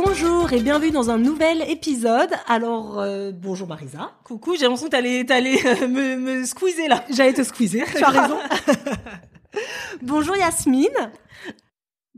Bonjour 0.00 0.52
et 0.52 0.60
bienvenue 0.60 0.90
dans 0.90 1.08
un 1.08 1.16
nouvel 1.16 1.62
épisode. 1.70 2.28
Alors, 2.48 3.00
euh, 3.00 3.32
bonjour 3.34 3.66
Marisa. 3.66 4.10
Coucou, 4.24 4.54
j'ai 4.54 4.64
l'impression 4.64 4.88
que 4.88 4.90
t'allais, 4.90 5.24
t'allais 5.24 5.58
euh, 5.64 5.88
me, 5.88 6.16
me 6.16 6.44
squeezer 6.44 6.86
là. 6.86 7.02
J'allais 7.08 7.32
te 7.32 7.42
squeezer, 7.42 7.86
tu 7.96 8.04
as 8.04 8.08
raison. 8.10 8.36
bonjour 10.02 10.36
Yasmine. 10.36 10.90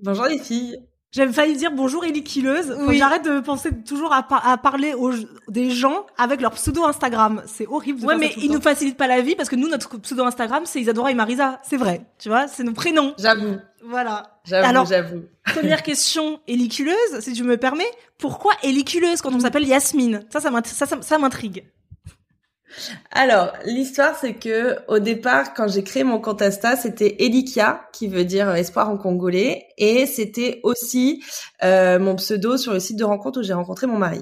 Bonjour 0.03 0.25
les 0.25 0.41
filles. 0.41 0.77
J'avais 1.12 1.33
failli 1.33 1.56
dire 1.56 1.71
bonjour 1.71 2.05
Ellie 2.05 2.25
Killeuse. 2.25 2.67
Faut 2.67 2.84
que 2.87 2.89
Oui. 2.89 2.99
J'arrête 2.99 3.25
de 3.25 3.39
penser 3.39 3.71
toujours 3.87 4.12
à, 4.12 4.25
par- 4.25 4.45
à 4.45 4.59
parler 4.59 4.95
aux, 4.95 5.12
des 5.47 5.71
gens 5.71 6.05
avec 6.19 6.41
leur 6.41 6.51
pseudo 6.51 6.84
Instagram. 6.84 7.43
C'est 7.47 7.69
horrible. 7.69 8.01
De 8.01 8.06
Ouais, 8.06 8.17
mais 8.19 8.33
ils 8.39 8.51
nous 8.51 8.61
facilitent 8.61 8.97
pas 8.99 9.06
la 9.06 9.21
vie 9.21 9.37
parce 9.37 9.49
que 9.49 9.56
nous, 9.56 9.69
notre 9.69 9.99
pseudo 9.99 10.25
Instagram, 10.25 10.65
c'est 10.67 10.81
Isadora 10.81 11.12
et 11.12 11.15
Marisa. 11.15 11.61
C'est 11.62 11.77
vrai. 11.77 12.06
Tu 12.19 12.29
vois, 12.29 12.49
c'est 12.49 12.65
nos 12.65 12.73
prénoms. 12.73 13.15
J'avoue, 13.21 13.56
Voilà. 13.84 14.41
j'avoue. 14.84 15.25
Première 15.45 15.83
question, 15.83 16.41
héliculeuse, 16.47 17.21
si 17.21 17.33
tu 17.33 17.43
me 17.45 17.57
permets. 17.57 17.91
Pourquoi 18.19 18.53
héliculeuse 18.62 19.23
quand 19.23 19.34
on 19.34 19.41
s'appelle 19.41 19.67
Yasmine? 19.67 20.25
Ça, 20.31 20.41
ça 20.41 20.51
m'int- 20.51 20.67
ça, 20.67 20.87
ça, 20.87 20.98
ça 21.01 21.19
m'intrigue. 21.19 21.65
Alors, 23.12 23.53
l'histoire, 23.65 24.15
c'est 24.21 24.34
que 24.34 24.77
au 24.89 24.99
départ, 24.99 25.55
quand 25.55 25.69
j'ai 25.69 25.83
créé 25.83 26.05
mon 26.05 26.21
compte 26.21 26.43
Insta, 26.43 26.77
c'était 26.77 27.16
Elikia, 27.21 27.89
qui 27.93 28.09
veut 28.09 28.25
dire 28.25 28.49
euh, 28.50 28.55
espoir 28.55 28.91
en 28.91 28.99
congolais, 28.99 29.66
et 29.78 30.05
c'était 30.06 30.60
aussi 30.65 31.22
euh, 31.65 31.99
mon 31.99 32.15
pseudo 32.16 32.59
sur 32.59 32.75
le 32.75 32.81
site 32.81 32.99
de 32.99 33.05
rencontre 33.05 33.41
où 33.41 33.43
j'ai 33.43 33.55
rencontré 33.55 33.87
mon 33.87 33.97
mari. 33.97 34.21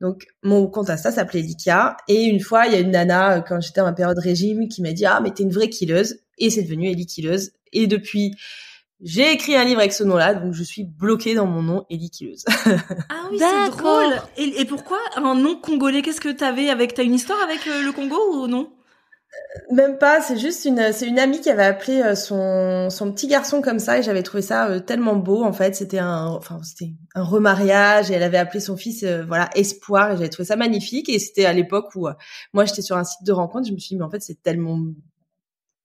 Donc, 0.00 0.26
mon 0.42 0.66
compte 0.68 0.88
Insta 0.88 1.12
s'appelait 1.12 1.40
Elikia, 1.40 1.96
et 2.08 2.24
une 2.24 2.40
fois, 2.40 2.66
il 2.66 2.72
y 2.72 2.76
a 2.76 2.80
une 2.80 2.92
nana, 2.92 3.36
euh, 3.36 3.40
quand 3.42 3.60
j'étais 3.60 3.82
en 3.82 3.92
période 3.92 4.18
régime, 4.18 4.68
qui 4.68 4.80
m'a 4.80 4.92
dit 4.92 5.04
«Ah, 5.06 5.20
mais 5.22 5.30
t'es 5.32 5.42
une 5.42 5.52
vraie 5.52 5.68
killeuse», 5.68 6.20
et 6.38 6.48
c'est 6.50 6.62
devenu 6.62 6.88
Eli 6.90 7.06
Killeuse. 7.06 7.52
Et 7.72 7.86
depuis, 7.86 8.34
j'ai 9.00 9.32
écrit 9.32 9.56
un 9.56 9.64
livre 9.64 9.80
avec 9.80 9.92
ce 9.92 10.04
nom-là, 10.04 10.34
donc 10.34 10.54
je 10.54 10.62
suis 10.62 10.84
bloquée 10.84 11.34
dans 11.34 11.46
mon 11.46 11.62
nom 11.62 11.84
Eli 11.90 12.10
Killeuse. 12.10 12.44
Ah 13.08 13.28
oui, 13.30 13.38
c'est 13.38 13.70
drôle. 13.70 14.14
Et, 14.36 14.60
et 14.60 14.64
pourquoi 14.64 14.98
un 15.16 15.34
nom 15.34 15.56
congolais 15.56 16.02
Qu'est-ce 16.02 16.20
que 16.20 16.28
t'avais 16.30 16.70
avec 16.70 16.94
T'as 16.94 17.02
une 17.02 17.14
histoire 17.14 17.40
avec 17.42 17.66
euh, 17.66 17.82
le 17.82 17.92
Congo 17.92 18.16
ou 18.32 18.46
non? 18.46 18.70
Même 19.72 19.98
pas, 19.98 20.20
c'est 20.20 20.38
juste 20.38 20.64
une, 20.64 20.92
c'est 20.92 21.06
une 21.06 21.18
amie 21.18 21.40
qui 21.40 21.50
avait 21.50 21.64
appelé 21.64 22.00
euh, 22.00 22.14
son, 22.14 22.88
son 22.90 23.12
petit 23.12 23.26
garçon 23.26 23.62
comme 23.62 23.78
ça 23.78 23.98
et 23.98 24.02
j'avais 24.02 24.22
trouvé 24.22 24.42
ça 24.42 24.68
euh, 24.68 24.80
tellement 24.80 25.16
beau 25.16 25.42
en 25.44 25.52
fait. 25.52 25.74
C'était 25.74 25.98
un, 25.98 26.26
enfin 26.26 26.60
c'était 26.62 26.92
un 27.14 27.22
remariage 27.22 28.10
et 28.10 28.14
elle 28.14 28.22
avait 28.22 28.38
appelé 28.38 28.60
son 28.60 28.76
fils, 28.76 29.02
euh, 29.02 29.24
voilà, 29.26 29.50
Espoir 29.54 30.12
et 30.12 30.16
j'avais 30.16 30.28
trouvé 30.28 30.46
ça 30.46 30.56
magnifique 30.56 31.08
et 31.08 31.18
c'était 31.18 31.46
à 31.46 31.52
l'époque 31.52 31.94
où 31.96 32.06
euh, 32.06 32.12
moi 32.52 32.64
j'étais 32.64 32.82
sur 32.82 32.96
un 32.96 33.04
site 33.04 33.24
de 33.24 33.32
rencontre, 33.32 33.66
je 33.66 33.72
me 33.72 33.78
suis 33.78 33.94
dit 33.94 33.96
mais 33.96 34.04
en 34.04 34.10
fait 34.10 34.22
c'est 34.22 34.40
tellement 34.42 34.78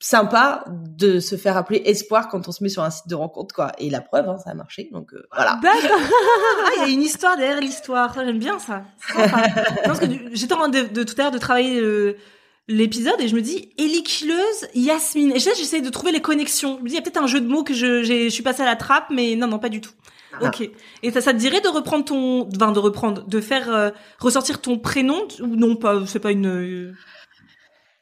sympa 0.01 0.65
de 0.67 1.19
se 1.19 1.35
faire 1.35 1.55
appeler 1.55 1.83
Espoir 1.85 2.27
quand 2.27 2.47
on 2.47 2.51
se 2.51 2.63
met 2.63 2.69
sur 2.69 2.83
un 2.83 2.89
site 2.89 3.07
de 3.07 3.13
rencontre 3.13 3.53
quoi. 3.53 3.71
Et 3.77 3.89
la 3.91 4.01
preuve, 4.01 4.27
hein, 4.27 4.37
ça 4.43 4.49
a 4.49 4.53
marché 4.55 4.89
donc 4.91 5.13
euh, 5.13 5.27
voilà. 5.33 5.59
Ah, 5.63 6.71
il 6.77 6.81
y 6.81 6.85
a 6.85 6.89
une 6.89 7.03
histoire 7.03 7.37
derrière 7.37 7.61
l'histoire. 7.61 8.13
Ça, 8.13 8.25
J'aime 8.25 8.39
bien 8.39 8.57
ça. 8.57 8.83
J'étais 10.33 10.53
en 10.53 10.57
train 10.57 10.69
de, 10.69 10.81
de 10.81 11.03
tout 11.03 11.13
à 11.19 11.23
l'heure 11.23 11.31
de 11.31 11.37
travailler 11.37 11.79
euh, 11.79 12.17
l'épisode 12.67 13.19
et 13.19 13.27
je 13.27 13.35
me 13.35 13.41
dis 13.41 13.73
héliculeuse 13.77 14.67
Yasmine. 14.73 15.31
Et 15.31 15.35
je 15.35 15.43
sais, 15.43 15.55
j'essaie 15.55 15.81
de 15.81 15.89
trouver 15.89 16.11
les 16.11 16.21
connexions. 16.21 16.77
Je 16.79 16.83
me 16.83 16.87
dis 16.87 16.93
il 16.93 16.97
y 16.97 16.99
a 16.99 17.03
peut-être 17.03 17.21
un 17.21 17.27
jeu 17.27 17.39
de 17.39 17.47
mots 17.47 17.63
que 17.63 17.75
je, 17.75 18.01
je 18.01 18.29
suis 18.29 18.43
passée 18.43 18.63
à 18.63 18.65
la 18.65 18.75
trappe, 18.75 19.05
mais 19.11 19.35
non, 19.35 19.47
non, 19.47 19.59
pas 19.59 19.69
du 19.69 19.81
tout. 19.81 19.91
Ah. 20.33 20.47
Ok. 20.47 20.67
Et 21.03 21.11
ça, 21.11 21.21
ça 21.21 21.33
te 21.33 21.37
dirait 21.37 21.61
de 21.61 21.67
reprendre 21.67 22.05
ton, 22.05 22.49
enfin 22.55 22.71
de 22.71 22.79
reprendre, 22.79 23.23
de 23.27 23.41
faire 23.41 23.69
euh, 23.69 23.91
ressortir 24.19 24.61
ton 24.61 24.79
prénom 24.79 25.27
ou 25.41 25.55
non 25.55 25.75
pas? 25.75 26.05
C'est 26.07 26.19
pas 26.19 26.31
une. 26.31 26.95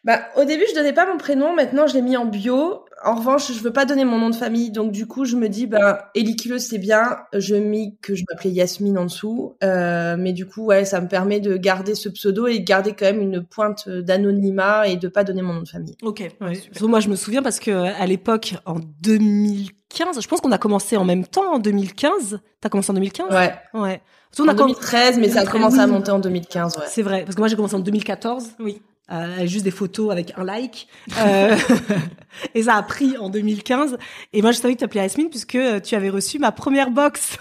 Euh, 0.07 0.11
Bah, 0.11 0.19
au 0.37 0.45
début, 0.45 0.63
je 0.69 0.75
donnais 0.75 0.93
pas 0.93 1.05
mon 1.05 1.17
prénom. 1.17 1.53
Maintenant, 1.55 1.87
je 1.87 1.93
l'ai 1.93 2.01
mis 2.01 2.15
en 2.17 2.25
bio. 2.25 2.85
En 3.05 3.15
revanche, 3.15 3.51
je 3.53 3.59
veux 3.61 3.71
pas 3.71 3.85
donner 3.85 4.03
mon 4.03 4.17
nom 4.17 4.29
de 4.29 4.35
famille. 4.35 4.71
Donc, 4.71 4.91
du 4.91 5.07
coup, 5.07 5.23
je 5.25 5.35
me 5.37 5.47
dis, 5.49 5.67
bah, 5.67 6.09
Eliculeuse, 6.15 6.63
c'est 6.63 6.77
bien. 6.77 7.17
Je 7.33 7.55
mis 7.55 7.97
que 8.01 8.13
je 8.15 8.23
m'appelais 8.29 8.49
Yasmine 8.51 8.97
en 8.97 9.05
dessous. 9.05 9.55
Euh, 9.63 10.15
mais 10.17 10.33
du 10.33 10.45
coup, 10.45 10.65
ouais, 10.65 10.83
ça 10.85 10.99
me 10.99 11.07
permet 11.07 11.39
de 11.39 11.55
garder 11.57 11.95
ce 11.95 12.09
pseudo 12.09 12.47
et 12.47 12.59
de 12.59 12.65
garder 12.65 12.93
quand 12.93 13.05
même 13.05 13.21
une 13.21 13.43
pointe 13.43 13.87
d'anonymat 13.89 14.87
et 14.87 14.97
de 14.97 15.07
pas 15.07 15.23
donner 15.23 15.41
mon 15.41 15.53
nom 15.53 15.61
de 15.61 15.67
famille. 15.69 15.95
Ok. 16.01 16.23
Ouais. 16.41 16.53
Moi, 16.81 16.99
je 16.99 17.09
me 17.09 17.15
souviens 17.15 17.41
parce 17.41 17.59
que 17.59 17.71
à 17.71 18.05
l'époque, 18.05 18.55
en 18.65 18.75
2015, 19.01 20.19
je 20.21 20.27
pense 20.27 20.41
qu'on 20.41 20.51
a 20.51 20.57
commencé 20.57 20.97
en 20.97 21.05
même 21.05 21.25
temps 21.25 21.53
en 21.53 21.59
2015. 21.59 22.39
T'as 22.61 22.69
commencé 22.69 22.91
en 22.91 22.95
2015 22.95 23.33
Ouais. 23.33 23.53
Ouais. 23.73 24.01
En 24.37 24.47
a 24.47 24.53
comm- 24.53 24.57
2013, 24.67 25.17
mais 25.17 25.29
ça 25.29 25.39
a 25.39 25.45
2013, 25.45 25.51
commencé 25.51 25.79
à 25.79 25.87
monter 25.87 26.11
en 26.11 26.19
2015, 26.19 26.77
ouais. 26.77 26.83
C'est 26.87 27.01
vrai, 27.01 27.23
parce 27.23 27.35
que 27.35 27.41
moi 27.41 27.47
j'ai 27.47 27.55
commencé 27.55 27.73
en 27.75 27.79
2014. 27.79 28.51
Oui. 28.59 28.81
Euh, 29.11 29.47
juste 29.47 29.63
des 29.63 29.71
photos 29.71 30.11
avec 30.11 30.33
un 30.37 30.43
like. 30.43 30.87
Euh, 31.19 31.57
et 32.53 32.63
ça 32.63 32.75
a 32.75 32.83
pris 32.83 33.17
en 33.17 33.29
2015. 33.29 33.97
Et 34.33 34.41
moi, 34.43 34.51
je 34.51 34.57
savais 34.59 34.75
que 34.75 34.79
tu 34.79 34.85
appelais 34.85 35.01
Yasmine 35.01 35.29
puisque 35.29 35.55
euh, 35.55 35.79
tu 35.79 35.95
avais 35.95 36.09
reçu 36.11 36.37
ma 36.37 36.51
première 36.51 36.91
box, 36.91 37.37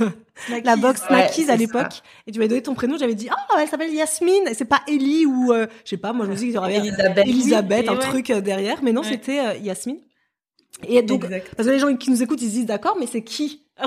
la 0.65 0.77
box 0.77 1.03
Snackies 1.07 1.51
à 1.51 1.57
l'époque. 1.57 2.03
Et 2.27 2.33
tu 2.33 2.39
m'avais 2.39 2.49
donné 2.49 2.63
ton 2.63 2.75
prénom. 2.75 2.97
J'avais 2.99 3.15
dit, 3.15 3.29
ah, 3.31 3.59
elle 3.61 3.69
s'appelle 3.69 3.93
Yasmine. 3.93 4.49
Et 4.49 4.55
c'est 4.55 4.65
pas 4.65 4.81
Ellie 4.89 5.27
ou, 5.27 5.53
euh, 5.53 5.67
je 5.85 5.91
sais 5.91 5.97
pas, 5.99 6.15
moi 6.15 6.25
je 6.25 6.31
me 6.31 6.37
suis 6.37 6.47
dit 6.47 6.53
qu'il 6.53 6.57
y 6.57 6.59
aurait 6.59 6.77
Elisabeth. 6.77 7.27
Elisabeth, 7.27 7.85
Et 7.85 7.89
un 7.91 7.93
ouais. 7.93 7.99
truc 7.99 8.33
derrière. 8.33 8.79
Mais 8.83 8.93
non, 8.93 9.03
Ouais. 9.03 9.09
c'était 9.09 9.61
Yasmine. 9.61 9.99
Et 10.87 11.03
donc, 11.03 11.25
Exact. 11.25 11.55
parce 11.57 11.67
que 11.69 11.73
les 11.73 11.79
gens 11.79 11.95
qui 11.97 12.11
nous 12.11 12.23
écoutent, 12.23 12.41
ils 12.43 12.49
se 12.49 12.55
disent, 12.55 12.67
d'accord, 12.67 12.97
mais 13.01 13.07
c'est 13.07 13.23
qui 13.23 13.63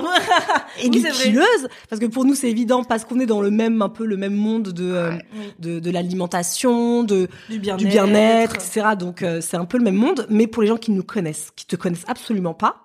oui, 0.82 1.00
vrai. 1.00 1.10
Killeuse 1.10 1.68
Parce 1.90 2.00
que 2.00 2.06
pour 2.06 2.24
nous, 2.24 2.34
c'est 2.34 2.50
évident 2.50 2.82
parce 2.82 3.04
qu'on 3.04 3.20
est 3.20 3.26
dans 3.26 3.42
le 3.42 3.50
même, 3.50 3.82
un 3.82 3.90
peu 3.90 4.06
le 4.06 4.16
même 4.16 4.34
monde 4.34 4.68
de, 4.70 4.90
euh, 4.90 5.10
Oui. 5.38 5.52
de, 5.58 5.80
de 5.80 5.90
l'alimentation, 5.90 7.04
de, 7.04 7.28
Du 7.50 7.58
bien-être. 7.58 7.84
bien-être, 7.86 8.54
etc. 8.54 8.82
Donc 8.98 9.22
euh, 9.22 9.42
c'est 9.42 9.58
un 9.58 9.66
peu 9.66 9.76
le 9.76 9.84
même 9.84 9.94
monde, 9.96 10.26
mais 10.30 10.46
pour 10.46 10.62
les 10.62 10.68
gens 10.68 10.78
qui 10.78 10.92
nous 10.92 11.02
connaissent, 11.02 11.50
qui 11.56 11.66
te 11.66 11.76
connaissent 11.76 12.06
absolument 12.08 12.54
pas, 12.54 12.84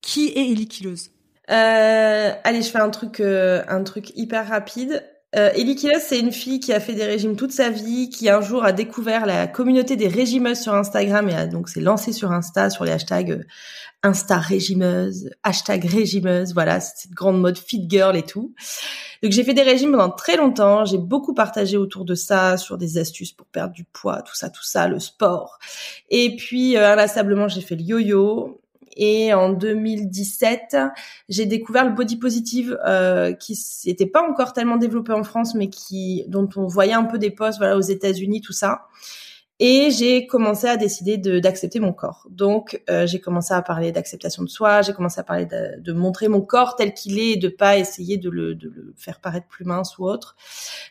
qui 0.00 0.28
est 0.28 0.48
Ellie 0.52 0.68
Killeuse 0.68 1.10
Euh, 1.50 2.30
allez, 2.44 2.62
je 2.62 2.70
fais 2.70 2.78
un 2.78 2.90
truc, 2.90 3.18
euh, 3.18 3.64
un 3.68 3.82
truc 3.82 4.12
hyper 4.16 4.46
rapide. 4.48 5.04
Euh, 5.36 5.50
Ellie 5.54 5.74
Killeuse, 5.74 6.02
c'est 6.02 6.20
une 6.20 6.32
fille 6.32 6.60
qui 6.60 6.72
a 6.72 6.78
fait 6.78 6.94
des 6.94 7.04
régimes 7.04 7.34
toute 7.34 7.50
sa 7.50 7.70
vie, 7.70 8.08
qui 8.08 8.28
un 8.28 8.40
jour 8.40 8.64
a 8.64 8.72
découvert 8.72 9.26
la 9.26 9.48
communauté 9.48 9.96
des 9.96 10.06
régimeuses 10.06 10.60
sur 10.60 10.74
Instagram 10.74 11.28
et 11.28 11.34
a 11.34 11.46
donc 11.46 11.68
s'est 11.68 11.80
lancée 11.80 12.12
sur 12.12 12.30
Insta 12.30 12.70
sur 12.70 12.84
les 12.84 12.92
hashtags 12.92 13.32
euh, 13.32 13.44
Insta 14.04 14.38
régimeuse, 14.38 15.30
hashtag 15.42 15.86
régimeuse, 15.86 16.52
voilà, 16.52 16.78
cette 16.78 17.10
grande 17.12 17.40
mode 17.40 17.56
fit 17.56 17.86
girl 17.88 18.16
et 18.16 18.22
tout. 18.22 18.54
Donc 19.22 19.32
j'ai 19.32 19.42
fait 19.42 19.54
des 19.54 19.62
régimes 19.62 19.92
pendant 19.92 20.10
très 20.10 20.36
longtemps, 20.36 20.84
j'ai 20.84 20.98
beaucoup 20.98 21.32
partagé 21.32 21.78
autour 21.78 22.04
de 22.04 22.14
ça, 22.14 22.58
sur 22.58 22.76
des 22.76 22.98
astuces 22.98 23.32
pour 23.32 23.46
perdre 23.46 23.72
du 23.72 23.84
poids, 23.84 24.20
tout 24.20 24.34
ça, 24.34 24.50
tout 24.50 24.62
ça, 24.62 24.88
le 24.88 25.00
sport. 25.00 25.58
Et 26.10 26.36
puis 26.36 26.76
euh, 26.76 26.92
inlassablement 26.92 27.48
j'ai 27.48 27.62
fait 27.62 27.76
le 27.76 27.82
yo-yo. 27.82 28.60
Et 28.96 29.34
en 29.34 29.50
2017, 29.50 30.76
j'ai 31.28 31.46
découvert 31.46 31.84
le 31.84 31.92
body 31.92 32.16
positive 32.16 32.78
euh, 32.86 33.32
qui 33.32 33.58
n'était 33.86 34.06
pas 34.06 34.22
encore 34.22 34.52
tellement 34.52 34.76
développé 34.76 35.12
en 35.12 35.24
France, 35.24 35.54
mais 35.54 35.68
qui 35.68 36.24
dont 36.28 36.48
on 36.56 36.66
voyait 36.66 36.92
un 36.92 37.04
peu 37.04 37.18
des 37.18 37.30
posts 37.30 37.58
voilà 37.58 37.76
aux 37.76 37.82
États-Unis 37.82 38.40
tout 38.40 38.52
ça. 38.52 38.86
Et 39.60 39.92
j'ai 39.92 40.26
commencé 40.26 40.66
à 40.66 40.76
décider 40.76 41.16
d'accepter 41.16 41.78
mon 41.78 41.92
corps. 41.92 42.26
Donc, 42.28 42.82
euh, 42.90 43.06
j'ai 43.06 43.20
commencé 43.20 43.54
à 43.54 43.62
parler 43.62 43.92
d'acceptation 43.92 44.42
de 44.42 44.48
soi, 44.48 44.82
j'ai 44.82 44.92
commencé 44.92 45.20
à 45.20 45.22
parler 45.22 45.46
de, 45.46 45.80
de, 45.80 45.92
montrer 45.92 46.26
mon 46.26 46.40
corps 46.40 46.74
tel 46.74 46.92
qu'il 46.92 47.20
est 47.20 47.30
et 47.32 47.36
de 47.36 47.46
pas 47.46 47.78
essayer 47.78 48.16
de 48.16 48.30
le, 48.30 48.56
de 48.56 48.68
le, 48.68 48.92
faire 48.96 49.20
paraître 49.20 49.46
plus 49.46 49.64
mince 49.64 49.96
ou 49.98 50.06
autre. 50.06 50.34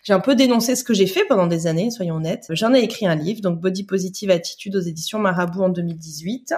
J'ai 0.04 0.14
un 0.14 0.22
peu 0.22 0.34
dénoncé 0.34 0.78
ce 0.78 0.86
que 0.86 0.94
j'ai 0.94 1.08
fait 1.08 1.26
pendant 1.26 1.48
des 1.48 1.68
années, 1.68 1.92
soyons 1.92 2.16
honnêtes. 2.16 2.48
J'en 2.52 2.74
ai 2.74 2.80
écrit 2.80 3.06
un 3.06 3.16
livre, 3.16 3.42
donc 3.42 3.60
Body 3.60 3.84
Positive 3.84 4.32
Attitude 4.32 4.78
aux 4.78 4.82
éditions 4.82 5.20
Marabout 5.20 5.64
en 5.64 5.70
2018. 5.70 6.54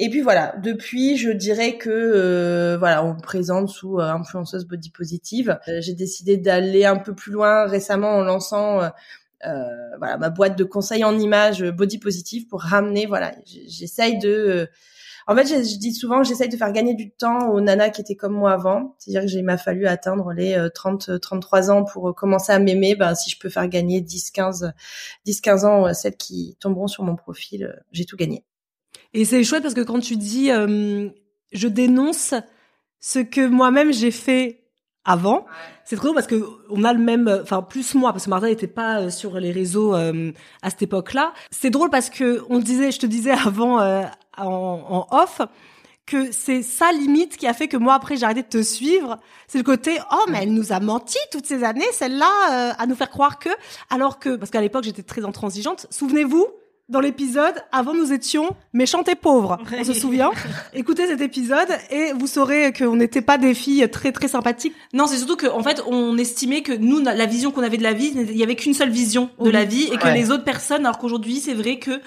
Et 0.00 0.10
puis 0.10 0.20
voilà, 0.20 0.54
depuis, 0.62 1.16
je 1.16 1.30
dirais 1.30 1.76
que 1.76 1.90
euh, 1.90 2.78
voilà, 2.78 3.04
on 3.04 3.14
me 3.14 3.20
présente 3.20 3.68
sous 3.68 3.98
euh, 3.98 4.12
influenceuse 4.12 4.64
body 4.64 4.90
positive. 4.90 5.58
Euh, 5.66 5.80
j'ai 5.80 5.94
décidé 5.94 6.36
d'aller 6.36 6.84
un 6.84 6.96
peu 6.96 7.14
plus 7.14 7.32
loin 7.32 7.66
récemment 7.66 8.10
en 8.10 8.22
lançant 8.22 8.80
euh, 9.46 9.50
voilà 9.98 10.16
ma 10.18 10.30
boîte 10.30 10.56
de 10.56 10.64
conseils 10.64 11.04
en 11.04 11.18
images 11.18 11.62
body 11.64 11.98
positive 11.98 12.48
pour 12.48 12.60
ramener 12.60 13.06
voilà 13.06 13.32
j'essaye 13.46 14.18
de 14.18 14.68
en 15.28 15.36
fait 15.36 15.46
je, 15.46 15.78
dis 15.78 15.94
souvent 15.94 16.24
j'essaye 16.24 16.48
de 16.48 16.56
faire 16.56 16.72
gagner 16.72 16.94
du 16.94 17.12
temps 17.12 17.48
aux 17.50 17.60
nanas 17.60 17.90
qui 17.90 18.00
étaient 18.00 18.16
comme 18.16 18.34
moi 18.34 18.52
avant. 18.52 18.96
C'est-à-dire 18.98 19.22
que 19.22 19.28
j'ai 19.28 19.42
m'a 19.42 19.58
fallu 19.58 19.86
atteindre 19.86 20.32
les 20.32 20.68
30 20.74 21.20
33 21.20 21.70
ans 21.70 21.84
pour 21.84 22.14
commencer 22.14 22.52
à 22.52 22.58
m'aimer. 22.58 22.96
Ben 22.96 23.14
si 23.14 23.30
je 23.30 23.38
peux 23.38 23.48
faire 23.48 23.68
gagner 23.68 24.00
10 24.00 24.30
15 24.32 24.72
10 25.24 25.40
15 25.40 25.64
ans 25.64 25.94
celles 25.94 26.16
qui 26.16 26.56
tomberont 26.60 26.88
sur 26.88 27.04
mon 27.04 27.16
profil 27.16 27.80
j'ai 27.92 28.04
tout 28.06 28.16
gagné 28.16 28.44
et 29.14 29.24
c'est 29.24 29.42
chouette 29.44 29.62
parce 29.62 29.74
que 29.74 29.80
quand 29.80 30.00
tu 30.00 30.16
dis 30.16 30.50
je 31.52 31.68
dénonce 31.68 32.34
ce 33.00 33.18
que 33.20 33.46
moi-même 33.46 33.92
j'ai 33.92 34.10
fait 34.10 34.68
avant. 35.08 35.46
C'est 35.84 35.96
trop 35.96 36.08
drôle 36.08 36.16
parce 36.16 36.26
que 36.26 36.44
on 36.68 36.84
a 36.84 36.92
le 36.92 36.98
même, 36.98 37.40
enfin 37.42 37.62
plus 37.62 37.94
moi 37.94 38.12
parce 38.12 38.26
que 38.26 38.30
Martha 38.30 38.46
n'était 38.46 38.66
pas 38.66 39.00
euh, 39.00 39.10
sur 39.10 39.40
les 39.40 39.52
réseaux 39.52 39.94
euh, 39.94 40.32
à 40.62 40.68
cette 40.70 40.82
époque-là. 40.82 41.32
C'est 41.50 41.70
drôle 41.70 41.88
parce 41.88 42.10
que 42.10 42.44
on 42.50 42.58
disait, 42.58 42.90
je 42.92 42.98
te 42.98 43.06
disais 43.06 43.30
avant 43.30 43.80
euh, 43.80 44.02
en, 44.36 45.06
en, 45.10 45.16
off 45.16 45.40
que 46.04 46.30
c'est 46.30 46.62
ça 46.62 46.92
limite 46.92 47.36
qui 47.36 47.46
a 47.46 47.54
fait 47.54 47.68
que 47.68 47.76
moi 47.78 47.94
après 47.94 48.16
j'ai 48.16 48.24
arrêté 48.24 48.42
de 48.42 48.48
te 48.48 48.62
suivre. 48.62 49.18
C'est 49.46 49.58
le 49.58 49.64
côté 49.64 49.98
oh 50.12 50.24
mais 50.30 50.40
elle 50.42 50.52
nous 50.52 50.72
a 50.72 50.80
menti 50.80 51.18
toutes 51.32 51.46
ces 51.46 51.64
années 51.64 51.90
celle-là 51.92 52.74
à 52.78 52.86
nous 52.86 52.94
faire 52.94 53.10
croire 53.10 53.38
que 53.38 53.50
alors 53.90 54.18
que 54.18 54.36
parce 54.36 54.50
qu'à 54.50 54.60
l'époque 54.60 54.84
j'étais 54.84 55.02
très 55.02 55.24
intransigeante. 55.24 55.86
Souvenez-vous 55.90 56.46
dans 56.88 57.00
l'épisode, 57.00 57.54
avant 57.70 57.92
nous 57.92 58.12
étions 58.12 58.48
méchantes 58.72 59.08
et 59.08 59.14
pauvres. 59.14 59.58
On 59.78 59.84
se 59.84 59.92
souvient 59.92 60.30
Écoutez 60.74 61.06
cet 61.06 61.20
épisode 61.20 61.68
et 61.90 62.12
vous 62.18 62.26
saurez 62.26 62.72
qu'on 62.72 62.96
n'était 62.96 63.20
pas 63.20 63.36
des 63.36 63.52
filles 63.52 63.88
très 63.90 64.10
très 64.10 64.28
sympathiques. 64.28 64.74
Non, 64.94 65.06
c'est 65.06 65.18
surtout 65.18 65.36
qu'en 65.36 65.58
en 65.58 65.62
fait, 65.62 65.82
on 65.86 66.16
estimait 66.16 66.62
que 66.62 66.72
nous, 66.72 67.00
la 67.00 67.26
vision 67.26 67.50
qu'on 67.50 67.62
avait 67.62 67.76
de 67.76 67.82
la 67.82 67.92
vie, 67.92 68.12
il 68.14 68.36
y 68.36 68.42
avait 68.42 68.56
qu'une 68.56 68.74
seule 68.74 68.90
vision 68.90 69.28
de 69.40 69.50
la 69.50 69.64
vie 69.64 69.88
et 69.92 69.98
que 69.98 70.08
les 70.08 70.30
autres 70.30 70.44
personnes, 70.44 70.86
alors 70.86 70.98
qu'aujourd'hui, 70.98 71.36
c'est 71.36 71.54
vrai 71.54 71.78
que 71.78 72.00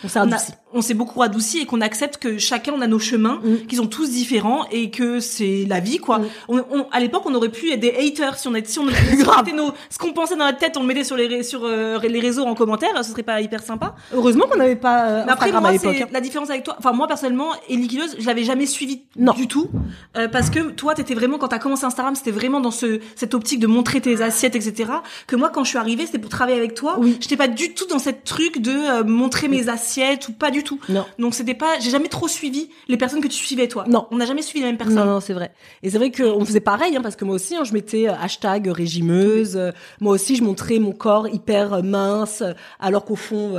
on 0.74 0.82
s'est 0.82 0.94
beaucoup 0.94 1.22
adouci 1.22 1.60
et 1.60 1.66
qu'on 1.66 1.82
accepte 1.82 2.18
que 2.18 2.38
chacun 2.38 2.74
on 2.76 2.82
a 2.82 2.88
nos 2.88 3.00
chemins, 3.00 3.42
mm. 3.44 3.68
qu'ils 3.68 3.78
sont 3.78 3.88
tous 3.88 4.10
différents 4.10 4.66
et 4.72 4.90
que 4.90 5.20
c'est 5.20 5.66
la 5.68 5.80
vie 5.80 5.98
quoi. 5.98 6.20
Mm. 6.20 6.26
On, 6.48 6.88
à 6.92 7.00
l'époque, 7.00 7.24
on 7.26 7.34
aurait 7.36 7.50
pu 7.50 7.72
être 7.72 7.80
des 7.80 7.94
haters 7.94 8.40
si 8.40 8.48
on 8.48 8.56
était 8.56 8.70
si 8.70 8.80
on 8.80 8.88
était 9.42 9.54
nos, 9.54 9.72
ce 9.90 9.98
qu'on 9.98 10.14
pensait 10.14 10.36
dans 10.36 10.46
la 10.46 10.54
tête, 10.54 10.78
on 10.78 10.82
le 10.82 10.88
mettait 10.88 11.04
sur 11.04 11.18
les 11.18 11.44
sur 11.44 11.66
euh, 11.66 12.00
les 12.00 12.20
réseaux 12.20 12.46
en 12.46 12.56
commentaire, 12.56 12.92
ce 13.04 13.12
serait 13.12 13.24
pas 13.24 13.42
hyper 13.42 13.62
sympa. 13.62 13.96
Heureusement 14.14 14.46
qu'on 14.48 14.60
avait 14.60 14.71
pas. 14.76 15.06
Euh, 15.06 15.24
mais 15.26 15.32
après, 15.32 15.52
moi, 15.52 15.78
c'est 15.78 16.04
hein. 16.04 16.08
la 16.12 16.22
différence 16.22 16.50
avec 16.50 16.64
toi. 16.64 16.76
Enfin, 16.78 16.92
moi, 16.94 17.08
personnellement, 17.08 17.52
Ellie 17.70 17.88
Kileuse, 17.88 18.16
je 18.20 18.26
l'avais 18.26 18.44
jamais 18.44 18.66
suivi 18.66 19.02
non. 19.18 19.34
du 19.34 19.48
tout. 19.48 19.70
Euh, 20.18 20.28
parce 20.28 20.50
que 20.50 20.72
toi, 20.72 20.94
t'étais 20.94 21.14
vraiment, 21.14 21.38
quand 21.38 21.50
t'as 21.50 21.60
commencé 21.60 21.86
Instagram, 21.86 22.16
c'était 22.16 22.32
vraiment 22.32 22.60
dans 22.60 22.72
ce, 22.72 23.00
cette 23.16 23.34
optique 23.34 23.60
de 23.60 23.68
montrer 23.68 24.02
tes 24.02 24.22
assiettes, 24.22 24.56
etc. 24.56 24.92
Que 25.28 25.36
moi, 25.36 25.50
quand 25.50 25.64
je 25.64 25.70
suis 25.70 25.78
arrivée, 25.78 26.06
c'était 26.06 26.20
pour 26.20 26.30
travailler 26.30 26.58
avec 26.58 26.74
toi. 26.74 26.96
Oui. 27.00 27.18
J'étais 27.20 27.38
pas 27.38 27.48
du 27.48 27.74
tout 27.74 27.86
dans 27.88 28.00
cette 28.00 28.24
truc 28.24 28.62
de 28.62 28.72
euh, 28.72 29.04
montrer 29.04 29.48
mes 29.48 29.70
assiettes 29.70 30.28
ou 30.28 30.34
pas 30.34 30.52
du 30.52 30.64
tout. 30.64 30.80
Non. 30.90 31.06
Donc, 31.20 31.34
c'était 31.36 31.54
pas, 31.54 31.80
j'ai 31.80 31.92
jamais 31.92 32.10
trop 32.10 32.28
suivi 32.28 32.70
les 32.88 32.98
personnes 32.98 33.22
que 33.22 33.28
tu 33.28 33.44
suivais, 33.44 33.68
toi. 33.68 33.86
Non. 33.88 34.08
On 34.12 34.18
n'a 34.18 34.26
jamais 34.26 34.42
suivi 34.42 34.60
les 34.60 34.68
mêmes 34.68 34.78
personnes. 34.78 34.96
Non, 34.96 35.06
non, 35.06 35.20
c'est 35.20 35.34
vrai. 35.34 35.54
Et 35.84 35.90
c'est 35.90 35.98
vrai 35.98 36.12
qu'on 36.12 36.46
faisait 36.46 36.60
pareil, 36.60 36.96
hein, 36.96 37.02
parce 37.02 37.16
que 37.16 37.26
moi 37.26 37.36
aussi, 37.36 37.56
hein, 37.56 37.64
je 37.64 37.74
mettais 37.74 38.10
euh, 38.10 38.14
hashtag 38.22 38.68
régimeuse. 38.68 39.60
moi 40.00 40.14
aussi, 40.14 40.36
je 40.36 40.44
montrais 40.44 40.80
mon 40.80 40.92
corps 40.92 41.28
hyper 41.28 41.84
mince, 41.84 42.44
alors 42.80 43.06
qu'au 43.06 43.16
fond, 43.16 43.58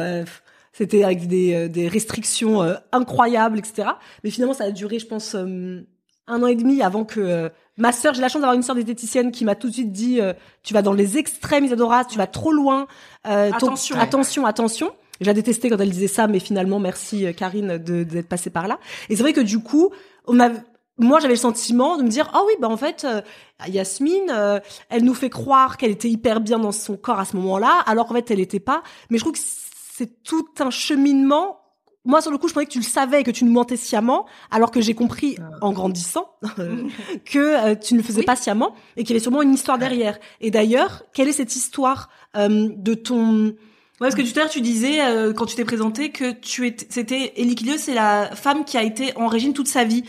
c'était 0.72 1.04
avec 1.04 1.26
des, 1.26 1.54
euh, 1.54 1.68
des 1.68 1.86
restrictions 1.88 2.62
euh, 2.62 2.74
incroyables, 2.92 3.58
etc. 3.58 3.88
Mais 4.24 4.30
finalement, 4.30 4.54
ça 4.54 4.64
a 4.64 4.70
duré, 4.70 4.98
je 4.98 5.06
pense, 5.06 5.34
euh, 5.34 5.86
un 6.26 6.42
an 6.42 6.46
et 6.46 6.54
demi 6.54 6.82
avant 6.82 7.04
que 7.04 7.50
ma 7.76 7.92
sœur, 7.92 8.14
j'ai 8.14 8.20
la 8.20 8.28
chance 8.28 8.40
d'avoir 8.40 8.54
une 8.54 8.62
sœur 8.62 8.76
diététicienne 8.76 9.32
qui 9.32 9.44
m'a 9.44 9.54
tout 9.54 9.68
de 9.68 9.72
suite 9.72 9.92
dit 9.92 10.20
tu 10.62 10.72
vas 10.72 10.80
dans 10.80 10.92
les 10.92 11.18
extrêmes, 11.18 11.64
Isadora, 11.64 12.04
tu 12.04 12.16
vas 12.16 12.28
trop 12.28 12.52
loin. 12.52 12.86
attention, 13.24 13.98
attention, 13.98 14.46
attention. 14.46 14.92
Je 15.20 15.26
la 15.26 15.34
détestais 15.34 15.68
quand 15.68 15.78
elle 15.78 15.90
disait 15.90 16.06
ça, 16.06 16.28
mais 16.28 16.38
finalement, 16.38 16.78
merci 16.78 17.26
Karine 17.34 17.76
de 17.76 18.04
d'être 18.04 18.28
passée 18.28 18.50
par 18.50 18.68
là. 18.68 18.78
Et 19.08 19.16
c'est 19.16 19.22
vrai 19.22 19.32
que 19.32 19.40
du 19.40 19.58
coup, 19.58 19.90
on 20.28 20.38
a 20.38 20.50
moi 20.96 21.18
j'avais 21.18 21.34
le 21.34 21.40
sentiment 21.40 21.96
de 21.96 22.04
me 22.04 22.08
dire 22.08 22.30
ah 22.34 22.42
oui 22.46 22.52
bah 22.60 22.68
en 22.68 22.76
fait 22.76 23.04
Yasmine 23.66 24.60
elle 24.90 25.04
nous 25.04 25.14
fait 25.14 25.30
croire 25.30 25.76
qu'elle 25.76 25.90
était 25.90 26.08
hyper 26.08 26.40
bien 26.40 26.60
dans 26.60 26.70
son 26.70 26.96
corps 26.96 27.18
à 27.18 27.24
ce 27.24 27.34
moment-là 27.36 27.82
alors 27.86 28.06
qu'en 28.06 28.14
fait 28.14 28.30
elle 28.30 28.40
était 28.40 28.60
pas 28.60 28.82
mais 29.10 29.18
je 29.18 29.24
trouve 29.24 29.32
que 29.32 29.38
c'est 30.02 30.22
tout 30.24 30.48
un 30.58 30.70
cheminement. 30.70 31.60
Moi, 32.04 32.20
sur 32.20 32.32
le 32.32 32.38
coup, 32.38 32.48
je 32.48 32.54
pensais 32.54 32.66
que 32.66 32.72
tu 32.72 32.80
le 32.80 32.84
savais 32.84 33.20
et 33.20 33.22
que 33.22 33.30
tu 33.30 33.44
nous 33.44 33.52
mentais 33.52 33.76
sciemment, 33.76 34.26
alors 34.50 34.72
que 34.72 34.80
j'ai 34.80 34.94
compris, 34.94 35.36
ah. 35.40 35.58
en 35.60 35.72
grandissant, 35.72 36.32
que 37.24 37.38
euh, 37.38 37.74
tu 37.76 37.94
ne 37.94 38.02
faisais 38.02 38.24
pas 38.24 38.34
sciemment 38.34 38.74
et 38.96 39.04
qu'il 39.04 39.10
y 39.10 39.12
avait 39.12 39.22
sûrement 39.22 39.42
une 39.42 39.54
histoire 39.54 39.78
derrière. 39.78 40.18
Et 40.40 40.50
d'ailleurs, 40.50 41.04
quelle 41.14 41.28
est 41.28 41.32
cette 41.32 41.54
histoire 41.54 42.10
euh, 42.36 42.68
de 42.76 42.94
ton... 42.94 43.54
Ouais, 44.00 44.08
parce 44.08 44.16
que 44.16 44.22
tout 44.22 44.36
à 44.36 44.40
l'heure, 44.40 44.50
tu 44.50 44.60
disais, 44.60 45.00
euh, 45.04 45.32
quand 45.32 45.46
tu 45.46 45.54
t'es 45.54 45.64
présenté, 45.64 46.10
que 46.10 46.32
tu 46.32 46.66
étais, 46.66 46.86
c'était, 46.90 47.34
Elie 47.36 47.78
c'est 47.78 47.94
la 47.94 48.34
femme 48.34 48.64
qui 48.64 48.76
a 48.76 48.82
été 48.82 49.16
en 49.16 49.28
régime 49.28 49.52
toute 49.52 49.68
sa 49.68 49.84
vie. 49.84 50.02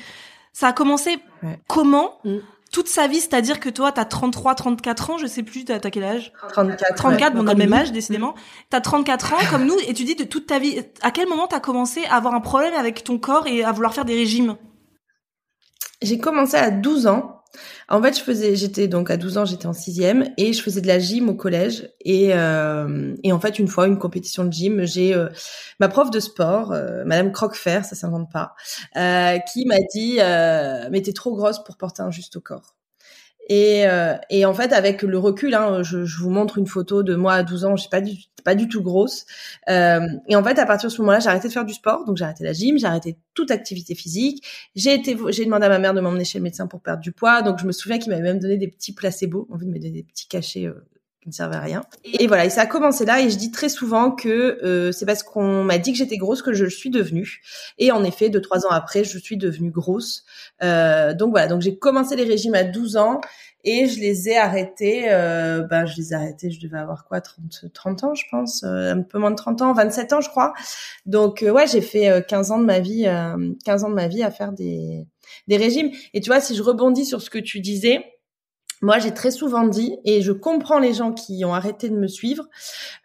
Ça 0.51 0.69
a 0.69 0.73
commencé 0.73 1.19
comment 1.67 2.19
mm 2.23 2.39
toute 2.73 2.87
sa 2.87 3.07
vie, 3.07 3.21
c'est-à-dire 3.21 3.59
que 3.59 3.69
toi, 3.69 3.91
t'as 3.91 4.03
33, 4.03 4.55
34 4.55 5.09
ans, 5.11 5.17
je 5.17 5.27
sais 5.27 5.43
plus, 5.43 5.63
t'as, 5.63 5.79
quel 5.79 6.03
âge? 6.03 6.33
34. 6.49 6.95
34, 6.95 7.33
bon, 7.35 7.43
on 7.43 7.47
a 7.47 7.53
le 7.53 7.59
même 7.59 7.71
âge, 7.71 7.91
décidément. 7.91 8.33
T'as 8.71 8.81
34 8.81 9.33
ans, 9.33 9.37
comme 9.49 9.65
nous, 9.65 9.77
et 9.87 9.93
tu 9.93 10.03
dis 10.03 10.15
de 10.15 10.23
toute 10.23 10.47
ta 10.47 10.59
vie, 10.59 10.81
à 11.01 11.11
quel 11.11 11.29
moment 11.29 11.47
t'as 11.47 11.59
commencé 11.59 12.03
à 12.05 12.15
avoir 12.15 12.33
un 12.33 12.41
problème 12.41 12.73
avec 12.73 13.03
ton 13.03 13.19
corps 13.19 13.47
et 13.47 13.63
à 13.63 13.71
vouloir 13.71 13.93
faire 13.93 14.05
des 14.05 14.15
régimes? 14.15 14.57
J'ai 16.01 16.17
commencé 16.17 16.57
à 16.57 16.71
12 16.71 17.07
ans. 17.07 17.42
En 17.89 18.01
fait, 18.01 18.17
je 18.17 18.23
faisais, 18.23 18.55
j'étais 18.55 18.87
donc 18.87 19.11
à 19.11 19.17
12 19.17 19.37
ans, 19.37 19.45
j'étais 19.45 19.67
en 19.67 19.73
sixième 19.73 20.33
et 20.37 20.53
je 20.53 20.61
faisais 20.61 20.81
de 20.81 20.87
la 20.87 20.99
gym 20.99 21.29
au 21.29 21.35
collège. 21.35 21.89
Et, 22.01 22.33
euh, 22.33 23.15
et 23.23 23.31
en 23.31 23.39
fait, 23.39 23.59
une 23.59 23.67
fois, 23.67 23.87
une 23.87 23.99
compétition 23.99 24.45
de 24.45 24.51
gym, 24.51 24.85
j'ai 24.85 25.13
euh, 25.13 25.29
ma 25.79 25.89
prof 25.89 26.09
de 26.09 26.19
sport, 26.19 26.71
euh, 26.71 27.03
Madame 27.05 27.31
Croquefer, 27.31 27.81
ça 27.83 27.95
s'invente 27.95 28.31
pas, 28.31 28.55
qui 29.51 29.65
m'a 29.65 29.79
dit, 29.93 30.17
mais 30.91 31.01
t'es 31.01 31.13
trop 31.13 31.35
grosse 31.35 31.63
pour 31.63 31.77
porter 31.77 32.01
un 32.01 32.11
juste 32.11 32.35
au 32.35 32.41
corps. 32.41 32.75
Et, 33.49 33.87
euh, 33.87 34.15
et 34.29 34.45
en 34.45 34.53
fait, 34.53 34.71
avec 34.71 35.01
le 35.01 35.17
recul, 35.17 35.53
hein, 35.53 35.83
je, 35.83 36.05
je, 36.05 36.19
vous 36.19 36.29
montre 36.29 36.57
une 36.57 36.67
photo 36.67 37.03
de 37.03 37.15
moi 37.15 37.33
à 37.33 37.43
12 37.43 37.65
ans, 37.65 37.75
je 37.75 37.81
suis 37.81 37.89
pas 37.89 37.99
du, 37.99 38.13
pas 38.43 38.55
du 38.55 38.67
tout 38.67 38.81
grosse. 38.81 39.25
Euh, 39.69 40.07
et 40.27 40.35
en 40.35 40.43
fait, 40.43 40.57
à 40.59 40.65
partir 40.65 40.89
de 40.89 40.93
ce 40.93 41.01
moment-là, 41.01 41.19
j'ai 41.19 41.29
arrêté 41.29 41.47
de 41.47 41.53
faire 41.53 41.65
du 41.65 41.73
sport, 41.73 42.05
donc 42.05 42.17
j'ai 42.17 42.23
arrêté 42.23 42.43
la 42.43 42.53
gym, 42.53 42.77
j'ai 42.77 42.85
arrêté 42.85 43.17
toute 43.33 43.51
activité 43.51 43.95
physique. 43.95 44.45
J'ai 44.75 44.93
été, 44.93 45.17
j'ai 45.29 45.45
demandé 45.45 45.65
à 45.65 45.69
ma 45.69 45.79
mère 45.79 45.93
de 45.93 46.01
m'emmener 46.01 46.25
chez 46.25 46.39
le 46.39 46.43
médecin 46.43 46.67
pour 46.67 46.81
perdre 46.81 47.01
du 47.01 47.11
poids, 47.11 47.41
donc 47.41 47.59
je 47.59 47.65
me 47.65 47.71
souviens 47.71 47.99
qu'il 47.99 48.11
m'avait 48.11 48.23
même 48.23 48.39
donné 48.39 48.57
des 48.57 48.67
petits 48.67 48.93
placebos, 48.93 49.47
envie 49.51 49.65
de 49.65 49.71
me 49.71 49.79
donner 49.79 49.91
des 49.91 50.03
petits 50.03 50.27
cachets 50.27 50.67
euh, 50.67 50.85
qui 51.23 51.29
ne 51.29 51.33
servait 51.33 51.55
à 51.55 51.61
rien. 51.61 51.83
Et 52.03 52.27
voilà, 52.27 52.45
et 52.45 52.49
ça 52.49 52.61
a 52.61 52.65
commencé 52.65 53.05
là. 53.05 53.21
Et 53.21 53.29
je 53.29 53.37
dis 53.37 53.49
très 53.49 53.69
souvent 53.69 54.11
que 54.11 54.59
euh, 54.63 54.91
c'est 54.91 55.05
parce 55.05 55.23
qu'on 55.23 55.63
m'a 55.63 55.77
dit 55.77 55.93
que 55.93 55.97
j'étais 55.97 56.17
grosse 56.17 56.41
que 56.41 56.53
je 56.53 56.65
le 56.65 56.69
suis 56.69 56.89
devenue. 56.89 57.41
Et 57.77 57.91
en 57.91 58.03
effet, 58.03 58.29
deux 58.29 58.41
trois 58.41 58.65
ans 58.65 58.71
après, 58.71 59.03
je 59.03 59.17
suis 59.17 59.37
devenue 59.37 59.71
grosse. 59.71 60.25
Euh, 60.61 61.13
donc 61.13 61.31
voilà, 61.31 61.47
donc 61.47 61.61
j'ai 61.61 61.77
commencé 61.77 62.15
les 62.15 62.25
régimes 62.25 62.55
à 62.55 62.63
12 62.63 62.97
ans 62.97 63.21
et 63.63 63.87
je 63.87 63.99
les 63.99 64.29
ai 64.29 64.37
arrêtés. 64.37 65.05
Euh, 65.11 65.61
ben 65.61 65.85
je 65.85 65.95
les 65.95 66.11
ai 66.11 66.15
arrêtés. 66.15 66.51
Je 66.51 66.59
devais 66.59 66.77
avoir 66.77 67.05
quoi, 67.05 67.21
30 67.21 67.65
30 67.73 68.03
ans, 68.03 68.15
je 68.15 68.25
pense, 68.29 68.63
euh, 68.63 68.93
un 68.93 69.01
peu 69.01 69.17
moins 69.17 69.31
de 69.31 69.37
30 69.37 69.61
ans, 69.61 69.73
27 69.73 70.13
ans, 70.13 70.21
je 70.21 70.29
crois. 70.29 70.53
Donc 71.05 71.41
euh, 71.41 71.51
ouais, 71.51 71.67
j'ai 71.67 71.81
fait 71.81 72.25
15 72.27 72.51
ans 72.51 72.59
de 72.59 72.65
ma 72.65 72.79
vie, 72.79 73.07
15 73.65 73.85
ans 73.85 73.89
de 73.89 73.95
ma 73.95 74.07
vie 74.07 74.23
à 74.23 74.31
faire 74.31 74.51
des 74.51 75.07
des 75.47 75.57
régimes. 75.57 75.89
Et 76.13 76.19
tu 76.19 76.29
vois, 76.29 76.41
si 76.41 76.55
je 76.55 76.61
rebondis 76.61 77.05
sur 77.05 77.21
ce 77.21 77.29
que 77.29 77.39
tu 77.39 77.61
disais 77.61 78.03
moi, 78.83 78.99
j'ai 78.99 79.13
très 79.13 79.31
souvent 79.31 79.65
dit, 79.65 79.97
et 80.03 80.21
je 80.21 80.33
comprends 80.33 80.77
les 80.77 80.93
gens 80.93 81.13
qui 81.13 81.45
ont 81.45 81.53
arrêté 81.53 81.89
de 81.89 81.95
me 81.95 82.07
suivre, 82.07 82.49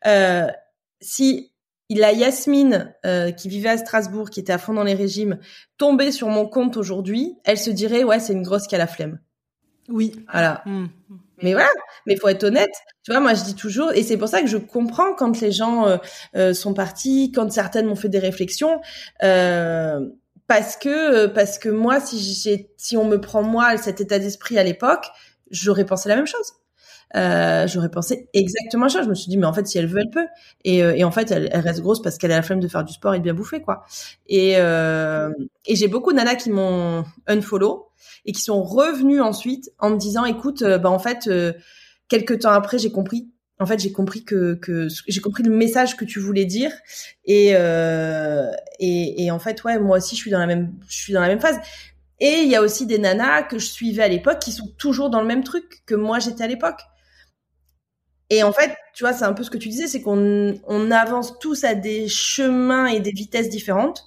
euh, 0.06 0.48
si 1.00 1.52
il 1.88 2.02
a 2.02 2.12
Yasmine 2.12 2.92
euh, 3.06 3.30
qui 3.30 3.48
vivait 3.48 3.68
à 3.68 3.78
Strasbourg, 3.78 4.28
qui 4.28 4.40
était 4.40 4.52
à 4.52 4.58
fond 4.58 4.74
dans 4.74 4.82
les 4.82 4.94
régimes, 4.94 5.38
tombée 5.78 6.10
sur 6.10 6.26
mon 6.28 6.46
compte 6.46 6.76
aujourd'hui, 6.76 7.36
elle 7.44 7.58
se 7.58 7.70
dirait 7.70 8.02
ouais 8.02 8.18
c'est 8.18 8.32
une 8.32 8.42
grosse 8.42 8.66
qui 8.66 8.74
a 8.74 8.78
la 8.78 8.88
flemme. 8.88 9.20
Oui. 9.88 10.12
Voilà. 10.32 10.62
Mmh. 10.66 10.86
Mais 11.42 11.52
voilà, 11.52 11.70
mais 12.06 12.16
faut 12.16 12.26
être 12.26 12.42
honnête. 12.42 12.74
Tu 13.04 13.12
vois, 13.12 13.20
moi 13.20 13.34
je 13.34 13.44
dis 13.44 13.54
toujours, 13.54 13.92
et 13.92 14.02
c'est 14.02 14.16
pour 14.16 14.28
ça 14.28 14.40
que 14.40 14.48
je 14.48 14.56
comprends 14.56 15.14
quand 15.14 15.40
les 15.40 15.52
gens 15.52 15.86
euh, 15.86 15.96
euh 16.34 16.54
sont 16.54 16.74
partis, 16.74 17.30
quand 17.32 17.50
certaines 17.52 17.86
m'ont 17.86 17.94
fait 17.94 18.08
des 18.08 18.18
réflexions. 18.18 18.80
Euh, 19.22 20.00
parce 20.48 20.76
que 20.76 21.26
parce 21.26 21.58
que 21.58 21.68
moi 21.68 22.00
si 22.00 22.18
j'ai 22.18 22.72
si 22.76 22.96
on 22.96 23.04
me 23.04 23.20
prend 23.20 23.44
moi 23.44 23.76
cet 23.76 24.00
état 24.00 24.18
d'esprit 24.18 24.58
à 24.58 24.64
l'époque 24.64 25.06
j'aurais 25.50 25.84
pensé 25.84 26.08
la 26.08 26.16
même 26.16 26.26
chose. 26.26 26.52
Euh, 27.16 27.66
j'aurais 27.66 27.90
pensé 27.90 28.28
exactement 28.34 28.88
chose. 28.88 29.04
Je 29.04 29.08
me 29.08 29.14
suis 29.14 29.28
dit 29.28 29.38
mais 29.38 29.46
en 29.46 29.52
fait 29.54 29.66
si 29.66 29.78
elle 29.78 29.86
veut 29.86 30.00
elle 30.00 30.10
peut 30.10 30.26
et, 30.64 30.82
euh, 30.82 30.94
et 30.94 31.04
en 31.04 31.10
fait 31.10 31.30
elle, 31.30 31.48
elle, 31.52 31.60
reste 31.60 31.80
grosse 31.80 32.02
parce 32.02 32.18
qu'elle 32.18 32.32
a 32.32 32.36
la 32.36 32.42
flemme 32.42 32.60
de 32.60 32.68
faire 32.68 32.84
du 32.84 32.92
sport 32.92 33.14
et 33.14 33.18
de 33.18 33.24
bien 33.24 33.32
bouffer 33.32 33.62
quoi. 33.62 33.84
Et 34.26 34.56
euh, 34.58 35.30
et 35.64 35.74
j'ai 35.74 35.88
beaucoup 35.88 36.12
de 36.12 36.16
nanas 36.16 36.34
qui 36.34 36.50
m'ont 36.50 37.04
unfollow 37.26 37.88
et 38.26 38.32
qui 38.32 38.42
sont 38.42 38.62
revenues 38.62 39.22
ensuite 39.22 39.70
en 39.78 39.90
me 39.90 39.96
disant 39.96 40.26
écoute 40.26 40.62
euh, 40.62 40.76
bah 40.76 40.90
en 40.90 40.98
fait 40.98 41.28
euh, 41.28 41.54
quelques 42.08 42.40
temps 42.40 42.52
après 42.52 42.78
j'ai 42.78 42.92
compris. 42.92 43.30
En 43.60 43.66
fait, 43.66 43.80
j'ai 43.80 43.90
compris 43.90 44.24
que, 44.24 44.54
que 44.54 44.86
j'ai 45.08 45.20
compris 45.20 45.42
le 45.42 45.50
message 45.50 45.96
que 45.96 46.04
tu 46.04 46.20
voulais 46.20 46.44
dire. 46.44 46.70
Et, 47.24 47.56
euh, 47.56 48.48
et, 48.78 49.24
et 49.24 49.30
en 49.32 49.40
fait, 49.40 49.64
ouais, 49.64 49.80
moi 49.80 49.96
aussi, 49.96 50.14
je 50.14 50.20
suis 50.20 50.30
dans 50.30 50.38
la 50.38 50.46
même, 50.46 50.72
je 50.88 50.96
suis 50.96 51.12
dans 51.12 51.20
la 51.20 51.26
même 51.26 51.40
phase. 51.40 51.58
Et 52.20 52.42
il 52.42 52.48
y 52.48 52.56
a 52.56 52.62
aussi 52.62 52.86
des 52.86 52.98
nanas 52.98 53.44
que 53.44 53.58
je 53.58 53.66
suivais 53.66 54.02
à 54.02 54.08
l'époque 54.08 54.40
qui 54.40 54.52
sont 54.52 54.68
toujours 54.78 55.10
dans 55.10 55.20
le 55.20 55.26
même 55.26 55.44
truc 55.44 55.82
que 55.86 55.94
moi 55.94 56.18
j'étais 56.18 56.44
à 56.44 56.48
l'époque. 56.48 56.80
Et 58.30 58.42
en 58.42 58.52
fait, 58.52 58.76
tu 58.94 59.04
vois, 59.04 59.12
c'est 59.12 59.24
un 59.24 59.32
peu 59.32 59.42
ce 59.42 59.50
que 59.50 59.56
tu 59.56 59.68
disais, 59.68 59.86
c'est 59.86 60.02
qu'on 60.02 60.60
on 60.66 60.90
avance 60.90 61.38
tous 61.38 61.64
à 61.64 61.74
des 61.74 62.08
chemins 62.08 62.86
et 62.86 63.00
des 63.00 63.12
vitesses 63.12 63.48
différentes. 63.48 64.04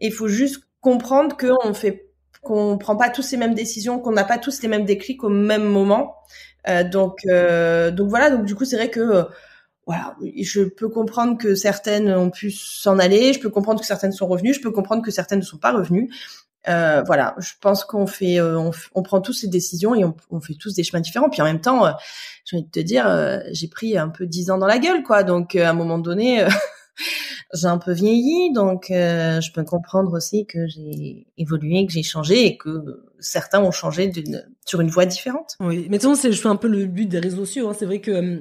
Et 0.00 0.08
il 0.08 0.12
faut 0.12 0.28
juste 0.28 0.64
comprendre 0.80 1.36
qu'on 1.36 1.74
fait, 1.74 2.10
qu'on 2.42 2.78
prend 2.78 2.96
pas 2.96 3.10
tous 3.10 3.30
les 3.32 3.38
mêmes 3.38 3.54
décisions, 3.54 4.00
qu'on 4.00 4.12
n'a 4.12 4.24
pas 4.24 4.38
tous 4.38 4.62
les 4.62 4.68
mêmes 4.68 4.84
déclics 4.84 5.22
au 5.24 5.28
même 5.28 5.64
moment. 5.64 6.16
Euh, 6.68 6.82
donc, 6.84 7.18
euh, 7.26 7.90
donc 7.92 8.08
voilà. 8.08 8.30
Donc 8.30 8.44
du 8.46 8.54
coup, 8.56 8.64
c'est 8.64 8.76
vrai 8.76 8.90
que 8.90 9.00
euh, 9.00 9.24
voilà, 9.86 10.16
je 10.40 10.62
peux 10.62 10.88
comprendre 10.88 11.38
que 11.38 11.54
certaines 11.54 12.10
ont 12.10 12.30
pu 12.30 12.50
s'en 12.50 12.98
aller, 12.98 13.32
je 13.32 13.40
peux 13.40 13.50
comprendre 13.50 13.80
que 13.80 13.86
certaines 13.86 14.12
sont 14.12 14.26
revenues, 14.26 14.52
je 14.52 14.60
peux 14.60 14.72
comprendre 14.72 15.02
que 15.02 15.12
certaines 15.12 15.38
ne 15.38 15.44
sont 15.44 15.58
pas 15.58 15.72
revenues. 15.72 16.10
Euh, 16.68 17.02
voilà, 17.06 17.34
je 17.38 17.52
pense 17.60 17.84
qu'on 17.84 18.06
fait, 18.06 18.40
on, 18.40 18.70
on, 18.94 19.02
prend 19.02 19.20
tous 19.20 19.32
ces 19.32 19.48
décisions 19.48 19.94
et 19.94 20.04
on, 20.04 20.16
on, 20.30 20.40
fait 20.40 20.54
tous 20.54 20.74
des 20.74 20.82
chemins 20.82 21.00
différents. 21.00 21.30
Puis 21.30 21.40
en 21.42 21.44
même 21.44 21.60
temps, 21.60 21.94
j'ai 22.44 22.56
envie 22.56 22.66
de 22.66 22.70
te 22.70 22.80
dire, 22.80 23.06
j'ai 23.52 23.68
pris 23.68 23.96
un 23.96 24.08
peu 24.08 24.26
dix 24.26 24.50
ans 24.50 24.58
dans 24.58 24.66
la 24.66 24.78
gueule, 24.78 25.02
quoi. 25.02 25.22
Donc 25.22 25.54
à 25.54 25.70
un 25.70 25.74
moment 25.74 25.98
donné, 25.98 26.44
j'ai 27.54 27.66
un 27.66 27.78
peu 27.78 27.92
vieilli, 27.92 28.52
donc 28.52 28.86
je 28.88 29.52
peux 29.52 29.62
comprendre 29.62 30.12
aussi 30.12 30.46
que 30.46 30.66
j'ai 30.66 31.28
évolué, 31.38 31.86
que 31.86 31.92
j'ai 31.92 32.02
changé 32.02 32.46
et 32.46 32.56
que 32.56 33.06
certains 33.20 33.60
ont 33.60 33.70
changé 33.70 34.12
sur 34.64 34.80
une 34.80 34.90
voie 34.90 35.06
différente. 35.06 35.56
Oui, 35.60 35.86
mais 35.88 35.98
de 35.98 36.02
toute 36.02 36.16
façon, 36.16 36.30
je 36.30 36.40
fais 36.40 36.48
un 36.48 36.56
peu 36.56 36.68
le 36.68 36.86
but 36.86 37.06
des 37.06 37.18
réseaux 37.18 37.44
sociaux. 37.44 37.68
Hein. 37.68 37.76
C'est 37.78 37.86
vrai 37.86 38.00
que 38.00 38.10
euh, 38.10 38.40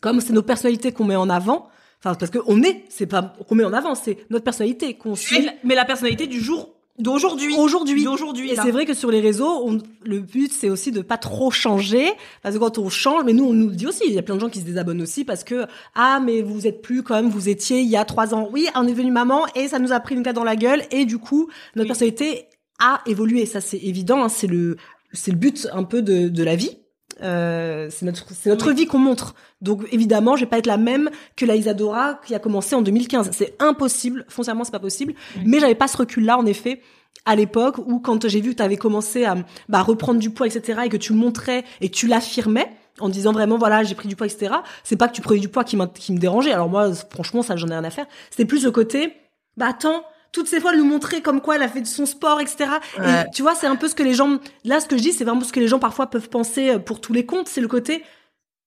comme 0.00 0.20
c'est 0.20 0.32
nos 0.32 0.42
personnalités 0.42 0.92
qu'on 0.92 1.04
met 1.04 1.16
en 1.16 1.30
avant, 1.30 1.68
enfin 2.00 2.14
parce 2.14 2.30
qu'on 2.30 2.62
est, 2.62 2.84
c'est 2.88 3.06
pas 3.06 3.34
qu'on 3.46 3.54
met 3.54 3.64
en 3.64 3.72
avant, 3.72 3.94
c'est 3.94 4.18
notre 4.30 4.44
personnalité 4.44 4.94
qu'on 4.94 5.14
suit. 5.14 5.48
Mais 5.64 5.74
la 5.74 5.84
personnalité 5.84 6.26
du 6.26 6.40
jour 6.40 6.74
d'aujourd'hui 6.98 7.54
aujourd'hui 7.56 8.04
d'aujourd'hui 8.04 8.50
et 8.50 8.56
c'est 8.56 8.70
vrai 8.70 8.84
que 8.84 8.94
sur 8.94 9.10
les 9.10 9.20
réseaux 9.20 9.62
on, 9.64 9.78
le 10.04 10.20
but 10.20 10.52
c'est 10.52 10.68
aussi 10.68 10.90
de 10.90 11.00
pas 11.00 11.16
trop 11.16 11.50
changer 11.50 12.10
parce 12.42 12.54
que 12.54 12.60
quand 12.60 12.78
on 12.78 12.88
change 12.88 13.24
mais 13.24 13.32
nous 13.32 13.44
on 13.44 13.52
nous 13.52 13.68
le 13.68 13.76
dit 13.76 13.86
aussi 13.86 14.02
il 14.06 14.12
y 14.12 14.18
a 14.18 14.22
plein 14.22 14.34
de 14.34 14.40
gens 14.40 14.48
qui 14.48 14.60
se 14.60 14.64
désabonnent 14.64 15.02
aussi 15.02 15.24
parce 15.24 15.44
que 15.44 15.66
ah 15.94 16.20
mais 16.20 16.42
vous 16.42 16.66
êtes 16.66 16.82
plus 16.82 17.02
comme 17.02 17.28
vous 17.28 17.48
étiez 17.48 17.80
il 17.80 17.88
y 17.88 17.96
a 17.96 18.04
trois 18.04 18.34
ans 18.34 18.48
oui 18.52 18.66
on 18.74 18.86
est 18.86 18.92
devenu 18.92 19.12
maman 19.12 19.46
et 19.54 19.68
ça 19.68 19.78
nous 19.78 19.92
a 19.92 20.00
pris 20.00 20.14
une 20.14 20.22
claque 20.22 20.34
dans 20.34 20.44
la 20.44 20.56
gueule 20.56 20.82
et 20.90 21.04
du 21.04 21.18
coup 21.18 21.48
notre 21.76 21.84
oui. 21.84 21.86
personnalité 21.88 22.48
a 22.78 23.00
évolué. 23.06 23.46
Ça, 23.46 23.60
c'est 23.60 23.78
évident. 23.78 24.24
Hein, 24.24 24.28
c'est 24.28 24.46
le, 24.46 24.76
c'est 25.12 25.30
le 25.30 25.36
but 25.36 25.68
un 25.72 25.84
peu 25.84 26.02
de, 26.02 26.28
de 26.28 26.42
la 26.42 26.56
vie. 26.56 26.78
Euh, 27.22 27.88
c'est 27.90 28.06
notre, 28.06 28.32
c'est 28.32 28.50
notre 28.50 28.68
oui. 28.68 28.76
vie 28.76 28.86
qu'on 28.86 28.98
montre. 28.98 29.34
Donc 29.60 29.86
évidemment, 29.92 30.36
je 30.36 30.44
vais 30.44 30.50
pas 30.50 30.58
être 30.58 30.66
la 30.66 30.76
même 30.76 31.10
que 31.36 31.44
la 31.44 31.56
Isadora 31.56 32.20
qui 32.26 32.34
a 32.34 32.38
commencé 32.38 32.74
en 32.74 32.82
2015. 32.82 33.30
C'est 33.32 33.56
impossible. 33.60 34.24
Foncièrement, 34.28 34.64
c'est 34.64 34.72
pas 34.72 34.78
possible. 34.78 35.14
Oui. 35.36 35.42
Mais 35.46 35.60
j'avais 35.60 35.74
pas 35.74 35.88
ce 35.88 35.96
recul-là, 35.96 36.38
en 36.38 36.46
effet, 36.46 36.80
à 37.24 37.36
l'époque 37.36 37.78
où 37.78 37.98
quand 37.98 38.28
j'ai 38.28 38.40
vu 38.40 38.50
que 38.50 38.56
tu 38.56 38.62
avais 38.62 38.76
commencé 38.76 39.24
à 39.24 39.36
bah, 39.68 39.82
reprendre 39.82 40.20
du 40.20 40.30
poids, 40.30 40.46
etc., 40.46 40.80
et 40.84 40.88
que 40.88 40.96
tu 40.96 41.12
montrais 41.12 41.64
et 41.80 41.90
que 41.90 41.94
tu 41.94 42.06
l'affirmais 42.06 42.70
en 43.00 43.08
disant 43.08 43.32
vraiment 43.32 43.58
voilà 43.58 43.84
j'ai 43.84 43.94
pris 43.94 44.08
du 44.08 44.16
poids 44.16 44.26
etc 44.26 44.56
c'est 44.82 44.96
pas 44.96 45.06
que 45.06 45.12
tu 45.12 45.20
prenais 45.20 45.38
du 45.38 45.48
poids 45.48 45.62
qui, 45.62 45.78
qui 45.94 46.12
me 46.12 46.18
dérangeait 46.18 46.52
alors 46.52 46.68
moi 46.68 46.92
franchement 47.10 47.42
ça 47.42 47.54
j'en 47.54 47.68
ai 47.68 47.72
rien 47.72 47.84
à 47.84 47.90
faire 47.90 48.06
c'était 48.28 48.44
plus 48.44 48.64
le 48.64 48.72
côté 48.72 49.12
bah 49.56 49.66
attends 49.68 50.02
toutes 50.32 50.48
ces 50.48 50.60
fois 50.60 50.74
nous 50.74 50.84
montrer 50.84 51.22
comme 51.22 51.40
quoi 51.40 51.56
elle 51.56 51.62
a 51.62 51.68
fait 51.68 51.80
de 51.80 51.86
son 51.86 52.06
sport, 52.06 52.40
etc. 52.40 52.70
Ouais. 52.98 53.22
Et 53.22 53.30
tu 53.34 53.42
vois, 53.42 53.54
c'est 53.54 53.66
un 53.66 53.76
peu 53.76 53.88
ce 53.88 53.94
que 53.94 54.02
les 54.02 54.14
gens, 54.14 54.38
là, 54.64 54.80
ce 54.80 54.86
que 54.86 54.96
je 54.96 55.02
dis, 55.02 55.12
c'est 55.12 55.24
vraiment 55.24 55.42
ce 55.42 55.52
que 55.52 55.60
les 55.60 55.68
gens 55.68 55.78
parfois 55.78 56.08
peuvent 56.08 56.28
penser 56.28 56.70
euh, 56.70 56.78
pour 56.78 57.00
tous 57.00 57.12
les 57.12 57.26
comptes, 57.26 57.48
c'est 57.48 57.60
le 57.60 57.68
côté, 57.68 58.04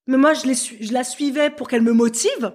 mais 0.07 0.17
moi, 0.17 0.33
je, 0.33 0.45
les, 0.45 0.55
je 0.55 0.93
la 0.93 1.03
suivais 1.03 1.49
pour 1.49 1.67
qu'elle 1.67 1.81
me 1.81 1.93
motive 1.93 2.53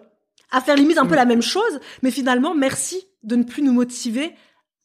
à 0.50 0.60
faire 0.60 0.76
limite 0.76 0.98
un 0.98 1.04
mmh. 1.04 1.08
peu 1.08 1.14
la 1.14 1.24
même 1.24 1.42
chose, 1.42 1.80
mais 2.02 2.10
finalement, 2.10 2.54
merci 2.54 3.06
de 3.22 3.36
ne 3.36 3.42
plus 3.42 3.62
nous 3.62 3.72
motiver 3.72 4.34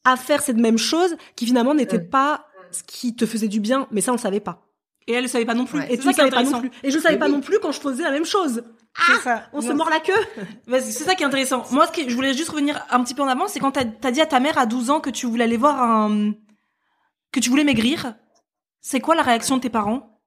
à 0.04 0.18
faire 0.18 0.42
cette 0.42 0.58
même 0.58 0.78
chose 0.78 1.16
qui 1.36 1.46
finalement 1.46 1.76
n'était 1.76 2.00
mmh. 2.00 2.10
pas 2.10 2.48
ce 2.72 2.84
qui 2.84 3.16
te 3.16 3.26
faisait 3.26 3.48
du 3.48 3.60
bien, 3.60 3.88
mais 3.92 4.02
ça, 4.02 4.12
on 4.12 4.16
le 4.16 4.22
savait 4.22 4.40
pas. 4.40 4.68
Et 5.08 5.14
elle 5.14 5.24
ne 5.24 5.30
savait 5.30 5.46
pas 5.46 5.54
non 5.54 5.66
plus. 5.66 5.80
Ouais. 5.80 5.94
Et 5.94 5.98
ça, 5.98 6.14
savait 6.14 6.30
pas 6.30 6.44
non 6.44 6.60
plus. 6.60 6.72
Et 6.84 6.92
je 6.92 7.00
savais 7.00 7.18
pas 7.18 7.28
non 7.28 7.42
plus 7.42 7.60
quand 7.60 7.72
je 7.72 7.80
faisais 7.80 8.04
la 8.04 8.12
même 8.12 8.26
chose. 8.26 8.64
Ah, 8.98 9.18
ça. 9.24 9.44
on 9.54 9.62
se 9.62 9.72
mord 9.72 9.90
la 9.90 10.00
queue. 10.00 10.14
c'est 10.82 11.04
ça 11.04 11.16
qui 11.16 11.24
est 11.24 11.26
intéressant. 11.26 11.64
Moi, 11.72 11.88
ce 11.88 11.92
que 11.92 12.10
je 12.10 12.16
voulais 12.16 12.34
juste 12.34 12.50
revenir 12.50 12.86
un 12.90 13.04
petit 13.04 13.14
peu 13.14 13.22
en 13.22 13.28
avant, 13.28 13.48
c'est 13.48 13.60
quand 13.60 13.72
t'as 13.72 13.86
as 14.04 14.12
dit 14.12 14.22
à 14.22 14.26
ta 14.26 14.40
mère 14.40 14.58
à 14.58 14.66
12 14.66 14.90
ans 14.90 15.00
que 15.00 15.10
tu 15.10 15.26
voulais 15.26 15.46
aller 15.46 15.58
voir 15.58 15.82
un, 15.82 16.34
que 17.32 17.40
tu 17.40 17.50
voulais 17.50 17.64
maigrir. 17.64 18.16
C'est 18.82 19.00
quoi 19.00 19.16
la 19.16 19.22
réaction 19.22 19.58
de 19.58 19.62
tes 19.62 19.70
parents 19.70 20.20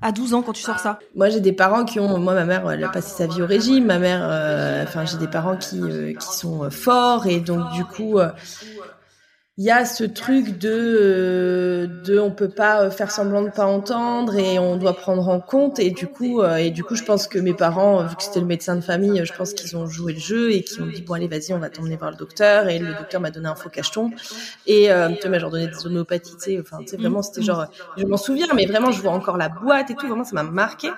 à 0.00 0.12
12 0.12 0.34
ans 0.34 0.42
quand 0.42 0.52
tu 0.52 0.62
sors 0.62 0.78
ça? 0.78 0.98
Moi, 1.14 1.28
j'ai 1.28 1.40
des 1.40 1.52
parents 1.52 1.84
qui 1.84 2.00
ont. 2.00 2.18
Moi, 2.18 2.34
ma 2.34 2.44
mère, 2.44 2.70
elle 2.70 2.84
a 2.84 2.88
passé 2.88 3.14
sa 3.16 3.26
vie 3.26 3.42
au 3.42 3.46
régime. 3.46 3.86
Ma 3.86 3.98
mère, 3.98 4.20
euh, 4.22 4.84
enfin, 4.84 5.04
j'ai 5.04 5.18
des 5.18 5.28
parents 5.28 5.56
qui 5.56 5.80
euh, 5.80 6.14
qui 6.14 6.36
sont 6.36 6.70
forts 6.70 7.26
et 7.26 7.40
donc 7.40 7.72
du 7.72 7.84
coup. 7.84 8.18
Euh, 8.18 8.30
il 9.56 9.64
y 9.64 9.70
a 9.70 9.84
ce 9.84 10.02
truc 10.02 10.58
de 10.58 10.68
euh, 10.68 11.86
de 12.04 12.18
on 12.18 12.32
peut 12.32 12.48
pas 12.48 12.90
faire 12.90 13.12
semblant 13.12 13.42
de 13.42 13.50
pas 13.50 13.66
entendre 13.66 14.36
et 14.36 14.58
on 14.58 14.76
doit 14.76 14.94
prendre 14.94 15.28
en 15.28 15.38
compte. 15.38 15.78
Et 15.78 15.90
du 15.92 16.08
coup 16.08 16.40
euh, 16.40 16.56
et 16.56 16.70
du 16.72 16.82
coup 16.82 16.96
je 16.96 17.04
pense 17.04 17.28
que 17.28 17.38
mes 17.38 17.54
parents 17.54 18.04
vu 18.04 18.16
que 18.16 18.22
c'était 18.24 18.40
le 18.40 18.46
médecin 18.46 18.74
de 18.74 18.80
famille 18.80 19.24
je 19.24 19.32
pense 19.32 19.54
qu'ils 19.54 19.76
ont 19.76 19.86
joué 19.86 20.14
le 20.14 20.18
jeu 20.18 20.50
et 20.52 20.62
qu'ils 20.64 20.82
ont 20.82 20.86
dit 20.86 21.02
bon 21.02 21.14
allez 21.14 21.28
vas-y 21.28 21.52
on 21.52 21.58
va 21.58 21.70
t'emmener 21.70 21.96
voir 21.96 22.10
le 22.10 22.16
docteur. 22.16 22.68
Et 22.68 22.80
le 22.80 22.94
docteur 22.94 23.20
m'a 23.20 23.30
donné 23.30 23.46
un 23.46 23.54
faux 23.54 23.68
cacheton. 23.68 24.10
Et 24.66 24.90
euh, 24.90 25.10
tu 25.20 25.28
m'as 25.28 25.38
genre 25.38 25.50
donné 25.50 25.68
des 25.68 25.86
homéopathies 25.86 26.36
tu 26.36 26.44
sais. 26.44 26.60
Enfin 26.60 26.78
tu 26.80 26.88
sais 26.88 26.96
vraiment 26.96 27.22
c'était 27.22 27.42
genre 27.42 27.66
je 27.96 28.04
m'en 28.06 28.16
souviens 28.16 28.48
mais 28.56 28.66
vraiment 28.66 28.90
je 28.90 29.00
vois 29.00 29.12
encore 29.12 29.36
la 29.36 29.48
boîte 29.50 29.88
et 29.90 29.94
tout. 29.94 30.08
Vraiment 30.08 30.24
ça 30.24 30.34
m'a 30.34 30.42
marqué. 30.42 30.88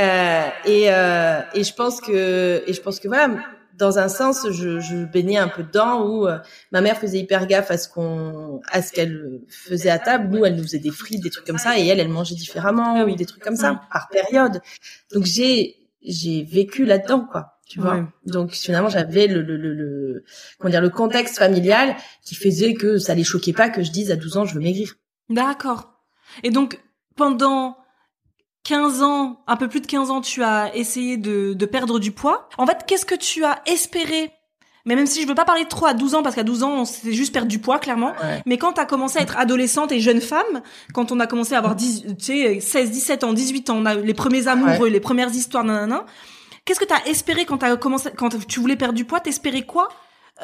Euh, 0.00 0.48
et 0.64 0.86
euh, 0.88 1.40
et 1.54 1.62
je 1.62 1.74
pense 1.74 2.00
que 2.00 2.64
et 2.66 2.72
je 2.72 2.80
pense 2.80 2.98
que 2.98 3.08
voilà 3.08 3.28
dans 3.76 3.98
un 3.98 4.08
sens, 4.08 4.46
je, 4.50 4.80
je 4.80 5.04
baignais 5.04 5.38
un 5.38 5.48
peu 5.48 5.62
dedans 5.62 6.06
où 6.06 6.26
euh, 6.26 6.38
ma 6.72 6.80
mère 6.80 6.96
faisait 6.96 7.18
hyper 7.18 7.46
gaffe 7.46 7.70
à 7.70 7.78
ce 7.78 7.88
qu'on, 7.88 8.60
à 8.68 8.82
ce 8.82 8.92
qu'elle 8.92 9.40
faisait 9.48 9.90
à 9.90 9.98
table. 9.98 10.34
Nous, 10.34 10.44
elle 10.44 10.56
nous 10.56 10.62
faisait 10.62 10.78
des 10.78 10.90
frites, 10.90 11.22
des 11.22 11.30
trucs 11.30 11.46
comme 11.46 11.58
ça, 11.58 11.78
et 11.78 11.86
elle, 11.86 12.00
elle 12.00 12.08
mangeait 12.08 12.34
différemment 12.34 13.02
ou 13.02 13.14
des 13.14 13.26
trucs 13.26 13.42
comme 13.42 13.56
ça 13.56 13.80
par 13.92 14.08
période. 14.08 14.60
Donc 15.12 15.24
j'ai, 15.24 15.76
j'ai 16.02 16.44
vécu 16.44 16.84
là-dedans, 16.84 17.26
quoi. 17.30 17.50
Tu 17.66 17.80
vois. 17.80 17.94
Ouais. 17.94 18.04
Donc 18.26 18.52
finalement, 18.52 18.90
j'avais 18.90 19.26
le, 19.26 19.40
le, 19.42 19.56
le, 19.56 19.72
le, 19.72 20.24
comment 20.58 20.70
dire, 20.70 20.82
le 20.82 20.90
contexte 20.90 21.38
familial 21.38 21.96
qui 22.22 22.34
faisait 22.34 22.74
que 22.74 22.98
ça 22.98 23.14
les 23.14 23.24
choquait 23.24 23.54
pas 23.54 23.70
que 23.70 23.82
je 23.82 23.90
dise 23.90 24.10
à 24.10 24.16
12 24.16 24.36
ans, 24.36 24.44
je 24.44 24.54
veux 24.54 24.60
maigrir. 24.60 24.94
D'accord. 25.30 25.94
Et 26.42 26.50
donc 26.50 26.78
pendant 27.16 27.76
15 28.64 29.02
ans, 29.02 29.42
un 29.46 29.56
peu 29.56 29.68
plus 29.68 29.80
de 29.80 29.86
15 29.86 30.10
ans, 30.10 30.20
tu 30.20 30.42
as 30.42 30.74
essayé 30.74 31.16
de, 31.16 31.52
de 31.52 31.66
perdre 31.66 31.98
du 31.98 32.12
poids. 32.12 32.48
En 32.58 32.66
fait, 32.66 32.84
qu'est-ce 32.86 33.06
que 33.06 33.14
tu 33.14 33.44
as 33.44 33.60
espéré? 33.66 34.32
Mais 34.86 34.96
même 34.96 35.06
si 35.06 35.22
je 35.22 35.26
veux 35.26 35.34
pas 35.34 35.46
parler 35.46 35.64
trop 35.66 35.86
à 35.86 35.94
12 35.94 36.14
ans, 36.14 36.22
parce 36.22 36.34
qu'à 36.34 36.42
12 36.42 36.62
ans, 36.62 36.84
c'est 36.84 37.12
juste 37.12 37.32
perdre 37.32 37.48
du 37.48 37.58
poids, 37.58 37.78
clairement. 37.78 38.12
Ouais. 38.22 38.42
Mais 38.44 38.58
quand 38.58 38.74
tu 38.74 38.80
as 38.80 38.84
commencé 38.84 39.18
à 39.18 39.22
être 39.22 39.38
adolescente 39.38 39.92
et 39.92 40.00
jeune 40.00 40.20
femme, 40.20 40.62
quand 40.92 41.10
on 41.10 41.20
a 41.20 41.26
commencé 41.26 41.54
à 41.54 41.58
avoir 41.58 41.74
10, 41.74 42.04
tu 42.18 42.24
sais, 42.24 42.60
16, 42.60 42.90
17 42.90 43.24
ans, 43.24 43.32
18 43.32 43.70
ans, 43.70 43.76
on 43.78 43.86
a 43.86 43.94
les 43.94 44.14
premiers 44.14 44.46
amoureux, 44.46 44.84
ouais. 44.84 44.90
les 44.90 45.00
premières 45.00 45.30
histoires, 45.30 45.64
nanana. 45.64 46.04
Qu'est-ce 46.64 46.80
que 46.80 46.84
tu 46.84 46.94
as 46.94 47.06
espéré 47.06 47.44
quand 47.46 47.58
commencé, 47.78 48.10
quand 48.16 48.46
tu 48.46 48.60
voulais 48.60 48.76
perdre 48.76 48.94
du 48.94 49.04
poids? 49.04 49.20
T'espérais 49.20 49.62
quoi, 49.62 49.88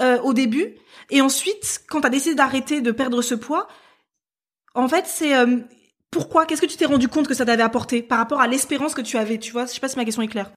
euh, 0.00 0.18
au 0.22 0.32
début? 0.32 0.74
Et 1.10 1.20
ensuite, 1.20 1.82
quand 1.88 2.02
tu 2.02 2.06
as 2.06 2.10
décidé 2.10 2.34
d'arrêter 2.34 2.80
de 2.80 2.92
perdre 2.92 3.20
ce 3.20 3.34
poids, 3.34 3.68
en 4.74 4.88
fait, 4.88 5.04
c'est, 5.06 5.34
euh, 5.34 5.58
pourquoi 6.10 6.46
Qu'est-ce 6.46 6.60
que 6.60 6.66
tu 6.66 6.76
t'es 6.76 6.86
rendu 6.86 7.08
compte 7.08 7.28
que 7.28 7.34
ça 7.34 7.44
t'avait 7.44 7.62
apporté 7.62 8.02
par 8.02 8.18
rapport 8.18 8.40
à 8.40 8.48
l'espérance 8.48 8.94
que 8.94 9.00
tu 9.00 9.16
avais 9.16 9.38
Tu 9.38 9.52
vois, 9.52 9.66
je 9.66 9.72
sais 9.72 9.80
pas 9.80 9.88
si 9.88 9.96
ma 9.96 10.04
question 10.04 10.22
est 10.22 10.28
claire. 10.28 10.50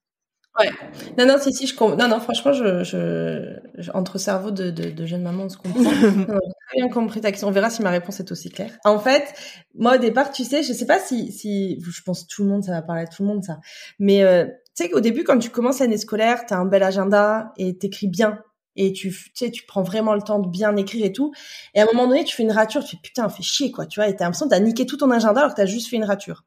Ouais. 0.60 0.70
Non, 1.18 1.26
non, 1.26 1.38
si, 1.40 1.52
si, 1.52 1.66
je 1.66 1.76
comprends. 1.76 1.98
Non, 1.98 2.08
non, 2.08 2.20
franchement, 2.20 2.54
je, 2.54 2.84
je, 2.84 3.56
je, 3.78 3.92
entre 3.92 4.20
cerveau 4.20 4.52
de, 4.52 4.70
de, 4.70 4.92
de 4.92 5.06
jeune 5.06 5.24
maman, 5.24 5.46
on 5.46 5.50
se 5.50 5.58
comprend. 5.58 5.84
j'ai 5.84 6.26
très 6.26 6.78
bien 6.78 6.90
compris 6.90 7.22
ta 7.22 7.32
question. 7.32 7.48
On 7.48 7.52
verra 7.52 7.72
si 7.72 7.82
ma 7.82 7.90
réponse 7.90 8.20
est 8.20 8.32
aussi 8.32 8.52
claire. 8.52 8.72
En 8.84 9.00
fait, 9.00 9.34
moi, 9.74 9.96
au 9.96 9.98
départ, 9.98 10.32
tu 10.32 10.44
sais, 10.44 10.62
je 10.62 10.72
sais 10.72 10.86
pas 10.86 11.00
si, 11.00 11.32
si, 11.32 11.82
je 11.82 12.02
pense 12.04 12.28
tout 12.28 12.44
le 12.44 12.50
monde, 12.50 12.64
ça 12.64 12.72
va 12.72 12.84
parler 12.84 13.02
à 13.02 13.08
tout 13.08 13.24
le 13.24 13.30
monde, 13.30 13.44
ça. 13.44 13.60
Mais, 13.98 14.24
euh, 14.24 14.46
tu 14.46 14.84
sais 14.84 14.90
qu'au 14.90 15.00
début, 15.00 15.24
quand 15.24 15.40
tu 15.40 15.50
commences 15.50 15.80
l'année 15.80 15.98
scolaire, 15.98 16.46
t'as 16.46 16.58
un 16.58 16.66
bel 16.66 16.84
agenda 16.84 17.52
et 17.58 17.76
t'écris 17.78 18.08
bien 18.08 18.40
et 18.76 18.94
tu, 18.94 19.10
tu 19.10 19.32
sais, 19.34 19.52
tu 19.52 19.66
prends 19.66 19.84
vraiment 19.84 20.14
le 20.14 20.22
temps 20.22 20.40
de 20.40 20.48
bien 20.48 20.76
écrire 20.76 21.06
et 21.06 21.12
tout. 21.12 21.34
Et 21.74 21.82
à 21.82 21.84
un 21.84 21.86
moment 21.88 22.08
donné, 22.08 22.24
tu 22.24 22.36
fais 22.36 22.44
une 22.44 22.52
rature, 22.52 22.84
tu 22.84 22.96
fais 22.96 23.02
putain, 23.02 23.30
fais 23.30 23.44
chier, 23.44 23.72
quoi, 23.72 23.86
tu 23.86 24.00
vois, 24.00 24.10
et 24.10 24.16
t'as 24.16 24.26
l'impression 24.26 24.48
t'as 24.48 24.60
niqué 24.60 24.86
tout 24.86 24.98
ton 24.98 25.12
agenda 25.12 25.42
alors 25.42 25.54
que 25.54 25.58
t'as 25.58 25.66
juste 25.66 25.90
fait 25.90 25.96
une 25.96 26.04
rature. 26.04 26.44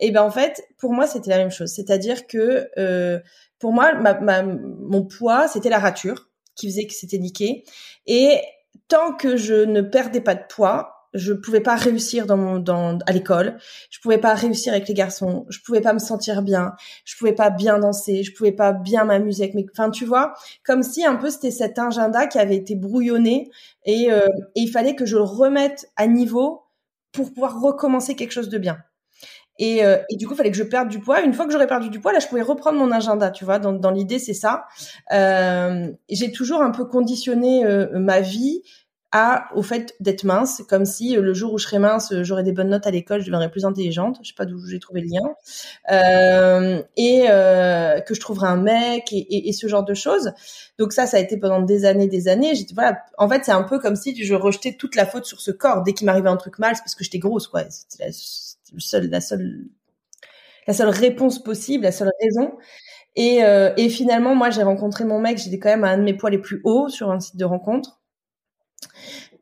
Et 0.00 0.10
ben, 0.10 0.22
en 0.22 0.30
fait, 0.30 0.62
pour 0.78 0.92
moi, 0.92 1.06
c'était 1.06 1.30
la 1.30 1.38
même 1.38 1.50
chose. 1.50 1.70
C'est-à-dire 1.70 2.26
que, 2.26 2.68
euh, 2.78 3.20
pour 3.58 3.72
moi, 3.72 3.94
ma, 3.94 4.14
ma, 4.14 4.42
mon 4.42 5.04
poids, 5.04 5.48
c'était 5.48 5.70
la 5.70 5.78
rature 5.78 6.28
qui 6.54 6.68
faisait 6.68 6.86
que 6.86 6.94
c'était 6.94 7.18
niqué. 7.18 7.64
Et 8.06 8.40
tant 8.88 9.14
que 9.14 9.36
je 9.36 9.54
ne 9.54 9.80
perdais 9.80 10.20
pas 10.20 10.34
de 10.34 10.42
poids, 10.48 10.97
je 11.14 11.32
pouvais 11.32 11.60
pas 11.60 11.76
réussir 11.76 12.26
dans 12.26 12.36
mon 12.36 12.58
dans 12.58 12.98
à 13.06 13.12
l'école, 13.12 13.58
je 13.90 13.98
pouvais 14.00 14.18
pas 14.18 14.34
réussir 14.34 14.72
avec 14.72 14.88
les 14.88 14.94
garçons, 14.94 15.46
je 15.48 15.58
pouvais 15.64 15.80
pas 15.80 15.92
me 15.92 15.98
sentir 15.98 16.42
bien, 16.42 16.74
je 17.04 17.16
pouvais 17.16 17.34
pas 17.34 17.50
bien 17.50 17.78
danser, 17.78 18.22
je 18.22 18.34
pouvais 18.34 18.52
pas 18.52 18.72
bien 18.72 19.04
m'amuser 19.04 19.44
avec 19.44 19.54
mes 19.54 19.66
enfin 19.72 19.90
tu 19.90 20.04
vois, 20.04 20.34
comme 20.64 20.82
si 20.82 21.04
un 21.04 21.16
peu 21.16 21.30
c'était 21.30 21.50
cet 21.50 21.78
agenda 21.78 22.26
qui 22.26 22.38
avait 22.38 22.56
été 22.56 22.74
brouillonné 22.74 23.50
et, 23.84 24.12
euh, 24.12 24.26
et 24.54 24.60
il 24.60 24.68
fallait 24.70 24.94
que 24.94 25.06
je 25.06 25.16
le 25.16 25.22
remette 25.22 25.90
à 25.96 26.06
niveau 26.06 26.62
pour 27.12 27.32
pouvoir 27.32 27.60
recommencer 27.60 28.14
quelque 28.14 28.32
chose 28.32 28.48
de 28.48 28.58
bien. 28.58 28.78
Et, 29.58 29.84
euh, 29.84 29.98
et, 30.08 30.16
du 30.16 30.26
coup, 30.26 30.34
il 30.34 30.36
fallait 30.36 30.50
que 30.50 30.56
je 30.56 30.62
perde 30.62 30.88
du 30.88 31.00
poids. 31.00 31.20
Une 31.22 31.34
fois 31.34 31.44
que 31.44 31.52
j'aurais 31.52 31.66
perdu 31.66 31.90
du 31.90 32.00
poids, 32.00 32.12
là, 32.12 32.20
je 32.20 32.28
pouvais 32.28 32.42
reprendre 32.42 32.78
mon 32.78 32.92
agenda, 32.92 33.30
tu 33.30 33.44
vois. 33.44 33.58
Dans, 33.58 33.72
dans 33.72 33.90
l'idée, 33.90 34.18
c'est 34.18 34.34
ça. 34.34 34.66
Euh, 35.12 35.88
j'ai 36.08 36.30
toujours 36.30 36.62
un 36.62 36.70
peu 36.70 36.84
conditionné 36.84 37.64
euh, 37.64 37.98
ma 37.98 38.20
vie 38.20 38.62
à 39.10 39.48
au 39.54 39.62
fait 39.62 39.94
d'être 40.00 40.24
mince, 40.24 40.62
comme 40.68 40.84
si 40.84 41.16
euh, 41.16 41.22
le 41.22 41.32
jour 41.32 41.54
où 41.54 41.58
je 41.58 41.64
serais 41.64 41.78
mince, 41.78 42.12
j'aurais 42.22 42.42
des 42.42 42.52
bonnes 42.52 42.68
notes 42.68 42.86
à 42.86 42.90
l'école, 42.90 43.20
je 43.20 43.26
deviendrais 43.26 43.50
plus 43.50 43.64
intelligente. 43.64 44.18
Je 44.22 44.28
sais 44.28 44.34
pas 44.34 44.44
d'où 44.44 44.58
j'ai 44.66 44.78
trouvé 44.78 45.00
le 45.00 45.08
lien. 45.08 45.34
Euh, 45.90 46.82
et 46.96 47.26
que 48.06 48.14
je 48.14 48.20
trouverais 48.20 48.48
un 48.48 48.56
mec 48.56 49.12
et, 49.12 49.16
et, 49.16 49.48
et, 49.48 49.52
ce 49.52 49.66
genre 49.66 49.84
de 49.84 49.94
choses. 49.94 50.32
Donc 50.78 50.92
ça, 50.92 51.06
ça 51.06 51.16
a 51.16 51.20
été 51.20 51.36
pendant 51.38 51.62
des 51.62 51.84
années, 51.84 52.08
des 52.08 52.28
années. 52.28 52.54
J'étais 52.54 52.74
voilà. 52.74 52.98
En 53.16 53.28
fait, 53.28 53.44
c'est 53.44 53.52
un 53.52 53.62
peu 53.62 53.78
comme 53.78 53.96
si 53.96 54.14
je 54.22 54.34
rejetais 54.34 54.72
toute 54.72 54.94
la 54.94 55.06
faute 55.06 55.24
sur 55.24 55.40
ce 55.40 55.50
corps. 55.50 55.82
Dès 55.82 55.94
qu'il 55.94 56.06
m'arrivait 56.06 56.28
un 56.28 56.36
truc 56.36 56.58
mal, 56.58 56.74
c'est 56.76 56.82
parce 56.82 56.94
que 56.94 57.04
j'étais 57.04 57.18
grosse, 57.18 57.48
quoi. 57.48 57.62
C'était 57.70 58.04
la 58.04 58.12
seul, 58.78 59.08
la 59.08 59.20
seule, 59.20 59.64
la 60.66 60.74
seule 60.74 60.88
réponse 60.90 61.42
possible, 61.42 61.84
la 61.84 61.92
seule 61.92 62.10
raison. 62.20 62.52
Et, 63.16 63.42
euh, 63.42 63.72
et 63.76 63.88
finalement, 63.88 64.34
moi, 64.34 64.50
j'ai 64.50 64.62
rencontré 64.62 65.04
mon 65.04 65.18
mec. 65.18 65.38
J'étais 65.38 65.58
quand 65.58 65.70
même 65.70 65.84
à 65.84 65.88
un 65.90 65.98
de 65.98 66.04
mes 66.04 66.14
poids 66.14 66.30
les 66.30 66.38
plus 66.38 66.60
hauts 66.64 66.88
sur 66.88 67.10
un 67.10 67.20
site 67.20 67.36
de 67.36 67.44
rencontre. 67.44 67.97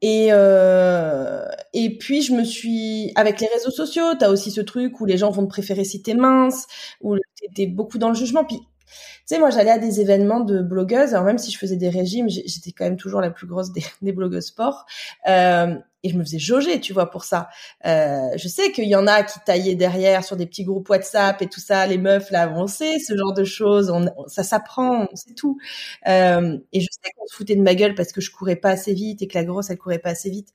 Et 0.03 0.29
euh, 0.31 1.45
et 1.73 1.97
puis 1.99 2.23
je 2.23 2.33
me 2.33 2.45
suis 2.45 3.13
avec 3.17 3.41
les 3.41 3.47
réseaux 3.49 3.71
sociaux, 3.71 4.15
tu 4.19 4.25
as 4.25 4.31
aussi 4.31 4.51
ce 4.51 4.61
truc 4.61 5.01
où 5.01 5.07
les 5.07 5.17
gens 5.17 5.31
vont 5.31 5.45
te 5.45 5.49
préférer 5.51 5.85
si 5.85 6.03
t'es 6.03 6.15
mince, 6.15 6.67
où 7.01 7.17
t'es 7.55 7.67
beaucoup 7.67 7.99
dans 7.99 8.09
le 8.09 8.15
jugement. 8.15 8.45
Puis 8.45 8.61
tu 8.87 9.35
sais, 9.35 9.39
moi, 9.39 9.51
j'allais 9.51 9.71
à 9.71 9.79
des 9.79 10.01
événements 10.01 10.41
de 10.41 10.63
blogueuses. 10.63 11.15
Alors 11.15 11.25
même 11.25 11.39
si 11.39 11.51
je 11.51 11.59
faisais 11.59 11.77
des 11.77 11.89
régimes, 11.89 12.29
j'étais 12.29 12.73
quand 12.73 12.85
même 12.85 12.97
toujours 12.97 13.21
la 13.21 13.31
plus 13.31 13.47
grosse 13.47 13.71
des, 14.03 14.13
blogueuses 14.13 14.47
sport. 14.47 14.87
Euh, 15.29 15.75
et 16.03 16.11
je 16.11 16.17
me 16.17 16.23
faisais 16.23 16.39
jauger, 16.39 16.81
tu 16.81 16.93
vois, 16.93 17.11
pour 17.11 17.25
ça. 17.25 17.49
Euh, 17.85 18.29
je 18.37 18.47
sais 18.47 18.71
qu'il 18.71 18.89
y 18.89 18.95
en 18.95 19.09
a 19.09 19.25
qui 19.25 19.41
taillaient 19.45 19.75
derrière 19.75 20.25
sur 20.25 20.37
des 20.37 20.47
petits 20.47 20.63
groupes 20.63 20.89
WhatsApp 20.89 21.43
et 21.43 21.49
tout 21.49 21.59
ça. 21.59 21.85
Les 21.87 21.99
meufs, 21.99 22.31
là, 22.31 22.53
on 22.55 22.69
sait 22.69 23.01
ce 23.01 23.17
genre 23.17 23.35
de 23.35 23.43
choses. 23.43 23.93
Ça 24.29 24.45
s'apprend, 24.45 25.09
on 25.11 25.17
sait 25.17 25.35
tout. 25.35 25.59
Euh, 26.07 26.59
et 26.73 26.81
je 26.81 26.87
sais 26.87 27.11
qu'on 27.17 27.27
se 27.27 27.35
foutait 27.35 27.57
de 27.57 27.63
ma 27.63 27.75
gueule 27.75 27.97
parce 27.97 28.13
que 28.13 28.21
je 28.21 28.31
courais 28.31 28.57
pas 28.57 28.71
assez 28.71 28.95
vite 28.95 29.23
et 29.23 29.27
que 29.27 29.37
la 29.37 29.45
grosse, 29.45 29.71
elle 29.71 29.79
courait 29.79 29.99
pas 29.99 30.11
assez 30.11 30.31
vite. 30.31 30.51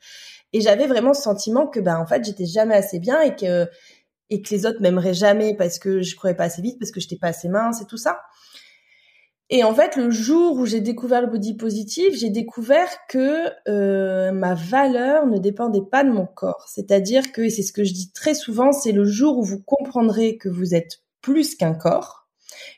Et 0.54 0.62
j'avais 0.62 0.88
vraiment 0.88 1.14
ce 1.14 1.22
sentiment 1.22 1.68
que, 1.68 1.80
ben, 1.80 1.98
en 1.98 2.06
fait, 2.06 2.24
j'étais 2.24 2.46
jamais 2.46 2.76
assez 2.76 3.00
bien 3.00 3.22
et 3.22 3.36
que 3.36 3.68
et 4.32 4.42
que 4.42 4.50
les 4.50 4.66
autres 4.66 4.82
m'aimeraient 4.82 5.14
jamais 5.14 5.56
parce 5.56 5.78
que 5.78 6.02
je 6.02 6.16
courais 6.16 6.36
pas 6.36 6.46
assez 6.46 6.62
vite, 6.62 6.80
parce 6.80 6.92
que 6.92 7.00
j'étais 7.00 7.18
pas 7.18 7.28
assez 7.28 7.50
mince 7.50 7.82
et 7.82 7.86
tout 7.86 7.98
ça. 7.98 8.22
Et 9.54 9.66
en 9.66 9.76
fait, 9.76 9.98
le 9.98 10.10
jour 10.10 10.56
où 10.56 10.66
j'ai 10.66 10.80
découvert 10.80 11.22
le 11.22 11.28
body 11.28 11.58
positive, 11.58 12.16
j'ai 12.16 12.30
découvert 12.30 12.88
que 13.10 13.50
euh, 13.68 14.32
ma 14.32 14.54
valeur 14.54 15.28
ne 15.28 15.38
dépendait 15.38 15.84
pas 15.92 16.06
de 16.06 16.10
mon 16.10 16.26
corps. 16.26 16.66
C'est-à-dire 16.70 17.34
que, 17.34 17.42
et 17.42 17.50
c'est 17.50 17.62
ce 17.62 17.74
que 17.74 17.84
je 17.84 17.92
dis 17.92 18.14
très 18.14 18.34
souvent, 18.34 18.72
c'est 18.72 18.94
le 18.94 19.04
jour 19.04 19.38
où 19.38 19.44
vous 19.44 19.62
comprendrez 19.62 20.38
que 20.38 20.48
vous 20.48 20.74
êtes 20.74 21.04
plus 21.20 21.56
qu'un 21.56 21.74
corps, 21.74 22.30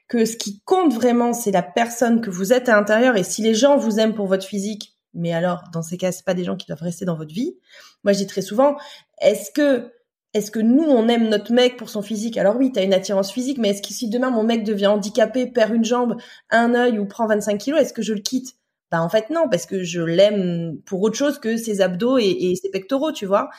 que 0.07 0.25
ce 0.25 0.35
qui 0.35 0.61
compte 0.65 0.91
vraiment, 0.91 1.33
c'est 1.33 1.51
la 1.51 1.61
personne 1.61 2.21
que 2.21 2.31
vous 2.31 2.53
êtes 2.53 2.67
à 2.67 2.75
l'intérieur. 2.75 3.17
Et 3.17 3.23
si 3.23 3.43
les 3.43 3.53
gens 3.53 3.77
vous 3.77 3.99
aiment 3.99 4.15
pour 4.15 4.25
votre 4.25 4.45
physique, 4.45 4.97
mais 5.13 5.31
alors, 5.31 5.65
dans 5.71 5.83
ces 5.83 5.97
cas, 5.97 6.11
c'est 6.11 6.25
pas 6.25 6.33
des 6.33 6.43
gens 6.43 6.55
qui 6.55 6.65
doivent 6.65 6.81
rester 6.81 7.05
dans 7.05 7.15
votre 7.15 7.35
vie. 7.35 7.55
Moi, 8.03 8.13
je 8.13 8.17
dis 8.17 8.27
très 8.27 8.41
souvent, 8.41 8.77
est-ce 9.21 9.51
que 9.51 9.91
est-ce 10.33 10.49
que 10.51 10.59
nous, 10.59 10.83
on 10.83 11.07
aime 11.07 11.29
notre 11.29 11.53
mec 11.53 11.77
pour 11.77 11.89
son 11.89 12.01
physique? 12.01 12.37
Alors 12.37 12.55
oui, 12.57 12.71
tu 12.71 12.81
une 12.81 12.93
attirance 12.93 13.31
physique, 13.31 13.59
mais 13.59 13.69
est-ce 13.69 13.81
que 13.81 13.93
si 13.93 14.09
demain 14.09 14.31
mon 14.31 14.43
mec 14.43 14.63
devient 14.63 14.87
handicapé, 14.87 15.47
perd 15.47 15.73
une 15.73 15.85
jambe, 15.85 16.17
un 16.49 16.73
œil 16.73 16.97
ou 16.99 17.05
prend 17.05 17.27
25 17.27 17.57
kilos, 17.59 17.79
est-ce 17.79 17.93
que 17.93 18.01
je 18.01 18.13
le 18.13 18.19
quitte? 18.21 18.55
Bah 18.91 19.01
en 19.01 19.09
fait 19.09 19.29
non, 19.29 19.47
parce 19.49 19.65
que 19.65 19.83
je 19.83 20.01
l'aime 20.01 20.77
pour 20.85 21.01
autre 21.01 21.15
chose 21.15 21.39
que 21.39 21.57
ses 21.57 21.81
abdos 21.81 22.17
et, 22.17 22.53
ses 22.61 22.69
pectoraux, 22.71 23.11
tu 23.11 23.25
vois? 23.25 23.49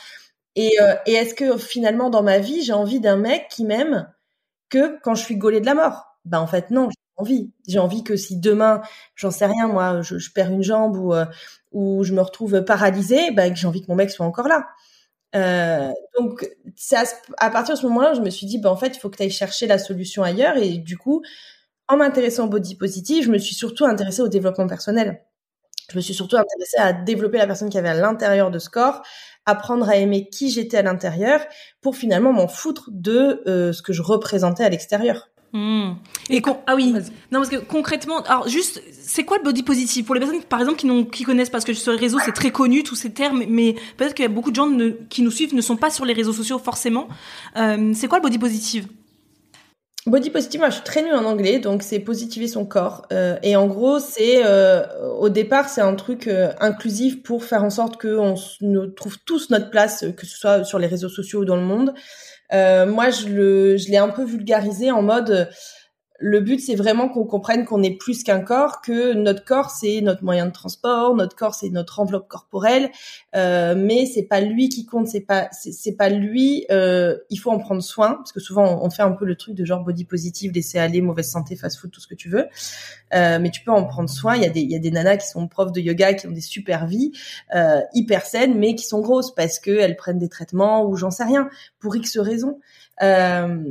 Et, 0.56 0.72
euh, 0.82 0.94
et 1.06 1.14
est-ce 1.14 1.34
que 1.34 1.56
finalement 1.58 2.10
dans 2.10 2.22
ma 2.22 2.38
vie, 2.38 2.62
j'ai 2.62 2.72
envie 2.72 3.00
d'un 3.00 3.16
mec 3.16 3.48
qui 3.50 3.64
m'aime 3.64 4.12
que 4.70 4.98
quand 5.02 5.14
je 5.14 5.24
suis 5.24 5.36
gaulée 5.36 5.60
de 5.60 5.66
la 5.66 5.74
mort? 5.74 6.18
Bah 6.24 6.40
en 6.40 6.46
fait 6.46 6.70
non, 6.70 6.88
j'ai 6.90 6.96
envie. 7.16 7.52
J'ai 7.68 7.78
envie 7.78 8.04
que 8.04 8.16
si 8.16 8.38
demain, 8.38 8.82
j'en 9.16 9.30
sais 9.30 9.46
rien, 9.46 9.68
moi, 9.68 10.02
je, 10.02 10.16
perds 10.32 10.50
une 10.52 10.62
jambe 10.62 10.96
ou, 10.96 11.14
euh, 11.14 11.26
ou 11.72 12.04
je 12.04 12.14
me 12.14 12.20
retrouve 12.20 12.64
paralysée, 12.64 13.30
bah, 13.32 13.52
j'ai 13.54 13.66
envie 13.66 13.82
que 13.82 13.88
mon 13.88 13.96
mec 13.96 14.10
soit 14.10 14.26
encore 14.26 14.48
là. 14.48 14.66
Euh, 15.34 15.90
donc, 16.18 16.48
c'est 16.76 16.96
à, 17.38 17.50
partir 17.50 17.74
de 17.74 17.80
ce 17.80 17.86
moment-là, 17.86 18.14
je 18.14 18.20
me 18.20 18.30
suis 18.30 18.46
dit, 18.46 18.58
bah, 18.58 18.70
en 18.70 18.76
fait, 18.76 18.96
il 18.96 19.00
faut 19.00 19.10
que 19.10 19.16
tu 19.16 19.22
ailles 19.22 19.30
chercher 19.30 19.66
la 19.66 19.78
solution 19.78 20.22
ailleurs. 20.22 20.56
Et 20.56 20.78
du 20.78 20.96
coup, 20.96 21.22
en 21.88 21.96
m'intéressant 21.96 22.44
au 22.46 22.48
body 22.48 22.76
positive, 22.76 23.24
je 23.24 23.30
me 23.30 23.38
suis 23.38 23.54
surtout 23.54 23.84
intéressée 23.84 24.22
au 24.22 24.28
développement 24.28 24.66
personnel. 24.66 25.22
Je 25.90 25.96
me 25.96 26.00
suis 26.00 26.14
surtout 26.14 26.36
intéressée 26.36 26.78
à 26.78 26.92
développer 26.92 27.38
la 27.38 27.46
personne 27.46 27.68
qui 27.68 27.78
avait 27.78 27.90
à 27.90 27.94
l'intérieur 27.94 28.50
de 28.50 28.58
ce 28.58 28.70
corps, 28.70 29.02
apprendre 29.44 29.88
à 29.88 29.96
aimer 29.96 30.28
qui 30.30 30.50
j'étais 30.50 30.78
à 30.78 30.82
l'intérieur, 30.82 31.44
pour 31.82 31.96
finalement 31.96 32.32
m'en 32.32 32.48
foutre 32.48 32.88
de 32.90 33.42
euh, 33.46 33.72
ce 33.72 33.82
que 33.82 33.92
je 33.92 34.00
représentais 34.00 34.64
à 34.64 34.70
l'extérieur. 34.70 35.28
Et 36.30 36.42
ah 36.66 36.74
oui, 36.74 36.92
non 37.30 37.38
parce 37.38 37.48
que 37.48 37.56
concrètement, 37.56 38.22
alors 38.22 38.48
juste, 38.48 38.82
c'est 38.90 39.24
quoi 39.24 39.38
le 39.38 39.44
body 39.44 39.62
positive 39.62 40.04
pour 40.04 40.14
les 40.14 40.20
personnes 40.20 40.42
par 40.42 40.60
exemple 40.60 40.78
qui 40.78 40.86
n'ont 40.86 41.04
qui 41.04 41.22
connaissent 41.22 41.50
parce 41.50 41.64
que 41.64 41.74
sur 41.74 41.92
les 41.92 41.98
réseaux 41.98 42.18
c'est 42.24 42.32
très 42.32 42.50
connu 42.50 42.82
tous 42.82 42.96
ces 42.96 43.12
termes, 43.12 43.44
mais 43.48 43.76
peut-être 43.96 44.14
qu'il 44.14 44.24
y 44.24 44.26
a 44.26 44.30
beaucoup 44.30 44.50
de 44.50 44.56
gens 44.56 44.70
qui 45.08 45.22
nous 45.22 45.30
suivent 45.30 45.54
ne 45.54 45.60
sont 45.60 45.76
pas 45.76 45.90
sur 45.90 46.04
les 46.04 46.12
réseaux 46.12 46.32
sociaux 46.32 46.58
forcément. 46.58 47.06
Euh, 47.56 47.92
c'est 47.94 48.08
quoi 48.08 48.18
le 48.18 48.22
body 48.22 48.38
positive? 48.38 48.88
Body 50.06 50.28
positive, 50.28 50.60
moi 50.60 50.68
je 50.68 50.74
suis 50.74 50.84
très 50.84 51.02
nulle 51.02 51.14
en 51.14 51.24
anglais, 51.24 51.60
donc 51.60 51.82
c'est 51.82 51.98
positiver 51.98 52.46
son 52.46 52.66
corps. 52.66 53.06
Euh, 53.10 53.38
et 53.42 53.56
en 53.56 53.66
gros, 53.66 53.98
c'est 53.98 54.44
euh, 54.44 54.84
au 55.18 55.30
départ 55.30 55.70
c'est 55.70 55.80
un 55.80 55.94
truc 55.94 56.26
euh, 56.26 56.52
inclusif 56.60 57.22
pour 57.22 57.42
faire 57.42 57.64
en 57.64 57.70
sorte 57.70 57.98
qu'on 57.98 58.34
trouve 58.96 59.16
tous 59.24 59.48
notre 59.48 59.70
place, 59.70 60.04
que 60.14 60.26
ce 60.26 60.36
soit 60.36 60.64
sur 60.64 60.78
les 60.78 60.88
réseaux 60.88 61.08
sociaux 61.08 61.40
ou 61.40 61.44
dans 61.46 61.56
le 61.56 61.62
monde. 61.62 61.94
Euh, 62.52 62.86
moi, 62.86 63.10
je 63.10 63.28
le, 63.28 63.76
je 63.76 63.88
l'ai 63.88 63.96
un 63.96 64.08
peu 64.08 64.24
vulgarisé 64.24 64.90
en 64.90 65.02
mode 65.02 65.50
le 66.26 66.40
but, 66.40 66.58
c'est 66.58 66.74
vraiment 66.74 67.10
qu'on 67.10 67.26
comprenne 67.26 67.66
qu'on 67.66 67.82
est 67.82 67.98
plus 67.98 68.22
qu'un 68.22 68.40
corps, 68.40 68.80
que 68.80 69.12
notre 69.12 69.44
corps, 69.44 69.68
c'est 69.68 70.00
notre 70.00 70.24
moyen 70.24 70.46
de 70.46 70.52
transport, 70.52 71.14
notre 71.14 71.36
corps, 71.36 71.54
c'est 71.54 71.68
notre 71.68 72.00
enveloppe 72.00 72.28
corporelle, 72.28 72.90
euh, 73.36 73.74
mais 73.76 74.06
c'est 74.06 74.22
pas 74.22 74.40
lui 74.40 74.70
qui 74.70 74.86
compte, 74.86 75.06
c'est 75.06 75.20
pas, 75.20 75.50
c'est 75.52 75.96
pas 75.96 76.08
lui. 76.08 76.64
Euh, 76.70 77.18
il 77.28 77.36
faut 77.36 77.50
en 77.50 77.58
prendre 77.58 77.82
soin, 77.82 78.14
parce 78.14 78.32
que 78.32 78.40
souvent 78.40 78.82
on 78.82 78.88
fait 78.88 79.02
un 79.02 79.12
peu 79.12 79.26
le 79.26 79.36
truc 79.36 79.54
de 79.54 79.66
genre 79.66 79.84
body 79.84 80.06
positive, 80.06 80.52
laisser 80.52 80.78
aller, 80.78 81.02
mauvaise 81.02 81.30
santé, 81.30 81.56
fast 81.56 81.78
food, 81.78 81.90
tout 81.90 82.00
ce 82.00 82.08
que 82.08 82.14
tu 82.14 82.30
veux. 82.30 82.46
Euh, 83.12 83.38
mais 83.38 83.50
tu 83.50 83.62
peux 83.62 83.70
en 83.70 83.84
prendre 83.84 84.08
soin. 84.08 84.34
Il 84.36 84.42
y 84.42 84.46
a 84.46 84.50
des, 84.50 84.60
il 84.60 84.70
y 84.70 84.76
a 84.76 84.78
des 84.78 84.90
nanas 84.90 85.18
qui 85.18 85.28
sont 85.28 85.46
profs 85.46 85.72
de 85.72 85.80
yoga, 85.82 86.14
qui 86.14 86.26
ont 86.26 86.32
des 86.32 86.40
super 86.40 86.86
vies, 86.86 87.12
euh, 87.54 87.82
hyper 87.92 88.24
saines, 88.24 88.58
mais 88.58 88.74
qui 88.74 88.86
sont 88.86 89.00
grosses 89.00 89.34
parce 89.34 89.60
que 89.60 89.72
elles 89.72 89.96
prennent 89.96 90.18
des 90.18 90.30
traitements 90.30 90.86
ou 90.86 90.96
j'en 90.96 91.10
sais 91.10 91.24
rien 91.24 91.50
pour 91.80 91.94
X 91.94 92.16
raisons. 92.16 92.60
Euh, 93.02 93.62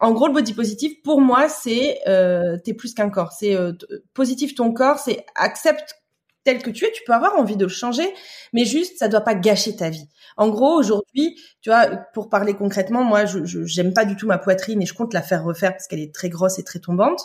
en 0.00 0.12
gros, 0.12 0.26
le 0.26 0.32
body 0.32 0.54
positif, 0.54 1.02
pour 1.02 1.20
moi, 1.20 1.48
c'est 1.48 2.00
euh, 2.08 2.56
t'es 2.64 2.74
plus 2.74 2.94
qu'un 2.94 3.10
corps. 3.10 3.32
C'est 3.32 3.54
euh, 3.54 3.72
positif 4.14 4.54
ton 4.54 4.72
corps, 4.72 4.98
c'est 4.98 5.24
accepte 5.34 5.94
tel 6.42 6.62
que 6.62 6.70
tu 6.70 6.86
es. 6.86 6.92
Tu 6.92 7.02
peux 7.06 7.12
avoir 7.12 7.38
envie 7.38 7.56
de 7.56 7.64
le 7.64 7.70
changer, 7.70 8.08
mais 8.52 8.64
juste 8.64 8.98
ça 8.98 9.08
doit 9.08 9.20
pas 9.20 9.34
gâcher 9.34 9.76
ta 9.76 9.90
vie. 9.90 10.08
En 10.38 10.48
gros, 10.48 10.72
aujourd'hui, 10.72 11.38
tu 11.60 11.70
vois, 11.70 11.86
pour 12.14 12.30
parler 12.30 12.54
concrètement, 12.54 13.04
moi, 13.04 13.26
je 13.26 13.44
j'aime 13.64 13.92
pas 13.92 14.06
du 14.06 14.16
tout 14.16 14.26
ma 14.26 14.38
poitrine 14.38 14.80
et 14.82 14.86
je 14.86 14.94
compte 14.94 15.12
la 15.12 15.22
faire 15.22 15.44
refaire 15.44 15.72
parce 15.72 15.86
qu'elle 15.86 16.00
est 16.00 16.14
très 16.14 16.30
grosse 16.30 16.58
et 16.58 16.64
très 16.64 16.78
tombante. 16.78 17.20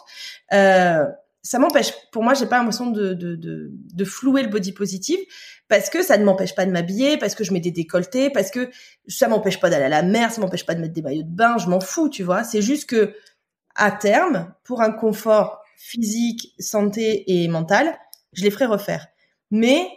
Euh, 0.53 1.05
ça 1.45 1.59
m'empêche. 1.59 1.93
Pour 2.11 2.23
moi, 2.23 2.33
j'ai 2.33 2.47
pas 2.47 2.57
l'impression 2.57 2.89
de, 2.89 3.13
de, 3.13 3.35
de, 3.35 3.69
de, 3.71 4.05
flouer 4.05 4.41
le 4.41 4.49
body 4.49 4.71
positive 4.71 5.19
parce 5.67 5.91
que 5.91 6.01
ça 6.01 6.17
ne 6.17 6.25
m'empêche 6.25 6.55
pas 6.55 6.65
de 6.65 6.71
m'habiller, 6.71 7.17
parce 7.17 7.35
que 7.35 7.43
je 7.43 7.53
mets 7.53 7.59
des 7.59 7.71
décolletés, 7.71 8.31
parce 8.31 8.49
que 8.49 8.71
ça 9.07 9.27
m'empêche 9.27 9.59
pas 9.59 9.69
d'aller 9.69 9.85
à 9.85 9.89
la 9.89 10.01
mer, 10.01 10.31
ça 10.31 10.41
m'empêche 10.41 10.65
pas 10.65 10.73
de 10.73 10.81
mettre 10.81 10.93
des 10.93 11.03
maillots 11.03 11.21
de 11.21 11.29
bain. 11.29 11.57
Je 11.59 11.69
m'en 11.69 11.79
fous, 11.79 12.09
tu 12.09 12.23
vois. 12.23 12.43
C'est 12.43 12.63
juste 12.63 12.89
que 12.89 13.13
à 13.75 13.91
terme, 13.91 14.53
pour 14.63 14.81
un 14.81 14.91
confort 14.91 15.61
physique, 15.77 16.55
santé 16.57 17.23
et 17.27 17.47
mental, 17.47 17.95
je 18.33 18.41
les 18.41 18.49
ferai 18.49 18.65
refaire. 18.65 19.05
Mais 19.51 19.87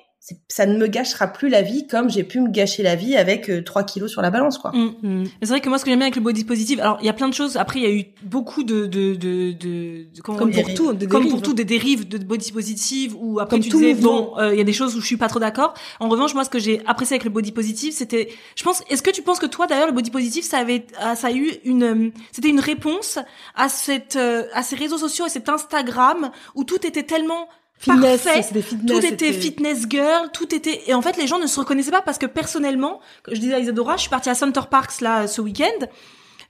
ça 0.49 0.67
ne 0.67 0.77
me 0.77 0.87
gâchera 0.87 1.29
plus 1.29 1.49
la 1.49 1.63
vie 1.63 1.87
comme 1.87 2.11
j'ai 2.11 2.25
pu 2.25 2.41
me 2.41 2.49
gâcher 2.49 2.83
la 2.83 2.97
vie 2.97 3.17
avec 3.17 3.51
3 3.65 3.83
euh, 3.83 3.85
kilos 3.85 4.11
sur 4.11 4.23
la 4.23 4.31
balance 4.31 4.59
quoi. 4.59 4.73
Mm, 4.73 4.95
mm. 5.03 5.25
C'est 5.43 5.49
vrai 5.49 5.61
que 5.61 5.69
moi 5.69 5.79
ce 5.79 5.85
que 5.85 5.91
j'aime 5.91 5.99
bien 5.99 6.07
avec 6.07 6.17
le 6.17 6.23
body 6.23 6.45
positive, 6.45 6.81
alors 6.81 6.99
il 7.01 7.07
y 7.07 7.09
a 7.09 7.13
plein 7.13 7.29
de 7.29 7.35
choses. 7.35 7.57
Après 7.57 7.81
il 7.81 7.83
y 7.83 7.87
a 7.87 7.93
eu 7.93 8.05
beaucoup 8.23 8.63
de 8.63 8.87
de 8.87 9.15
de, 9.15 9.53
de, 9.53 10.07
comme 10.23 10.51
pour 10.51 10.75
tout, 10.75 10.97
comme 11.09 11.29
pour 11.29 11.43
tout 11.43 11.55
des 11.55 11.65
dérives 11.65 12.09
de 12.09 12.19
body 12.19 12.53
positive 12.53 13.15
ou 13.19 13.41
après 13.41 13.61
tu 13.61 13.71
disais 13.71 13.95
bon 13.95 14.35
euh, 14.39 14.53
il 14.53 14.59
y 14.59 14.61
a 14.61 14.65
des 14.65 14.73
choses 14.73 14.97
où 14.97 15.01
je 15.01 15.07
suis 15.07 15.17
pas 15.17 15.29
trop 15.29 15.41
d'accord. 15.41 15.75
En 16.01 16.09
revanche 16.09 16.35
moi 16.35 16.45
ce 16.45 16.51
que 16.51 16.59
j'ai 16.59 16.83
apprécié 16.87 17.15
avec 17.15 17.25
le 17.25 17.31
body 17.31 17.53
positive 17.53 17.93
c'était, 17.93 18.29
je 18.57 18.65
pense, 18.65 18.83
est-ce 18.89 19.03
que 19.03 19.11
tu 19.11 19.23
penses 19.23 19.39
que 19.39 19.47
toi 19.47 19.67
d'ailleurs 19.67 19.87
le 19.87 19.93
body 19.93 20.11
positive 20.11 20.45
ça 20.45 20.59
avait 20.59 20.87
ça 21.15 21.29
a 21.29 21.33
eu 21.33 21.53
une 21.65 21.83
euh, 21.83 22.11
c'était 22.33 22.51
une 22.51 22.61
réponse 22.61 23.19
à 23.55 23.69
cette 23.69 24.17
à 24.17 24.63
ces 24.63 24.77
réseaux 24.77 24.99
sociaux 24.99 25.27
et 25.27 25.31
cet 25.31 25.49
Instagram 25.49 26.31
où 26.55 26.65
tout 26.65 26.87
était 26.87 27.03
tellement 27.03 27.49
Fitness, 27.79 28.25
parfait. 28.25 28.43
c'est 28.43 28.55
des 28.55 28.63
fitness, 28.63 29.01
tout 29.01 29.07
était 29.07 29.33
fitness 29.33 29.87
girl, 29.89 30.31
tout 30.33 30.53
était 30.53 30.83
et 30.89 30.95
en 30.95 31.03
fait 31.03 31.17
les 31.17 31.29
gens 31.29 31.39
ne 31.39 31.47
se 31.47 31.61
reconnaissaient 31.61 31.93
pas 31.93 32.03
parce 32.03 32.19
que 32.19 32.27
personnellement, 32.27 33.01
je 33.31 33.39
disais 33.39 33.55
à 33.55 33.61
Isadora, 33.61 33.97
je 33.97 34.03
suis 34.03 34.11
partie 34.11 34.29
à 34.31 34.35
Center 34.35 34.63
Parks 34.69 35.01
là 35.01 35.29
ce 35.29 35.41
week-end. 35.41 35.87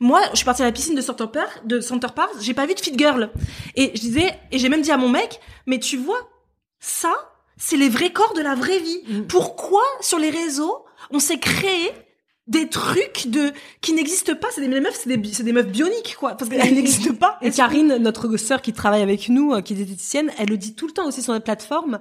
Moi, 0.01 0.23
je 0.31 0.37
suis 0.37 0.45
partie 0.45 0.63
à 0.63 0.65
la 0.65 0.73
piscine 0.73 0.95
de 0.95 1.01
Center 1.01 1.27
Park, 1.31 1.67
de 1.67 1.81
Center 1.81 2.09
Parks, 2.15 2.41
j'ai 2.41 2.55
pas 2.55 2.67
vu 2.67 2.75
de 2.75 2.81
fit 2.81 2.97
girl. 2.97 3.31
Et 3.75 3.91
je 3.95 4.01
disais 4.01 4.39
et 4.51 4.59
j'ai 4.59 4.69
même 4.69 4.81
dit 4.81 4.93
à 4.93 4.97
mon 4.97 5.09
mec, 5.09 5.41
mais 5.67 5.79
tu 5.79 5.97
vois, 5.97 6.29
ça, 6.81 7.13
c'est 7.57 7.77
les 7.77 7.89
vrais 7.89 8.11
corps 8.11 8.33
de 8.35 8.41
la 8.41 8.55
vraie 8.55 8.79
vie. 8.79 9.03
Mm. 9.09 9.23
Pourquoi 9.27 9.83
sur 10.01 10.19
les 10.19 10.31
réseaux, 10.31 10.85
on 11.11 11.19
s'est 11.19 11.39
créé 11.41 11.91
des 12.49 12.69
trucs 12.69 13.29
de 13.29 13.53
qui 13.81 13.93
n'existent 13.93 14.35
pas, 14.35 14.49
c'est 14.53 14.67
des 14.67 14.81
meufs, 14.81 14.99
c'est 15.05 15.17
des, 15.17 15.33
c'est 15.33 15.43
des 15.45 15.53
meufs 15.53 15.69
bioniques 15.69 16.17
quoi 16.19 16.35
parce 16.35 16.51
qu'elles 16.51 16.75
n'existent 16.75 17.15
pas. 17.15 17.39
Et 17.43 17.51
Karine, 17.51 17.97
notre 17.99 18.37
sœur 18.37 18.63
qui 18.63 18.73
travaille 18.73 19.03
avec 19.03 19.29
nous, 19.29 19.53
euh, 19.53 19.61
qui 19.61 19.75
est 19.75 19.77
diététicienne, 19.77 20.31
elle 20.39 20.49
le 20.49 20.57
dit 20.57 20.75
tout 20.75 20.87
le 20.87 20.93
temps 20.93 21.07
aussi 21.07 21.23
sur 21.23 21.33
notre 21.33 21.45
plateforme. 21.45 22.01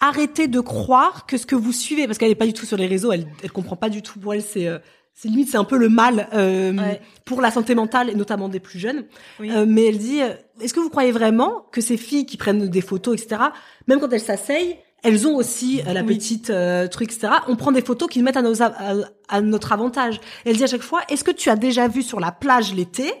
Arrêtez 0.00 0.48
de 0.48 0.60
croire 0.60 1.26
que 1.26 1.36
ce 1.36 1.46
que 1.46 1.54
vous 1.54 1.72
suivez, 1.72 2.06
parce 2.06 2.18
qu'elle 2.18 2.30
est 2.30 2.34
pas 2.34 2.46
du 2.46 2.52
tout 2.52 2.66
sur 2.66 2.76
les 2.76 2.86
réseaux, 2.86 3.12
elle, 3.12 3.26
elle 3.42 3.52
comprend 3.52 3.76
pas 3.76 3.88
du 3.88 4.02
tout. 4.02 4.18
Pour 4.18 4.34
elle, 4.34 4.42
c'est, 4.42 4.66
euh, 4.68 4.78
c'est 5.14 5.28
limite, 5.28 5.48
c'est 5.48 5.56
un 5.56 5.64
peu 5.64 5.78
le 5.78 5.88
mal 5.88 6.28
euh, 6.34 6.72
Ouais. 6.76 7.00
pour 7.24 7.40
la 7.40 7.50
santé 7.50 7.74
mentale 7.74 8.10
et 8.10 8.14
notamment 8.14 8.48
des 8.48 8.60
plus 8.60 8.78
jeunes. 8.78 9.04
Oui. 9.40 9.50
Euh, 9.50 9.64
mais 9.66 9.86
elle 9.86 9.98
dit, 9.98 10.20
euh, 10.20 10.34
est-ce 10.60 10.74
que 10.74 10.80
vous 10.80 10.90
croyez 10.90 11.12
vraiment 11.12 11.64
que 11.72 11.80
ces 11.80 11.96
filles 11.96 12.26
qui 12.26 12.36
prennent 12.36 12.68
des 12.68 12.80
photos, 12.80 13.14
etc., 13.20 13.42
même 13.86 14.00
quand 14.00 14.12
elles 14.12 14.20
s'asseyent, 14.20 14.76
elles 15.04 15.26
ont 15.28 15.36
aussi 15.36 15.80
euh, 15.86 15.92
la 15.92 16.00
Oui. 16.02 16.16
petite 16.16 16.50
euh, 16.50 16.88
truc, 16.88 17.12
etc. 17.12 17.34
On 17.46 17.56
prend 17.56 17.70
des 17.72 17.82
photos 17.82 18.08
qui 18.08 18.18
nous 18.18 18.24
mettent 18.24 18.36
à, 18.36 18.42
nos, 18.42 18.62
a- 18.62 18.66
à, 18.76 18.94
à 19.28 19.40
notre 19.40 19.72
avantage. 19.72 20.16
Et 20.44 20.50
elle 20.50 20.56
dit 20.56 20.64
à 20.64 20.66
chaque 20.66 20.82
fois, 20.82 21.02
est-ce 21.08 21.22
que 21.22 21.30
tu 21.30 21.50
as 21.50 21.56
déjà 21.56 21.86
vu 21.88 22.02
sur 22.02 22.18
la 22.20 22.32
plage 22.32 22.74
l'été 22.74 23.12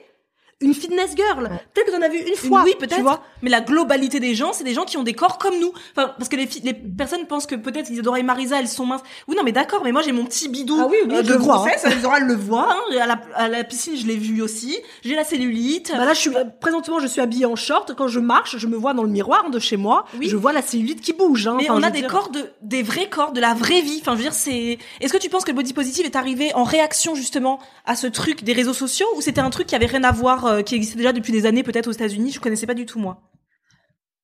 une 0.60 0.74
fitness 0.74 1.14
girl 1.16 1.48
Peut-être 1.74 1.86
que 1.86 1.90
tu 1.90 1.96
en 1.96 2.02
as 2.02 2.08
vu 2.08 2.18
une 2.18 2.36
fois. 2.36 2.62
oui, 2.64 2.74
peut-être. 2.78 3.20
Mais 3.42 3.50
la 3.50 3.60
globalité 3.60 4.20
des 4.20 4.34
gens, 4.34 4.52
c'est 4.52 4.64
des 4.64 4.74
gens 4.74 4.84
qui 4.84 4.96
ont 4.96 5.02
des 5.02 5.12
corps 5.14 5.38
comme 5.38 5.58
nous. 5.60 5.72
Enfin, 5.96 6.14
parce 6.16 6.28
que 6.28 6.36
les, 6.36 6.48
les 6.62 6.72
personnes 6.74 7.26
pensent 7.26 7.46
que 7.46 7.54
peut-être 7.54 7.90
Isadora 7.90 8.18
et 8.18 8.22
Marisa, 8.22 8.58
elles 8.58 8.68
sont 8.68 8.86
minces. 8.86 9.02
Oui, 9.28 9.36
non, 9.36 9.42
mais 9.42 9.52
d'accord. 9.52 9.82
Mais 9.84 9.92
moi, 9.92 10.02
j'ai 10.02 10.12
mon 10.12 10.24
petit 10.24 10.48
bidou 10.48 10.78
Ah 10.80 10.86
oui, 10.88 10.96
oui, 11.06 11.14
euh, 11.14 11.22
je 11.22 11.28
de 11.28 11.32
le 11.34 11.38
vois, 11.38 11.56
grossesse. 11.56 11.84
Isadora, 11.86 12.18
elle 12.18 12.26
le 12.26 12.34
voit. 12.36 12.68
Hein. 12.72 12.98
À, 13.00 13.06
la, 13.06 13.20
à 13.34 13.48
la 13.48 13.64
piscine, 13.64 13.96
je 13.96 14.06
l'ai 14.06 14.16
vu 14.16 14.40
aussi. 14.42 14.76
J'ai 15.04 15.14
la 15.14 15.24
cellulite. 15.24 15.92
Bah 15.96 16.04
là, 16.04 16.14
je 16.14 16.20
suis, 16.20 16.30
euh, 16.36 16.44
présentement, 16.60 16.98
je 17.00 17.06
suis 17.06 17.20
habillée 17.20 17.46
en 17.46 17.56
short. 17.56 17.94
Quand 17.94 18.08
je 18.08 18.20
marche, 18.20 18.56
je 18.56 18.66
me 18.66 18.76
vois 18.76 18.94
dans 18.94 19.02
le 19.02 19.08
miroir 19.10 19.50
de 19.50 19.58
chez 19.58 19.76
moi. 19.76 20.04
Oui. 20.18 20.28
Je 20.28 20.36
vois 20.36 20.52
la 20.52 20.62
cellulite 20.62 21.00
qui 21.00 21.12
bouge. 21.12 21.46
Hein. 21.46 21.56
mais 21.58 21.68
Enfin, 21.70 21.78
on 21.80 21.82
a 21.82 21.90
des 21.90 22.00
dire- 22.00 22.10
corps 22.10 22.30
de, 22.30 22.50
des 22.62 22.82
vrais 22.82 23.08
corps 23.08 23.32
de 23.32 23.40
la 23.40 23.54
vraie 23.54 23.80
vie. 23.82 23.98
Enfin, 24.00 24.12
je 24.12 24.16
veux 24.18 24.22
dire, 24.24 24.32
c'est. 24.34 24.78
Est-ce 25.00 25.12
que 25.12 25.18
tu 25.18 25.28
penses 25.28 25.44
que 25.44 25.50
le 25.50 25.56
body 25.56 25.72
positive 25.74 26.06
est 26.06 26.16
arrivé 26.16 26.52
en 26.54 26.64
réaction 26.64 27.14
justement 27.14 27.58
à 27.84 27.96
ce 27.96 28.06
truc 28.06 28.44
des 28.44 28.52
réseaux 28.52 28.72
sociaux 28.74 29.06
ou 29.16 29.20
c'était 29.20 29.40
un 29.40 29.50
truc 29.50 29.66
qui 29.66 29.74
avait 29.74 29.86
rien 29.86 30.04
à 30.04 30.12
voir, 30.12 30.43
euh, 30.46 30.62
qui 30.62 30.74
existait 30.74 30.98
déjà 30.98 31.12
depuis 31.12 31.32
des 31.32 31.46
années 31.46 31.62
peut-être 31.62 31.88
aux 31.88 31.92
États-Unis 31.92 32.32
Je 32.32 32.40
connaissais 32.40 32.66
pas 32.66 32.74
du 32.74 32.86
tout 32.86 32.98
moi. 32.98 33.22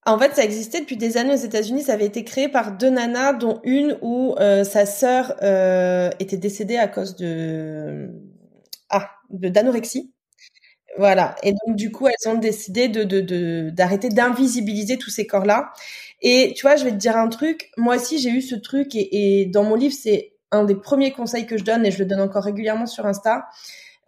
En 0.07 0.19
fait, 0.19 0.35
ça 0.35 0.45
existait 0.45 0.81
depuis 0.81 0.97
des 0.97 1.17
années 1.19 1.35
aux 1.35 1.37
États-Unis. 1.37 1.83
Ça 1.83 1.93
avait 1.93 2.07
été 2.07 2.25
créé 2.25 2.49
par 2.49 2.77
deux 2.77 2.91
nanas, 2.91 3.35
dont 3.35 3.61
une 3.65 3.99
où 4.03 4.35
euh, 4.41 4.65
sa 4.65 4.87
sœur 4.87 5.35
euh, 5.43 6.11
était 6.19 6.39
décédée 6.39 6.79
à 6.79 6.89
cause 6.89 7.17
de 7.17 8.09
ah 8.91 9.11
de 9.31 9.49
d'anorexie. 9.49 10.13
Voilà. 10.99 11.37
Et 11.43 11.53
donc 11.67 11.77
du 11.77 11.93
coup, 11.93 12.09
elles 12.09 12.31
ont 12.31 12.37
décidé 12.39 12.89
de 12.89 13.05
de 13.05 13.21
de- 13.21 13.71
d'arrêter 13.73 14.09
d'invisibiliser 14.11 14.99
tous 14.99 15.11
ces 15.11 15.27
corps-là. 15.27 15.73
Et 16.23 16.55
tu 16.57 16.63
vois, 16.63 16.77
je 16.77 16.85
vais 16.85 16.91
te 16.93 16.97
dire 16.97 17.17
un 17.17 17.29
truc. 17.29 17.71
Moi 17.77 17.97
aussi, 17.97 18.19
j'ai 18.19 18.31
eu 18.31 18.43
ce 18.43 18.57
truc 18.57 18.91
et 18.95 19.47
dans 19.47 19.65
mon 19.65 19.77
livre, 19.77 19.95
c'est 19.99 20.35
un 20.53 20.65
des 20.65 20.75
premiers 20.77 21.13
conseils 21.13 21.47
que 21.47 21.57
je 21.59 21.65
donne 21.65 21.87
et 21.87 21.91
je 21.93 21.99
le 22.01 22.07
donne 22.07 22.21
encore 22.21 22.45
régulièrement 22.45 22.87
sur 22.87 23.07
Insta. 23.07 23.47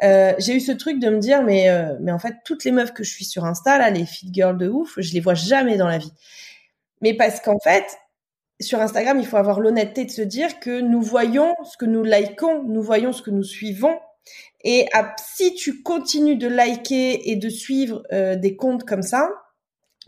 Euh, 0.03 0.35
j'ai 0.39 0.57
eu 0.57 0.61
ce 0.61 0.73
truc 0.73 0.99
de 0.99 1.09
me 1.09 1.19
dire 1.19 1.43
mais 1.43 1.69
euh, 1.71 1.97
mais 2.01 2.11
en 2.11 2.19
fait 2.19 2.35
toutes 2.45 2.65
les 2.65 2.73
meufs 2.73 2.93
que 2.93 3.05
je 3.05 3.11
suis 3.11 3.25
sur 3.25 3.45
Insta 3.45 3.79
là 3.79 3.91
les 3.91 4.05
fit 4.05 4.29
girls 4.33 4.59
de 4.59 4.69
ouf 4.69 4.95
je 4.99 5.13
les 5.13 5.21
vois 5.21 5.35
jamais 5.35 5.77
dans 5.77 5.87
la 5.87 5.99
vie. 5.99 6.13
Mais 7.01 7.15
parce 7.15 7.41
qu'en 7.41 7.59
fait 7.61 7.85
sur 8.61 8.81
Instagram 8.81 9.21
il 9.21 9.27
faut 9.27 9.37
avoir 9.37 9.61
l'honnêteté 9.61 10.05
de 10.05 10.11
se 10.11 10.23
dire 10.23 10.59
que 10.59 10.81
nous 10.81 11.03
voyons 11.03 11.55
ce 11.65 11.77
que 11.77 11.85
nous 11.85 12.03
likons 12.03 12.65
nous 12.65 12.83
voyons 12.83 13.13
ce 13.13 13.23
que 13.23 13.31
nous 13.31 13.45
suivons. 13.45 13.99
Et 14.65 14.89
si 15.19 15.55
tu 15.55 15.83
continues 15.83 16.37
de 16.37 16.47
liker 16.47 17.31
et 17.31 17.37
de 17.37 17.49
suivre 17.49 18.05
euh, 18.13 18.37
des 18.37 18.57
comptes 18.57 18.85
comme 18.85 19.03
ça 19.03 19.29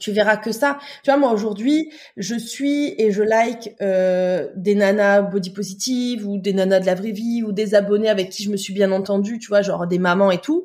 tu 0.04 0.12
verras 0.12 0.36
que 0.36 0.52
ça. 0.52 0.78
Tu 1.02 1.10
vois, 1.10 1.18
moi 1.18 1.32
aujourd'hui, 1.32 1.90
je 2.18 2.34
suis 2.34 2.94
et 2.98 3.10
je 3.10 3.22
like 3.22 3.74
euh, 3.80 4.48
des 4.54 4.74
nanas 4.74 5.22
body 5.22 5.48
positive 5.48 6.28
ou 6.28 6.36
des 6.36 6.52
nanas 6.52 6.80
de 6.80 6.86
la 6.86 6.94
vraie 6.94 7.12
vie 7.12 7.42
ou 7.42 7.52
des 7.52 7.74
abonnés 7.74 8.10
avec 8.10 8.28
qui 8.28 8.42
je 8.42 8.50
me 8.50 8.58
suis 8.58 8.74
bien 8.74 8.92
entendue, 8.92 9.38
tu 9.38 9.48
vois, 9.48 9.62
genre 9.62 9.86
des 9.86 9.98
mamans 9.98 10.30
et 10.30 10.38
tout. 10.38 10.62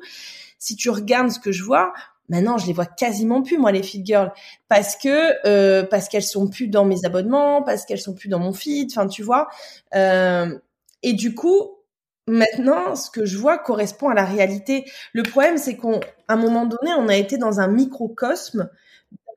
Si 0.58 0.76
tu 0.76 0.90
regardes 0.90 1.30
ce 1.30 1.38
que 1.38 1.52
je 1.52 1.62
vois, 1.62 1.94
maintenant 2.28 2.58
je 2.58 2.66
les 2.66 2.74
vois 2.74 2.84
quasiment 2.84 3.40
plus 3.42 3.56
moi 3.56 3.72
les 3.72 3.82
fit 3.82 4.04
girls 4.04 4.30
parce 4.68 4.94
que 4.94 5.46
euh, 5.46 5.84
parce 5.84 6.08
qu'elles 6.08 6.22
sont 6.22 6.46
plus 6.46 6.68
dans 6.68 6.84
mes 6.84 7.06
abonnements, 7.06 7.62
parce 7.62 7.86
qu'elles 7.86 7.98
sont 7.98 8.14
plus 8.14 8.28
dans 8.28 8.40
mon 8.40 8.52
feed, 8.52 8.90
enfin 8.92 9.06
tu 9.06 9.22
vois. 9.22 9.48
Euh, 9.94 10.54
et 11.02 11.14
du 11.14 11.34
coup, 11.34 11.78
maintenant, 12.26 12.94
ce 12.94 13.10
que 13.10 13.24
je 13.24 13.38
vois 13.38 13.56
correspond 13.56 14.10
à 14.10 14.14
la 14.14 14.26
réalité. 14.26 14.84
Le 15.14 15.22
problème, 15.22 15.56
c'est 15.56 15.76
qu'on, 15.76 15.98
à 16.28 16.34
un 16.34 16.36
moment 16.36 16.66
donné, 16.66 16.92
on 16.98 17.08
a 17.08 17.16
été 17.16 17.38
dans 17.38 17.58
un 17.58 17.68
microcosme 17.68 18.68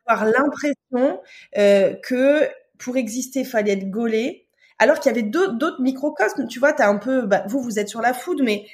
avoir 0.05 0.25
l'impression 0.25 1.21
euh, 1.57 1.93
que 2.03 2.47
pour 2.77 2.97
exister, 2.97 3.43
fallait 3.43 3.73
être 3.73 3.89
gaulé, 3.89 4.47
alors 4.79 4.99
qu'il 4.99 5.11
y 5.11 5.15
avait 5.15 5.23
d'autres 5.23 5.81
microcosmes. 5.81 6.47
Tu 6.47 6.59
vois, 6.59 6.73
t'as 6.73 6.89
un 6.89 6.97
peu, 6.97 7.25
bah, 7.25 7.43
vous, 7.47 7.61
vous 7.61 7.79
êtes 7.79 7.89
sur 7.89 8.01
la 8.01 8.13
food, 8.13 8.41
mais 8.43 8.65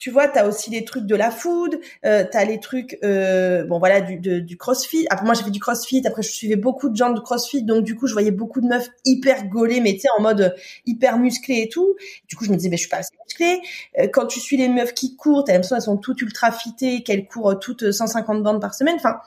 tu 0.00 0.10
vois, 0.10 0.28
t'as 0.28 0.48
aussi 0.48 0.70
les 0.70 0.82
trucs 0.86 1.04
de 1.04 1.14
la 1.14 1.30
food, 1.30 1.78
euh, 2.06 2.24
t'as 2.28 2.46
les 2.46 2.58
trucs, 2.58 2.98
euh, 3.04 3.66
bon 3.66 3.78
voilà, 3.78 4.00
du, 4.00 4.16
du 4.16 4.56
crossfit. 4.56 5.06
Après, 5.10 5.26
moi, 5.26 5.34
j'ai 5.34 5.44
fait 5.44 5.50
du 5.50 5.60
crossfit. 5.60 6.02
Après, 6.06 6.22
je 6.22 6.30
suivais 6.30 6.56
beaucoup 6.56 6.88
de 6.88 6.96
gens 6.96 7.10
de 7.10 7.20
crossfit, 7.20 7.62
donc 7.62 7.84
du 7.84 7.94
coup, 7.94 8.06
je 8.06 8.14
voyais 8.14 8.30
beaucoup 8.30 8.62
de 8.62 8.66
meufs 8.66 8.88
hyper 9.04 9.46
gaulées, 9.48 9.80
mais 9.80 9.92
tu 9.92 10.00
sais, 10.00 10.08
en 10.16 10.22
mode 10.22 10.40
euh, 10.40 10.50
hyper 10.86 11.18
musclées 11.18 11.60
et 11.60 11.68
tout. 11.68 11.96
Du 12.28 12.36
coup, 12.36 12.46
je 12.46 12.50
me 12.50 12.56
disais, 12.56 12.70
mais 12.70 12.78
je 12.78 12.82
suis 12.82 12.88
pas 12.88 12.96
assez 12.96 13.12
musclée. 13.26 13.60
Euh, 13.98 14.08
quand 14.10 14.26
tu 14.26 14.40
suis 14.40 14.56
les 14.56 14.70
meufs 14.70 14.94
qui 14.94 15.16
courent, 15.16 15.44
t'as 15.44 15.52
l'impression 15.52 15.76
qu'elles 15.76 15.82
sont 15.82 15.98
toutes 15.98 16.22
ultra 16.22 16.50
fitées, 16.50 17.02
qu'elles 17.02 17.26
courent 17.26 17.58
toutes 17.58 17.92
150 17.92 18.42
bandes 18.42 18.60
par 18.62 18.72
semaine. 18.72 18.96
Enfin, 18.96 19.20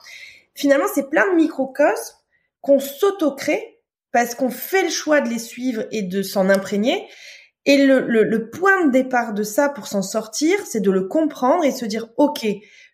finalement, 0.54 0.86
c'est 0.94 1.10
plein 1.10 1.30
de 1.30 1.36
microcosmes 1.36 2.14
qu'on 2.60 2.78
s'auto-crée 2.78 3.80
parce 4.12 4.34
qu'on 4.34 4.50
fait 4.50 4.84
le 4.84 4.90
choix 4.90 5.20
de 5.20 5.28
les 5.28 5.38
suivre 5.38 5.84
et 5.90 6.02
de 6.02 6.22
s'en 6.22 6.48
imprégner. 6.48 7.08
Et 7.66 7.84
le, 7.84 8.00
le, 8.00 8.24
le 8.24 8.50
point 8.50 8.86
de 8.86 8.90
départ 8.90 9.32
de 9.32 9.42
ça 9.42 9.68
pour 9.68 9.86
s'en 9.86 10.02
sortir, 10.02 10.58
c'est 10.66 10.80
de 10.80 10.90
le 10.90 11.08
comprendre 11.08 11.64
et 11.64 11.72
se 11.72 11.84
dire, 11.84 12.08
OK, 12.16 12.46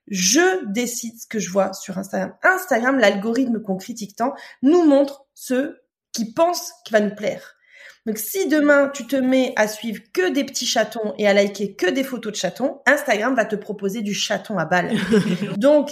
je 0.07 0.65
décide 0.67 1.19
ce 1.21 1.27
que 1.27 1.39
je 1.39 1.51
vois 1.51 1.73
sur 1.73 1.99
Instagram. 1.99 2.35
Instagram, 2.43 2.99
l'algorithme 2.99 3.63
qu'on 3.63 3.77
critique 3.77 4.17
tant, 4.17 4.35
nous 4.63 4.85
montre 4.85 5.27
ce 5.35 5.77
qui 6.13 6.33
pense 6.33 6.73
qui 6.85 6.93
va 6.93 7.01
nous 7.01 7.15
plaire. 7.15 7.57
Donc 8.07 8.19
si 8.19 8.49
demain 8.49 8.89
tu 8.89 9.07
te 9.07 9.17
mets 9.17 9.53
à 9.57 9.69
suivre 9.69 10.03
que 10.13 10.31
des 10.31 10.45
petits 10.45 10.67
chatons 10.67 11.15
et 11.19 11.29
à 11.29 11.35
liker 11.35 11.77
que 11.77 11.89
des 11.89 12.03
photos 12.03 12.33
de 12.33 12.37
chatons, 12.37 12.81
Instagram 12.87 13.35
va 13.35 13.45
te 13.45 13.57
proposer 13.57 14.03
du 14.03 14.15
chaton 14.15 14.59
à 14.59 14.65
balle. 14.65 14.93
Donc 15.59 15.91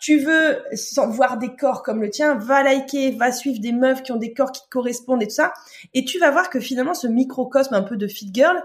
tu 0.00 0.18
veux 0.18 0.62
voir 1.08 1.38
des 1.38 1.54
corps 1.56 1.82
comme 1.82 2.00
le 2.00 2.10
tien, 2.10 2.34
va 2.36 2.62
liker, 2.62 3.12
va 3.12 3.32
suivre 3.32 3.60
des 3.60 3.72
meufs 3.72 4.02
qui 4.02 4.12
ont 4.12 4.16
des 4.16 4.32
corps 4.32 4.52
qui 4.52 4.62
correspondent 4.70 5.22
et 5.22 5.26
tout 5.26 5.34
ça, 5.34 5.52
et 5.94 6.04
tu 6.04 6.18
vas 6.18 6.30
voir 6.30 6.50
que 6.50 6.60
finalement 6.60 6.94
ce 6.94 7.06
microcosme 7.06 7.74
un 7.74 7.82
peu 7.82 7.96
de 7.96 8.06
fit 8.06 8.30
girl, 8.32 8.62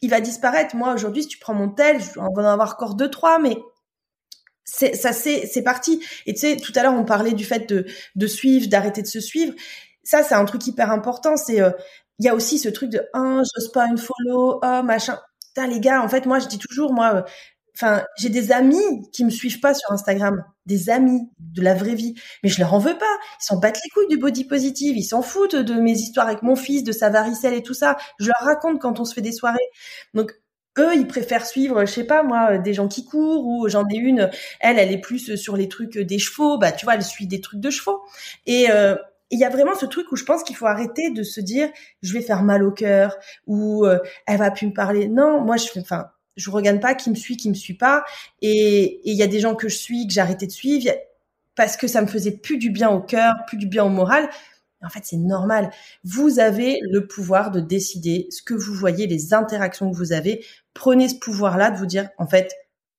il 0.00 0.10
va 0.10 0.20
disparaître. 0.20 0.76
Moi 0.76 0.92
aujourd'hui, 0.94 1.22
si 1.22 1.28
tu 1.28 1.38
prends 1.38 1.54
mon 1.54 1.68
tel, 1.70 2.00
je 2.02 2.10
vais 2.14 2.20
en 2.20 2.36
avoir 2.36 2.72
encore 2.72 2.94
deux 2.94 3.10
trois, 3.10 3.38
mais 3.38 3.56
ça 4.64 5.12
c'est 5.12 5.46
c'est 5.46 5.62
parti. 5.62 6.02
Et 6.26 6.34
tu 6.34 6.40
sais, 6.40 6.56
tout 6.56 6.72
à 6.76 6.82
l'heure 6.82 6.94
on 6.94 7.04
parlait 7.04 7.32
du 7.32 7.44
fait 7.44 7.72
de 8.14 8.26
suivre, 8.26 8.68
d'arrêter 8.68 9.02
de 9.02 9.06
se 9.06 9.20
suivre. 9.20 9.54
Ça 10.04 10.22
c'est 10.22 10.34
un 10.34 10.44
truc 10.44 10.66
hyper 10.66 10.90
important. 10.90 11.36
C'est 11.36 11.60
euh, 11.60 11.70
il 12.18 12.26
y 12.26 12.28
a 12.28 12.34
aussi 12.34 12.58
ce 12.58 12.68
truc 12.68 12.90
de 12.90 13.02
ah 13.14 13.40
j'ose 13.54 13.72
pas 13.72 13.86
une 13.86 13.98
follow, 13.98 14.58
ah 14.62 14.82
machin. 14.82 15.18
Putain 15.48 15.66
les 15.68 15.80
gars, 15.80 16.02
en 16.02 16.08
fait 16.08 16.26
moi 16.26 16.38
je 16.38 16.48
dis 16.48 16.58
toujours 16.58 16.92
moi. 16.92 17.24
Euh, 17.72 17.86
Enfin, 17.86 18.04
j'ai 18.18 18.28
des 18.28 18.52
amis 18.52 19.10
qui 19.12 19.24
me 19.24 19.30
suivent 19.30 19.60
pas 19.60 19.74
sur 19.74 19.90
Instagram, 19.92 20.44
des 20.66 20.90
amis 20.90 21.28
de 21.38 21.62
la 21.62 21.74
vraie 21.74 21.94
vie, 21.94 22.14
mais 22.42 22.50
je 22.50 22.60
leur 22.60 22.74
en 22.74 22.78
veux 22.78 22.98
pas. 22.98 23.16
Ils 23.40 23.44
s'en 23.44 23.58
battent 23.58 23.80
les 23.82 23.90
couilles 23.90 24.08
du 24.08 24.18
body 24.18 24.44
positive, 24.44 24.96
ils 24.96 25.04
s'en 25.04 25.22
foutent 25.22 25.56
de 25.56 25.74
mes 25.74 25.92
histoires 25.92 26.26
avec 26.26 26.42
mon 26.42 26.56
fils, 26.56 26.84
de 26.84 26.92
sa 26.92 27.08
varicelle 27.08 27.54
et 27.54 27.62
tout 27.62 27.74
ça. 27.74 27.96
Je 28.18 28.26
leur 28.26 28.46
raconte 28.46 28.80
quand 28.80 29.00
on 29.00 29.04
se 29.04 29.14
fait 29.14 29.22
des 29.22 29.32
soirées. 29.32 29.58
Donc 30.14 30.32
eux, 30.78 30.94
ils 30.94 31.06
préfèrent 31.06 31.46
suivre, 31.46 31.84
je 31.84 31.92
sais 31.92 32.04
pas 32.04 32.22
moi, 32.22 32.58
des 32.58 32.74
gens 32.74 32.88
qui 32.88 33.04
courent 33.04 33.46
ou 33.46 33.68
j'en 33.68 33.86
ai 33.88 33.96
une, 33.96 34.30
elle, 34.60 34.78
elle 34.78 34.92
est 34.92 35.00
plus 35.00 35.36
sur 35.36 35.56
les 35.56 35.68
trucs 35.68 35.98
des 35.98 36.18
chevaux, 36.18 36.58
bah 36.58 36.72
tu 36.72 36.86
vois, 36.86 36.94
elle 36.94 37.02
suit 37.02 37.26
des 37.26 37.40
trucs 37.40 37.60
de 37.60 37.70
chevaux. 37.70 38.02
Et 38.46 38.70
euh, 38.70 38.96
il 39.30 39.38
y 39.38 39.44
a 39.44 39.50
vraiment 39.50 39.74
ce 39.74 39.86
truc 39.86 40.12
où 40.12 40.16
je 40.16 40.24
pense 40.24 40.42
qu'il 40.44 40.56
faut 40.56 40.66
arrêter 40.66 41.10
de 41.10 41.22
se 41.22 41.40
dire 41.40 41.68
je 42.02 42.12
vais 42.12 42.20
faire 42.20 42.42
mal 42.42 42.62
au 42.62 42.70
cœur 42.70 43.16
ou 43.46 43.86
euh, 43.86 43.98
elle 44.26 44.38
va 44.38 44.50
plus 44.50 44.66
me 44.66 44.72
parler. 44.72 45.08
Non, 45.08 45.40
moi 45.40 45.56
je 45.56 45.66
fais, 45.66 45.80
enfin, 45.80 46.06
je 46.36 46.50
regarde 46.50 46.80
pas 46.80 46.94
qui 46.94 47.10
me 47.10 47.14
suit, 47.14 47.36
qui 47.36 47.48
me 47.48 47.54
suit 47.54 47.76
pas. 47.76 48.04
Et 48.40 49.00
il 49.04 49.16
y 49.16 49.22
a 49.22 49.26
des 49.26 49.40
gens 49.40 49.54
que 49.54 49.68
je 49.68 49.76
suis 49.76 50.06
que 50.06 50.12
j'ai 50.12 50.20
arrêté 50.20 50.46
de 50.46 50.52
suivre 50.52 50.90
parce 51.54 51.76
que 51.76 51.86
ça 51.86 52.00
me 52.00 52.06
faisait 52.06 52.32
plus 52.32 52.58
du 52.58 52.70
bien 52.70 52.90
au 52.90 53.00
cœur, 53.00 53.34
plus 53.46 53.58
du 53.58 53.66
bien 53.66 53.84
au 53.84 53.90
moral. 53.90 54.28
En 54.84 54.88
fait, 54.88 55.02
c'est 55.04 55.16
normal. 55.16 55.70
Vous 56.02 56.40
avez 56.40 56.80
le 56.90 57.06
pouvoir 57.06 57.50
de 57.50 57.60
décider 57.60 58.26
ce 58.30 58.42
que 58.42 58.54
vous 58.54 58.74
voyez, 58.74 59.06
les 59.06 59.32
interactions 59.32 59.90
que 59.90 59.96
vous 59.96 60.12
avez. 60.12 60.44
Prenez 60.74 61.08
ce 61.08 61.14
pouvoir-là 61.14 61.70
de 61.70 61.76
vous 61.76 61.86
dire, 61.86 62.08
en 62.18 62.26
fait, 62.26 62.52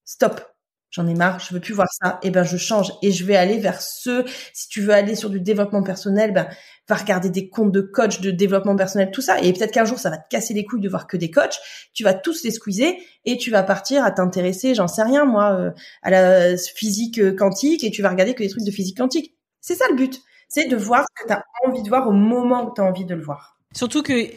stop. 0.06 0.53
J'en 0.94 1.08
ai 1.08 1.16
marre, 1.16 1.40
je 1.40 1.54
veux 1.54 1.60
plus 1.60 1.74
voir 1.74 1.88
ça, 1.92 2.20
et 2.22 2.30
ben 2.30 2.44
je 2.44 2.56
change 2.56 2.94
et 3.02 3.12
je 3.12 3.26
vais 3.26 3.36
aller 3.36 3.58
vers 3.58 3.82
ce. 3.82 4.24
Si 4.54 4.70
tu 4.70 4.82
veux 4.82 4.94
aller 4.94 5.16
sur 5.16 5.30
du 5.30 5.42
développement 5.42 5.84
personnel, 5.84 6.34
ben 6.34 6.48
va 6.88 6.96
regarder 6.96 7.30
des 7.30 7.50
comptes 7.50 7.72
de 7.72 7.82
coach 7.82 8.22
de 8.22 8.30
développement 8.30 8.76
personnel, 8.76 9.10
tout 9.12 9.22
ça. 9.22 9.42
Et 9.42 9.52
peut-être 9.54 9.72
qu'un 9.72 9.86
jour 9.86 9.98
ça 9.98 10.10
va 10.10 10.18
te 10.18 10.28
casser 10.30 10.54
les 10.54 10.66
couilles 10.66 10.82
de 10.82 10.90
voir 10.90 11.08
que 11.08 11.18
des 11.18 11.32
coachs. 11.32 11.60
Tu 11.94 12.04
vas 12.04 12.14
tous 12.14 12.44
les 12.44 12.52
squeezer 12.52 12.94
et 13.26 13.38
tu 13.38 13.50
vas 13.50 13.64
partir 13.64 14.04
à 14.04 14.12
t'intéresser, 14.12 14.76
j'en 14.76 14.88
sais 14.88 15.04
rien 15.04 15.26
moi, 15.26 15.54
euh, 15.54 15.72
à 16.04 16.12
la 16.12 16.58
physique 16.58 17.20
euh, 17.20 17.36
quantique 17.36 17.84
et 17.84 17.92
tu 17.92 18.02
vas 18.02 18.10
regarder 18.10 18.36
que 18.36 18.44
des 18.44 18.50
trucs 18.50 18.66
de 18.66 18.72
physique 18.72 18.98
quantique. 18.98 19.36
C'est 19.62 19.76
ça 19.76 19.86
le 19.90 19.96
but, 19.96 20.22
c'est 20.48 20.68
de 20.68 20.76
voir 20.76 21.06
ce 21.18 21.24
que 21.24 21.28
tu 21.28 21.34
as 21.34 21.44
envie 21.66 21.82
de 21.82 21.90
voir 21.90 22.08
au 22.08 22.12
moment 22.12 22.66
où 22.66 22.74
tu 22.74 22.82
as 22.82 22.84
envie 22.84 23.06
de 23.06 23.16
le 23.16 23.24
voir. 23.24 23.53
Surtout 23.76 24.04
que 24.04 24.30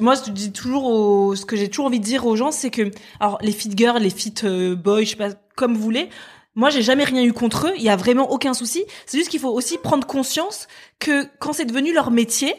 moi 0.00 0.14
je 0.14 0.30
dis 0.30 0.52
toujours 0.52 1.36
ce 1.36 1.44
que 1.44 1.56
j'ai 1.56 1.68
toujours 1.68 1.86
envie 1.86 1.98
de 1.98 2.04
dire 2.04 2.26
aux 2.26 2.36
gens 2.36 2.52
c'est 2.52 2.70
que 2.70 2.90
alors 3.18 3.38
les 3.40 3.52
fit 3.52 3.70
girls, 3.74 4.02
les 4.02 4.10
fit 4.10 4.34
euh, 4.44 4.76
boys, 4.76 5.02
je 5.02 5.10
sais 5.10 5.16
pas 5.16 5.30
comme 5.56 5.74
vous 5.74 5.82
voulez, 5.82 6.08
moi 6.54 6.70
j'ai 6.70 6.82
jamais 6.82 7.04
rien 7.04 7.22
eu 7.24 7.32
contre 7.32 7.68
eux, 7.68 7.72
il 7.76 7.82
y 7.82 7.88
a 7.88 7.96
vraiment 7.96 8.30
aucun 8.30 8.54
souci, 8.54 8.84
c'est 9.06 9.18
juste 9.18 9.30
qu'il 9.30 9.40
faut 9.40 9.52
aussi 9.52 9.78
prendre 9.78 10.06
conscience 10.06 10.68
que 11.00 11.26
quand 11.40 11.52
c'est 11.52 11.64
devenu 11.64 11.92
leur 11.92 12.10
métier, 12.10 12.54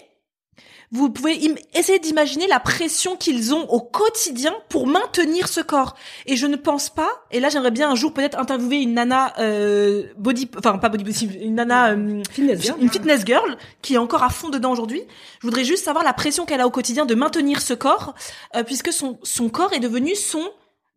vous 0.91 1.09
pouvez 1.09 1.39
essayer 1.73 1.99
d'imaginer 1.99 2.47
la 2.47 2.59
pression 2.59 3.15
qu'ils 3.15 3.53
ont 3.53 3.69
au 3.69 3.79
quotidien 3.79 4.53
pour 4.69 4.87
maintenir 4.87 5.47
ce 5.47 5.61
corps. 5.61 5.95
Et 6.25 6.35
je 6.35 6.47
ne 6.47 6.55
pense 6.55 6.89
pas. 6.89 7.09
Et 7.31 7.39
là, 7.39 7.49
j'aimerais 7.49 7.71
bien 7.71 7.89
un 7.89 7.95
jour 7.95 8.13
peut-être 8.13 8.37
interviewer 8.37 8.77
une 8.77 8.93
nana 8.93 9.33
euh, 9.39 10.03
body, 10.17 10.49
enfin 10.57 10.77
pas 10.77 10.89
body, 10.89 11.03
une 11.41 11.55
nana 11.55 11.91
euh, 11.91 12.21
fitness 12.29 12.61
girl. 12.61 12.77
une 12.81 12.89
fitness 12.89 13.25
girl 13.25 13.57
qui 13.81 13.95
est 13.95 13.97
encore 13.97 14.23
à 14.23 14.29
fond 14.29 14.49
dedans 14.49 14.71
aujourd'hui. 14.71 15.01
Je 15.41 15.47
voudrais 15.47 15.63
juste 15.63 15.83
savoir 15.83 16.03
la 16.03 16.13
pression 16.13 16.45
qu'elle 16.45 16.61
a 16.61 16.67
au 16.67 16.71
quotidien 16.71 17.05
de 17.05 17.15
maintenir 17.15 17.61
ce 17.61 17.73
corps, 17.73 18.13
euh, 18.55 18.63
puisque 18.63 18.93
son 18.93 19.19
son 19.23 19.49
corps 19.49 19.73
est 19.73 19.79
devenu 19.79 20.15
son 20.15 20.43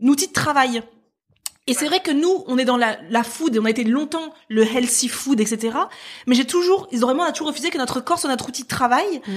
outil 0.01 0.29
de 0.29 0.33
travail. 0.33 0.83
Et 1.66 1.74
c'est 1.74 1.87
vrai 1.87 2.01
que 2.01 2.11
nous, 2.11 2.44
on 2.46 2.57
est 2.57 2.64
dans 2.64 2.79
la, 2.79 2.96
la 3.11 3.22
food 3.22 3.55
et 3.55 3.59
on 3.59 3.66
a 3.66 3.70
été 3.70 3.85
longtemps 3.85 4.33
le 4.48 4.62
healthy 4.62 5.07
food, 5.07 5.38
etc. 5.38 5.77
Mais 6.27 6.35
j'ai 6.35 6.46
toujours, 6.46 6.88
ils 6.92 7.01
vraiment, 7.01 7.24
on 7.24 7.27
a 7.27 7.33
toujours 7.33 7.48
refusé 7.48 7.68
que 7.68 7.77
notre 7.77 8.01
corps 8.01 8.18
soit 8.18 8.31
notre 8.31 8.48
outil 8.48 8.62
de 8.62 8.68
travail. 8.68 9.20
Mm 9.27 9.33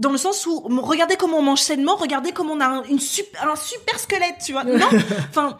dans 0.00 0.10
le 0.10 0.18
sens 0.18 0.46
où 0.46 0.60
regardez 0.82 1.16
comment 1.16 1.38
on 1.38 1.42
mange 1.42 1.60
sainement, 1.60 1.94
regardez 1.94 2.32
comment 2.32 2.54
on 2.54 2.60
a 2.60 2.66
un, 2.66 2.82
une 2.84 2.98
super, 2.98 3.48
un 3.48 3.56
super 3.56 3.98
squelette, 3.98 4.36
tu 4.44 4.52
vois. 4.52 4.64
Non, 4.64 4.88
enfin, 5.28 5.58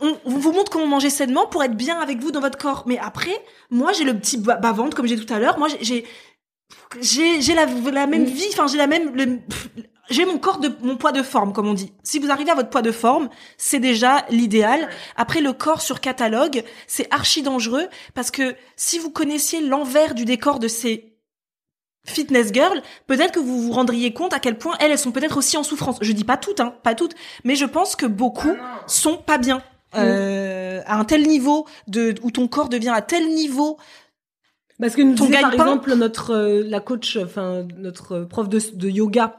on, 0.00 0.16
vous 0.24 0.52
montre 0.52 0.70
comment 0.70 0.86
manger 0.86 1.10
sainement 1.10 1.46
pour 1.46 1.62
être 1.64 1.76
bien 1.76 2.00
avec 2.00 2.20
vous 2.20 2.30
dans 2.30 2.40
votre 2.40 2.56
corps. 2.56 2.84
Mais 2.86 2.98
après, 2.98 3.44
moi, 3.70 3.92
j'ai 3.92 4.04
le 4.04 4.16
petit 4.16 4.38
bas-ventre, 4.38 4.96
comme 4.96 5.06
j'ai 5.06 5.22
tout 5.22 5.32
à 5.32 5.38
l'heure. 5.38 5.58
Moi, 5.58 5.68
j'ai 5.80 6.06
j'ai 7.00 7.40
j'ai 7.40 7.54
la, 7.54 7.66
la 7.66 8.06
même 8.06 8.24
vie, 8.24 8.48
enfin 8.52 8.66
j'ai 8.66 8.78
la 8.78 8.86
même 8.86 9.12
j'ai 10.08 10.24
mon 10.24 10.38
corps 10.38 10.58
de 10.58 10.70
mon 10.82 10.96
poids 10.96 11.12
de 11.12 11.22
forme 11.22 11.52
comme 11.52 11.66
on 11.66 11.74
dit. 11.74 11.92
Si 12.02 12.18
vous 12.18 12.30
arrivez 12.30 12.50
à 12.50 12.54
votre 12.54 12.70
poids 12.70 12.82
de 12.82 12.92
forme, 12.92 13.28
c'est 13.56 13.80
déjà 13.80 14.24
l'idéal. 14.30 14.88
Après 15.16 15.40
le 15.40 15.52
corps 15.52 15.82
sur 15.82 16.00
catalogue, 16.00 16.64
c'est 16.86 17.12
archi 17.12 17.42
dangereux 17.42 17.88
parce 18.14 18.30
que 18.30 18.54
si 18.76 18.98
vous 18.98 19.10
connaissiez 19.10 19.60
l'envers 19.60 20.14
du 20.14 20.24
décor 20.24 20.58
de 20.58 20.68
ces 20.68 21.11
fitness 22.04 22.52
girl, 22.52 22.82
peut-être 23.06 23.32
que 23.32 23.38
vous 23.38 23.62
vous 23.62 23.72
rendriez 23.72 24.12
compte 24.12 24.32
à 24.32 24.40
quel 24.40 24.58
point 24.58 24.74
elles, 24.80 24.90
elles 24.90 24.98
sont 24.98 25.12
peut-être 25.12 25.36
aussi 25.36 25.56
en 25.56 25.62
souffrance. 25.62 25.98
Je 26.00 26.12
dis 26.12 26.24
pas 26.24 26.36
toutes, 26.36 26.60
hein, 26.60 26.74
pas 26.82 26.94
toutes, 26.94 27.14
mais 27.44 27.54
je 27.54 27.64
pense 27.64 27.96
que 27.96 28.06
beaucoup 28.06 28.54
ah 28.60 28.82
sont 28.86 29.16
pas 29.16 29.38
bien. 29.38 29.58
Mm. 29.94 29.98
Euh, 29.98 30.80
à 30.86 30.98
un 30.98 31.04
tel 31.04 31.26
niveau 31.26 31.66
de 31.86 32.14
où 32.22 32.30
ton 32.30 32.48
corps 32.48 32.70
devient 32.70 32.92
à 32.94 33.02
tel 33.02 33.28
niveau 33.28 33.78
parce 34.80 34.96
que 34.96 35.02
nous 35.02 35.12
disait, 35.12 35.38
par 35.40 35.52
exemple 35.52 35.94
notre 35.94 36.30
euh, 36.32 36.62
la 36.66 36.80
coach 36.80 37.18
enfin 37.22 37.66
notre 37.76 38.20
prof 38.20 38.48
de, 38.48 38.58
de 38.74 38.88
yoga 38.88 39.36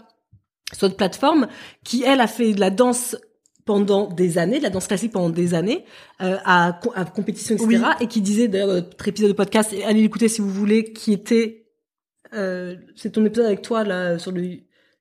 sur 0.71 0.85
notre 0.87 0.95
plateforme 0.95 1.47
qui 1.83 2.03
elle 2.03 2.21
a 2.21 2.27
fait 2.27 2.53
de 2.53 2.59
la 2.59 2.69
danse 2.69 3.17
pendant 3.65 4.07
des 4.07 4.37
années, 4.37 4.59
de 4.59 4.63
la 4.63 4.69
danse 4.69 4.87
classique 4.87 5.13
pendant 5.13 5.29
des 5.29 5.53
années, 5.53 5.85
euh, 6.21 6.37
à, 6.43 6.79
à 6.95 7.05
compétition, 7.05 7.55
etc. 7.55 7.83
Et 8.01 8.07
qui 8.07 8.19
disait, 8.19 8.49
d'ailleurs, 8.49 8.67
dans 8.67 8.73
notre 8.73 9.07
épisode 9.07 9.29
de 9.29 9.35
podcast, 9.35 9.73
allez 9.85 10.01
l'écouter 10.01 10.27
si 10.27 10.41
vous 10.41 10.49
voulez, 10.49 10.91
qui 10.91 11.13
était 11.13 11.62
euh, 12.35 12.75
c'est 12.95 13.11
ton 13.11 13.25
épisode 13.25 13.45
avec 13.45 13.61
toi 13.61 13.83
là 13.83 14.17
sur 14.19 14.31
le, 14.31 14.41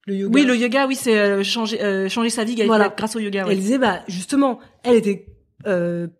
le 0.07 0.15
yoga. 0.15 0.35
Oui, 0.35 0.45
le 0.45 0.57
yoga, 0.57 0.87
oui, 0.87 0.95
c'est 0.95 1.19
euh, 1.19 1.43
changer 1.43 1.83
euh, 1.83 2.09
changer 2.09 2.31
sa 2.31 2.45
vie 2.45 2.55
grâce 2.55 3.17
au 3.17 3.19
yoga. 3.19 3.47
Elle 3.49 3.59
disait 3.59 3.79
bah 3.79 4.01
justement, 4.09 4.59
elle 4.85 4.97
était 4.97 5.27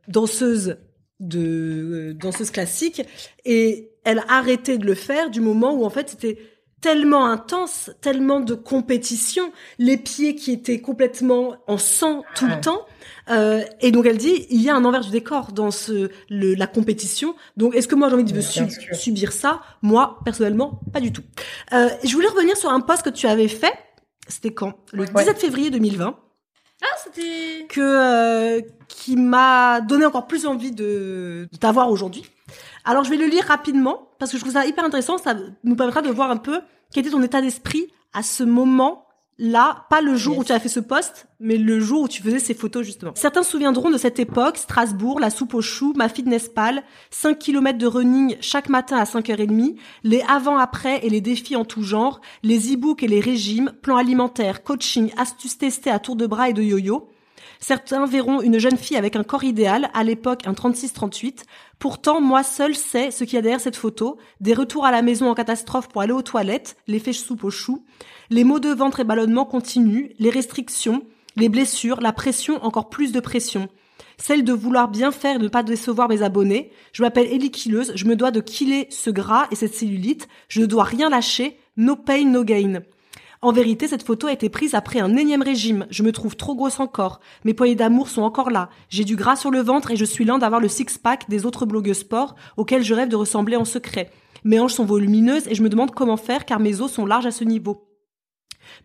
danseuse 0.09 0.77
de 1.21 2.13
danseuse 2.19 2.51
classique 2.51 3.03
et 3.45 3.91
elle 4.05 4.19
a 4.21 4.25
arrêté 4.29 4.79
de 4.79 4.87
le 4.87 4.95
faire 4.95 5.31
du 5.31 5.41
moment 5.41 5.75
où 5.75 5.85
en 5.85 5.91
fait 5.91 6.09
c'était 6.09 6.39
tellement 6.83 7.25
intense, 7.27 7.91
tellement 8.03 8.41
de 8.41 8.55
compétition, 8.55 9.53
les 9.79 9.97
pieds 9.97 10.35
qui 10.35 10.53
étaient 10.53 10.81
complètement 10.81 11.57
en 11.67 11.79
sang 11.79 12.25
tout 12.35 12.47
le 12.47 12.61
temps 12.61 12.85
euh, 13.31 13.63
et 13.81 13.93
donc 13.93 14.07
elle 14.07 14.19
dit, 14.19 14.47
il 14.51 14.61
y 14.63 14.71
a 14.71 14.75
un 14.75 14.85
envers 14.85 15.01
du 15.01 15.11
décor 15.11 15.53
dans 15.53 15.71
ce, 15.71 16.11
le, 16.29 16.55
la 16.55 16.67
compétition. 16.67 17.35
Donc 17.57 17.75
est-ce 17.75 17.89
que 17.89 17.95
moi 17.95 18.09
j'ai 18.09 18.15
envie 18.15 18.25
de 18.25 18.41
subir 18.41 19.33
ça? 19.33 19.63
Moi 19.81 20.19
personnellement, 20.25 20.81
pas 20.93 21.01
du 21.01 21.13
tout. 21.13 21.23
Euh, 21.73 21.89
je 22.05 22.13
voulais 22.13 22.29
revenir 22.29 22.57
sur 22.57 22.71
un 22.71 22.81
post 22.81 23.03
que 23.03 23.11
tu 23.11 23.27
avais 23.27 23.49
fait. 23.49 23.73
C'était 24.29 24.53
quand? 24.53 24.75
Le 24.93 25.07
17 25.07 25.39
février 25.39 25.71
2020. 25.71 26.17
Ah, 26.83 26.87
c'était 27.05 27.67
que 27.69 27.81
euh, 27.81 28.61
qui 28.89 29.17
m'a 29.17 29.81
donné 29.81 30.05
encore 30.05 30.27
plus 30.27 30.47
envie 30.47 30.73
de, 30.73 31.49
de 31.51 31.57
t'avoir 31.59 31.91
aujourd'hui. 31.91 32.25
Alors 32.85 33.05
je 33.05 33.11
vais 33.11 33.17
le 33.17 33.27
lire 33.27 33.45
rapidement 33.45 34.09
parce 34.19 34.31
que 34.31 34.39
je 34.39 34.43
trouve 34.43 34.55
ça 34.55 34.67
hyper 34.67 34.85
intéressant. 34.85 35.19
Ça 35.19 35.35
nous 35.65 35.77
permettra 35.77 36.03
de 36.03 36.11
voir 36.11 36.31
un 36.31 36.37
peu 36.37 36.61
quel 36.93 37.03
était 37.03 37.13
ton 37.13 37.23
état 37.23 37.41
d'esprit 37.41 37.89
à 38.13 38.23
ce 38.23 38.45
moment 38.45 39.07
là, 39.39 39.87
pas 39.91 40.01
le 40.01 40.15
jour 40.15 40.39
où 40.39 40.45
tu 40.45 40.53
as 40.53 40.61
fait 40.61 40.69
ce 40.69 40.79
poste, 40.79 41.27
mais 41.41 41.57
le 41.57 41.81
jour 41.81 42.03
où 42.03 42.09
tu 42.09 42.23
faisais 42.23 42.39
ces 42.39 42.55
photos 42.55 42.85
justement. 42.85 43.13
Certains 43.15 43.43
se 43.43 43.51
souviendront 43.51 43.91
de 43.91 43.99
cette 43.99 44.21
époque, 44.21 44.57
Strasbourg, 44.57 45.19
la 45.19 45.31
soupe 45.31 45.55
aux 45.55 45.63
choux, 45.63 45.93
ma 45.97 46.09
fitness 46.09 46.49
pal, 46.49 46.83
5 47.11 47.39
km 47.39 47.79
de 47.79 47.87
running 47.87 48.37
chaque 48.41 48.69
matin 48.69 48.99
à 48.99 49.05
5h30, 49.05 49.77
les 50.05 50.23
avant-après 50.29 51.05
et 51.05 51.11
les 51.11 51.21
défis 51.21 51.57
en 51.57 51.65
tout 51.65 51.83
genre, 51.83 52.21
les 52.43 52.73
e-books 52.73 53.03
et 53.03 53.09
les 53.09 53.21
régimes, 53.21 53.73
plans 53.83 53.97
alimentaires, 53.97 54.63
coaching, 54.63 55.11
astuces 55.17 55.59
testées 55.59 55.91
à 55.91 55.99
tour 55.99 56.17
de 56.17 56.27
bras 56.27 56.49
et 56.49 56.53
de 56.53 56.63
yo-yo. 56.63 57.09
Certains 57.59 58.07
verront 58.07 58.41
une 58.43 58.59
jeune 58.59 58.77
fille 58.77 58.97
avec 58.97 59.15
un 59.15 59.23
corps 59.23 59.45
idéal, 59.45 59.91
à 59.95 60.03
l'époque 60.03 60.47
un 60.47 60.53
36-38. 60.53 61.45
Pourtant, 61.83 62.21
moi 62.21 62.45
seul 62.45 62.77
sais 62.77 63.11
ce 63.11 63.25
qu'il 63.25 63.35
y 63.35 63.39
a 63.39 63.43
derrière 63.43 63.61
cette 63.61 63.75
photo. 63.75 64.17
Des 64.39 64.55
retours 64.55 64.87
à 64.87 64.93
la 64.93 65.03
maison 65.03 65.29
en 65.29 65.35
catastrophe 65.35 65.89
pour 65.89 66.01
aller 66.01 66.13
aux 66.13 66.23
toilettes, 66.23 66.77
l'effet 66.87 67.13
soupe 67.13 67.43
aux 67.43 67.51
choux, 67.51 67.85
les 68.31 68.45
maux 68.45 68.61
de 68.61 68.69
ventre 68.69 69.01
et 69.01 69.05
ballonnement 69.05 69.45
continuent, 69.45 70.11
les 70.21 70.31
restrictions, 70.31 71.03
les 71.35 71.49
blessures, 71.49 72.01
la 72.01 72.13
pression, 72.13 72.65
encore 72.65 72.89
plus 72.89 73.11
de 73.11 73.19
pression. 73.19 73.69
Celle 74.17 74.45
de 74.45 74.53
vouloir 74.53 74.87
bien 74.87 75.11
faire 75.11 75.35
et 75.35 75.43
ne 75.43 75.49
pas 75.49 75.65
décevoir 75.65 76.09
mes 76.09 76.23
abonnés. 76.23 76.71
Je 76.93 77.03
m'appelle 77.03 77.27
Ellie 77.27 77.51
je 77.53 78.05
me 78.05 78.15
dois 78.15 78.31
de 78.31 78.39
killer 78.39 78.87
ce 78.91 79.11
gras 79.11 79.49
et 79.51 79.57
cette 79.57 79.75
cellulite. 79.75 80.29
Je 80.47 80.61
ne 80.61 80.67
dois 80.67 80.85
rien 80.85 81.11
lâcher. 81.11 81.59
No 81.77 81.97
pain, 81.97 82.27
no 82.27 82.45
gain. 82.45 82.83
En 83.45 83.51
vérité, 83.51 83.89
cette 83.89 84.05
photo 84.05 84.29
a 84.29 84.33
été 84.33 84.49
prise 84.49 84.77
après 84.77 85.01
un 85.01 85.17
énième 85.17 85.43
régime. 85.43 85.89
Je 85.91 86.05
me 86.05 86.13
trouve 86.13 86.37
trop 86.37 86.55
grosse 86.55 86.79
encore. 86.79 87.19
Mes 87.45 87.55
poignées 87.55 87.75
d'amour 87.75 88.09
sont 88.09 88.23
encore 88.23 88.51
là. 88.51 88.71
J'ai 88.89 89.03
du 89.03 89.17
gras 89.17 89.35
sur 89.35 89.51
le 89.51 89.59
ventre 89.59 89.91
et 89.91 89.97
je 89.97 90.05
suis 90.05 90.25
loin 90.25 90.39
d'avoir 90.39 90.61
le 90.61 90.69
six-pack 90.69 91.29
des 91.29 91.45
autres 91.45 91.67
blogueuses 91.67 91.99
sport 91.99 92.37
auxquelles 92.57 92.85
je 92.85 92.95
rêve 92.95 93.09
de 93.09 93.17
ressembler 93.17 93.57
en 93.57 93.65
secret. 93.65 94.13
Mes 94.45 94.61
hanches 94.61 94.75
sont 94.75 94.85
volumineuses 94.85 95.49
et 95.49 95.57
je 95.57 95.63
me 95.65 95.69
demande 95.69 95.91
comment 95.91 96.17
faire 96.17 96.45
car 96.45 96.61
mes 96.61 96.81
os 96.81 96.93
sont 96.93 97.05
larges 97.05 97.27
à 97.27 97.33
ce 97.33 97.43
niveau. 97.43 97.89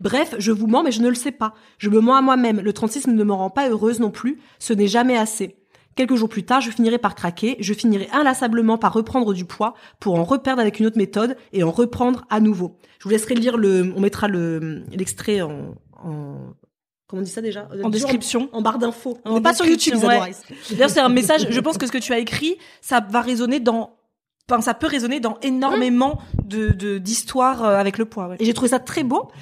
Bref, 0.00 0.34
je 0.40 0.50
vous 0.50 0.66
mens, 0.66 0.82
mais 0.82 0.90
je 0.90 1.02
ne 1.02 1.08
le 1.08 1.14
sais 1.14 1.30
pas. 1.30 1.54
Je 1.78 1.88
me 1.88 2.00
mens 2.00 2.16
à 2.16 2.20
moi-même. 2.20 2.60
Le 2.60 2.72
36 2.72 3.06
ne 3.06 3.22
me 3.22 3.32
rend 3.32 3.50
pas 3.50 3.68
heureuse 3.68 4.00
non 4.00 4.10
plus. 4.10 4.40
Ce 4.58 4.72
n'est 4.72 4.88
jamais 4.88 5.16
assez. 5.16 5.56
Quelques 5.98 6.14
jours 6.14 6.28
plus 6.28 6.44
tard, 6.44 6.60
je 6.60 6.70
finirai 6.70 6.96
par 6.96 7.16
craquer, 7.16 7.56
je 7.58 7.74
finirai 7.74 8.08
inlassablement 8.12 8.78
par 8.78 8.92
reprendre 8.92 9.34
du 9.34 9.44
poids 9.44 9.74
pour 9.98 10.14
en 10.14 10.22
reperdre 10.22 10.60
avec 10.60 10.78
une 10.78 10.86
autre 10.86 10.96
méthode 10.96 11.36
et 11.52 11.64
en 11.64 11.72
reprendre 11.72 12.24
à 12.30 12.38
nouveau. 12.38 12.76
Je 13.00 13.04
vous 13.04 13.10
laisserai 13.10 13.34
lire 13.34 13.56
le, 13.56 13.92
on 13.96 13.98
mettra 13.98 14.28
le, 14.28 14.84
l'extrait 14.92 15.40
en, 15.40 15.74
en, 16.00 16.54
comment 17.08 17.22
on 17.22 17.24
dit 17.24 17.30
ça 17.32 17.40
déjà? 17.40 17.68
En 17.82 17.88
description, 17.88 18.48
en, 18.52 18.62
barre 18.62 18.78
d'infos. 18.78 19.18
On 19.24 19.34
n'est 19.34 19.40
pas 19.40 19.54
sur 19.54 19.66
YouTube. 19.66 19.96
D'ailleurs, 19.98 20.88
c'est 20.88 21.00
un 21.00 21.08
message. 21.08 21.48
Je 21.50 21.58
pense 21.58 21.78
que 21.78 21.86
ce 21.88 21.90
que 21.90 21.98
tu 21.98 22.12
as 22.12 22.20
écrit, 22.20 22.58
ça 22.80 23.00
va 23.00 23.20
résonner 23.20 23.58
dans 23.58 23.96
Enfin, 24.48 24.62
ça 24.62 24.74
peut 24.74 24.86
résonner 24.86 25.18
dans 25.18 25.36
énormément 25.42 26.20
de 26.44 26.98
d'histoires 26.98 27.64
euh, 27.64 27.76
avec 27.76 27.98
le 27.98 28.04
poids. 28.04 28.28
Ouais. 28.28 28.36
Et 28.38 28.44
j'ai 28.44 28.54
trouvé 28.54 28.68
ça 28.68 28.78
très 28.78 29.02
beau. 29.02 29.32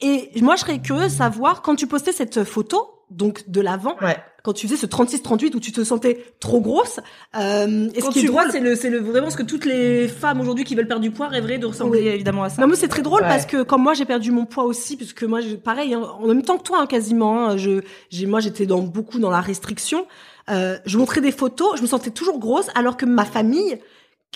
Et 0.00 0.30
moi, 0.40 0.56
je 0.56 0.62
serais 0.62 0.78
curieuse 0.78 1.12
de 1.12 1.18
savoir, 1.18 1.60
quand 1.60 1.76
tu 1.76 1.86
postais 1.86 2.12
cette 2.12 2.42
photo, 2.42 2.95
donc 3.10 3.48
de 3.48 3.60
l'avant, 3.60 3.96
quand 4.42 4.52
tu 4.52 4.68
faisais 4.68 4.78
ce 4.78 4.86
36-38 4.86 5.56
où 5.56 5.60
tu 5.60 5.72
te 5.72 5.82
sentais 5.82 6.24
trop 6.38 6.60
grosse, 6.60 7.00
euh, 7.36 7.88
est-ce 7.94 8.06
que 8.06 8.20
tu 8.20 8.28
vois, 8.28 8.50
c'est 8.50 8.60
le, 8.60 8.76
c'est 8.76 8.90
le, 8.90 8.98
vraiment 8.98 9.30
ce 9.30 9.36
que 9.36 9.42
toutes 9.42 9.64
les 9.64 10.06
femmes 10.06 10.40
aujourd'hui 10.40 10.64
qui 10.64 10.74
veulent 10.74 10.86
perdre 10.86 11.02
du 11.02 11.10
poids 11.10 11.28
rêveraient 11.28 11.58
de 11.58 11.66
ressembler 11.66 12.02
évidemment 12.02 12.44
à 12.44 12.48
ça. 12.48 12.62
Non, 12.62 12.68
mais 12.68 12.76
c'est 12.76 12.88
très 12.88 13.02
drôle 13.02 13.22
parce 13.22 13.46
que 13.46 13.62
comme 13.62 13.82
moi, 13.82 13.94
j'ai 13.94 14.04
perdu 14.04 14.30
mon 14.30 14.44
poids 14.44 14.64
aussi, 14.64 14.96
puisque 14.96 15.24
moi, 15.24 15.40
pareil, 15.64 15.94
hein, 15.94 16.02
en 16.02 16.26
même 16.26 16.42
temps 16.42 16.58
que 16.58 16.62
toi, 16.62 16.78
hein, 16.80 16.86
quasiment, 16.86 17.46
hein, 17.46 17.56
je, 17.56 17.80
j'ai, 18.10 18.26
moi, 18.26 18.40
j'étais 18.40 18.66
dans 18.66 18.82
beaucoup 18.82 19.18
dans 19.18 19.30
la 19.30 19.40
restriction. 19.40 20.06
Euh, 20.48 20.78
je 20.86 20.96
montrais 20.96 21.20
des 21.20 21.32
photos, 21.32 21.76
je 21.76 21.82
me 21.82 21.88
sentais 21.88 22.10
toujours 22.10 22.38
grosse, 22.38 22.68
alors 22.76 22.96
que 22.96 23.04
ma 23.04 23.24
famille, 23.24 23.78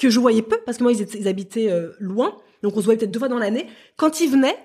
que 0.00 0.11
je 0.11 0.18
voyais 0.18 0.42
peu, 0.42 0.59
parce 0.66 0.78
que 0.78 0.83
moi, 0.83 0.92
ils, 0.92 1.02
étaient, 1.02 1.18
ils 1.18 1.28
habitaient 1.28 1.70
euh, 1.70 1.92
loin, 2.00 2.37
donc 2.62 2.76
on 2.76 2.80
se 2.80 2.85
voyait 2.85 2.98
peut-être 2.98 3.12
deux 3.12 3.20
fois 3.20 3.28
dans 3.28 3.38
l'année. 3.38 3.68
Quand 3.96 4.20
ils 4.20 4.28
venaient, 4.28 4.56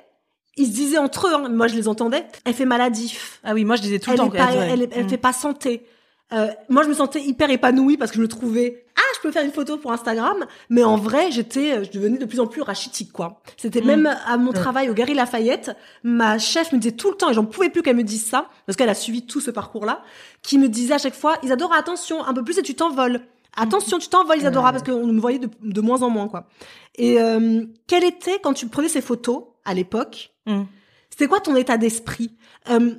ils 0.58 0.68
se 0.68 0.72
disaient 0.72 0.98
entre 0.98 1.28
eux, 1.28 1.34
hein, 1.34 1.50
moi 1.50 1.68
je 1.68 1.76
les 1.76 1.88
entendais, 1.88 2.26
elle 2.46 2.54
fait 2.54 2.66
maladif. 2.66 3.40
Ah 3.44 3.54
oui, 3.54 3.66
moi 3.66 3.76
je 3.76 3.82
disais 3.82 4.00
tout 4.00 4.12
le 4.12 4.18
temps. 4.18 4.32
elle, 4.34 4.82
elle, 4.82 4.90
elle, 4.92 5.06
mm. 5.06 5.10
fait 5.10 5.18
pas 5.18 5.34
santé. 5.34 5.86
Euh, 6.34 6.48
moi, 6.70 6.82
je 6.84 6.90
me 6.90 6.96
sentais 6.96 7.22
hyper 7.22 7.52
épanouie 7.52 7.98
parce 7.98 8.10
que 8.10 8.18
je 8.18 8.22
me 8.22 8.28
trouvais 8.28 8.86
ah, 8.98 9.02
je 9.16 9.22
peux 9.22 9.32
faire 9.32 9.44
une 9.44 9.52
photo 9.52 9.78
pour 9.78 9.92
Instagram, 9.92 10.46
mais 10.70 10.84
en 10.84 10.96
vrai, 10.96 11.30
j'étais, 11.30 11.84
je 11.84 11.92
devenais 11.92 12.18
de 12.18 12.26
plus 12.26 12.40
en 12.40 12.48
plus 12.48 12.62
rachitique, 12.62 13.12
quoi. 13.12 13.42
C'était 13.58 13.82
Mm. 13.82 13.86
même 13.86 14.18
à 14.26 14.38
mon 14.38 14.54
travail 14.54 14.90
au 14.90 14.94
Gary 14.94 15.14
Lafayette, 15.14 15.76
ma 16.04 16.40
chef 16.40 16.72
me 16.72 16.78
disait 16.80 16.96
tout 16.96 17.10
le 17.12 17.18
temps, 17.18 17.30
et 17.30 17.34
j'en 17.34 17.44
pouvais 17.44 17.70
plus 17.70 17.82
qu'elle 17.82 17.98
me 17.98 18.04
dise 18.04 18.26
ça, 18.26 18.48
parce 18.66 18.78
qu'elle 18.78 18.90
a 18.90 18.96
suivi 18.96 19.26
tout 19.26 19.42
ce 19.42 19.52
parcours-là, 19.52 20.02
qui 20.42 20.58
me 20.58 20.70
disait 20.70 20.94
à 20.94 20.98
chaque 20.98 21.14
fois, 21.14 21.38
Isadora, 21.44 21.76
attention, 21.76 22.24
un 22.26 22.34
peu 22.34 22.44
plus 22.44 22.58
et 22.58 22.62
tu 22.62 22.74
t'envoles. 22.74 23.20
Attention, 23.58 24.00
tu 24.00 24.08
t'envoles, 24.08 24.38
Isadora, 24.38 24.72
parce 24.72 24.84
qu'on 24.84 25.06
me 25.08 25.20
voyait 25.20 25.40
de, 25.40 25.50
de 25.62 25.82
moins 25.82 26.02
en 26.02 26.10
moins, 26.10 26.30
quoi. 26.30 26.48
Et 26.96 27.20
euh, 27.22 27.66
quel 27.88 28.06
était, 28.06 28.40
quand 28.42 28.54
tu 28.54 28.68
prenais 28.68 28.90
ces 28.90 29.02
photos, 29.02 29.44
à 29.66 29.74
l'époque, 29.74 30.35
Mm. 30.46 30.64
c'était 31.10 31.28
quoi 31.28 31.40
ton 31.40 31.56
état 31.56 31.78
d'esprit? 31.78 32.36
Euh, 32.70 32.96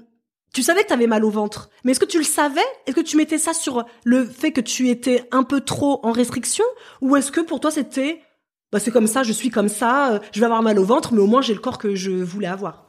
tu 0.53 0.63
savais 0.63 0.83
que 0.83 0.89
tu 0.89 0.93
avais 0.95 1.07
mal 1.07 1.25
au 1.25 1.31
ventre, 1.31 1.69
mais 1.85 1.93
est-ce 1.93 2.01
que 2.01 2.07
tu 2.07 2.19
le 2.19 2.25
savais? 2.25 2.65
Est-ce 2.87 2.97
que 2.97 3.01
tu 3.03 3.17
mettais 3.17 3.39
ça 3.39 3.53
sur 3.53 3.85
le 4.05 4.25
fait 4.25 4.53
que 4.53 4.61
tu 4.61 4.89
étais 4.89 5.29
un 5.31 5.43
peu 5.43 5.61
trop 5.61 6.01
en 6.03 6.13
restriction? 6.13 6.65
Ou 7.03 7.17
est-ce 7.17 7.31
que 7.31 7.41
pour 7.41 7.61
toi 7.61 7.71
c'était 7.71 8.23
bah 8.73 8.81
c'est 8.81 8.91
comme 8.91 9.07
ça, 9.07 9.23
je 9.23 9.33
suis 9.33 9.51
comme 9.51 9.69
ça, 9.69 10.15
euh, 10.15 10.19
je 10.33 10.41
vais 10.41 10.47
avoir 10.47 10.63
mal 10.63 10.79
au 10.79 10.85
ventre 10.85 11.13
mais 11.13 11.21
au 11.21 11.27
moins 11.27 11.43
j'ai 11.43 11.55
le 11.55 11.61
corps 11.61 11.79
que 11.79 11.95
je 11.95 12.11
voulais 12.11 12.49
avoir? 12.49 12.86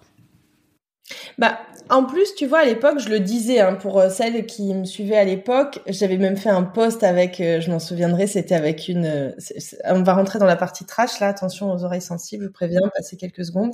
Bah, 1.37 1.59
en 1.89 2.03
plus, 2.03 2.35
tu 2.35 2.45
vois, 2.47 2.59
à 2.59 2.65
l'époque, 2.65 2.99
je 2.99 3.09
le 3.09 3.19
disais, 3.19 3.59
hein, 3.59 3.75
pour 3.75 3.99
euh, 3.99 4.09
celles 4.09 4.45
qui 4.45 4.73
me 4.73 4.83
suivaient 4.83 5.17
à 5.17 5.23
l'époque, 5.23 5.79
j'avais 5.87 6.17
même 6.17 6.35
fait 6.35 6.49
un 6.49 6.63
post 6.63 7.03
avec, 7.03 7.39
euh, 7.39 7.61
je 7.61 7.71
m'en 7.71 7.79
souviendrai, 7.79 8.27
c'était 8.27 8.55
avec 8.55 8.89
une, 8.89 9.05
euh, 9.05 9.31
on 9.85 10.03
va 10.03 10.13
rentrer 10.13 10.37
dans 10.39 10.45
la 10.45 10.57
partie 10.57 10.85
trash, 10.85 11.19
là, 11.19 11.27
attention 11.29 11.71
aux 11.71 11.83
oreilles 11.85 12.01
sensibles, 12.01 12.45
je 12.45 12.49
préviens, 12.49 12.81
passez 12.95 13.15
quelques 13.15 13.45
secondes. 13.45 13.73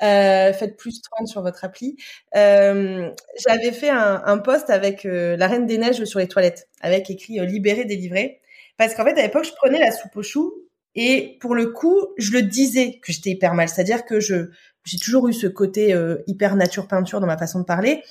Faites 0.00 0.76
plus 0.76 1.00
30 1.00 1.28
sur 1.28 1.42
votre 1.42 1.64
appli. 1.64 1.96
J'avais 2.34 3.72
fait 3.72 3.90
un, 3.90 4.22
un 4.24 4.38
post 4.38 4.70
avec 4.70 5.04
la 5.04 5.46
Reine 5.46 5.66
des 5.66 5.78
Neiges 5.78 6.04
sur 6.04 6.18
les 6.18 6.28
toilettes, 6.28 6.68
avec 6.80 7.10
écrit 7.10 7.44
libéré, 7.46 7.84
délivré. 7.84 8.40
Parce 8.76 8.94
qu'en 8.94 9.04
fait, 9.04 9.18
à 9.18 9.22
l'époque, 9.22 9.44
je 9.44 9.52
prenais 9.52 9.78
la 9.78 9.90
soupe 9.92 10.14
aux 10.16 10.22
choux, 10.22 10.52
et 10.94 11.36
pour 11.40 11.54
le 11.54 11.66
coup, 11.66 12.06
je 12.16 12.32
le 12.32 12.42
disais 12.42 12.98
que 13.02 13.12
j'étais 13.12 13.30
hyper 13.30 13.54
mal. 13.54 13.68
C'est-à-dire 13.68 14.04
que 14.04 14.18
je, 14.20 14.50
j'ai 14.86 14.98
toujours 14.98 15.28
eu 15.28 15.34
ce 15.34 15.46
côté 15.46 15.92
euh, 15.92 16.16
hyper 16.26 16.56
nature 16.56 16.88
peinture 16.88 17.20
dans 17.20 17.26
ma 17.26 17.36
façon 17.36 17.60
de 17.60 17.64
parler. 17.64 18.02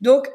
Donc, 0.00 0.30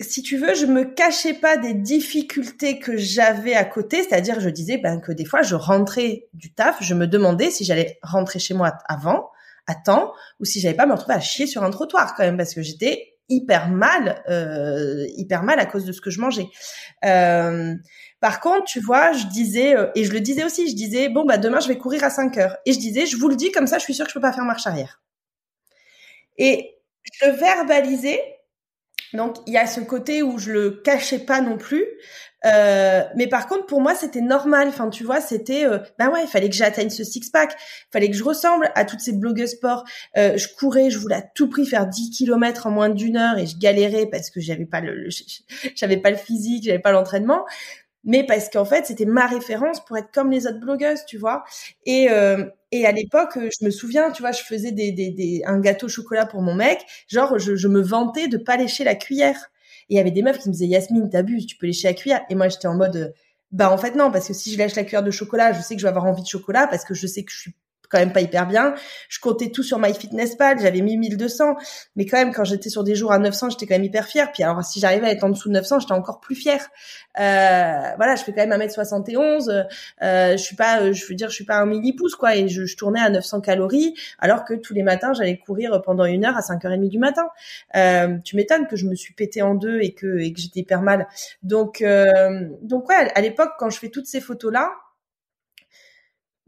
si 0.00 0.22
tu 0.22 0.38
veux, 0.38 0.54
je 0.54 0.64
me 0.64 0.84
cachais 0.84 1.34
pas 1.34 1.58
des 1.58 1.74
difficultés 1.74 2.78
que 2.78 2.96
j'avais 2.96 3.54
à 3.54 3.64
côté, 3.64 4.02
c'est-à-dire 4.02 4.40
je 4.40 4.48
disais 4.48 4.78
ben 4.78 4.98
que 4.98 5.12
des 5.12 5.26
fois 5.26 5.42
je 5.42 5.54
rentrais 5.54 6.28
du 6.32 6.52
taf, 6.54 6.82
je 6.82 6.94
me 6.94 7.06
demandais 7.06 7.50
si 7.50 7.64
j'allais 7.64 7.98
rentrer 8.02 8.38
chez 8.38 8.54
moi 8.54 8.78
avant, 8.88 9.30
à 9.66 9.74
temps, 9.74 10.12
ou 10.40 10.46
si 10.46 10.58
j'allais 10.60 10.74
pas 10.74 10.86
me 10.86 10.92
retrouver 10.92 11.14
à 11.14 11.20
chier 11.20 11.46
sur 11.46 11.62
un 11.62 11.70
trottoir 11.70 12.14
quand 12.14 12.24
même 12.24 12.38
parce 12.38 12.54
que 12.54 12.62
j'étais 12.62 13.10
hyper 13.28 13.68
mal, 13.68 14.22
euh, 14.28 15.06
hyper 15.16 15.42
mal 15.42 15.60
à 15.60 15.66
cause 15.66 15.84
de 15.84 15.92
ce 15.92 16.00
que 16.00 16.10
je 16.10 16.20
mangeais. 16.20 16.48
Euh, 17.04 17.74
par 18.20 18.40
contre, 18.40 18.64
tu 18.64 18.80
vois, 18.80 19.12
je 19.12 19.26
disais 19.26 19.76
euh, 19.76 19.88
et 19.94 20.04
je 20.04 20.12
le 20.12 20.20
disais 20.20 20.44
aussi, 20.44 20.68
je 20.68 20.74
disais 20.74 21.10
bon 21.10 21.24
bah 21.26 21.36
demain 21.36 21.60
je 21.60 21.68
vais 21.68 21.78
courir 21.78 22.04
à 22.04 22.10
5 22.10 22.38
heures 22.38 22.56
et 22.64 22.72
je 22.72 22.78
disais 22.78 23.04
je 23.04 23.16
vous 23.16 23.28
le 23.28 23.36
dis 23.36 23.52
comme 23.52 23.66
ça, 23.66 23.78
je 23.78 23.84
suis 23.84 23.94
sûre 23.94 24.06
que 24.06 24.10
je 24.10 24.14
peux 24.14 24.20
pas 24.20 24.32
faire 24.32 24.44
marche 24.44 24.66
arrière. 24.66 25.00
Et 26.38 26.76
je 27.20 27.26
le 27.26 27.32
verbalisais. 27.32 28.20
Donc 29.12 29.36
il 29.46 29.54
y 29.54 29.58
a 29.58 29.66
ce 29.66 29.80
côté 29.80 30.22
où 30.22 30.38
je 30.38 30.52
le 30.52 30.70
cachais 30.84 31.18
pas 31.18 31.40
non 31.40 31.58
plus. 31.58 31.84
Euh, 32.46 33.02
mais 33.16 33.26
par 33.26 33.48
contre 33.48 33.66
pour 33.66 33.80
moi 33.80 33.94
c'était 33.94 34.20
normal. 34.20 34.68
Enfin 34.68 34.88
tu 34.88 35.04
vois 35.04 35.20
c'était 35.20 35.64
ben 35.98 36.10
ouais 36.10 36.22
il 36.24 36.28
fallait 36.28 36.48
que 36.48 36.54
j'atteigne 36.54 36.90
ce 36.90 37.04
six 37.04 37.28
pack, 37.30 37.54
fallait 37.92 38.08
que 38.10 38.16
je 38.16 38.22
ressemble 38.24 38.70
à 38.76 38.84
toutes 38.84 39.00
ces 39.00 39.12
blogueuses 39.12 39.50
sport. 39.52 39.84
Euh, 40.16 40.36
je 40.38 40.48
courais, 40.58 40.90
je 40.90 40.98
voulais 40.98 41.16
à 41.16 41.22
tout 41.22 41.48
prix 41.48 41.66
faire 41.66 41.86
10 41.86 42.10
kilomètres 42.10 42.66
en 42.66 42.70
moins 42.70 42.88
d'une 42.88 43.16
heure 43.16 43.36
et 43.38 43.46
je 43.46 43.58
galérais 43.58 44.06
parce 44.06 44.30
que 44.30 44.40
j'avais 44.40 44.66
pas 44.66 44.80
le, 44.80 44.94
le- 44.94 45.10
j'avais 45.74 45.96
pas 45.98 46.10
le 46.10 46.16
physique, 46.16 46.64
j'avais 46.64 46.78
pas 46.78 46.92
l'entraînement. 46.92 47.44
Mais 48.04 48.24
parce 48.24 48.48
qu'en 48.48 48.64
fait 48.64 48.86
c'était 48.86 49.04
ma 49.06 49.26
référence 49.26 49.84
pour 49.84 49.96
être 49.98 50.10
comme 50.12 50.30
les 50.30 50.46
autres 50.46 50.60
blogueuses, 50.60 51.04
tu 51.06 51.18
vois. 51.18 51.44
Et 51.86 52.10
euh, 52.10 52.44
et 52.72 52.86
à 52.86 52.92
l'époque, 52.92 53.36
euh, 53.36 53.48
je 53.58 53.64
me 53.64 53.70
souviens, 53.70 54.10
tu 54.12 54.22
vois, 54.22 54.32
je 54.32 54.42
faisais 54.42 54.72
des, 54.72 54.92
des, 54.92 55.10
des, 55.10 55.42
un 55.46 55.58
gâteau 55.60 55.86
au 55.86 55.88
chocolat 55.88 56.26
pour 56.26 56.42
mon 56.42 56.54
mec. 56.54 56.80
Genre, 57.08 57.38
je, 57.38 57.56
je 57.56 57.68
me 57.68 57.80
vantais 57.80 58.28
de 58.28 58.36
pas 58.38 58.56
lécher 58.56 58.84
la 58.84 58.94
cuillère. 58.94 59.50
Et 59.88 59.94
il 59.94 59.96
y 59.96 60.00
avait 60.00 60.12
des 60.12 60.22
meufs 60.22 60.38
qui 60.38 60.48
me 60.48 60.52
disaient, 60.52 60.66
Yasmine, 60.68 61.10
t'abuses, 61.10 61.46
tu 61.46 61.56
peux 61.56 61.66
lécher 61.66 61.88
la 61.88 61.94
cuillère. 61.94 62.22
Et 62.30 62.34
moi, 62.36 62.48
j'étais 62.48 62.68
en 62.68 62.76
mode, 62.76 62.96
euh, 62.96 63.08
bah, 63.50 63.72
en 63.72 63.78
fait, 63.78 63.94
non, 63.96 64.10
parce 64.12 64.28
que 64.28 64.34
si 64.34 64.52
je 64.52 64.58
lèche 64.58 64.76
la 64.76 64.84
cuillère 64.84 65.02
de 65.02 65.10
chocolat, 65.10 65.52
je 65.52 65.60
sais 65.62 65.74
que 65.74 65.80
je 65.80 65.86
vais 65.86 65.90
avoir 65.90 66.06
envie 66.06 66.22
de 66.22 66.28
chocolat 66.28 66.66
parce 66.68 66.84
que 66.84 66.94
je 66.94 67.06
sais 67.06 67.24
que 67.24 67.32
je 67.32 67.38
suis 67.40 67.54
quand 67.90 67.98
même 67.98 68.12
pas 68.12 68.20
hyper 68.20 68.46
bien. 68.46 68.74
Je 69.08 69.18
comptais 69.20 69.50
tout 69.50 69.62
sur 69.62 69.78
MyFitnessPal, 69.78 70.60
j'avais 70.60 70.80
mis 70.80 70.96
1200. 70.96 71.56
Mais 71.96 72.06
quand 72.06 72.18
même, 72.18 72.32
quand 72.32 72.44
j'étais 72.44 72.70
sur 72.70 72.84
des 72.84 72.94
jours 72.94 73.12
à 73.12 73.18
900, 73.18 73.50
j'étais 73.50 73.66
quand 73.66 73.74
même 73.74 73.84
hyper 73.84 74.06
fière. 74.06 74.32
Puis 74.32 74.42
alors, 74.42 74.64
si 74.64 74.80
j'arrivais 74.80 75.08
à 75.08 75.10
être 75.10 75.24
en 75.24 75.30
dessous 75.30 75.48
de 75.48 75.54
900, 75.54 75.80
j'étais 75.80 75.92
encore 75.92 76.20
plus 76.20 76.34
fière. 76.34 76.68
Euh, 77.18 77.92
voilà, 77.96 78.14
je 78.16 78.22
fais 78.22 78.32
quand 78.32 78.46
même 78.46 78.58
1m71. 78.58 79.66
Euh, 80.02 80.32
je 80.32 80.36
suis 80.36 80.56
pas, 80.56 80.80
euh, 80.80 80.92
je 80.92 81.04
veux 81.06 81.14
dire, 81.14 81.28
je 81.28 81.34
suis 81.34 81.44
pas 81.44 81.56
un 81.56 81.66
millipouce, 81.66 82.16
quoi. 82.16 82.36
Et 82.36 82.48
je, 82.48 82.64
je 82.64 82.76
tournais 82.76 83.00
à 83.00 83.10
900 83.10 83.40
calories, 83.40 83.94
alors 84.18 84.44
que 84.44 84.54
tous 84.54 84.74
les 84.74 84.82
matins, 84.82 85.12
j'allais 85.12 85.38
courir 85.38 85.82
pendant 85.82 86.04
une 86.04 86.24
heure 86.24 86.36
à 86.36 86.40
5h30 86.40 86.88
du 86.88 86.98
matin. 86.98 87.28
Euh, 87.76 88.18
tu 88.24 88.36
m'étonnes 88.36 88.66
que 88.66 88.76
je 88.76 88.86
me 88.86 88.94
suis 88.94 89.14
pété 89.14 89.42
en 89.42 89.54
deux 89.54 89.80
et 89.80 89.92
que, 89.92 90.18
et 90.18 90.32
que 90.32 90.40
j'étais 90.40 90.60
hyper 90.60 90.82
mal. 90.82 91.06
Donc, 91.42 91.82
euh, 91.82 92.48
donc 92.62 92.88
ouais, 92.88 93.10
à 93.14 93.20
l'époque, 93.20 93.50
quand 93.58 93.70
je 93.70 93.78
fais 93.78 93.88
toutes 93.88 94.06
ces 94.06 94.20
photos-là, 94.20 94.70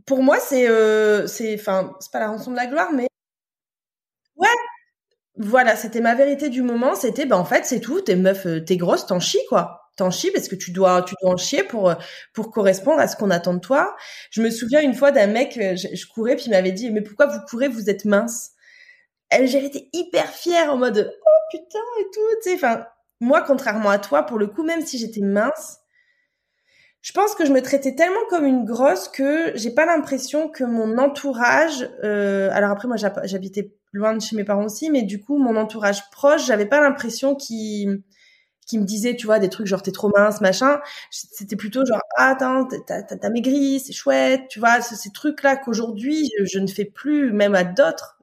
pour 0.07 0.23
moi, 0.23 0.39
c'est, 0.41 0.69
euh, 0.69 1.27
c'est, 1.27 1.55
enfin, 1.55 1.95
c'est 2.01 2.13
pas 2.13 2.21
la 2.21 2.29
rançon 2.29 2.51
de 2.51 2.57
la 2.57 2.67
gloire, 2.67 2.93
mais 2.93 3.07
ouais, 4.37 4.49
voilà, 5.37 5.77
c'était 5.77 6.01
ma 6.01 6.15
vérité 6.15 6.49
du 6.51 6.63
moment. 6.63 6.95
C'était, 6.95 7.27
ben 7.27 7.37
en 7.37 7.45
fait, 7.45 7.65
c'est 7.67 7.81
tout. 7.81 8.01
T'es 8.03 8.17
meuf, 8.17 8.47
euh, 8.47 8.61
t'es 8.65 8.77
grosse, 8.77 9.07
t'en 9.07 9.21
chies 9.21 9.45
quoi. 9.49 9.81
T'en 9.97 10.11
chies 10.11 10.31
parce 10.33 10.49
que 10.49 10.57
tu 10.57 10.73
dois, 10.73 11.03
tu 11.03 11.15
dois 11.23 11.33
en 11.33 11.37
chier 11.37 11.65
pour 11.65 11.91
euh, 11.91 11.95
pour 12.35 12.51
correspondre 12.51 13.01
à 13.01 13.09
ce 13.09 13.17
qu'on 13.17 13.31
attend 13.31 13.55
de 13.55 13.61
toi. 13.61 13.97
Je 14.31 14.43
me 14.43 14.51
souviens 14.51 14.81
une 14.83 14.95
fois 14.95 15.13
d'un 15.13 15.27
mec, 15.29 15.57
euh, 15.59 15.77
je, 15.77 15.89
je 15.97 16.07
courais 16.07 16.37
puis 16.37 16.47
il 16.47 16.51
m'avait 16.53 16.73
dit, 16.73 16.91
mais 16.91 17.03
pourquoi 17.03 17.27
vous 17.27 17.41
courez, 17.49 17.69
vous 17.69 17.91
êtes 17.91 18.05
mince? 18.07 18.53
J'ai 19.45 19.65
été 19.65 19.89
hyper 19.95 20.29
fière 20.31 20.73
en 20.73 20.77
mode, 20.77 21.13
oh 21.13 21.41
putain 21.51 21.79
et 22.01 22.05
tout. 22.13 22.51
Enfin, 22.55 22.87
moi, 23.21 23.43
contrairement 23.43 23.91
à 23.91 23.99
toi, 23.99 24.25
pour 24.25 24.39
le 24.39 24.47
coup, 24.47 24.63
même 24.65 24.85
si 24.87 24.99
j'étais 24.99 25.23
mince, 25.23 25.79
je 27.03 27.13
pense 27.13 27.35
que 27.35 27.45
je 27.45 27.53
me 27.53 27.61
traitais 27.63 27.95
tellement 27.95 28.21
comme 28.31 28.47
une 28.47 28.65
grosse 28.65 29.09
que 29.09 29.53
j'ai 29.57 29.71
pas 29.71 29.87
l'impression 29.87 30.49
que 30.49 30.65
mon 30.65 30.99
entourage, 30.99 31.89
euh, 32.05 32.49
alors 32.53 32.71
après 32.71 32.89
moi 32.89 32.97
j'hab- 32.97 33.21
j'habitais 33.25 33.73
loin 33.93 34.15
de 34.15 34.21
chez 34.23 34.37
mes 34.37 34.45
parents 34.45 34.65
aussi, 34.65 34.91
mais 34.91 35.03
du 35.03 35.21
coup 35.21 35.37
mon 35.39 35.57
entourage 35.57 36.09
proche, 36.11 36.47
j'avais 36.47 36.67
pas 36.67 36.81
l'impression 36.81 37.35
qu'il 37.35 38.03
qui 38.67 38.79
me 38.79 38.85
disait, 38.85 39.17
tu 39.17 39.27
vois, 39.27 39.39
des 39.41 39.49
trucs 39.51 39.67
genre 39.67 39.83
t'es 39.83 39.93
trop 39.93 40.11
mince, 40.17 40.41
machin. 40.41 40.81
C'était 41.11 41.57
plutôt 41.57 41.85
genre 41.87 42.01
ah, 42.17 42.31
attends, 42.31 42.67
t'as 42.87 43.31
maigri, 43.31 43.81
c'est 43.81 43.93
chouette, 43.93 44.43
tu 44.49 44.61
vois, 44.61 44.81
ces, 44.81 44.97
ces 44.97 45.11
trucs-là 45.13 45.57
qu'aujourd'hui 45.57 46.31
je, 46.41 46.45
je 46.47 46.59
ne 46.61 46.67
fais 46.69 46.85
plus, 46.87 47.33
même 47.33 47.55
à 47.57 47.65
d'autres. 47.65 48.19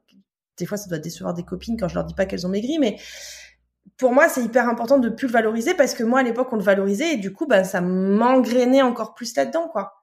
Des 0.58 0.66
fois 0.66 0.78
ça 0.78 0.90
doit 0.90 1.00
décevoir 1.00 1.34
des 1.34 1.44
copines 1.44 1.78
quand 1.80 1.88
je 1.88 1.96
leur 1.96 2.06
dis 2.06 2.14
pas 2.16 2.26
qu'elles 2.26 2.46
ont 2.48 2.50
maigri, 2.50 2.80
mais 2.80 2.98
pour 3.98 4.14
moi, 4.14 4.30
c'est 4.30 4.42
hyper 4.42 4.68
important 4.70 4.98
de 4.98 5.10
plus 5.10 5.28
le 5.28 5.34
valoriser 5.34 5.74
parce 5.74 5.94
que 5.94 6.04
moi, 6.04 6.20
à 6.20 6.24
l'époque, 6.24 6.50
on 6.52 6.56
le 6.58 6.64
valorisait 6.64 7.14
et 7.14 7.18
du 7.18 7.34
coup, 7.34 7.46
ben, 7.48 7.64
ça 7.64 7.82
m'engrainait 7.82 8.82
encore 8.82 9.14
plus 9.14 9.36
là-dedans, 9.36 9.68
quoi. 9.70 9.94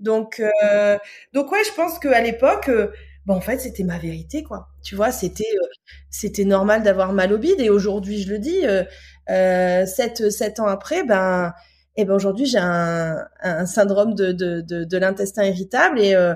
Donc, 0.00 0.40
euh, 0.64 0.98
donc 1.32 1.50
ouais, 1.52 1.62
je 1.66 1.72
pense 1.74 1.98
qu'à 1.98 2.20
l'époque, 2.20 2.68
euh, 2.68 2.88
ben, 3.26 3.34
en 3.34 3.40
fait, 3.40 3.58
c'était 3.58 3.84
ma 3.84 3.98
vérité, 3.98 4.42
quoi. 4.42 4.68
Tu 4.82 4.96
vois, 4.96 5.12
c'était, 5.12 5.44
euh, 5.54 5.66
c'était 6.10 6.44
normal 6.44 6.82
d'avoir 6.82 7.12
mal 7.12 7.32
au 7.32 7.38
bide 7.38 7.60
et 7.60 7.70
aujourd'hui, 7.70 8.22
je 8.22 8.30
le 8.30 8.38
dis, 8.38 8.66
euh, 8.66 8.84
euh, 9.30 9.86
sept, 9.86 10.30
sept 10.30 10.60
ans 10.60 10.66
après, 10.66 11.04
ben, 11.04 11.52
et 11.96 12.04
ben 12.04 12.14
aujourd'hui, 12.14 12.46
j'ai 12.46 12.58
un, 12.58 13.18
un 13.42 13.66
syndrome 13.66 14.14
de, 14.14 14.32
de, 14.32 14.60
de, 14.60 14.84
de 14.84 14.96
l'intestin 14.98 15.44
irritable 15.44 16.00
et 16.00 16.14
euh, 16.14 16.34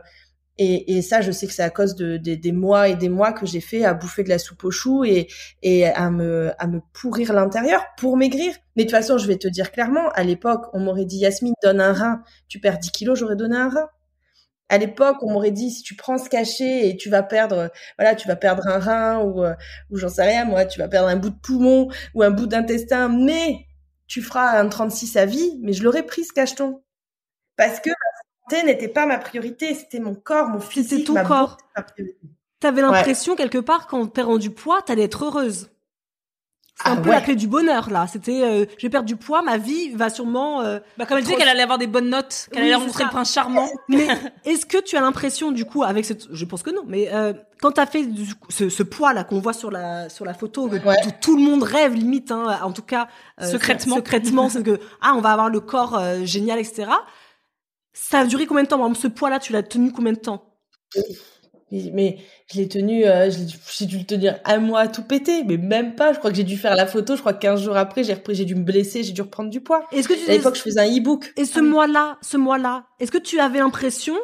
et, 0.59 0.97
et 0.97 1.03
ça, 1.03 1.21
je 1.21 1.31
sais 1.33 1.47
que 1.47 1.53
c'est 1.53 1.63
à 1.63 1.71
cause 1.71 1.95
de, 1.95 2.17
de- 2.17 2.35
des 2.35 2.53
mois 2.53 2.89
et 2.89 2.97
des 2.97 3.09
mois 3.09 3.33
que 3.33 3.47
j'ai 3.47 3.61
fait 3.61 3.85
à 3.85 3.95
bouffer 3.95 4.25
de 4.25 4.29
la 4.29 4.39
soupe 4.39 4.65
aux 4.65 4.71
choux 4.71 5.05
et, 5.05 5.29
et 5.63 5.87
à 5.87 6.11
me, 6.11 6.53
à 6.59 6.67
me 6.67 6.81
pourrir 6.93 7.33
l'intérieur 7.33 7.85
pour 7.97 8.17
maigrir. 8.17 8.55
Mais 8.77 8.85
de 8.85 8.89
toute 8.91 8.97
façon, 8.97 9.19
je 9.19 9.27
vais 9.27 9.37
te 9.37 9.49
dire 9.49 9.71
clairement, 9.73 10.09
à 10.11 10.25
l'époque, 10.25 10.67
on 10.73 10.81
m'aurait 10.81 11.05
dit, 11.05 11.19
Yasmine, 11.19 11.55
donne 11.63 11.81
un 11.81 11.93
rein, 11.93 12.23
tu 12.49 12.61
perds 12.61 12.79
10 12.79 12.91
kilos, 12.91 13.19
j'aurais 13.19 13.37
donné 13.37 13.57
un 13.57 13.69
rein. 13.71 13.89
À 14.71 14.77
l'époque, 14.79 15.17
on 15.23 15.33
m'aurait 15.33 15.51
dit, 15.51 15.71
si 15.71 15.83
tu 15.83 15.95
prends 15.97 16.19
ce 16.19 16.29
cachet 16.29 16.89
et 16.91 16.97
tu 16.97 17.09
vas 17.09 17.23
perdre, 17.23 17.71
voilà, 17.99 18.15
tu 18.15 18.29
vas 18.29 18.37
perdre 18.37 18.67
un 18.69 18.79
rein 18.79 19.19
ou, 19.21 19.43
euh, 19.43 19.55
ou 19.91 19.97
j'en 19.97 20.11
sais 20.11 20.25
rien, 20.25 20.45
moi, 20.45 20.67
tu 20.67 20.79
vas 20.79 20.89
perdre 20.89 21.09
un 21.09 21.17
bout 21.17 21.31
de 21.31 21.39
poumon 21.41 21.89
ou 22.15 22.23
un 22.23 22.31
bout 22.31 22.47
d'intestin, 22.47 23.09
mais 23.09 23.67
tu 24.07 24.21
feras 24.23 24.59
un 24.61 24.69
36 24.69 25.17
à 25.17 25.25
vie, 25.27 25.59
mais 25.63 25.73
je 25.73 25.83
l'aurais 25.85 26.03
pris 26.05 26.25
ce 26.25 26.33
cacheton. 26.35 26.83
Parce 27.57 27.81
que 27.81 27.91
n'était 28.65 28.89
pas 28.89 29.07
ma 29.07 29.19
priorité, 29.19 29.75
c'était 29.75 30.01
mon 30.01 30.15
corps, 30.15 30.49
mon 30.49 30.61
physique, 30.61 31.07
ton 31.07 31.15
ma 31.15 31.25
corps. 31.25 31.57
T'avais 32.61 32.83
l'impression 32.83 33.37
quelque 33.37 33.59
part 33.59 33.87
quand 33.87 34.07
t'es 34.07 34.23
rendu 34.23 34.51
poids, 34.51 34.83
t'allais 34.83 35.05
être 35.05 35.25
heureuse. 35.25 35.71
C'est 36.81 36.91
un 36.91 36.93
Ah 36.93 36.97
peu 37.01 37.09
ouais. 37.09 37.15
la 37.17 37.21
clé 37.21 37.35
du 37.35 37.49
bonheur 37.49 37.91
là. 37.91 38.07
C'était, 38.07 38.43
euh, 38.45 38.65
je 38.77 38.83
vais 38.87 38.89
perdre 38.91 39.07
du 39.07 39.17
poids, 39.17 39.43
ma 39.43 39.59
vie 39.59 39.91
va 39.91 40.11
sûrement. 40.11 40.61
euh, 40.63 40.79
Bah, 40.97 41.07
comme 41.07 41.19
elle 41.19 41.25
disait 41.25 41.35
qu'elle 41.37 41.49
allait 41.49 41.63
avoir 41.63 41.79
des 41.79 41.89
bonnes 41.89 42.09
notes, 42.09 42.49
qu'elle 42.53 42.63
Oui, 42.63 42.69
allait 42.69 42.77
rencontrer 42.77 43.03
le 43.05 43.11
prince 43.11 43.33
charmant. 43.33 43.69
Mais 43.89 44.07
est-ce 44.45 44.65
que 44.65 44.79
tu 44.81 44.97
as 44.97 45.01
l'impression 45.01 45.51
du 45.51 45.65
coup 45.65 45.83
avec 45.83 46.05
cette, 46.05 46.33
je 46.33 46.45
pense 46.45 46.63
que 46.63 46.71
non, 46.71 46.83
mais 46.87 47.09
euh, 47.13 47.33
quand 47.61 47.73
t'as 47.73 47.87
fait 47.87 48.05
du 48.07 48.29
ce, 48.49 48.69
ce 48.69 48.83
poids 48.85 49.13
là 49.13 49.25
qu'on 49.25 49.41
voit 49.41 49.53
sur 49.55 49.73
la 49.73 50.09
sur 50.09 50.25
la 50.25 50.35
photo, 50.35 50.69
que 50.69 50.77
Ouais. 50.77 50.95
tout, 51.03 51.11
tout 51.21 51.37
le 51.37 51.43
monde 51.43 51.65
rêve 51.65 51.95
limite, 51.95 52.31
hein, 52.31 52.61
en 52.63 52.71
tout 52.73 52.83
cas 52.83 53.09
euh, 53.41 53.47
Secrètement. 53.51 53.97
secrètement, 53.97 54.49
c'est 54.49 54.63
que 54.63 54.79
ah 55.01 55.15
on 55.17 55.21
va 55.21 55.31
avoir 55.33 55.51
le 55.51 55.59
corps 55.59 55.99
euh, 55.99 56.25
génial, 56.25 56.61
etc. 56.61 56.91
Ça 58.01 58.21
a 58.21 58.27
duré 58.27 58.47
combien 58.47 58.63
de 58.63 58.69
temps 58.69 58.79
Par 58.79 58.87
exemple, 58.87 59.03
ce 59.03 59.09
poids 59.09 59.31
là, 59.31 59.39
tu 59.39 59.53
l'as 59.53 59.63
tenu 59.63 59.93
combien 59.93 60.13
de 60.13 60.19
temps? 60.19 60.55
Mais, 61.71 61.91
mais 61.93 62.19
je 62.51 62.59
l'ai 62.59 62.69
tenu, 62.69 63.05
euh, 63.05 63.31
j'ai 63.31 63.85
dû 63.87 63.99
le 63.99 64.05
tenir 64.05 64.39
un 64.45 64.59
mois 64.59 64.81
à 64.81 64.89
tout 64.89 65.03
péter, 65.03 65.45
mais 65.45 65.59
même 65.59 65.95
pas. 65.95 66.13
Je 66.13 66.19
crois 66.19 66.31
que 66.31 66.37
j'ai 66.37 66.45
dû 66.45 66.57
faire 66.57 66.75
la 66.75 66.87
photo. 66.87 67.17
Je 67.17 67.21
crois 67.21 67.35
que 67.35 67.41
15 67.41 67.63
jours 67.63 67.77
après, 67.77 68.05
j'ai 68.05 68.15
repris, 68.15 68.35
j'ai 68.35 68.47
dû 68.47 68.55
me 68.55 68.63
blesser, 68.63 69.03
j'ai 69.03 69.13
dû 69.13 69.21
reprendre 69.21 69.51
du 69.51 69.61
poids. 69.61 69.87
Est-ce 69.93 70.09
que 70.09 70.15
tu 70.15 70.31
À 70.31 70.33
l'époque, 70.33 70.55
je 70.55 70.63
faisais 70.63 70.81
un 70.81 70.87
e-book. 70.87 71.33
Et 71.37 71.45
ce 71.45 71.61
mois-là, 71.61 72.19
ce 72.23 72.37
mois-là, 72.37 72.87
est-ce 73.01 73.11
que 73.11 73.19
tu 73.19 73.39
avais 73.41 73.59
l'impression, 73.59 74.17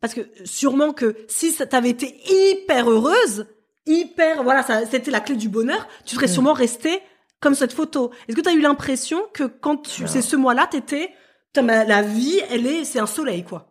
parce 0.00 0.12
que 0.12 0.20
sûrement 0.44 0.92
que 0.92 1.16
si 1.28 1.54
t'avais 1.54 1.90
été 1.90 2.20
hyper 2.28 2.90
heureuse, 2.90 3.46
hyper, 3.86 4.42
voilà, 4.42 4.64
c'était 4.90 5.10
la 5.10 5.20
clé 5.20 5.36
du 5.36 5.48
bonheur, 5.48 5.88
tu 6.04 6.16
serais 6.16 6.28
sûrement 6.28 6.52
restée 6.52 7.00
comme 7.40 7.54
cette 7.54 7.72
photo. 7.72 8.10
Est-ce 8.28 8.36
que 8.36 8.42
tu 8.42 8.48
as 8.48 8.52
eu 8.52 8.60
l'impression 8.60 9.22
que 9.32 9.44
quand 9.44 9.76
tu, 9.76 10.06
c'est 10.06 10.22
ce 10.22 10.36
mois-là, 10.36 10.66
t'étais, 10.66 11.10
putain, 11.54 11.62
ma- 11.62 11.84
la 11.84 12.02
vie, 12.02 12.38
elle 12.50 12.66
est, 12.66 12.84
c'est 12.84 13.00
un 13.00 13.06
soleil, 13.06 13.44
quoi. 13.44 13.66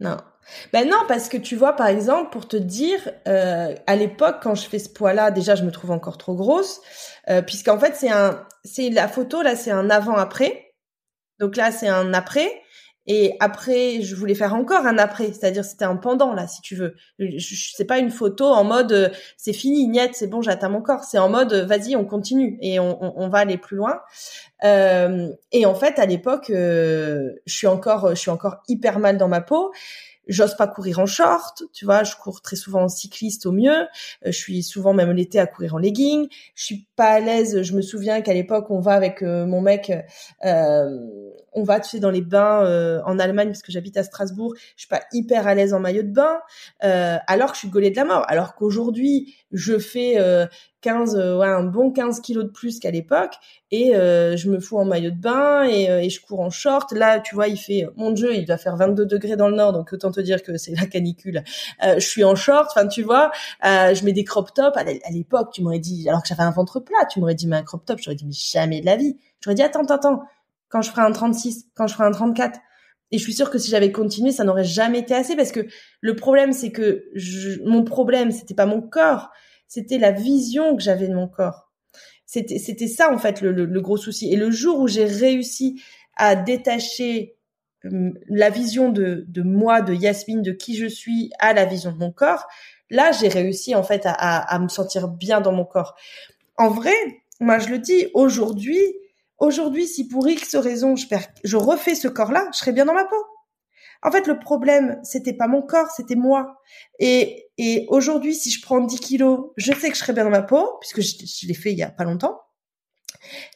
Non. 0.00 0.16
Ben 0.72 0.88
non, 0.88 0.96
parce 1.06 1.28
que 1.28 1.36
tu 1.36 1.54
vois, 1.56 1.74
par 1.76 1.86
exemple, 1.86 2.30
pour 2.30 2.48
te 2.48 2.56
dire, 2.56 2.98
euh, 3.28 3.74
à 3.86 3.96
l'époque, 3.96 4.38
quand 4.42 4.54
je 4.54 4.66
fais 4.68 4.78
ce 4.78 4.88
poids-là, 4.88 5.30
déjà, 5.30 5.54
je 5.54 5.62
me 5.64 5.70
trouve 5.70 5.90
encore 5.90 6.18
trop 6.18 6.34
grosse, 6.34 6.80
euh, 7.28 7.42
puisqu'en 7.42 7.78
fait, 7.78 7.94
c'est 7.94 8.10
un, 8.10 8.46
c'est 8.64 8.90
la 8.90 9.06
photo 9.08 9.42
là, 9.42 9.54
c'est 9.56 9.70
un 9.70 9.90
avant-après. 9.90 10.72
Donc 11.40 11.56
là, 11.56 11.72
c'est 11.72 11.88
un 11.88 12.14
après. 12.14 12.62
Et 13.12 13.34
après, 13.40 14.02
je 14.02 14.14
voulais 14.14 14.36
faire 14.36 14.54
encore 14.54 14.86
un 14.86 14.96
après, 14.96 15.32
c'est-à-dire 15.32 15.64
c'était 15.64 15.84
un 15.84 15.96
pendant 15.96 16.32
là, 16.32 16.46
si 16.46 16.60
tu 16.60 16.76
veux. 16.76 16.94
C'est 17.74 17.84
pas 17.84 17.98
une 17.98 18.12
photo 18.12 18.44
en 18.44 18.62
mode 18.62 18.92
euh, 18.92 19.08
c'est 19.36 19.52
fini, 19.52 19.88
niette, 19.88 20.12
c'est 20.14 20.28
bon, 20.28 20.42
j'atteins 20.42 20.68
mon 20.68 20.80
corps. 20.80 21.02
C'est 21.02 21.18
en 21.18 21.28
mode 21.28 21.52
euh, 21.52 21.66
vas-y, 21.66 21.96
on 21.96 22.04
continue 22.04 22.56
et 22.60 22.78
on, 22.78 23.02
on, 23.02 23.12
on 23.16 23.28
va 23.28 23.38
aller 23.38 23.58
plus 23.58 23.76
loin. 23.76 23.98
Euh, 24.62 25.28
et 25.50 25.66
en 25.66 25.74
fait, 25.74 25.98
à 25.98 26.06
l'époque, 26.06 26.50
euh, 26.50 27.32
je 27.46 27.56
suis 27.56 27.66
encore, 27.66 28.10
je 28.10 28.14
suis 28.14 28.30
encore 28.30 28.58
hyper 28.68 29.00
mal 29.00 29.18
dans 29.18 29.26
ma 29.26 29.40
peau. 29.40 29.72
J'ose 30.28 30.54
pas 30.54 30.68
courir 30.68 31.00
en 31.00 31.06
short, 31.06 31.64
tu 31.72 31.84
vois. 31.86 32.04
Je 32.04 32.14
cours 32.14 32.40
très 32.42 32.54
souvent 32.54 32.82
en 32.82 32.88
cycliste 32.88 33.46
au 33.46 33.52
mieux. 33.52 33.72
Euh, 33.72 33.86
je 34.26 34.30
suis 34.30 34.62
souvent 34.62 34.92
même 34.92 35.10
l'été 35.10 35.40
à 35.40 35.48
courir 35.48 35.74
en 35.74 35.78
legging. 35.78 36.28
Je 36.54 36.64
suis 36.64 36.86
pas 36.94 37.08
à 37.08 37.18
l'aise. 37.18 37.62
Je 37.62 37.72
me 37.72 37.82
souviens 37.82 38.20
qu'à 38.20 38.34
l'époque, 38.34 38.66
on 38.70 38.78
va 38.78 38.92
avec 38.92 39.22
mon 39.22 39.60
mec, 39.60 39.90
euh, 40.44 40.98
on 41.52 41.62
va 41.62 41.80
tu 41.80 41.90
sais 41.90 42.00
dans 42.00 42.10
les 42.10 42.20
bains 42.20 42.64
euh, 42.64 43.00
en 43.04 43.18
Allemagne 43.18 43.48
parce 43.48 43.62
que 43.62 43.72
j'habite 43.72 43.96
à 43.96 44.02
Strasbourg. 44.02 44.54
Je 44.76 44.82
suis 44.82 44.88
pas 44.88 45.02
hyper 45.12 45.46
à 45.46 45.54
l'aise 45.54 45.74
en 45.74 45.80
maillot 45.80 46.02
de 46.02 46.12
bain, 46.12 46.40
euh, 46.84 47.16
alors 47.26 47.50
que 47.50 47.54
je 47.54 47.60
suis 47.60 47.68
gaulée 47.68 47.90
de 47.90 47.96
la 47.96 48.04
mort. 48.04 48.24
Alors 48.28 48.54
qu'aujourd'hui, 48.54 49.34
je 49.52 49.78
fais 49.78 50.18
euh, 50.18 50.46
15, 50.82 51.16
euh, 51.16 51.38
ouais, 51.38 51.46
un 51.46 51.64
bon 51.64 51.90
15 51.90 52.20
kilos 52.20 52.44
de 52.44 52.50
plus 52.50 52.78
qu'à 52.78 52.90
l'époque 52.90 53.34
et 53.70 53.94
euh, 53.94 54.36
je 54.36 54.50
me 54.50 54.58
fous 54.60 54.78
en 54.78 54.84
maillot 54.84 55.10
de 55.10 55.20
bain 55.20 55.64
et, 55.64 55.90
euh, 55.90 56.00
et 56.00 56.10
je 56.10 56.20
cours 56.20 56.40
en 56.40 56.50
short. 56.50 56.92
Là, 56.92 57.20
tu 57.20 57.34
vois, 57.34 57.48
il 57.48 57.58
fait, 57.58 57.86
mon 57.96 58.10
Dieu, 58.10 58.34
il 58.34 58.46
va 58.46 58.56
faire 58.56 58.76
22 58.76 59.06
degrés 59.06 59.36
dans 59.36 59.48
le 59.48 59.56
nord, 59.56 59.72
donc 59.72 59.92
autant 59.92 60.10
te 60.10 60.20
dire 60.20 60.42
que 60.42 60.56
c'est 60.56 60.74
la 60.74 60.86
canicule. 60.86 61.42
Euh, 61.84 61.94
je 61.96 62.06
suis 62.06 62.24
en 62.24 62.34
short, 62.34 62.70
enfin, 62.70 62.86
tu 62.86 63.02
vois, 63.02 63.30
euh, 63.64 63.94
je 63.94 64.04
mets 64.04 64.12
des 64.12 64.24
crop 64.24 64.52
tops. 64.54 64.76
À 64.76 65.10
l'époque, 65.10 65.50
tu 65.52 65.62
m'aurais 65.62 65.78
dit, 65.78 66.08
alors 66.08 66.22
que 66.22 66.28
j'avais 66.28 66.42
un 66.42 66.50
ventre 66.50 66.80
plat, 66.80 67.04
tu 67.10 67.20
m'aurais 67.20 67.34
dit, 67.34 67.46
mais 67.46 67.56
un 67.56 67.62
crop 67.62 67.84
top, 67.84 67.98
j'aurais 68.02 68.16
dit, 68.16 68.24
mais 68.24 68.32
jamais 68.32 68.80
de 68.80 68.86
la 68.86 68.96
vie. 68.96 69.16
J'aurais 69.42 69.54
dit, 69.54 69.62
attends, 69.62 69.82
attends, 69.82 69.94
attends, 69.94 70.22
quand 70.70 70.80
je 70.80 70.90
ferai 70.90 71.02
un 71.02 71.12
36, 71.12 71.66
quand 71.74 71.86
je 71.86 71.94
ferai 71.94 72.04
un 72.04 72.12
34. 72.12 72.58
Et 73.12 73.18
je 73.18 73.22
suis 73.24 73.34
sûre 73.34 73.50
que 73.50 73.58
si 73.58 73.70
j'avais 73.70 73.92
continué, 73.92 74.30
ça 74.30 74.44
n'aurait 74.44 74.64
jamais 74.64 75.00
été 75.00 75.14
assez 75.14 75.36
parce 75.36 75.52
que 75.52 75.66
le 76.00 76.16
problème, 76.16 76.52
c'est 76.52 76.70
que 76.70 77.04
je, 77.14 77.60
mon 77.64 77.82
problème, 77.84 78.30
c'était 78.30 78.54
pas 78.54 78.66
mon 78.66 78.80
corps, 78.80 79.30
c'était 79.66 79.98
la 79.98 80.12
vision 80.12 80.76
que 80.76 80.82
j'avais 80.82 81.08
de 81.08 81.14
mon 81.14 81.28
corps. 81.28 81.70
C'était, 82.24 82.58
c'était 82.58 82.86
ça, 82.86 83.12
en 83.12 83.18
fait, 83.18 83.40
le, 83.40 83.50
le, 83.50 83.64
le 83.64 83.80
gros 83.80 83.96
souci. 83.96 84.32
Et 84.32 84.36
le 84.36 84.52
jour 84.52 84.78
où 84.78 84.86
j'ai 84.86 85.04
réussi 85.04 85.82
à 86.16 86.36
détacher 86.36 87.36
hum, 87.84 88.14
la 88.28 88.50
vision 88.50 88.90
de, 88.90 89.24
de 89.26 89.42
moi, 89.42 89.80
de 89.80 89.92
Yasmine, 89.92 90.42
de 90.42 90.52
qui 90.52 90.76
je 90.76 90.86
suis, 90.86 91.32
à 91.40 91.52
la 91.52 91.64
vision 91.64 91.90
de 91.90 91.98
mon 91.98 92.12
corps, 92.12 92.46
là, 92.90 93.10
j'ai 93.10 93.26
réussi, 93.26 93.74
en 93.74 93.82
fait, 93.82 94.06
à, 94.06 94.12
à, 94.12 94.54
à 94.54 94.58
me 94.60 94.68
sentir 94.68 95.08
bien 95.08 95.40
dans 95.40 95.50
mon 95.52 95.64
corps. 95.64 95.96
En 96.56 96.68
vrai, 96.68 96.94
moi, 97.40 97.58
je 97.58 97.70
le 97.70 97.78
dis, 97.80 98.06
aujourd'hui, 98.14 98.80
aujourd'hui, 99.40 99.86
si 99.86 100.06
pour 100.06 100.28
X 100.28 100.54
raison, 100.56 100.94
je 100.96 101.06
je 101.44 101.56
refais 101.56 101.94
ce 101.94 102.08
corps-là, 102.08 102.48
je 102.52 102.58
serais 102.58 102.72
bien 102.72 102.84
dans 102.84 102.94
ma 102.94 103.04
peau. 103.04 103.24
En 104.02 104.10
fait, 104.10 104.26
le 104.26 104.38
problème, 104.38 104.98
c'était 105.02 105.34
pas 105.34 105.46
mon 105.46 105.60
corps, 105.60 105.90
c'était 105.90 106.14
moi. 106.14 106.60
Et, 106.98 107.50
et 107.58 107.86
aujourd'hui, 107.88 108.34
si 108.34 108.50
je 108.50 108.62
prends 108.62 108.80
10 108.80 108.98
kilos, 109.00 109.50
je 109.56 109.72
sais 109.72 109.90
que 109.90 109.94
je 109.94 110.00
serai 110.00 110.14
bien 110.14 110.24
dans 110.24 110.30
ma 110.30 110.42
peau, 110.42 110.78
puisque 110.80 111.02
je, 111.02 111.26
je 111.26 111.46
l'ai 111.46 111.54
fait 111.54 111.72
il 111.72 111.78
y 111.78 111.82
a 111.82 111.90
pas 111.90 112.04
longtemps. 112.04 112.40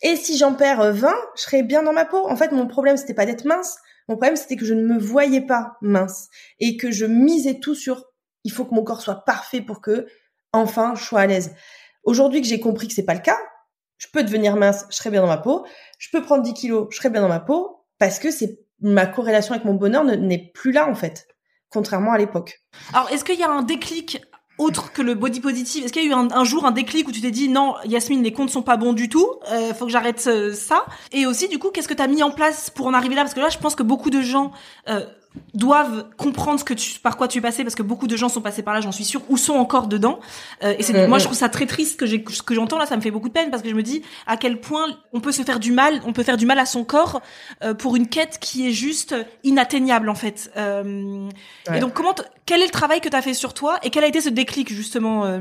Et 0.03 0.17
si 0.17 0.37
j'en 0.37 0.55
perds 0.55 0.81
euh, 0.81 0.93
20, 0.93 1.15
je 1.37 1.43
serai 1.43 1.63
bien 1.63 1.83
dans 1.83 1.93
ma 1.93 2.05
peau. 2.05 2.29
En 2.29 2.37
fait, 2.37 2.53
mon 2.53 2.67
problème, 2.67 2.97
c'était 2.97 3.15
pas 3.15 3.27
d'être 3.27 3.45
mince. 3.45 3.79
Mon 4.09 4.17
problème, 4.17 4.37
c'était 4.37 4.57
que 4.57 4.67
je 4.67 4.75
ne 4.75 4.87
me 4.87 4.99
voyais 4.99 5.41
pas 5.41 5.77
mince. 5.81 6.29
Et 6.61 6.77
que 6.77 6.91
je 6.91 7.07
misais 7.07 7.61
tout 7.61 7.75
sur, 7.75 8.05
il 8.45 8.53
faut 8.53 8.65
que 8.65 8.75
mon 8.75 8.85
corps 8.85 9.01
soit 9.01 9.25
parfait 9.25 9.63
pour 9.63 9.81
que, 9.81 10.07
enfin, 10.53 10.95
je 10.95 11.05
sois 11.05 11.21
à 11.21 11.27
l'aise. 11.27 11.55
Aujourd'hui 12.05 12.43
que 12.43 12.49
j'ai 12.49 12.61
compris 12.61 12.89
que 12.89 12.95
c'est 12.95 13.05
pas 13.05 13.15
le 13.15 13.21
cas, 13.21 13.39
je 14.05 14.11
peux 14.13 14.23
devenir 14.23 14.57
mince, 14.57 14.85
je 14.91 14.97
serai 14.97 15.11
bien 15.11 15.23
dans 15.23 15.29
ma 15.29 15.39
peau. 15.39 15.65
Je 15.99 16.09
peux 16.13 16.23
prendre 16.23 16.43
10 16.43 16.55
kilos, 16.55 16.89
je 16.91 16.97
serai 16.97 17.11
bien 17.11 17.23
dans 17.23 17.29
ma 17.29 17.41
peau. 17.41 17.81
Parce 17.99 18.19
que 18.19 18.31
c'est, 18.31 18.59
ma 18.81 19.07
corrélation 19.07 19.55
avec 19.55 19.65
mon 19.65 19.75
bonheur 19.75 20.05
ne- 20.05 20.17
n'est 20.17 20.51
plus 20.53 20.73
là, 20.73 20.89
en 20.89 20.95
fait. 20.95 21.27
Contrairement 21.71 22.13
à 22.13 22.19
l'époque. 22.19 22.61
Alors, 22.93 23.11
est-ce 23.11 23.25
qu'il 23.25 23.39
y 23.39 23.43
a 23.43 23.51
un 23.51 23.63
déclic 23.63 24.21
autre 24.59 24.93
que 24.93 25.03
le 25.03 25.15
body 25.15 25.41
positive? 25.41 25.85
Est-ce 25.85 25.93
qu'il 25.93 26.03
y 26.03 26.07
a 26.07 26.11
eu 26.11 26.13
un, 26.13 26.45
jour 26.45 26.67
un 26.67 26.71
déclic 26.71 27.09
où 27.09 27.13
tu 27.13 27.21
t'es 27.21 27.31
dit 27.31 27.49
non, 27.49 27.75
Yasmine, 27.85 28.23
les 28.23 28.33
comptes 28.33 28.51
sont 28.51 28.63
pas 28.63 28.77
bons 28.77 28.93
du 28.93 29.09
tout, 29.09 29.29
euh, 29.51 29.73
faut 29.75 29.87
que 29.87 29.91
j'arrête 29.91 30.25
euh, 30.27 30.53
ça? 30.53 30.85
Et 31.13 31.27
aussi, 31.27 31.49
du 31.49 31.59
coup, 31.59 31.71
qu'est-ce 31.71 31.89
que 31.89 31.95
tu 31.95 32.09
mis 32.09 32.23
en 32.23 32.31
place 32.31 32.71
pour 32.71 32.87
en 32.87 32.95
arriver 32.95 33.15
là? 33.15 33.23
Parce 33.23 33.35
que 33.35 33.41
là, 33.41 33.49
je 33.49 33.59
pense 33.59 33.75
que 33.75 33.83
beaucoup 33.83 34.11
de 34.11 34.21
gens 34.21 34.53
euh, 34.89 35.05
doivent 35.53 36.09
comprendre 36.17 36.61
ce 36.61 36.65
que 36.65 36.75
tu, 36.75 36.99
par 37.01 37.17
quoi 37.17 37.29
tu 37.29 37.39
es 37.39 37.41
passé, 37.41 37.65
parce 37.65 37.75
que 37.75 37.83
beaucoup 37.83 38.07
de 38.07 38.17
gens 38.17 38.29
sont 38.29 38.41
passés 38.41 38.63
par 38.63 38.75
là, 38.75 38.81
j'en 38.81 38.93
suis 38.93 39.05
sûre, 39.05 39.23
ou 39.29 39.37
sont 39.37 39.55
encore 39.55 39.89
dedans. 39.89 40.21
Euh, 40.63 40.75
et 40.79 40.83
c'est, 40.83 41.07
moi, 41.07 41.19
je 41.19 41.25
trouve 41.25 41.37
ça 41.37 41.49
très 41.49 41.67
triste 41.67 41.99
que 41.99 42.07
j'ai, 42.07 42.25
ce 42.29 42.43
que 42.43 42.55
j'entends 42.55 42.79
là, 42.79 42.87
ça 42.87 42.97
me 42.97 43.01
fait 43.01 43.11
beaucoup 43.11 43.29
de 43.29 43.33
peine 43.33 43.51
parce 43.51 43.63
que 43.63 43.69
je 43.69 43.75
me 43.75 43.83
dis 43.83 44.03
à 44.27 44.37
quel 44.37 44.61
point 44.61 44.87
on 45.13 45.21
peut 45.21 45.33
se 45.33 45.43
faire 45.43 45.61
du 45.61 45.73
mal, 45.73 46.01
on 46.07 46.13
peut 46.13 46.23
faire 46.23 46.37
du 46.37 46.47
mal 46.47 46.59
à 46.59 46.67
son 46.67 46.85
corps 46.85 47.23
euh, 47.63 47.75
pour 47.75 47.97
une 47.97 48.09
quête 48.09 48.39
qui 48.41 48.69
est 48.69 48.73
juste 48.73 49.15
inatteignable 49.43 50.09
en 50.09 50.15
fait. 50.15 50.51
Euh, 50.57 51.29
Ouais. 51.69 51.79
Et 51.79 51.81
donc, 51.81 51.95
comment, 51.95 52.15
quel 52.45 52.61
est 52.61 52.67
le 52.67 52.71
travail 52.71 53.01
que 53.01 53.09
tu 53.09 53.17
as 53.17 53.23
fait 53.23 53.33
sur 53.33 53.55
toi 53.55 53.79
et 53.83 53.91
quel 53.91 54.05
a 54.05 54.07
été 54.07 54.21
ce 54.21 54.29
déclic 54.29 54.71
justement 54.71 55.41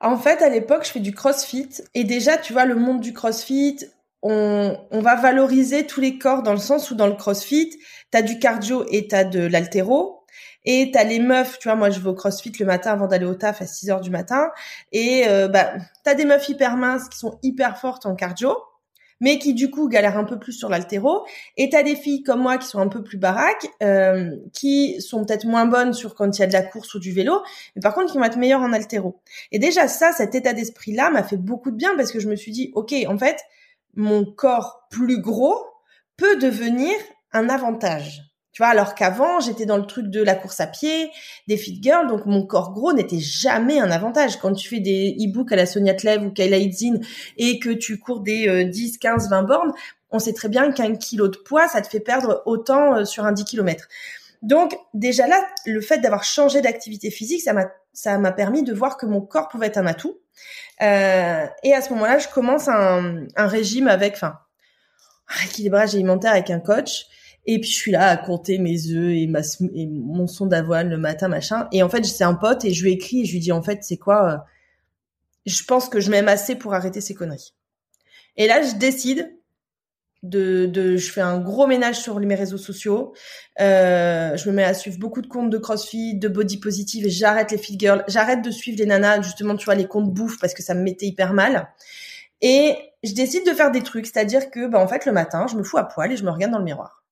En 0.00 0.16
fait, 0.16 0.42
à 0.42 0.48
l'époque, 0.48 0.84
je 0.86 0.90
fais 0.90 1.00
du 1.00 1.12
crossfit. 1.14 1.68
Et 1.94 2.04
déjà, 2.04 2.38
tu 2.38 2.52
vois, 2.52 2.64
le 2.64 2.74
monde 2.74 3.00
du 3.00 3.12
crossfit, 3.12 3.78
on, 4.22 4.76
on 4.90 5.00
va 5.00 5.16
valoriser 5.16 5.86
tous 5.86 6.00
les 6.00 6.18
corps 6.18 6.42
dans 6.42 6.52
le 6.52 6.58
sens 6.58 6.90
où 6.90 6.94
dans 6.94 7.06
le 7.06 7.14
crossfit, 7.14 7.70
t'as 8.10 8.22
du 8.22 8.38
cardio 8.38 8.84
et 8.90 9.08
t'as 9.08 9.24
de 9.24 9.40
l'altéro. 9.40 10.18
Et 10.64 10.90
t'as 10.92 11.04
les 11.04 11.18
meufs, 11.18 11.58
tu 11.58 11.68
vois, 11.68 11.76
moi 11.76 11.88
je 11.88 12.00
vais 12.00 12.08
au 12.08 12.14
crossfit 12.14 12.52
le 12.60 12.66
matin 12.66 12.92
avant 12.92 13.06
d'aller 13.06 13.24
au 13.24 13.34
taf 13.34 13.62
à 13.62 13.66
6 13.66 13.90
heures 13.90 14.00
du 14.00 14.10
matin. 14.10 14.50
Et 14.92 15.24
euh, 15.26 15.48
bah, 15.48 15.72
t'as 16.04 16.14
des 16.14 16.24
meufs 16.24 16.48
hyper 16.48 16.76
minces 16.76 17.08
qui 17.08 17.18
sont 17.18 17.38
hyper 17.42 17.78
fortes 17.78 18.06
en 18.06 18.14
cardio, 18.14 18.54
mais 19.20 19.38
qui 19.38 19.54
du 19.54 19.70
coup 19.70 19.88
galèrent 19.88 20.18
un 20.18 20.24
peu 20.24 20.38
plus 20.38 20.52
sur 20.52 20.68
l'altéro. 20.68 21.24
Et 21.56 21.70
t'as 21.70 21.82
des 21.82 21.96
filles 21.96 22.22
comme 22.22 22.40
moi 22.40 22.58
qui 22.58 22.66
sont 22.66 22.80
un 22.80 22.88
peu 22.88 23.02
plus 23.02 23.18
baraques, 23.18 23.66
euh, 23.82 24.36
qui 24.52 25.00
sont 25.00 25.24
peut-être 25.24 25.46
moins 25.46 25.64
bonnes 25.64 25.94
sur 25.94 26.14
quand 26.14 26.36
il 26.36 26.40
y 26.40 26.44
a 26.44 26.46
de 26.46 26.52
la 26.52 26.62
course 26.62 26.94
ou 26.94 26.98
du 26.98 27.12
vélo, 27.12 27.40
mais 27.74 27.80
par 27.80 27.94
contre 27.94 28.12
qui 28.12 28.18
vont 28.18 28.24
être 28.24 28.36
meilleures 28.36 28.60
en 28.60 28.72
altéro. 28.72 29.20
Et 29.52 29.58
déjà 29.58 29.88
ça, 29.88 30.12
cet 30.12 30.34
état 30.34 30.52
d'esprit-là 30.52 31.10
m'a 31.10 31.22
fait 31.22 31.36
beaucoup 31.36 31.70
de 31.70 31.76
bien 31.76 31.96
parce 31.96 32.12
que 32.12 32.20
je 32.20 32.28
me 32.28 32.36
suis 32.36 32.52
dit, 32.52 32.72
ok, 32.74 32.94
en 33.08 33.16
fait, 33.16 33.38
mon 33.98 34.24
corps 34.24 34.86
plus 34.90 35.20
gros 35.20 35.58
peut 36.16 36.36
devenir 36.36 36.94
un 37.32 37.48
avantage. 37.48 38.22
Tu 38.52 38.62
vois, 38.62 38.70
alors 38.70 38.94
qu'avant, 38.94 39.40
j'étais 39.40 39.66
dans 39.66 39.76
le 39.76 39.86
truc 39.86 40.06
de 40.06 40.22
la 40.22 40.34
course 40.34 40.60
à 40.60 40.68
pied, 40.68 41.10
des 41.48 41.56
fit 41.56 41.80
girls, 41.82 42.06
donc 42.06 42.24
mon 42.24 42.46
corps 42.46 42.72
gros 42.72 42.92
n'était 42.92 43.18
jamais 43.18 43.78
un 43.80 43.90
avantage. 43.90 44.38
Quand 44.38 44.52
tu 44.52 44.68
fais 44.68 44.80
des 44.80 45.16
e-books 45.20 45.52
à 45.52 45.56
la 45.56 45.66
Sonia 45.66 45.94
Tlev 45.94 46.24
ou 46.24 46.30
Kayla 46.30 46.58
Itzin 46.58 47.00
et 47.36 47.58
que 47.58 47.70
tu 47.70 47.98
cours 47.98 48.20
des 48.20 48.48
euh, 48.48 48.64
10, 48.64 48.98
15, 48.98 49.30
20 49.30 49.42
bornes, 49.42 49.72
on 50.10 50.20
sait 50.20 50.32
très 50.32 50.48
bien 50.48 50.70
qu'un 50.72 50.94
kilo 50.94 51.28
de 51.28 51.36
poids, 51.36 51.68
ça 51.68 51.82
te 51.82 51.88
fait 51.88 52.00
perdre 52.00 52.42
autant 52.46 52.96
euh, 52.96 53.04
sur 53.04 53.26
un 53.26 53.32
10 53.32 53.44
km. 53.44 53.88
Donc, 54.42 54.76
déjà 54.94 55.26
là, 55.26 55.44
le 55.66 55.80
fait 55.80 55.98
d'avoir 55.98 56.22
changé 56.22 56.60
d'activité 56.60 57.10
physique, 57.10 57.42
ça 57.42 57.52
m'a, 57.52 57.66
ça 57.92 58.16
m'a 58.18 58.30
permis 58.30 58.62
de 58.62 58.72
voir 58.72 58.96
que 58.96 59.06
mon 59.06 59.20
corps 59.20 59.48
pouvait 59.48 59.66
être 59.66 59.78
un 59.78 59.86
atout. 59.86 60.18
Euh, 60.80 61.46
et 61.62 61.74
à 61.74 61.82
ce 61.82 61.90
moment-là, 61.90 62.18
je 62.18 62.28
commence 62.28 62.68
un, 62.68 63.26
un 63.36 63.46
régime 63.46 63.88
avec, 63.88 64.14
enfin, 64.14 64.38
équilibrage 65.44 65.94
alimentaire 65.94 66.32
avec 66.32 66.50
un 66.50 66.60
coach. 66.60 67.06
Et 67.46 67.60
puis 67.60 67.70
je 67.70 67.76
suis 67.76 67.92
là 67.92 68.08
à 68.08 68.16
compter 68.16 68.58
mes 68.58 68.90
œufs 68.90 69.16
et, 69.16 69.26
ma, 69.26 69.40
mon 69.70 70.26
son 70.26 70.46
d'avoine 70.46 70.90
le 70.90 70.98
matin, 70.98 71.28
machin. 71.28 71.66
Et 71.72 71.82
en 71.82 71.88
fait, 71.88 72.04
c'est 72.04 72.24
un 72.24 72.34
pote 72.34 72.64
et 72.64 72.74
je 72.74 72.84
lui 72.84 72.92
écris 72.92 73.22
et 73.22 73.24
je 73.24 73.32
lui 73.32 73.40
dis 73.40 73.52
en 73.52 73.62
fait, 73.62 73.82
c'est 73.82 73.96
quoi 73.96 74.32
euh, 74.32 74.36
je 75.46 75.64
pense 75.64 75.88
que 75.88 75.98
je 75.98 76.10
m'aime 76.10 76.28
assez 76.28 76.56
pour 76.56 76.74
arrêter 76.74 77.00
ces 77.00 77.14
conneries. 77.14 77.54
Et 78.36 78.46
là, 78.46 78.62
je 78.62 78.74
décide 78.74 79.34
de, 80.22 80.66
de, 80.66 80.96
je 80.96 81.12
fais 81.12 81.20
un 81.20 81.38
gros 81.38 81.66
ménage 81.66 82.00
sur 82.00 82.18
mes 82.18 82.34
réseaux 82.34 82.58
sociaux. 82.58 83.14
Euh, 83.60 84.36
je 84.36 84.48
me 84.48 84.54
mets 84.54 84.64
à 84.64 84.74
suivre 84.74 84.98
beaucoup 84.98 85.22
de 85.22 85.26
comptes 85.26 85.50
de 85.50 85.58
CrossFit, 85.58 86.16
de 86.16 86.28
body 86.28 86.58
positive 86.58 87.06
et 87.06 87.10
j'arrête 87.10 87.50
les 87.50 87.58
fit 87.58 87.78
girls. 87.78 88.04
J'arrête 88.08 88.42
de 88.42 88.50
suivre 88.50 88.78
les 88.78 88.86
nanas, 88.86 89.22
justement, 89.22 89.56
tu 89.56 89.64
vois, 89.64 89.74
les 89.74 89.86
comptes 89.86 90.12
bouffe 90.12 90.38
parce 90.40 90.54
que 90.54 90.62
ça 90.62 90.74
me 90.74 90.82
mettait 90.82 91.06
hyper 91.06 91.32
mal. 91.32 91.68
Et 92.40 92.76
je 93.04 93.14
décide 93.14 93.46
de 93.46 93.52
faire 93.52 93.70
des 93.70 93.82
trucs, 93.82 94.06
c'est-à-dire 94.06 94.50
que, 94.50 94.66
bah, 94.66 94.80
en 94.80 94.88
fait, 94.88 95.06
le 95.06 95.12
matin, 95.12 95.46
je 95.48 95.56
me 95.56 95.62
fous 95.62 95.78
à 95.78 95.84
poil 95.84 96.12
et 96.12 96.16
je 96.16 96.24
me 96.24 96.30
regarde 96.30 96.52
dans 96.52 96.58
le 96.58 96.64
miroir. 96.64 97.04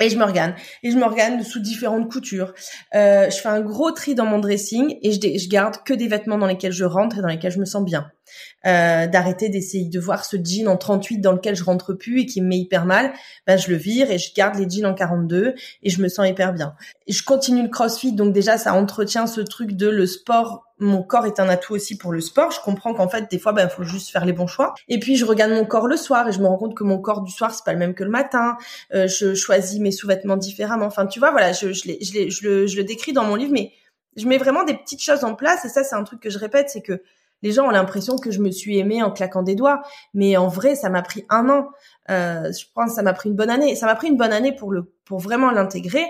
Et 0.00 0.10
je 0.10 0.18
me 0.18 0.24
regarde. 0.24 0.54
Et 0.82 0.90
je 0.90 0.96
me 0.96 1.04
regarde 1.04 1.40
sous 1.42 1.60
différentes 1.60 2.10
coutures. 2.10 2.52
Euh, 2.94 3.30
je 3.30 3.36
fais 3.36 3.48
un 3.48 3.60
gros 3.60 3.92
tri 3.92 4.14
dans 4.14 4.26
mon 4.26 4.38
dressing 4.38 4.98
et 5.02 5.12
je, 5.12 5.20
je, 5.20 5.48
garde 5.48 5.76
que 5.84 5.94
des 5.94 6.08
vêtements 6.08 6.36
dans 6.36 6.46
lesquels 6.46 6.72
je 6.72 6.84
rentre 6.84 7.18
et 7.18 7.22
dans 7.22 7.28
lesquels 7.28 7.52
je 7.52 7.60
me 7.60 7.64
sens 7.64 7.84
bien. 7.84 8.10
Euh, 8.66 9.06
d'arrêter 9.06 9.48
d'essayer 9.48 9.88
de 9.88 10.00
voir 10.00 10.24
ce 10.24 10.36
jean 10.42 10.68
en 10.68 10.76
38 10.76 11.18
dans 11.18 11.32
lequel 11.32 11.54
je 11.54 11.64
rentre 11.64 11.92
plus 11.92 12.20
et 12.20 12.26
qui 12.26 12.40
me 12.40 12.48
met 12.48 12.58
hyper 12.58 12.86
mal, 12.86 13.12
ben 13.46 13.58
je 13.58 13.70
le 13.70 13.76
vire 13.76 14.10
et 14.10 14.18
je 14.18 14.32
garde 14.34 14.56
les 14.58 14.68
jeans 14.68 14.86
en 14.86 14.94
42 14.94 15.54
et 15.82 15.90
je 15.90 16.02
me 16.02 16.08
sens 16.08 16.26
hyper 16.26 16.52
bien. 16.52 16.74
Je 17.06 17.22
continue 17.22 17.62
le 17.62 17.68
crossfit, 17.68 18.12
donc 18.12 18.32
déjà 18.32 18.56
ça 18.56 18.74
entretient 18.74 19.26
ce 19.26 19.40
truc 19.42 19.72
de 19.72 19.88
le 19.88 20.06
sport 20.06 20.64
mon 20.78 21.02
corps 21.02 21.26
est 21.26 21.38
un 21.40 21.48
atout 21.48 21.74
aussi 21.74 21.96
pour 21.96 22.12
le 22.12 22.20
sport. 22.20 22.50
Je 22.50 22.60
comprends 22.60 22.94
qu'en 22.94 23.08
fait, 23.08 23.30
des 23.30 23.38
fois, 23.38 23.52
ben, 23.52 23.68
faut 23.68 23.84
juste 23.84 24.10
faire 24.10 24.24
les 24.24 24.32
bons 24.32 24.46
choix. 24.46 24.74
Et 24.88 24.98
puis, 24.98 25.16
je 25.16 25.24
regarde 25.24 25.52
mon 25.52 25.64
corps 25.64 25.86
le 25.86 25.96
soir 25.96 26.28
et 26.28 26.32
je 26.32 26.40
me 26.40 26.46
rends 26.46 26.56
compte 26.56 26.74
que 26.74 26.84
mon 26.84 26.98
corps 26.98 27.22
du 27.22 27.30
soir, 27.30 27.54
c'est 27.54 27.64
pas 27.64 27.72
le 27.72 27.78
même 27.78 27.94
que 27.94 28.04
le 28.04 28.10
matin. 28.10 28.56
Euh, 28.92 29.06
je 29.06 29.34
choisis 29.34 29.80
mes 29.80 29.92
sous-vêtements 29.92 30.36
différemment. 30.36 30.86
Enfin, 30.86 31.06
tu 31.06 31.20
vois, 31.20 31.30
voilà, 31.30 31.52
je, 31.52 31.72
je, 31.72 31.90
je, 32.00 32.66
je 32.66 32.76
le 32.76 32.84
décris 32.84 33.12
dans 33.12 33.24
mon 33.24 33.36
livre, 33.36 33.52
mais 33.52 33.72
je 34.16 34.26
mets 34.26 34.38
vraiment 34.38 34.64
des 34.64 34.74
petites 34.74 35.02
choses 35.02 35.24
en 35.24 35.34
place. 35.34 35.64
Et 35.64 35.68
ça, 35.68 35.84
c'est 35.84 35.94
un 35.94 36.04
truc 36.04 36.20
que 36.20 36.30
je 36.30 36.38
répète, 36.38 36.70
c'est 36.70 36.82
que 36.82 37.02
les 37.44 37.52
gens 37.52 37.66
ont 37.66 37.70
l'impression 37.70 38.16
que 38.16 38.30
je 38.30 38.40
me 38.40 38.50
suis 38.50 38.78
aimée 38.78 39.02
en 39.02 39.10
claquant 39.10 39.42
des 39.42 39.54
doigts, 39.54 39.82
mais 40.14 40.38
en 40.38 40.48
vrai, 40.48 40.74
ça 40.74 40.88
m'a 40.88 41.02
pris 41.02 41.26
un 41.28 41.50
an. 41.50 41.68
Euh, 42.08 42.50
je 42.50 42.64
pense 42.74 42.88
que 42.88 42.94
ça 42.94 43.02
m'a 43.02 43.12
pris 43.12 43.28
une 43.28 43.36
bonne 43.36 43.50
année. 43.50 43.76
Ça 43.76 43.84
m'a 43.84 43.94
pris 43.94 44.08
une 44.08 44.16
bonne 44.16 44.32
année 44.32 44.52
pour 44.52 44.72
le, 44.72 44.94
pour 45.04 45.18
vraiment 45.18 45.50
l'intégrer. 45.50 46.06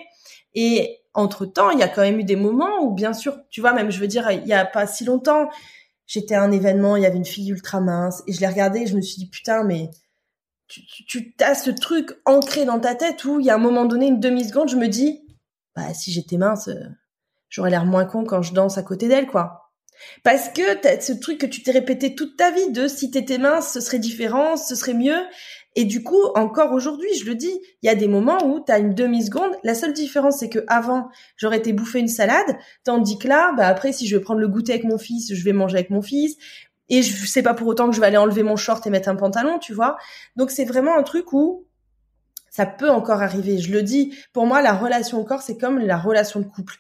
Et 0.55 1.01
entre 1.13 1.45
temps, 1.45 1.71
il 1.71 1.81
y 1.81 1.83
a 1.83 1.89
quand 1.89 2.03
même 2.03 2.21
eu 2.21 2.25
des 2.25 2.37
moments 2.37 2.83
où, 2.83 2.93
bien 2.93 3.13
sûr, 3.13 3.37
tu 3.51 3.61
vois, 3.61 3.73
même, 3.73 3.91
je 3.91 3.99
veux 3.99 4.07
dire, 4.07 4.31
il 4.31 4.47
y 4.47 4.53
a 4.53 4.65
pas 4.65 4.87
si 4.87 5.05
longtemps, 5.05 5.49
j'étais 6.07 6.37
à 6.37 6.43
un 6.45 6.53
événement, 6.53 6.95
il 6.95 7.03
y 7.03 7.07
avait 7.07 7.17
une 7.17 7.25
fille 7.25 7.51
ultra 7.51 7.81
mince, 7.81 8.23
et 8.29 8.33
je 8.33 8.41
l'ai 8.41 8.47
regardée, 8.47 8.83
et 8.83 8.87
je 8.87 8.95
me 8.95 9.01
suis 9.01 9.17
dit, 9.17 9.29
putain, 9.29 9.65
mais 9.65 9.91
tu, 10.69 10.83
tu, 11.05 11.35
as 11.41 11.57
ce 11.57 11.71
truc 11.71 12.17
ancré 12.27 12.65
dans 12.65 12.79
ta 12.79 12.95
tête 12.95 13.25
où, 13.25 13.41
il 13.41 13.47
y 13.47 13.51
a 13.51 13.57
un 13.57 13.59
moment 13.59 13.87
donné, 13.87 14.07
une 14.07 14.21
demi-seconde, 14.21 14.69
je 14.69 14.77
me 14.77 14.87
dis, 14.87 15.27
bah, 15.75 15.93
si 15.95 16.13
j'étais 16.13 16.37
mince, 16.37 16.69
euh, 16.69 16.85
j'aurais 17.49 17.71
l'air 17.71 17.87
moins 17.87 18.05
con 18.05 18.25
quand 18.25 18.43
je 18.43 18.55
danse 18.55 18.79
à 18.79 18.85
côté 18.85 19.09
d'elle, 19.09 19.27
quoi. 19.27 19.64
Parce 20.23 20.49
que 20.49 20.75
t'as 20.75 21.01
ce 21.01 21.13
truc 21.13 21.39
que 21.39 21.47
tu 21.47 21.63
t'es 21.63 21.71
répété 21.71 22.15
toute 22.15 22.37
ta 22.37 22.51
vie 22.51 22.71
de 22.71 22.89
si 22.89 23.11
t'étais 23.11 23.39
mince, 23.39 23.73
ce 23.73 23.81
serait 23.81 23.99
différent, 23.99 24.57
ce 24.57 24.75
serait 24.75 24.95
mieux. 24.95 25.21
Et 25.77 25.85
du 25.85 26.03
coup, 26.03 26.23
encore 26.35 26.73
aujourd'hui, 26.73 27.09
je 27.19 27.25
le 27.25 27.35
dis, 27.35 27.61
il 27.83 27.87
y 27.87 27.89
a 27.89 27.95
des 27.95 28.07
moments 28.07 28.45
où 28.45 28.61
tu 28.65 28.71
as 28.71 28.79
une 28.79 28.95
demi-seconde. 28.95 29.51
La 29.65 29.75
seule 29.75 29.93
différence, 29.93 30.39
c'est 30.39 30.49
que 30.49 30.65
avant, 30.69 31.09
j'aurais 31.37 31.59
été 31.59 31.73
bouffer 31.73 31.99
une 31.99 32.09
salade, 32.09 32.57
tandis 32.85 33.19
que 33.19 33.27
là, 33.27 33.53
bah 33.57 33.67
après, 33.67 33.93
si 33.93 34.07
je 34.07 34.17
vais 34.17 34.23
prendre 34.23 34.41
le 34.41 34.49
goûter 34.49 34.73
avec 34.73 34.85
mon 34.85 34.99
fils, 34.99 35.35
je 35.35 35.45
vais 35.45 35.53
manger 35.53 35.79
avec 35.79 35.91
mon 35.91 36.03
fils. 36.03 36.37
Et 36.89 37.03
je 37.03 37.27
sais 37.27 37.43
pas 37.43 37.55
pour 37.55 37.67
autant 37.67 37.89
que 37.89 37.97
je 37.97 38.01
vais 38.01 38.07
aller 38.07 38.17
enlever 38.17 38.43
mon 38.43 38.57
short 38.57 38.87
et 38.87 38.91
mettre 38.91 39.09
un 39.09 39.17
pantalon, 39.17 39.59
tu 39.59 39.73
vois. 39.73 39.97
Donc 40.37 40.51
c'est 40.51 40.65
vraiment 40.65 40.97
un 40.97 41.03
truc 41.03 41.33
où 41.33 41.67
ça 42.51 42.67
peut 42.67 42.91
encore 42.91 43.21
arriver. 43.21 43.59
Je 43.59 43.73
le 43.73 43.83
dis, 43.83 44.15
pour 44.33 44.47
moi, 44.47 44.63
la 44.63 44.75
relation 44.75 45.19
au 45.19 45.25
corps, 45.25 45.43
c'est 45.43 45.59
comme 45.59 45.81
la 45.81 45.97
relation 45.97 46.39
de 46.39 46.45
couple. 46.45 46.77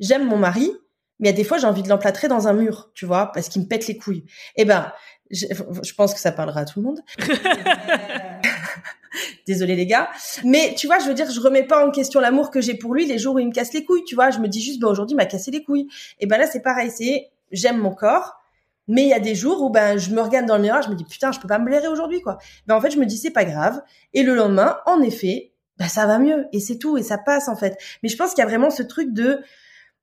J'aime 0.00 0.26
mon 0.26 0.36
mari, 0.36 0.72
mais 1.20 1.28
il 1.28 1.30
y 1.30 1.34
a 1.34 1.36
des 1.36 1.44
fois, 1.44 1.58
j'ai 1.58 1.66
envie 1.66 1.82
de 1.82 1.88
l'emplâtrer 1.88 2.28
dans 2.28 2.48
un 2.48 2.52
mur, 2.52 2.90
tu 2.94 3.06
vois, 3.06 3.32
parce 3.32 3.48
qu'il 3.48 3.62
me 3.62 3.66
pète 3.68 3.86
les 3.86 3.96
couilles. 3.96 4.24
Eh 4.56 4.64
ben, 4.64 4.92
je, 5.30 5.46
je, 5.82 5.94
pense 5.94 6.14
que 6.14 6.20
ça 6.20 6.32
parlera 6.32 6.60
à 6.60 6.64
tout 6.64 6.80
le 6.80 6.86
monde. 6.86 7.00
Désolée 9.46 9.76
les 9.76 9.86
gars, 9.86 10.08
mais 10.44 10.74
tu 10.76 10.86
vois, 10.86 10.98
je 10.98 11.06
veux 11.06 11.14
dire, 11.14 11.30
je 11.30 11.40
remets 11.40 11.64
pas 11.64 11.86
en 11.86 11.90
question 11.90 12.20
l'amour 12.20 12.50
que 12.50 12.60
j'ai 12.60 12.74
pour 12.74 12.94
lui 12.94 13.06
les 13.06 13.18
jours 13.18 13.34
où 13.34 13.38
il 13.38 13.48
me 13.48 13.52
casse 13.52 13.72
les 13.72 13.84
couilles, 13.84 14.04
tu 14.04 14.14
vois. 14.14 14.30
Je 14.30 14.38
me 14.38 14.48
dis 14.48 14.62
juste, 14.62 14.80
ben 14.80 14.88
aujourd'hui, 14.88 15.14
il 15.14 15.16
m'a 15.16 15.26
cassé 15.26 15.50
les 15.50 15.62
couilles. 15.62 15.88
Et 16.20 16.26
ben 16.26 16.38
là, 16.38 16.46
c'est 16.46 16.62
pareil, 16.62 16.90
c'est 16.90 17.30
j'aime 17.50 17.78
mon 17.78 17.94
corps, 17.94 18.34
mais 18.88 19.02
il 19.02 19.08
y 19.08 19.14
a 19.14 19.20
des 19.20 19.34
jours 19.34 19.62
où 19.62 19.70
ben 19.70 19.98
je 19.98 20.10
me 20.10 20.20
regarde 20.20 20.46
dans 20.46 20.56
le 20.56 20.62
miroir, 20.62 20.82
je 20.82 20.90
me 20.90 20.94
dis 20.94 21.04
putain, 21.04 21.32
je 21.32 21.40
peux 21.40 21.48
pas 21.48 21.58
me 21.58 21.64
blairer 21.64 21.88
aujourd'hui 21.88 22.20
quoi. 22.20 22.38
Ben 22.66 22.74
en 22.74 22.80
fait, 22.80 22.90
je 22.90 22.98
me 22.98 23.06
dis 23.06 23.18
c'est 23.18 23.30
pas 23.30 23.44
grave. 23.44 23.82
Et 24.14 24.22
le 24.22 24.34
lendemain, 24.34 24.78
en 24.86 25.02
effet, 25.02 25.52
ben 25.78 25.88
ça 25.88 26.06
va 26.06 26.18
mieux 26.18 26.46
et 26.52 26.60
c'est 26.60 26.78
tout 26.78 26.96
et 26.96 27.02
ça 27.02 27.18
passe 27.18 27.48
en 27.48 27.56
fait. 27.56 27.76
Mais 28.02 28.08
je 28.08 28.16
pense 28.16 28.30
qu'il 28.30 28.42
y 28.42 28.46
a 28.46 28.48
vraiment 28.48 28.70
ce 28.70 28.82
truc 28.82 29.12
de 29.12 29.40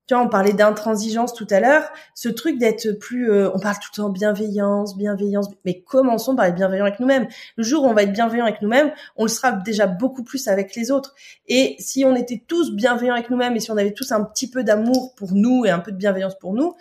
tu 0.09 0.15
vois, 0.15 0.23
on 0.23 0.27
parlait 0.27 0.53
d'intransigeance 0.53 1.35
tout 1.35 1.45
à 1.51 1.59
l'heure, 1.59 1.83
ce 2.15 2.29
truc 2.29 2.57
d'être 2.57 2.93
plus, 2.93 3.29
euh, 3.31 3.51
on 3.53 3.59
parle 3.59 3.75
tout 3.75 3.91
le 3.93 3.97
temps 3.97 4.09
bienveillance, 4.09 4.97
bienveillance, 4.97 5.49
mais 5.65 5.83
commençons 5.83 6.35
par 6.35 6.45
être 6.45 6.55
bienveillant 6.55 6.85
avec 6.85 6.99
nous-mêmes. 6.99 7.27
Le 7.57 7.63
jour 7.63 7.83
où 7.83 7.85
on 7.85 7.93
va 7.93 8.01
être 8.01 8.11
bienveillant 8.11 8.45
avec 8.45 8.63
nous-mêmes, 8.63 8.91
on 9.17 9.25
le 9.25 9.29
sera 9.29 9.51
déjà 9.51 9.85
beaucoup 9.85 10.23
plus 10.23 10.47
avec 10.47 10.75
les 10.75 10.89
autres. 10.89 11.13
Et 11.45 11.75
si 11.77 12.05
on 12.05 12.15
était 12.15 12.43
tous 12.47 12.71
bienveillants 12.71 13.13
avec 13.13 13.29
nous-mêmes 13.29 13.55
et 13.55 13.59
si 13.59 13.69
on 13.69 13.77
avait 13.77 13.93
tous 13.93 14.11
un 14.11 14.23
petit 14.23 14.49
peu 14.49 14.63
d'amour 14.63 15.13
pour 15.13 15.35
nous 15.35 15.65
et 15.65 15.69
un 15.69 15.77
peu 15.77 15.91
de 15.91 15.97
bienveillance 15.97 16.39
pour 16.39 16.55
nous, 16.55 16.73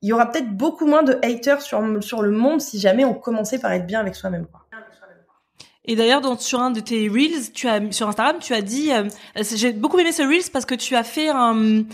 il 0.00 0.08
y 0.08 0.14
aura 0.14 0.30
peut-être 0.30 0.56
beaucoup 0.56 0.86
moins 0.86 1.02
de 1.02 1.18
haters 1.22 1.60
sur, 1.60 2.02
sur 2.02 2.22
le 2.22 2.30
monde 2.30 2.62
si 2.62 2.80
jamais 2.80 3.04
on 3.04 3.12
commençait 3.12 3.58
par 3.58 3.72
être 3.72 3.86
bien 3.86 4.00
avec 4.00 4.14
soi-même, 4.14 4.46
quoi. 4.46 4.61
Et 5.84 5.96
d'ailleurs, 5.96 6.22
sur 6.40 6.60
un 6.60 6.70
de 6.70 6.80
tes 6.80 7.08
reels, 7.08 7.52
tu 7.52 7.68
as 7.68 7.80
sur 7.90 8.08
Instagram, 8.08 8.36
tu 8.40 8.54
as 8.54 8.62
dit, 8.62 8.92
euh, 8.92 9.08
j'ai 9.54 9.72
beaucoup 9.72 9.98
aimé 9.98 10.12
ce 10.12 10.22
reels 10.22 10.50
parce 10.52 10.64
que 10.64 10.76
tu 10.76 10.94
as 10.94 11.02
fait 11.02 11.28
un, 11.28 11.84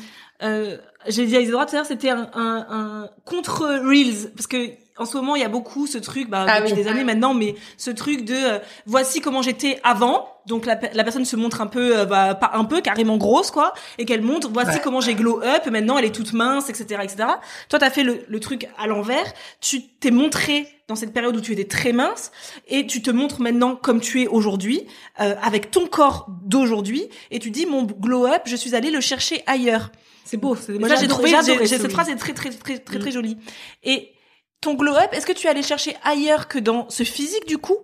euh, 0.43 0.77
j'ai 1.07 1.27
dit 1.27 1.37
à 1.37 1.41
Isadora 1.41 1.67
tout 1.67 1.77
à 1.77 1.85
c'était 1.85 2.11
un, 2.11 2.29
un, 2.35 2.67
un, 2.71 3.11
contre 3.25 3.67
Reels 3.67 4.31
parce 4.35 4.47
que 4.47 4.71
en 4.99 5.05
ce 5.05 5.17
moment 5.17 5.37
il 5.37 5.43
y 5.43 5.45
a 5.45 5.49
beaucoup 5.49 5.87
ce 5.87 5.99
truc, 5.99 6.29
bah 6.29 6.47
ah 6.49 6.61
depuis 6.61 6.75
des 6.75 6.89
années 6.89 7.05
maintenant, 7.05 7.35
mais 7.35 7.55
ce 7.77 7.91
truc 7.91 8.25
de 8.25 8.35
euh, 8.35 8.59
voici 8.87 9.21
comment 9.21 9.43
j'étais 9.43 9.81
avant. 9.83 10.29
Donc 10.47 10.65
la, 10.65 10.79
la, 10.95 11.05
personne 11.05 11.27
se 11.27 11.37
montre 11.37 11.61
un 11.61 11.67
peu, 11.67 11.99
euh, 11.99 12.05
bah, 12.07 12.35
pas 12.35 12.53
un 12.55 12.65
peu, 12.65 12.81
carrément 12.81 13.19
grosse 13.19 13.51
quoi, 13.51 13.75
et 13.99 14.07
qu'elle 14.07 14.23
montre 14.23 14.49
voici 14.51 14.79
comment 14.83 15.01
j'ai 15.01 15.15
glow 15.15 15.43
up. 15.43 15.67
Maintenant 15.71 15.99
elle 15.99 16.07
est 16.07 16.15
toute 16.15 16.33
mince, 16.33 16.71
etc., 16.71 17.01
etc. 17.03 17.29
Toi 17.69 17.79
t'as 17.79 17.91
fait 17.91 18.03
le, 18.03 18.25
le 18.27 18.41
truc 18.41 18.69
à 18.79 18.87
l'envers. 18.87 19.33
Tu 19.61 19.83
t'es 19.83 20.11
montré 20.11 20.67
dans 20.89 20.95
cette 20.95 21.13
période 21.13 21.37
où 21.37 21.41
tu 21.41 21.53
étais 21.53 21.67
très 21.67 21.93
mince 21.93 22.33
et 22.67 22.87
tu 22.87 23.03
te 23.03 23.11
montres 23.11 23.43
maintenant 23.43 23.77
comme 23.77 24.01
tu 24.01 24.23
es 24.23 24.27
aujourd'hui 24.27 24.87
euh, 25.21 25.35
avec 25.43 25.71
ton 25.71 25.87
corps 25.87 26.27
d'aujourd'hui 26.45 27.09
et 27.31 27.39
tu 27.39 27.51
dis 27.51 27.67
mon 27.67 27.83
glow 27.83 28.27
up 28.27 28.43
je 28.47 28.57
suis 28.57 28.75
allée 28.75 28.91
le 28.91 29.03
chercher 29.03 29.43
ailleurs 29.47 29.91
c'est 30.29 30.37
beau. 30.37 30.57
Moi, 30.79 30.89
j'ai 31.01 31.09
trouvé, 31.09 31.31
cette 31.67 31.91
phrase 31.91 32.11
est 32.11 32.17
très, 32.17 32.35
très, 32.35 32.51
très, 32.51 32.79
très, 32.79 32.99
très, 32.99 33.09
mm. 33.09 33.13
jolie. 33.13 33.39
Et 33.83 34.13
ton 34.61 34.75
glow 34.75 34.97
up, 34.97 35.11
est-ce 35.13 35.27
que 35.27 35.33
tu 35.33 35.47
es 35.47 35.51
allé 35.51 35.63
chercher 35.63 35.97
ailleurs 36.03 36.49
que 36.49 36.59
dans 36.59 36.89
ce 36.91 37.05
physique, 37.05 37.47
du 37.47 37.59
coup? 37.59 37.79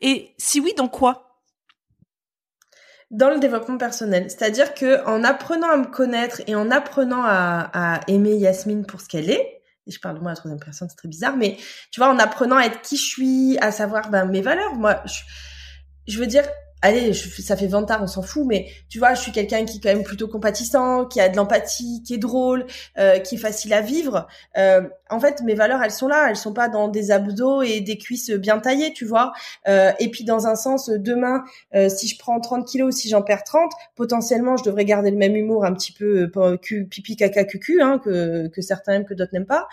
Et 0.00 0.34
si 0.38 0.60
oui, 0.60 0.72
dans 0.76 0.88
quoi? 0.88 1.40
Dans 3.10 3.30
le 3.30 3.38
développement 3.38 3.78
personnel. 3.78 4.30
C'est-à-dire 4.30 4.74
que 4.74 5.04
en 5.06 5.22
apprenant 5.22 5.70
à 5.70 5.76
me 5.76 5.86
connaître 5.86 6.42
et 6.46 6.54
en 6.54 6.70
apprenant 6.70 7.22
à, 7.24 8.00
aimer 8.08 8.34
Yasmine 8.34 8.84
pour 8.84 9.00
ce 9.00 9.08
qu'elle 9.08 9.30
est, 9.30 9.62
et 9.86 9.92
je 9.92 10.00
parle 10.00 10.16
de 10.16 10.20
moi 10.20 10.30
à 10.30 10.34
la 10.34 10.36
troisième 10.36 10.58
personne, 10.58 10.88
c'est 10.88 10.96
très 10.96 11.08
bizarre, 11.08 11.36
mais 11.36 11.56
tu 11.92 12.00
vois, 12.00 12.08
en 12.08 12.18
apprenant 12.18 12.56
à 12.56 12.64
être 12.64 12.82
qui 12.82 12.96
je 12.96 13.04
suis, 13.04 13.58
à 13.60 13.70
savoir 13.70 14.10
ben, 14.10 14.24
mes 14.24 14.40
valeurs, 14.40 14.74
moi, 14.74 15.00
je 16.08 16.18
veux 16.18 16.26
dire, 16.26 16.44
allez, 16.86 17.12
ça 17.12 17.56
fait 17.56 17.66
20 17.66 17.90
ans, 17.90 17.98
on 18.02 18.06
s'en 18.06 18.22
fout, 18.22 18.44
mais 18.46 18.66
tu 18.88 18.98
vois, 18.98 19.14
je 19.14 19.20
suis 19.20 19.32
quelqu'un 19.32 19.64
qui 19.64 19.78
est 19.78 19.80
quand 19.80 19.88
même 19.88 20.04
plutôt 20.04 20.28
compatissant, 20.28 21.04
qui 21.04 21.20
a 21.20 21.28
de 21.28 21.36
l'empathie, 21.36 22.02
qui 22.04 22.14
est 22.14 22.18
drôle, 22.18 22.66
euh, 22.98 23.18
qui 23.18 23.34
est 23.34 23.38
facile 23.38 23.72
à 23.72 23.80
vivre. 23.80 24.26
Euh, 24.56 24.82
en 25.10 25.20
fait, 25.20 25.42
mes 25.42 25.54
valeurs, 25.54 25.82
elles 25.82 25.90
sont 25.90 26.08
là, 26.08 26.28
elles 26.28 26.36
sont 26.36 26.52
pas 26.52 26.68
dans 26.68 26.88
des 26.88 27.10
abdos 27.10 27.62
et 27.62 27.80
des 27.80 27.98
cuisses 27.98 28.30
bien 28.30 28.58
taillées, 28.58 28.92
tu 28.92 29.04
vois. 29.04 29.32
Euh, 29.68 29.92
et 29.98 30.10
puis 30.10 30.24
dans 30.24 30.46
un 30.46 30.54
sens, 30.54 30.88
demain, 30.88 31.44
si 31.88 32.08
je 32.08 32.18
prends 32.18 32.40
30 32.40 32.66
kilos, 32.66 32.94
si 32.94 33.08
j'en 33.08 33.22
perds 33.22 33.44
30, 33.44 33.72
potentiellement, 33.94 34.56
je 34.56 34.64
devrais 34.64 34.84
garder 34.84 35.10
le 35.10 35.16
même 35.16 35.36
humour 35.36 35.64
un 35.64 35.74
petit 35.74 35.92
peu 35.92 36.30
pipi 36.90 37.16
caca 37.16 37.44
cucu, 37.44 37.82
hein, 37.82 38.00
que, 38.02 38.48
que 38.48 38.62
certains 38.62 38.94
aiment, 38.94 39.04
que 39.04 39.14
d'autres 39.14 39.32
n'aiment 39.32 39.46
pas 39.46 39.68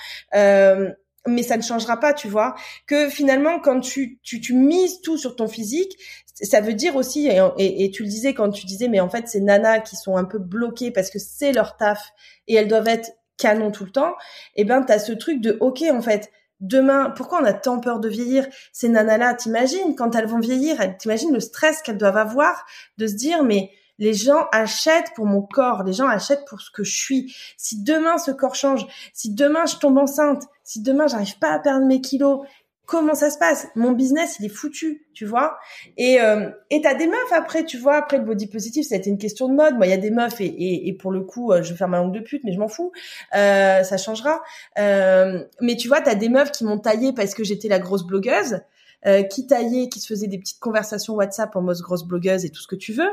mais 1.27 1.43
ça 1.43 1.57
ne 1.57 1.61
changera 1.61 1.99
pas, 1.99 2.13
tu 2.13 2.27
vois. 2.27 2.55
Que 2.87 3.09
finalement, 3.09 3.59
quand 3.59 3.79
tu, 3.79 4.19
tu, 4.23 4.41
tu 4.41 4.53
mises 4.53 5.01
tout 5.01 5.17
sur 5.17 5.35
ton 5.35 5.47
physique, 5.47 5.97
ça 6.41 6.61
veut 6.61 6.73
dire 6.73 6.95
aussi, 6.95 7.27
et, 7.27 7.83
et, 7.83 7.91
tu 7.91 8.03
le 8.03 8.09
disais 8.09 8.33
quand 8.33 8.49
tu 8.49 8.65
disais, 8.65 8.87
mais 8.87 8.99
en 8.99 9.09
fait, 9.09 9.27
ces 9.27 9.39
nanas 9.39 9.79
qui 9.79 9.95
sont 9.95 10.17
un 10.17 10.25
peu 10.25 10.39
bloquées 10.39 10.91
parce 10.91 11.09
que 11.09 11.19
c'est 11.19 11.51
leur 11.51 11.77
taf 11.77 12.11
et 12.47 12.55
elles 12.55 12.67
doivent 12.67 12.87
être 12.87 13.11
canon 13.37 13.71
tout 13.71 13.85
le 13.85 13.91
temps, 13.91 14.13
eh 14.55 14.63
ben, 14.63 14.81
t'as 14.81 14.99
ce 14.99 15.11
truc 15.11 15.41
de, 15.41 15.57
ok, 15.59 15.83
en 15.91 16.01
fait, 16.01 16.31
demain, 16.59 17.11
pourquoi 17.15 17.41
on 17.41 17.45
a 17.45 17.53
tant 17.53 17.79
peur 17.79 17.99
de 17.99 18.09
vieillir 18.09 18.47
Ces 18.71 18.89
nanas-là, 18.89 19.33
t'imagines, 19.35 19.95
quand 19.95 20.15
elles 20.15 20.27
vont 20.27 20.39
vieillir, 20.39 20.77
t'imagines 20.97 21.33
le 21.33 21.39
stress 21.39 21.81
qu'elles 21.81 21.97
doivent 21.97 22.17
avoir 22.17 22.65
de 22.97 23.07
se 23.07 23.13
dire, 23.13 23.43
mais 23.43 23.71
les 23.99 24.13
gens 24.13 24.47
achètent 24.51 25.13
pour 25.15 25.25
mon 25.25 25.41
corps, 25.41 25.83
les 25.83 25.93
gens 25.93 26.07
achètent 26.07 26.45
pour 26.47 26.61
ce 26.61 26.71
que 26.71 26.83
je 26.83 26.95
suis. 26.95 27.35
Si 27.57 27.83
demain 27.83 28.17
ce 28.17 28.31
corps 28.31 28.55
change, 28.55 28.85
si 29.13 29.33
demain 29.33 29.65
je 29.65 29.77
tombe 29.77 29.97
enceinte, 29.97 30.43
si 30.63 30.81
demain 30.81 31.07
j'arrive 31.07 31.37
pas 31.39 31.51
à 31.51 31.59
perdre 31.59 31.85
mes 31.85 32.01
kilos, 32.01 32.41
comment 32.85 33.15
ça 33.15 33.29
se 33.29 33.37
passe? 33.37 33.67
Mon 33.75 33.91
business, 33.91 34.37
il 34.39 34.45
est 34.45 34.49
foutu, 34.49 35.07
tu 35.13 35.25
vois? 35.25 35.57
Et 35.97 36.19
euh, 36.21 36.49
et 36.69 36.81
t'as 36.81 36.93
des 36.93 37.07
meufs 37.07 37.31
après, 37.31 37.63
tu 37.63 37.77
vois. 37.77 37.95
Après 37.95 38.17
le 38.17 38.25
body 38.25 38.47
positive, 38.47 38.83
ça 38.83 38.95
a 38.95 38.97
été 38.97 39.09
une 39.09 39.17
question 39.17 39.47
de 39.47 39.53
mode. 39.53 39.75
Moi, 39.75 39.87
il 39.87 39.89
y 39.89 39.93
a 39.93 39.97
des 39.97 40.11
meufs 40.11 40.41
et, 40.41 40.45
et, 40.45 40.87
et 40.89 40.93
pour 40.93 41.11
le 41.11 41.21
coup, 41.21 41.51
euh, 41.51 41.63
je 41.63 41.71
vais 41.71 41.77
faire 41.77 41.87
ma 41.87 41.97
langue 41.97 42.13
de 42.13 42.19
pute, 42.19 42.43
mais 42.43 42.51
je 42.51 42.59
m'en 42.59 42.67
fous. 42.67 42.91
Euh, 43.35 43.83
ça 43.83 43.97
changera. 43.97 44.41
Euh, 44.79 45.43
mais 45.61 45.75
tu 45.75 45.87
vois, 45.87 46.01
t'as 46.01 46.15
des 46.15 46.29
meufs 46.29 46.51
qui 46.51 46.65
m'ont 46.65 46.79
taillé 46.79 47.13
parce 47.13 47.33
que 47.33 47.43
j'étais 47.43 47.69
la 47.69 47.79
grosse 47.79 48.05
blogueuse. 48.05 48.59
Euh, 49.05 49.21
qui 49.23 49.45
taillaient, 49.45 49.89
qui 49.89 49.99
se 49.99 50.07
faisaient 50.07 50.27
des 50.27 50.37
petites 50.37 50.61
conversations 50.61 51.15
WhatsApp 51.15 51.53
en 51.57 51.61
mode 51.61 51.77
grosse 51.79 52.05
blogueuse 52.05 52.45
et 52.45 52.49
tout 52.49 52.61
ce 52.61 52.67
que 52.67 52.77
tu 52.77 52.93
veux, 52.93 53.09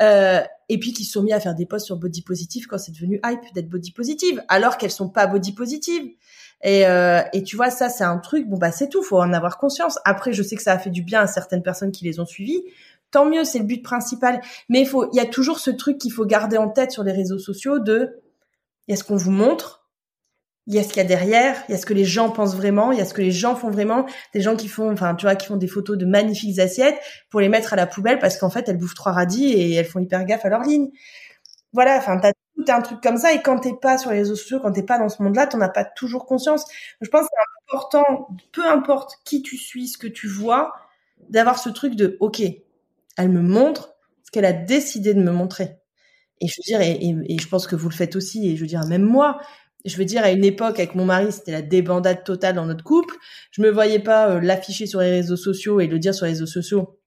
euh, 0.00 0.40
et 0.68 0.80
puis 0.80 0.92
qui 0.92 1.04
se 1.04 1.12
sont 1.12 1.22
mis 1.22 1.32
à 1.32 1.38
faire 1.38 1.54
des 1.54 1.64
posts 1.64 1.86
sur 1.86 1.96
body 1.96 2.22
positive 2.22 2.66
quand 2.66 2.78
c'est 2.78 2.90
devenu 2.90 3.20
hype 3.24 3.54
d'être 3.54 3.68
body 3.68 3.92
positive, 3.92 4.42
alors 4.48 4.78
qu'elles 4.78 4.90
sont 4.90 5.08
pas 5.08 5.28
body 5.28 5.52
positive. 5.52 6.10
Et, 6.64 6.86
euh, 6.86 7.22
et 7.32 7.44
tu 7.44 7.54
vois, 7.54 7.70
ça, 7.70 7.88
c'est 7.88 8.02
un 8.02 8.18
truc, 8.18 8.48
bon, 8.48 8.58
bah, 8.58 8.72
c'est 8.72 8.88
tout, 8.88 9.04
faut 9.04 9.20
en 9.20 9.32
avoir 9.32 9.58
conscience. 9.58 10.00
Après, 10.04 10.32
je 10.32 10.42
sais 10.42 10.56
que 10.56 10.62
ça 10.62 10.72
a 10.72 10.78
fait 10.78 10.90
du 10.90 11.02
bien 11.02 11.20
à 11.20 11.28
certaines 11.28 11.62
personnes 11.62 11.92
qui 11.92 12.04
les 12.04 12.18
ont 12.18 12.26
suivies. 12.26 12.64
Tant 13.12 13.24
mieux, 13.24 13.44
c'est 13.44 13.60
le 13.60 13.64
but 13.64 13.82
principal. 13.82 14.40
Mais 14.68 14.80
il 14.80 14.88
faut, 14.88 15.08
il 15.12 15.16
y 15.16 15.20
a 15.20 15.26
toujours 15.26 15.60
ce 15.60 15.70
truc 15.70 15.98
qu'il 15.98 16.12
faut 16.12 16.26
garder 16.26 16.56
en 16.56 16.68
tête 16.68 16.90
sur 16.90 17.04
les 17.04 17.12
réseaux 17.12 17.38
sociaux 17.38 17.78
de, 17.78 18.20
il 18.88 18.90
y 18.90 18.94
a 18.94 18.96
ce 18.96 19.04
qu'on 19.04 19.16
vous 19.16 19.30
montre, 19.30 19.77
il 20.68 20.74
y 20.74 20.78
a 20.78 20.82
ce 20.82 20.88
qu'il 20.88 20.98
y 20.98 21.00
a 21.00 21.04
derrière, 21.04 21.56
il 21.68 21.72
y 21.72 21.74
a 21.74 21.78
ce 21.78 21.86
que 21.86 21.94
les 21.94 22.04
gens 22.04 22.30
pensent 22.30 22.54
vraiment, 22.54 22.92
il 22.92 22.98
y 22.98 23.00
a 23.00 23.06
ce 23.06 23.14
que 23.14 23.22
les 23.22 23.30
gens 23.30 23.56
font 23.56 23.70
vraiment, 23.70 24.04
des 24.34 24.42
gens 24.42 24.54
qui 24.54 24.68
font, 24.68 24.92
enfin, 24.92 25.14
tu 25.14 25.24
vois, 25.24 25.34
qui 25.34 25.46
font 25.46 25.56
des 25.56 25.66
photos 25.66 25.96
de 25.96 26.04
magnifiques 26.04 26.58
assiettes 26.58 26.98
pour 27.30 27.40
les 27.40 27.48
mettre 27.48 27.72
à 27.72 27.76
la 27.76 27.86
poubelle 27.86 28.18
parce 28.18 28.36
qu'en 28.36 28.50
fait, 28.50 28.68
elles 28.68 28.76
bouffent 28.76 28.94
trois 28.94 29.12
radis 29.12 29.46
et 29.46 29.72
elles 29.72 29.86
font 29.86 29.98
hyper 29.98 30.26
gaffe 30.26 30.44
à 30.44 30.50
leur 30.50 30.60
ligne. 30.60 30.90
Voilà, 31.72 31.96
enfin, 31.96 32.18
t'as 32.18 32.32
tout 32.54 32.64
un 32.68 32.82
truc 32.82 33.00
comme 33.00 33.16
ça 33.16 33.32
et 33.32 33.40
quand 33.40 33.60
t'es 33.60 33.72
pas 33.80 33.96
sur 33.96 34.10
les 34.10 34.18
réseaux 34.18 34.36
sociaux, 34.36 34.60
quand 34.60 34.72
t'es 34.72 34.82
pas 34.82 34.98
dans 34.98 35.08
ce 35.08 35.22
monde-là, 35.22 35.46
t'en 35.46 35.60
as 35.62 35.70
pas 35.70 35.86
toujours 35.86 36.26
conscience. 36.26 36.66
Je 37.00 37.08
pense 37.08 37.22
que 37.22 37.28
c'est 37.30 37.74
important, 37.74 38.28
peu 38.52 38.66
importe 38.66 39.14
qui 39.24 39.40
tu 39.40 39.56
suis, 39.56 39.88
ce 39.88 39.96
que 39.96 40.06
tu 40.06 40.28
vois, 40.28 40.74
d'avoir 41.30 41.58
ce 41.58 41.70
truc 41.70 41.94
de, 41.94 42.18
ok, 42.20 42.42
elle 43.16 43.30
me 43.30 43.40
montre 43.40 43.94
ce 44.22 44.30
qu'elle 44.30 44.44
a 44.44 44.52
décidé 44.52 45.14
de 45.14 45.22
me 45.22 45.32
montrer. 45.32 45.78
Et 46.42 46.46
je 46.46 46.56
veux 46.58 46.64
dire, 46.66 46.82
et, 46.82 46.92
et, 46.92 47.16
et, 47.34 47.38
je 47.38 47.48
pense 47.48 47.66
que 47.66 47.74
vous 47.74 47.88
le 47.88 47.94
faites 47.94 48.16
aussi, 48.16 48.50
et 48.50 48.56
je 48.56 48.60
veux 48.60 48.66
dire, 48.66 48.86
même 48.86 49.02
moi, 49.02 49.40
je 49.84 49.96
veux 49.96 50.04
dire, 50.04 50.22
à 50.24 50.30
une 50.30 50.44
époque, 50.44 50.78
avec 50.78 50.94
mon 50.94 51.04
mari, 51.04 51.32
c'était 51.32 51.52
la 51.52 51.62
débandade 51.62 52.24
totale 52.24 52.56
dans 52.56 52.66
notre 52.66 52.84
couple. 52.84 53.14
Je 53.52 53.62
me 53.62 53.70
voyais 53.70 54.00
pas 54.00 54.28
euh, 54.28 54.40
l'afficher 54.40 54.86
sur 54.86 55.00
les 55.00 55.10
réseaux 55.10 55.36
sociaux 55.36 55.80
et 55.80 55.86
le 55.86 55.98
dire 55.98 56.14
sur 56.14 56.26
les 56.26 56.32
réseaux 56.32 56.46
sociaux. 56.46 57.00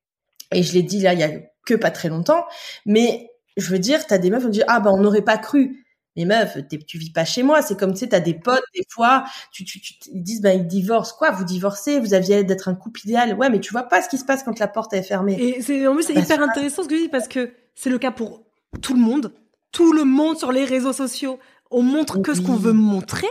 Et 0.51 0.63
je 0.63 0.73
l'ai 0.73 0.83
dit 0.83 0.99
là, 0.99 1.13
il 1.13 1.19
y 1.19 1.23
a 1.23 1.31
que 1.65 1.75
pas 1.75 1.91
très 1.91 2.09
longtemps. 2.09 2.45
Mais 2.85 3.29
je 3.57 3.69
veux 3.69 3.79
dire, 3.79 4.05
t'as 4.07 4.17
des 4.17 4.29
meufs 4.29 4.41
qui 4.41 4.47
me 4.47 4.51
disent, 4.51 4.65
ah 4.67 4.79
bah 4.79 4.91
on 4.93 5.01
n'aurait 5.01 5.21
pas 5.21 5.37
cru. 5.37 5.85
Mais 6.17 6.25
meuf, 6.25 6.57
tu 6.87 6.97
vis 6.97 7.11
pas 7.11 7.23
chez 7.23 7.41
moi. 7.41 7.61
C'est 7.61 7.79
comme 7.79 7.93
tu 7.93 7.99
sais, 7.99 8.09
t'as 8.09 8.19
des 8.19 8.33
potes 8.33 8.63
des 8.75 8.83
fois, 8.89 9.23
tu, 9.53 9.63
tu, 9.63 9.79
tu 9.79 9.93
ils 10.13 10.21
disent 10.21 10.41
ben 10.41 10.59
ils 10.59 10.67
divorcent. 10.67 11.15
Quoi, 11.17 11.31
vous 11.31 11.45
divorcez? 11.45 11.99
Vous 11.99 12.13
aviez 12.13 12.43
d'être 12.43 12.67
un 12.67 12.75
couple 12.75 13.01
idéal. 13.05 13.33
Ouais, 13.35 13.49
mais 13.49 13.61
tu 13.61 13.71
vois 13.71 13.83
pas 13.83 14.01
ce 14.01 14.09
qui 14.09 14.17
se 14.17 14.25
passe 14.25 14.43
quand 14.43 14.59
la 14.59 14.67
porte 14.67 14.93
est 14.93 15.03
fermée. 15.03 15.41
Et 15.41 15.61
c'est 15.61 15.87
en 15.87 15.93
plus 15.95 16.03
c'est 16.03 16.13
bah, 16.13 16.21
hyper 16.21 16.41
intéressant 16.41 16.83
ce 16.83 16.89
que 16.89 16.95
tu 16.95 17.01
dis 17.03 17.09
parce 17.09 17.29
que 17.29 17.53
c'est 17.75 17.89
le 17.89 17.97
cas 17.97 18.11
pour 18.11 18.43
tout 18.81 18.93
le 18.93 18.99
monde. 18.99 19.33
Tout 19.71 19.93
le 19.93 20.03
monde 20.03 20.37
sur 20.37 20.51
les 20.51 20.65
réseaux 20.65 20.91
sociaux, 20.91 21.39
on 21.71 21.81
montre 21.81 22.19
que 22.21 22.33
ce 22.33 22.41
qu'on 22.41 22.55
veut 22.55 22.73
montrer. 22.73 23.27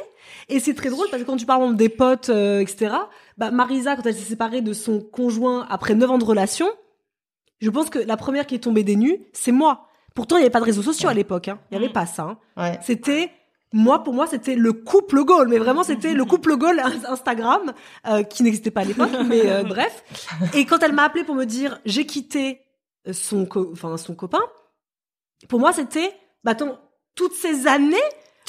Et 0.48 0.58
c'est 0.58 0.74
très 0.74 0.90
drôle 0.90 1.06
parce 1.10 1.22
que 1.22 1.26
quand 1.26 1.36
tu 1.36 1.46
parles 1.46 1.76
des 1.76 1.88
potes, 1.88 2.28
euh, 2.28 2.60
etc. 2.60 2.92
Bah 3.38 3.50
Marisa, 3.50 3.96
quand 3.96 4.06
elle 4.06 4.14
s'est 4.14 4.28
séparée 4.28 4.62
de 4.62 4.72
son 4.72 5.00
conjoint 5.00 5.66
après 5.70 5.94
9 5.94 6.10
ans 6.10 6.18
de 6.18 6.24
relation, 6.24 6.68
je 7.60 7.70
pense 7.70 7.90
que 7.90 7.98
la 7.98 8.16
première 8.16 8.46
qui 8.46 8.56
est 8.56 8.60
tombée 8.60 8.82
des 8.82 8.96
nues, 8.96 9.18
c'est 9.32 9.52
moi. 9.52 9.86
Pourtant, 10.14 10.36
il 10.36 10.40
n'y 10.40 10.44
avait 10.44 10.50
pas 10.50 10.60
de 10.60 10.64
réseaux 10.64 10.82
sociaux 10.82 11.08
à 11.08 11.14
l'époque. 11.14 11.48
Hein. 11.48 11.60
Il 11.70 11.78
n'y 11.78 11.84
avait 11.84 11.92
pas 11.92 12.06
ça. 12.06 12.22
Hein. 12.22 12.38
Ouais. 12.56 12.78
C'était 12.82 13.30
moi, 13.72 14.02
pour 14.02 14.14
moi, 14.14 14.26
c'était 14.26 14.56
le 14.56 14.72
couple 14.72 15.22
goal, 15.24 15.48
mais 15.48 15.58
vraiment, 15.58 15.84
c'était 15.84 16.12
le 16.12 16.24
couple 16.24 16.56
goal 16.56 16.80
Instagram 17.08 17.72
euh, 18.08 18.22
qui 18.24 18.42
n'existait 18.42 18.72
pas 18.72 18.80
à 18.80 18.84
l'époque. 18.84 19.10
mais 19.26 19.42
euh, 19.46 19.62
bref. 19.62 20.02
Et 20.54 20.64
quand 20.64 20.82
elle 20.82 20.92
m'a 20.92 21.04
appelé 21.04 21.22
pour 21.22 21.34
me 21.34 21.44
dire 21.44 21.80
j'ai 21.84 22.06
quitté 22.06 22.60
son, 23.12 23.48
enfin 23.72 23.96
son 23.96 24.14
copain, 24.14 24.42
pour 25.48 25.60
moi, 25.60 25.72
c'était 25.72 26.12
bah 26.42 26.52
attends, 26.52 26.78
toutes 27.14 27.34
ces 27.34 27.66
années, 27.66 27.96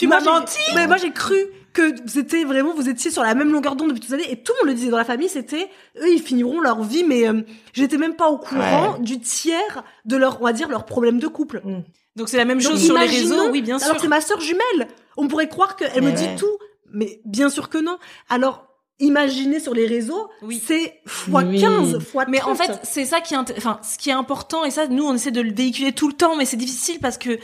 tu 0.01 0.07
m'as 0.07 0.19
menti. 0.21 0.59
Mais 0.75 0.87
moi, 0.87 0.97
j'ai 0.97 1.11
cru 1.11 1.35
que 1.73 1.93
c'était 2.05 2.43
vraiment 2.43 2.73
vous 2.73 2.89
étiez 2.89 3.11
sur 3.11 3.23
la 3.23 3.33
même 3.33 3.51
longueur 3.53 3.75
d'onde 3.77 3.89
depuis 3.89 4.01
toutes 4.01 4.09
ces 4.09 4.15
années 4.15 4.29
et 4.31 4.43
tout 4.43 4.51
le 4.59 4.65
monde 4.65 4.73
le 4.73 4.77
disait 4.77 4.91
dans 4.91 4.97
la 4.97 5.05
famille 5.05 5.29
c'était 5.29 5.69
eux 6.01 6.11
ils 6.11 6.21
finiront 6.21 6.59
leur 6.59 6.83
vie 6.83 7.05
mais 7.05 7.29
euh, 7.29 7.43
j'étais 7.71 7.97
même 7.97 8.17
pas 8.17 8.27
au 8.29 8.37
courant 8.37 8.95
Ouais. 8.95 8.99
du 8.99 9.21
tiers 9.21 9.81
de 10.03 10.17
leur 10.17 10.41
on 10.41 10.43
va 10.43 10.51
dire 10.51 10.67
leur 10.67 10.85
problème 10.85 11.17
de 11.17 11.27
couple. 11.27 11.61
Mm. 11.63 11.83
Donc 12.17 12.27
c'est 12.27 12.35
la 12.35 12.43
même 12.43 12.59
Donc, 12.61 12.73
chose 12.73 12.83
sur 12.83 12.97
les 12.97 13.05
réseaux, 13.05 13.49
oui, 13.51 13.61
bien 13.61 13.79
sûr. 13.79 13.87
Alors 13.87 14.01
c'est 14.01 14.09
ma 14.09 14.19
sœur 14.19 14.41
jumelle. 14.41 14.89
On 15.15 15.29
pourrait 15.29 15.47
croire 15.47 15.77
qu'elle 15.77 16.03
me 16.03 16.11
dit 16.11 16.25
ouais. 16.25 16.35
tout, 16.35 16.57
mais 16.91 17.21
bien 17.23 17.49
sûr 17.49 17.69
que 17.69 17.77
non. 17.77 17.97
Alors 18.27 18.65
imaginez 18.99 19.61
sur 19.61 19.73
les 19.73 19.87
réseaux, 19.87 20.29
Oui. 20.41 20.61
c'est 20.63 20.99
fois 21.05 21.41
Oui. 21.43 21.61
15, 21.61 21.99
fois 21.99 22.23
30. 22.23 22.31
Mais 22.33 22.41
en 22.43 22.53
fait, 22.53 22.81
c'est 22.83 23.05
ça 23.05 23.21
qui 23.21 23.33
est, 23.33 23.37
enfin, 23.37 23.79
ce 23.81 23.97
qui 23.97 24.09
est 24.09 24.13
important, 24.13 24.63
et 24.65 24.71
ça, 24.71 24.87
nous, 24.87 25.05
on 25.05 25.15
essaie 25.15 25.31
de 25.31 25.41
le 25.41 25.53
véhiculer 25.53 25.93
tout 25.93 26.07
le 26.09 26.13
temps, 26.13 26.35
mais 26.35 26.45
c'est 26.45 26.57
difficile 26.57 26.99
parce 26.99 27.17
que 27.17 27.39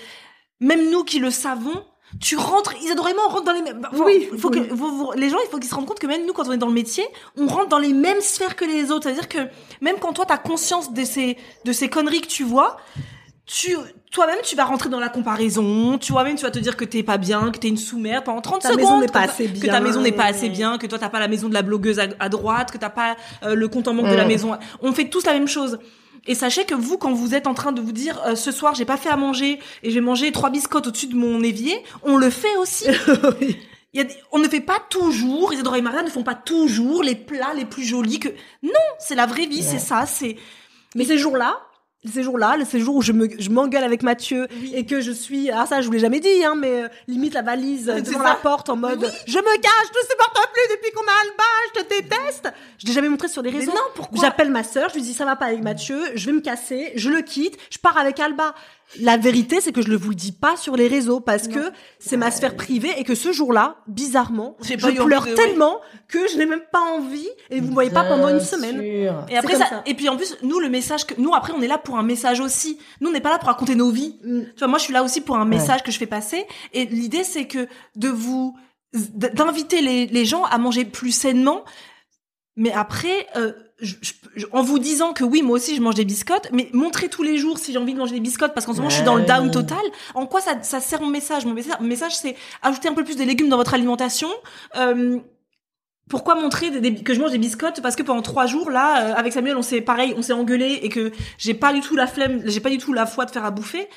même 0.60 0.92
nous 0.92 1.04
qui 1.04 1.18
le 1.20 1.32
savons, 1.32 1.84
tu 2.22 2.36
rentres, 2.38 2.74
Isadora 2.82 3.10
vraiment, 3.10 3.24
on 3.28 3.30
rentre 3.32 3.44
dans 3.44 3.54
les 3.54 3.62
mêmes. 3.62 3.82
enfin, 3.92 4.04
Oui, 4.06 4.30
il 4.32 4.40
faut 4.40 4.50
oui. 4.50 4.68
que 4.68 4.74
vous- 4.74 4.98
vous- 4.98 5.12
les 5.16 5.30
gens, 5.30 5.38
il 5.46 5.50
faut 5.50 5.58
qu'ils 5.60 5.70
se 5.70 5.76
rendent 5.76 5.86
compte 5.88 6.00
que 6.00 6.08
même 6.08 6.26
nous, 6.26 6.34
quand 6.34 6.48
on 6.48 6.52
est 6.54 6.58
dans 6.58 6.68
le 6.68 6.74
métier, 6.74 7.06
on 7.38 7.48
rentre 7.48 7.68
dans 7.70 7.80
les 7.80 7.94
mêmes 7.94 8.22
sphères 8.22 8.56
que 8.56 8.66
les 8.66 8.92
autres. 8.92 9.04
C'est-à-dire 9.04 9.28
que 9.28 9.40
même 9.82 9.98
quand 10.00 10.14
toi, 10.14 10.26
t'as 10.26 10.38
conscience 10.38 10.94
de 10.94 11.04
ces, 11.04 11.38
de 11.66 11.72
ces 11.74 11.90
conneries 11.90 12.22
que 12.22 12.28
tu 12.28 12.44
vois, 12.44 12.78
tu, 13.46 13.78
toi-même, 14.12 14.40
tu 14.44 14.56
vas 14.58 14.66
rentrer 14.66 14.90
dans 14.90 15.00
la 15.00 15.08
comparaison. 15.10 15.98
Tu 15.98 16.12
vois 16.12 16.24
même, 16.24 16.36
tu 16.36 16.44
vas 16.44 16.52
te 16.52 16.60
dire 16.60 16.76
que 16.76 16.84
t'es 16.86 17.04
pas 17.04 17.18
bien, 17.18 17.50
que 17.52 17.58
t'es 17.58 17.70
une 17.70 17.78
sous-merde 17.78 18.24
pendant 18.26 18.42
30 18.42 18.62
Ta 18.62 18.70
secondes. 18.70 18.80
maison 18.82 19.00
n'est 19.00 19.08
pas 19.08 19.26
que- 19.26 19.32
assez 19.32 19.46
Que 19.48 19.52
bien. 19.60 19.72
ta 19.74 19.80
maison 19.80 20.02
n'est 20.02 20.12
pas 20.12 20.26
assez 20.26 20.50
bien, 20.50 20.78
que 20.78 20.86
toi, 20.88 21.00
t'as 21.00 21.10
pas 21.10 21.20
la 21.20 21.28
maison 21.30 21.48
de 21.48 21.54
la 21.54 21.62
blogueuse 21.62 22.00
à, 22.00 22.08
à 22.20 22.30
droite, 22.30 22.72
que 22.72 22.78
t'as 22.78 22.90
pas 22.90 23.16
euh, 23.44 23.56
le 23.56 23.68
compte 23.70 23.88
en 23.88 23.94
banque 23.94 24.10
de 24.10 24.16
la 24.16 24.26
maison. 24.26 24.58
On 24.82 24.92
fait 24.92 25.10
tous 25.10 25.26
la 25.26 25.34
même 25.34 25.48
chose. 25.48 25.80
Et 26.28 26.36
sachez 26.36 26.66
que 26.66 26.76
vous, 26.76 26.98
quand 26.98 27.14
vous 27.14 27.34
êtes 27.36 27.48
en 27.48 27.54
train 27.54 27.72
de 27.72 27.82
vous 27.82 27.92
dire 27.94 28.22
euh, 28.26 28.36
ce 28.36 28.52
soir 28.52 28.76
j'ai 28.76 28.86
pas 28.86 28.98
fait 28.98 29.10
à 29.10 29.16
manger 29.18 29.60
et 29.84 29.90
je 29.90 29.96
vais 29.96 30.02
manger 30.02 30.32
trois 30.32 30.50
biscottes 30.50 30.88
au-dessus 30.88 31.08
de 31.08 31.16
mon 31.16 31.42
évier, 31.42 31.82
on 32.04 32.18
le 32.18 32.30
fait 32.30 32.56
aussi. 32.58 32.86
Il 33.94 33.98
y 33.98 34.02
a 34.02 34.04
des- 34.04 34.16
on 34.34 34.40
ne 34.40 34.48
fait 34.48 34.60
pas 34.60 34.80
toujours, 34.90 35.54
Isadora 35.54 35.78
et 35.78 35.82
Maria 35.82 36.04
ne 36.04 36.10
font 36.10 36.24
pas 36.24 36.36
toujours 36.36 37.02
les 37.04 37.16
plats 37.16 37.54
les 37.56 37.66
plus 37.66 37.84
jolis 37.86 38.20
que. 38.20 38.28
Non, 38.62 38.72
c'est 39.00 39.16
la 39.16 39.26
vraie 39.26 39.46
vie, 39.46 39.64
c'est 39.64 39.80
ça, 39.80 40.06
c'est. 40.06 40.36
Mais 40.96 41.06
ces 41.06 41.18
jours-là, 41.18 41.58
ces 42.06 42.24
jours-là, 42.24 42.56
ces 42.70 42.80
jours 42.80 42.96
où 42.96 43.02
je 43.02 43.12
me, 43.12 43.28
je 43.40 43.50
m'engueule 43.50 43.84
avec 43.84 44.04
Mathieu 44.04 44.48
et 44.74 44.86
que 44.86 45.02
je 45.02 45.12
suis, 45.12 45.50
ah 45.52 45.66
ça 45.66 45.82
je 45.82 45.88
vous 45.88 45.94
l'ai 45.94 46.00
jamais 46.00 46.20
dit, 46.20 46.44
hein, 46.46 46.54
mais 46.56 46.84
euh, 46.84 46.88
limite 47.08 47.34
la 47.34 47.42
valise 47.42 47.90
euh, 47.90 48.02
devant 48.02 48.20
la 48.24 48.36
porte 48.36 48.70
en 48.70 48.76
mode, 48.76 49.12
je 49.28 49.38
me 49.38 49.62
cache, 49.62 49.88
je 49.88 50.00
te 50.00 50.12
supporte 50.12 50.38
plus 50.54 50.76
depuis 50.76 50.92
qu'on 50.92 51.02
a 51.02 51.22
Alba, 51.22 51.44
je 51.76 51.82
te 51.82 51.90
déteste. 52.02 52.54
Je 52.80 52.88
l'ai 52.88 52.94
jamais 52.94 53.10
montré 53.10 53.28
sur 53.28 53.42
les 53.42 53.52
Mais 53.52 53.60
réseaux. 53.60 53.72
non, 53.72 53.82
pourquoi? 53.96 54.20
J'appelle 54.22 54.52
ma 54.52 54.64
sœur, 54.64 54.90
je 54.90 54.96
lui 54.96 55.02
dis 55.02 55.14
ça 55.14 55.26
va 55.26 55.36
pas 55.36 55.46
avec 55.48 55.62
Mathieu, 55.62 56.00
je 56.16 56.26
vais 56.28 56.32
me 56.34 56.42
casser, 56.42 56.92
je 56.96 57.10
le 57.10 57.22
quitte, 57.22 57.58
je 57.72 57.78
pars 57.80 57.98
avec 57.98 58.20
Alba. 58.20 58.54
La 59.02 59.18
vérité, 59.18 59.60
c'est 59.60 59.74
que 59.74 59.82
je 59.82 59.90
le 59.90 59.98
vous 59.98 60.10
le 60.10 60.16
dis 60.16 60.32
pas 60.32 60.56
sur 60.56 60.76
les 60.78 60.88
réseaux 60.88 61.20
parce 61.20 61.48
que 61.48 61.72
c'est 62.00 62.16
ma 62.16 62.32
sphère 62.32 62.56
privée 62.56 62.92
et 62.98 63.04
que 63.04 63.16
ce 63.16 63.34
jour-là, 63.34 63.78
bizarrement, 63.88 64.56
je 64.62 64.74
envie 64.86 64.96
pleure 64.96 65.26
ouais. 65.26 65.34
tellement 65.34 65.82
que 66.08 66.20
je 66.30 66.38
n'ai 66.38 66.46
même 66.46 66.64
pas 66.72 66.80
envie 66.80 67.28
et 67.50 67.60
vous 67.60 67.68
me 67.68 67.74
voyez 67.74 67.90
pas 67.90 68.06
pendant 68.06 68.30
une 68.30 68.40
semaine. 68.40 68.76
sûr. 68.76 69.26
Et 69.30 69.38
après 69.38 69.54
comme 69.54 69.62
ça, 69.62 69.70
ça. 69.70 69.84
et 69.86 69.94
puis 69.94 70.08
en 70.08 70.16
plus, 70.16 70.38
nous 70.42 70.60
le 70.60 70.70
message 70.70 71.06
que 71.06 71.14
nous 71.18 71.34
après 71.34 71.54
on 71.54 71.62
est 71.62 71.68
là 71.68 71.78
pour 71.78 71.98
un 71.98 72.04
message 72.04 72.40
aussi. 72.40 72.80
Nous 73.02 73.10
on 73.10 73.12
n'est 73.12 73.20
pas 73.20 73.30
là 73.30 73.40
pour 73.40 73.50
raconter 73.50 73.76
nos 73.76 73.92
vies. 73.92 74.18
Mm. 74.24 74.42
Tu 74.44 74.60
vois, 74.60 74.68
moi 74.70 74.78
je 74.78 74.86
suis 74.86 74.94
là 74.94 75.04
aussi 75.04 75.20
pour 75.20 75.36
un 75.36 75.46
message 75.46 75.84
que 75.84 75.92
je 75.92 75.98
fais 75.98 76.06
passer. 76.06 76.46
Et 76.74 76.86
l'idée 76.86 77.26
c'est 77.26 77.46
que 77.46 77.68
de 77.96 78.08
vous 78.08 78.56
d'inviter 78.94 79.82
les, 79.82 80.08
les 80.08 80.26
gens 80.26 80.46
à 80.46 80.58
manger 80.58 80.86
plus 80.86 81.12
sainement. 81.12 81.66
Mais 82.58 82.72
après, 82.74 83.28
euh, 83.38 83.54
je- 83.80 83.96
je- 84.36 84.46
en 84.52 84.64
vous 84.64 84.80
disant 84.80 85.14
que 85.14 85.24
oui, 85.24 85.44
moi 85.44 85.56
aussi 85.56 85.76
je 85.76 85.82
mange 85.82 85.96
des 85.96 86.04
biscottes, 86.06 86.50
mais 86.52 86.70
montrer 86.74 87.08
tous 87.08 87.24
les 87.24 87.38
jours 87.38 87.60
si 87.60 87.72
j'ai 87.72 87.78
envie 87.78 87.94
de 87.94 88.00
manger 88.00 88.16
des 88.16 88.20
biscottes 88.20 88.54
parce 88.54 88.66
qu'en 88.66 88.74
ce 88.74 88.78
moment 88.80 88.90
je 88.90 88.96
suis 88.96 89.06
dans 89.06 89.16
le 89.16 89.24
down 89.24 89.52
total. 89.52 89.78
En 90.16 90.26
quoi 90.26 90.42
ça, 90.42 90.62
ça 90.64 90.80
sert 90.80 91.00
mon 91.02 91.08
message 91.10 91.46
Mon 91.46 91.54
message, 91.82 92.16
c'est 92.16 92.36
ajouter 92.64 92.88
un 92.90 92.94
peu 92.94 93.04
plus 93.04 93.16
de 93.16 93.24
légumes 93.24 93.50
dans 93.50 93.58
votre 93.58 93.74
alimentation. 93.76 94.30
Euh, 94.76 95.20
pourquoi 96.10 96.36
montrer 96.36 96.72
des- 96.72 96.80
des- 96.82 97.04
que 97.04 97.14
je 97.14 97.20
mange 97.20 97.32
des 97.32 97.38
biscottes? 97.38 97.82
Parce 97.82 97.96
que 97.96 98.02
pendant 98.04 98.22
trois 98.22 98.48
jours 98.48 98.72
là 98.72 99.10
euh, 99.12 99.14
avec 99.16 99.34
Samuel 99.34 99.58
on 99.58 99.62
s'est 99.62 99.82
pareil 99.82 100.14
on 100.18 100.22
s'est 100.22 100.34
engueulé 100.34 100.80
et 100.82 100.90
que 100.90 101.12
j'ai 101.38 101.54
pas 101.54 101.74
du 101.74 101.82
tout 101.82 101.96
la 101.96 102.08
flemme 102.08 102.42
j'ai 102.46 102.60
pas 102.62 102.70
du 102.70 102.78
tout 102.80 102.94
la 102.94 103.06
foi 103.06 103.26
de 103.26 103.32
faire 103.32 103.46
à 103.46 103.52
bouffer 103.52 103.88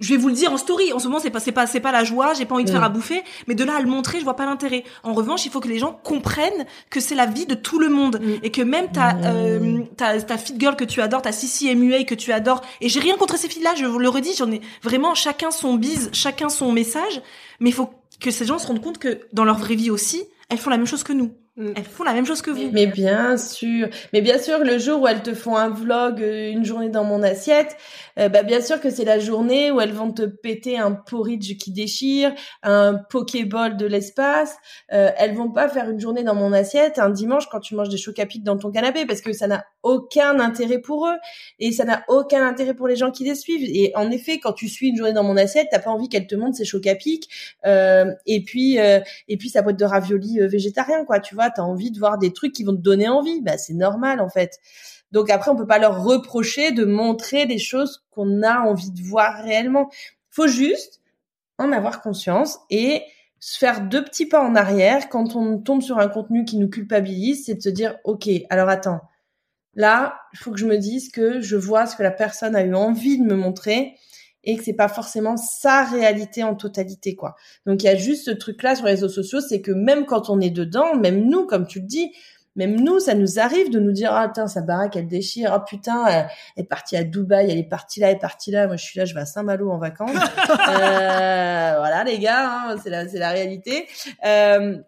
je 0.00 0.08
vais 0.08 0.16
vous 0.16 0.28
le 0.28 0.34
dire 0.34 0.52
en 0.52 0.56
story 0.56 0.92
en 0.92 0.98
ce 0.98 1.06
moment 1.08 1.20
c'est 1.20 1.30
pas 1.30 1.40
c'est 1.40 1.52
pas 1.52 1.66
c'est 1.66 1.80
pas 1.80 1.92
la 1.92 2.04
joie 2.04 2.32
j'ai 2.34 2.46
pas 2.46 2.54
envie 2.54 2.64
de 2.64 2.70
faire 2.70 2.80
Mm. 2.80 2.84
à 2.84 2.88
bouffer 2.88 3.22
mais 3.46 3.54
de 3.54 3.62
là 3.64 3.76
à 3.76 3.80
le 3.80 3.86
montrer 3.88 4.18
je 4.18 4.24
vois 4.24 4.36
pas 4.36 4.46
l'intérêt 4.46 4.82
en 5.02 5.12
revanche 5.12 5.44
il 5.46 5.52
faut 5.52 5.60
que 5.60 5.68
les 5.68 5.78
gens 5.78 5.92
comprennent 6.02 6.66
que 6.90 7.00
c'est 7.00 7.14
la 7.14 7.26
vie 7.26 7.46
de 7.46 7.54
tout 7.54 7.78
le 7.78 7.88
monde 7.88 8.18
Mm. 8.22 8.32
et 8.42 8.50
que 8.50 8.62
même 8.62 8.90
ta 8.90 9.16
euh, 9.24 9.78
ta 9.96 10.20
ta 10.20 10.38
fit 10.38 10.54
girl 10.58 10.74
que 10.76 10.84
tu 10.84 11.00
adores 11.02 11.22
ta 11.22 11.32
Sissi 11.32 11.74
MUA 11.74 12.04
que 12.04 12.14
tu 12.14 12.32
adores 12.32 12.62
et 12.80 12.88
j'ai 12.88 13.00
rien 13.00 13.16
contre 13.16 13.36
ces 13.38 13.48
filles 13.48 13.62
là 13.62 13.74
je 13.76 13.84
vous 13.84 13.98
le 13.98 14.08
redis 14.08 14.34
j'en 14.36 14.50
ai 14.50 14.60
vraiment 14.82 15.14
chacun 15.14 15.50
son 15.50 15.74
bise 15.74 16.10
chacun 16.12 16.48
son 16.48 16.72
message 16.72 17.20
mais 17.60 17.70
il 17.70 17.74
faut 17.74 17.90
que 18.20 18.30
ces 18.30 18.44
gens 18.46 18.58
se 18.58 18.66
rendent 18.66 18.82
compte 18.82 18.98
que 18.98 19.20
dans 19.32 19.44
leur 19.44 19.58
vraie 19.58 19.74
vie 19.76 19.90
aussi 19.90 20.24
elles 20.48 20.58
font 20.58 20.70
la 20.70 20.76
même 20.78 20.86
chose 20.86 21.02
que 21.04 21.12
nous 21.12 21.32
elles 21.76 21.84
font 21.84 22.04
la 22.04 22.14
même 22.14 22.24
chose 22.24 22.40
que 22.40 22.50
vous. 22.50 22.70
Mais 22.72 22.86
bien 22.86 23.36
sûr, 23.36 23.88
mais 24.14 24.22
bien 24.22 24.38
sûr, 24.38 24.60
le 24.60 24.78
jour 24.78 25.02
où 25.02 25.06
elles 25.06 25.22
te 25.22 25.34
font 25.34 25.56
un 25.56 25.68
vlog, 25.68 26.22
euh, 26.22 26.50
une 26.50 26.64
journée 26.64 26.88
dans 26.88 27.04
mon 27.04 27.22
assiette, 27.22 27.76
euh, 28.18 28.28
bah 28.28 28.42
bien 28.42 28.60
sûr 28.60 28.80
que 28.80 28.90
c'est 28.90 29.04
la 29.04 29.18
journée 29.18 29.70
où 29.70 29.80
elles 29.80 29.92
vont 29.92 30.12
te 30.12 30.22
péter 30.22 30.78
un 30.78 30.92
porridge 30.92 31.56
qui 31.58 31.72
déchire, 31.72 32.34
un 32.62 32.94
pokéball 32.94 33.76
de 33.76 33.86
l'espace. 33.86 34.56
Euh, 34.92 35.10
elles 35.16 35.34
vont 35.34 35.50
pas 35.50 35.68
faire 35.68 35.88
une 35.90 36.00
journée 36.00 36.22
dans 36.22 36.34
mon 36.34 36.52
assiette 36.52 36.98
un 36.98 37.10
dimanche 37.10 37.48
quand 37.50 37.60
tu 37.60 37.74
manges 37.74 37.88
des 37.88 37.96
chocs 37.96 38.18
à 38.18 38.26
dans 38.42 38.56
ton 38.56 38.70
canapé 38.70 39.06
parce 39.06 39.20
que 39.20 39.32
ça 39.32 39.48
n'a 39.48 39.64
aucun 39.82 40.38
intérêt 40.38 40.78
pour 40.78 41.08
eux 41.08 41.16
et 41.58 41.72
ça 41.72 41.84
n'a 41.84 42.04
aucun 42.08 42.46
intérêt 42.46 42.74
pour 42.74 42.86
les 42.86 42.96
gens 42.96 43.10
qui 43.10 43.24
les 43.24 43.34
suivent. 43.34 43.68
Et 43.68 43.92
en 43.96 44.10
effet, 44.10 44.38
quand 44.38 44.52
tu 44.52 44.68
suis 44.68 44.88
une 44.88 44.96
journée 44.96 45.12
dans 45.12 45.24
mon 45.24 45.36
assiette, 45.36 45.68
t'as 45.70 45.78
pas 45.78 45.90
envie 45.90 46.08
qu'elle 46.08 46.26
te 46.26 46.34
montre 46.34 46.56
ses 46.56 46.64
chocs 46.64 46.86
à 46.86 46.94
euh, 47.66 48.12
et 48.26 48.42
puis 48.42 48.78
euh, 48.78 49.00
et 49.28 49.36
puis 49.36 49.48
sa 49.48 49.62
boîte 49.62 49.78
de 49.78 49.84
raviolis 49.84 50.40
euh, 50.40 50.48
végétarien 50.48 51.04
quoi. 51.04 51.20
Tu 51.20 51.34
vois, 51.34 51.50
t'as 51.50 51.62
envie 51.62 51.90
de 51.90 51.98
voir 51.98 52.18
des 52.18 52.32
trucs 52.32 52.52
qui 52.52 52.64
vont 52.64 52.76
te 52.76 52.82
donner 52.82 53.08
envie. 53.08 53.40
Bah 53.40 53.58
c'est 53.58 53.74
normal 53.74 54.20
en 54.20 54.28
fait. 54.28 54.58
Donc 55.12 55.30
après, 55.30 55.50
on 55.50 55.56
peut 55.56 55.66
pas 55.66 55.78
leur 55.78 56.04
reprocher 56.04 56.72
de 56.72 56.84
montrer 56.84 57.46
des 57.46 57.58
choses 57.58 58.04
qu'on 58.10 58.42
a 58.42 58.60
envie 58.60 58.90
de 58.90 59.02
voir 59.02 59.42
réellement. 59.42 59.90
Faut 60.30 60.46
juste 60.48 61.00
en 61.58 61.72
avoir 61.72 62.00
conscience 62.00 62.58
et 62.70 63.02
se 63.40 63.58
faire 63.58 63.88
deux 63.88 64.04
petits 64.04 64.26
pas 64.26 64.42
en 64.42 64.54
arrière 64.54 65.08
quand 65.08 65.34
on 65.34 65.58
tombe 65.58 65.82
sur 65.82 65.98
un 65.98 66.08
contenu 66.08 66.44
qui 66.44 66.58
nous 66.58 66.68
culpabilise, 66.68 67.46
c'est 67.46 67.54
de 67.54 67.62
se 67.62 67.70
dire, 67.70 67.96
OK, 68.04 68.28
alors 68.50 68.68
attends, 68.68 69.00
là, 69.74 70.20
il 70.32 70.38
faut 70.38 70.52
que 70.52 70.58
je 70.58 70.66
me 70.66 70.76
dise 70.76 71.10
que 71.10 71.40
je 71.40 71.56
vois 71.56 71.86
ce 71.86 71.96
que 71.96 72.02
la 72.02 72.10
personne 72.10 72.54
a 72.54 72.62
eu 72.62 72.74
envie 72.74 73.18
de 73.18 73.24
me 73.24 73.34
montrer 73.34 73.94
et 74.44 74.56
que 74.56 74.64
c'est 74.64 74.74
pas 74.74 74.88
forcément 74.88 75.36
sa 75.36 75.84
réalité 75.84 76.42
en 76.42 76.54
totalité, 76.54 77.14
quoi. 77.14 77.34
Donc, 77.66 77.82
il 77.82 77.86
y 77.86 77.90
a 77.90 77.96
juste 77.96 78.24
ce 78.24 78.30
truc-là 78.30 78.74
sur 78.74 78.86
les 78.86 78.92
réseaux 78.92 79.08
sociaux, 79.08 79.40
c'est 79.40 79.60
que 79.60 79.72
même 79.72 80.06
quand 80.06 80.30
on 80.30 80.40
est 80.40 80.50
dedans, 80.50 80.96
même 80.96 81.26
nous, 81.26 81.46
comme 81.46 81.66
tu 81.66 81.80
le 81.80 81.86
dis, 81.86 82.12
même 82.56 82.80
nous, 82.80 83.00
ça 83.00 83.14
nous 83.14 83.38
arrive 83.38 83.70
de 83.70 83.78
nous 83.78 83.92
dire 83.92 84.12
ah 84.12 84.28
putain 84.28 84.46
sa 84.46 84.60
baraque 84.60 84.96
elle 84.96 85.06
déchire, 85.06 85.52
ah 85.52 85.60
putain 85.60 86.06
elle 86.06 86.28
est 86.56 86.66
partie 86.66 86.96
à 86.96 87.04
Dubaï, 87.04 87.50
elle 87.50 87.58
est 87.58 87.68
partie 87.68 88.00
là, 88.00 88.08
elle 88.10 88.16
est 88.16 88.20
partie 88.20 88.50
là, 88.50 88.66
moi 88.66 88.76
je 88.76 88.84
suis 88.84 88.98
là, 88.98 89.04
je 89.04 89.14
vais 89.14 89.20
à 89.20 89.26
Saint-Malo 89.26 89.70
en 89.70 89.78
vacances. 89.78 90.10
euh, 90.50 91.74
voilà 91.78 92.04
les 92.04 92.18
gars, 92.18 92.48
hein, 92.48 92.76
c'est 92.82 92.90
la 92.90 93.08
c'est 93.08 93.18
la 93.18 93.30
réalité. 93.30 93.86
Euh, 94.24 94.78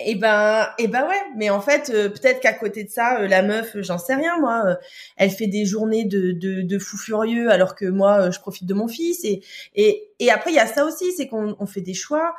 et 0.00 0.14
ben 0.14 0.68
et 0.78 0.86
ben 0.86 1.08
ouais, 1.08 1.20
mais 1.36 1.50
en 1.50 1.60
fait 1.60 1.90
euh, 1.90 2.08
peut-être 2.08 2.38
qu'à 2.40 2.52
côté 2.52 2.84
de 2.84 2.88
ça, 2.88 3.20
euh, 3.20 3.26
la 3.26 3.42
meuf, 3.42 3.76
j'en 3.80 3.98
sais 3.98 4.14
rien 4.14 4.38
moi, 4.38 4.62
euh, 4.64 4.74
elle 5.16 5.30
fait 5.30 5.48
des 5.48 5.64
journées 5.64 6.04
de 6.04 6.30
de, 6.30 6.62
de 6.62 6.78
fou 6.78 6.96
furieux 6.96 7.50
alors 7.50 7.74
que 7.74 7.84
moi 7.84 8.30
je 8.30 8.38
profite 8.38 8.64
de 8.66 8.74
mon 8.74 8.86
fils 8.86 9.24
et 9.24 9.42
et 9.74 10.08
et 10.20 10.30
après 10.30 10.52
il 10.52 10.54
y 10.54 10.60
a 10.60 10.68
ça 10.68 10.84
aussi, 10.84 11.12
c'est 11.16 11.26
qu'on 11.26 11.56
on 11.58 11.66
fait 11.66 11.80
des 11.80 11.94
choix 11.94 12.36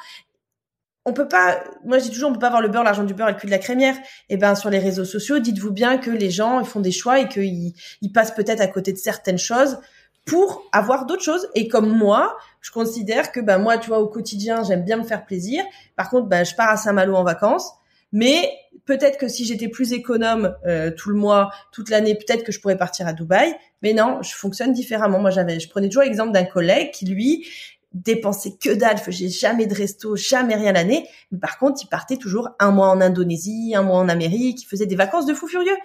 on 1.06 1.14
peut 1.14 1.28
pas, 1.28 1.64
moi 1.86 1.98
j'ai 1.98 2.10
toujours, 2.10 2.30
on 2.30 2.34
peut 2.34 2.40
pas 2.40 2.48
avoir 2.48 2.62
le 2.62 2.68
beurre, 2.68 2.84
l'argent 2.84 3.04
du 3.04 3.14
beurre 3.14 3.30
et 3.30 3.34
le 3.34 3.38
cul 3.38 3.48
de 3.48 3.52
la 3.52 3.58
crémière. 3.58 3.96
Et 4.30 4.38
ben 4.38 4.56
sur 4.56 4.70
les 4.70 4.80
réseaux 4.80 5.06
sociaux, 5.06 5.40
dites-vous 5.40 5.72
bien 5.72 5.98
que 5.98 6.12
les 6.12 6.30
gens 6.30 6.60
ils 6.60 6.66
font 6.66 6.82
des 6.82 6.92
choix 6.92 7.20
et 7.20 7.28
qu'ils 7.28 7.74
ils 8.02 8.12
passent 8.12 8.34
peut-être 8.34 8.62
à 8.62 8.68
côté 8.68 8.94
de 8.94 8.98
certaines 8.98 9.38
choses 9.38 9.80
pour 10.26 10.70
avoir 10.72 11.06
d'autres 11.06 11.24
choses. 11.24 11.50
Et 11.56 11.68
comme 11.68 11.90
moi, 11.90 12.38
je 12.62 12.72
considère 12.72 13.32
que 13.32 13.40
ben 13.40 13.58
moi, 13.58 13.78
tu 13.78 13.88
vois, 13.88 14.00
au 14.00 14.08
quotidien, 14.08 14.64
j'aime 14.64 14.84
bien 14.84 14.98
me 14.98 15.04
faire 15.04 15.26
plaisir. 15.26 15.64
Par 15.96 16.10
contre, 16.10 16.28
ben 16.28 16.46
je 16.46 16.54
pars 16.56 16.70
à 16.70 16.78
Saint-Malo 16.78 17.16
en 17.16 17.24
vacances. 17.24 17.72
Mais 18.12 18.52
peut-être 18.86 19.18
que 19.18 19.28
si 19.28 19.46
j'étais 19.46 19.68
plus 19.68 19.94
économe 19.94 20.56
euh, 20.66 20.92
tout 20.92 21.10
le 21.10 21.16
mois, 21.16 21.52
toute 21.72 21.90
l'année, 21.90 22.16
peut-être 22.16 22.44
que 22.44 22.52
je 22.52 22.60
pourrais 22.60 22.78
partir 22.78 23.08
à 23.08 23.14
Dubaï. 23.14 23.56
Mais 23.82 23.94
non, 23.94 24.22
je 24.24 24.34
fonctionne 24.36 24.74
différemment. 24.74 25.20
Moi, 25.20 25.30
j'avais, 25.30 25.60
je 25.60 25.70
prenais 25.70 25.90
toujours 25.90 26.04
l'exemple 26.04 26.32
d'un 26.32 26.46
collègue 26.46 26.92
qui 26.92 27.06
lui 27.06 27.48
dépensait 27.94 28.56
que 28.62 28.70
dalle, 28.70 28.98
faisait 28.98 29.30
jamais 29.30 29.66
de 29.66 29.74
resto, 29.74 30.16
jamais 30.16 30.56
rien 30.56 30.72
l'année. 30.72 31.08
Mais 31.32 31.40
par 31.40 31.58
contre, 31.58 31.82
il 31.84 31.88
partait 31.88 32.18
toujours 32.18 32.50
un 32.60 32.72
mois 32.72 32.90
en 32.90 33.02
Indonésie, 33.02 33.74
un 33.76 33.84
mois 33.84 33.98
en 33.98 34.10
Amérique, 34.10 34.64
il 34.64 34.66
faisait 34.66 34.86
des 34.86 34.96
vacances 34.96 35.26
de 35.26 35.34
fou 35.34 35.48
furieux. 35.48 35.78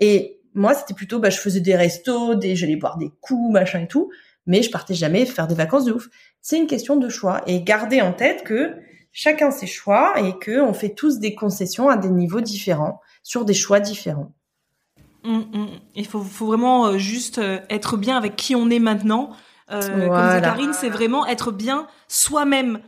Et 0.00 0.40
moi, 0.54 0.74
c'était 0.74 0.94
plutôt, 0.94 1.18
bah, 1.18 1.30
je 1.30 1.38
faisais 1.38 1.60
des 1.60 1.76
restos, 1.76 2.34
des, 2.34 2.56
j'allais 2.56 2.76
boire 2.76 2.96
des 2.96 3.10
coups, 3.20 3.52
machin 3.52 3.80
et 3.80 3.88
tout, 3.88 4.10
mais 4.46 4.62
je 4.62 4.70
partais 4.70 4.94
jamais 4.94 5.26
faire 5.26 5.46
des 5.46 5.54
vacances 5.54 5.84
de 5.84 5.92
ouf. 5.92 6.08
C'est 6.40 6.58
une 6.58 6.66
question 6.66 6.96
de 6.96 7.08
choix 7.08 7.42
et 7.46 7.62
garder 7.62 8.00
en 8.00 8.12
tête 8.12 8.44
que 8.44 8.74
chacun 9.12 9.50
ses 9.50 9.66
choix 9.66 10.14
et 10.20 10.38
que 10.38 10.60
on 10.60 10.72
fait 10.72 10.94
tous 10.94 11.18
des 11.18 11.34
concessions 11.34 11.88
à 11.88 11.96
des 11.96 12.10
niveaux 12.10 12.40
différents 12.40 13.00
sur 13.22 13.44
des 13.44 13.54
choix 13.54 13.80
différents. 13.80 14.32
Hum, 15.24 15.46
hum. 15.52 15.68
Il 15.94 16.06
faut, 16.06 16.22
faut 16.22 16.46
vraiment 16.46 16.86
euh, 16.86 16.98
juste 16.98 17.38
euh, 17.38 17.58
être 17.68 17.96
bien 17.96 18.16
avec 18.16 18.36
qui 18.36 18.54
on 18.54 18.70
est 18.70 18.78
maintenant 18.78 19.30
euh, 19.70 19.80
Comme 20.08 20.36
dit 20.36 20.42
Karine, 20.42 20.72
c'est 20.72 20.88
vraiment 20.88 21.26
être 21.26 21.52
bien 21.52 21.86
soi-même 22.08 22.80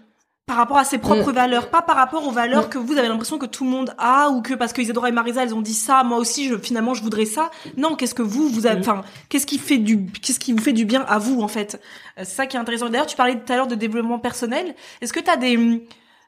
par 0.46 0.56
rapport 0.56 0.78
à 0.78 0.84
ses 0.84 0.98
propres 0.98 1.30
mm. 1.30 1.34
valeurs, 1.34 1.70
pas 1.70 1.80
par 1.80 1.94
rapport 1.94 2.26
aux 2.26 2.32
valeurs 2.32 2.68
que 2.68 2.76
vous 2.76 2.98
avez 2.98 3.06
l'impression 3.06 3.38
que 3.38 3.46
tout 3.46 3.62
le 3.62 3.70
monde 3.70 3.94
a 3.98 4.30
ou 4.30 4.42
que 4.42 4.54
parce 4.54 4.72
que 4.72 4.82
Isadora 4.82 5.08
et 5.08 5.12
Marisa 5.12 5.44
elles 5.44 5.54
ont 5.54 5.60
dit 5.60 5.74
ça, 5.74 6.02
moi 6.02 6.18
aussi 6.18 6.48
je 6.48 6.56
finalement 6.58 6.92
je 6.92 7.04
voudrais 7.04 7.24
ça. 7.24 7.52
Non, 7.76 7.94
qu'est-ce 7.94 8.16
que 8.16 8.22
vous 8.22 8.48
vous 8.48 8.62
mm. 8.62 8.78
enfin 8.80 9.02
qu'est-ce 9.28 9.46
qui 9.46 9.58
fait 9.58 9.78
du 9.78 10.06
qu'est-ce 10.06 10.40
qui 10.40 10.52
vous 10.52 10.60
fait 10.60 10.72
du 10.72 10.84
bien 10.84 11.04
à 11.08 11.18
vous 11.18 11.40
en 11.40 11.46
fait? 11.46 11.80
Euh, 12.18 12.22
C'est 12.24 12.34
ça 12.34 12.46
qui 12.46 12.56
est 12.56 12.60
intéressant. 12.60 12.88
D'ailleurs, 12.88 13.06
tu 13.06 13.16
parlais 13.16 13.38
tout 13.38 13.52
à 13.52 13.54
l'heure 13.54 13.68
de 13.68 13.76
développement 13.76 14.18
personnel. 14.18 14.74
Est-ce 15.00 15.12
que 15.12 15.20
tu 15.20 15.30
as 15.30 15.36
des 15.36 15.86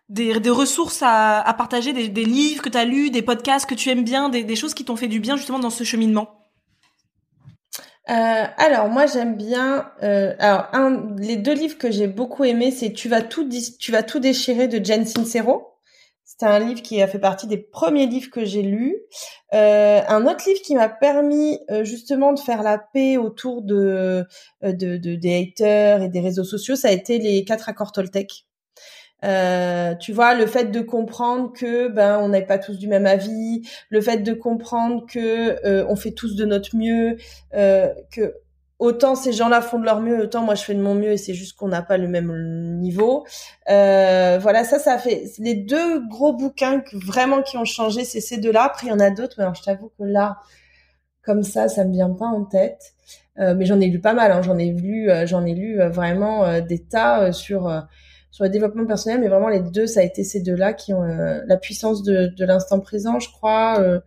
des, 0.09 0.39
des 0.39 0.51
ressources 0.51 1.03
à, 1.03 1.41
à 1.41 1.55
partager, 1.55 1.93
des, 1.93 2.09
des 2.09 2.25
livres 2.25 2.63
que 2.63 2.69
tu 2.69 2.79
as 2.79 2.85
lus, 2.85 3.11
des 3.11 3.23
podcasts 3.23 3.69
que 3.69 3.75
tu 3.75 3.89
aimes 3.91 4.05
bien, 4.05 4.29
des, 4.29 4.45
des 4.45 4.57
choses 4.57 4.75
qui 4.75 4.85
t'ont 4.85 4.97
fait 4.97 5.09
du 5.09 5.19
bien 5.19 5.37
justement 5.37 5.59
dans 5.59 5.71
ce 5.71 5.83
cheminement? 5.83 6.42
Euh, 8.11 8.45
alors 8.57 8.89
moi 8.89 9.07
j'aime 9.07 9.37
bien. 9.37 9.91
Euh, 10.03 10.35
alors 10.39 10.69
un, 10.73 11.15
les 11.19 11.37
deux 11.37 11.55
livres 11.55 11.79
que 11.79 11.91
j'ai 11.91 12.09
beaucoup 12.09 12.45
aimé, 12.45 12.71
c'est 12.71 12.93
Tu 12.93 13.09
vas 13.09 13.23
tout 13.23 13.49
tu 13.79 13.93
vas 13.93 14.03
tout 14.03 14.19
déchirer 14.19 14.69
de 14.69 14.85
Jen 14.85 15.07
Sincero. 15.07 15.73
C'était 16.25 16.47
un 16.47 16.59
livre 16.59 16.83
qui 16.83 17.01
a 17.03 17.07
fait 17.07 17.19
partie 17.19 17.47
des 17.47 17.59
premiers 17.59 18.07
livres 18.07 18.31
que 18.31 18.45
j'ai 18.45 18.63
lus. 18.63 18.97
Euh, 19.55 20.01
un 20.09 20.27
autre 20.27 20.49
livre 20.49 20.63
qui 20.63 20.75
m'a 20.75 20.89
permis 20.89 21.59
euh, 21.71 21.85
justement 21.85 22.33
de 22.33 22.41
faire 22.41 22.63
la 22.63 22.79
paix 22.79 23.19
autour 23.19 23.63
de, 23.63 24.25
euh, 24.65 24.73
de, 24.73 24.97
de, 24.97 25.15
des 25.15 25.37
haters 25.37 26.03
et 26.03 26.09
des 26.09 26.21
réseaux 26.21 26.45
sociaux, 26.45 26.75
ça 26.75 26.89
a 26.89 26.93
été 26.93 27.19
les 27.19 27.45
quatre 27.45 27.69
accords 27.69 27.93
Toltec. 27.93 28.47
Euh, 29.25 29.95
tu 29.95 30.13
vois, 30.13 30.35
le 30.35 30.47
fait 30.47 30.67
de 30.67 30.81
comprendre 30.81 31.53
que 31.53 31.89
ben 31.89 32.19
on 32.21 32.31
n'est 32.31 32.45
pas 32.45 32.59
tous 32.59 32.79
du 32.79 32.89
même 32.89 33.07
avis, 33.07 33.63
le 33.89 34.01
fait 34.01 34.19
de 34.19 34.33
comprendre 34.33 35.07
que 35.07 35.65
euh, 35.65 35.87
on 35.89 35.97
fait 35.97 36.11
tous 36.13 36.35
de 36.37 36.45
notre 36.45 36.77
mieux, 36.77 37.17
euh, 37.55 37.89
que 38.11 38.35
autant 38.79 39.15
ces 39.15 39.33
gens-là 39.33 39.61
font 39.61 39.79
de 39.79 39.85
leur 39.85 40.01
mieux, 40.01 40.23
autant 40.23 40.43
moi 40.43 40.57
je 40.57 40.65
fais 40.65 40.75
de 40.75 40.81
mon 40.83 40.95
mieux 40.97 41.13
et 41.13 41.17
c'est 41.17 41.35
juste 41.35 41.57
qu'on 41.57 41.69
n'a 41.69 41.83
pas 41.83 41.99
le 41.99 42.09
même 42.09 42.79
niveau. 42.81 43.25
Euh, 43.71 44.39
voilà, 44.41 44.65
ça, 44.65 44.79
ça 44.81 44.99
fait 44.99 45.25
les 45.39 45.55
deux 45.55 46.05
gros 46.09 46.33
bouquins 46.33 46.81
que, 46.81 46.97
vraiment 47.07 47.43
qui 47.43 47.57
ont 47.57 47.65
changé, 47.65 48.05
c'est 48.05 48.21
ces 48.21 48.39
deux-là. 48.39 48.65
Après, 48.65 48.89
il 48.89 48.91
y 48.91 48.93
en 48.93 49.01
a 49.01 49.11
d'autres, 49.11 49.37
mais 49.39 49.45
alors 49.45 49.55
je 49.55 49.63
t'avoue 49.63 49.93
que 49.99 50.05
là, 50.05 50.39
comme 51.23 51.45
ça, 51.45 51.69
ça 51.69 51.85
me 51.85 51.93
vient 51.93 52.11
pas 52.11 52.27
en 52.27 52.45
tête. 52.45 52.95
mais 53.37 53.65
j'en 53.67 53.81
ai 53.81 53.87
lu 53.87 54.01
pas 54.01 54.15
mal. 54.15 54.33
Hein. 54.33 54.43
J'en 54.43 54.59
ai 54.59 54.71
lu, 54.73 55.09
j'en 55.27 55.47
ai 55.47 55.55
lu 55.55 55.79
vraiment 55.89 56.61
des 56.61 56.81
tas 56.81 57.33
sur 57.33 57.71
sur 58.33 58.45
le 58.45 58.51
développement 58.51 58.87
personnel, 58.87 59.21
mais 59.21 59.29
vraiment 59.29 59.49
les 59.49 59.61
deux, 59.61 59.87
ça 59.87 60.01
a 60.01 60.03
été 60.03 60.25
ces 60.25 60.41
deux-là 60.41 60.73
qui 60.73 60.93
ont 60.95 61.05
euh, 61.05 61.41
la 61.47 61.57
puissance 61.59 62.03
de, 62.03 62.33
de 62.35 62.45
l'instant 62.45 62.81
présent, 62.81 63.21
je 63.21 63.31
crois. 63.31 63.79
Euh, 63.79 64.01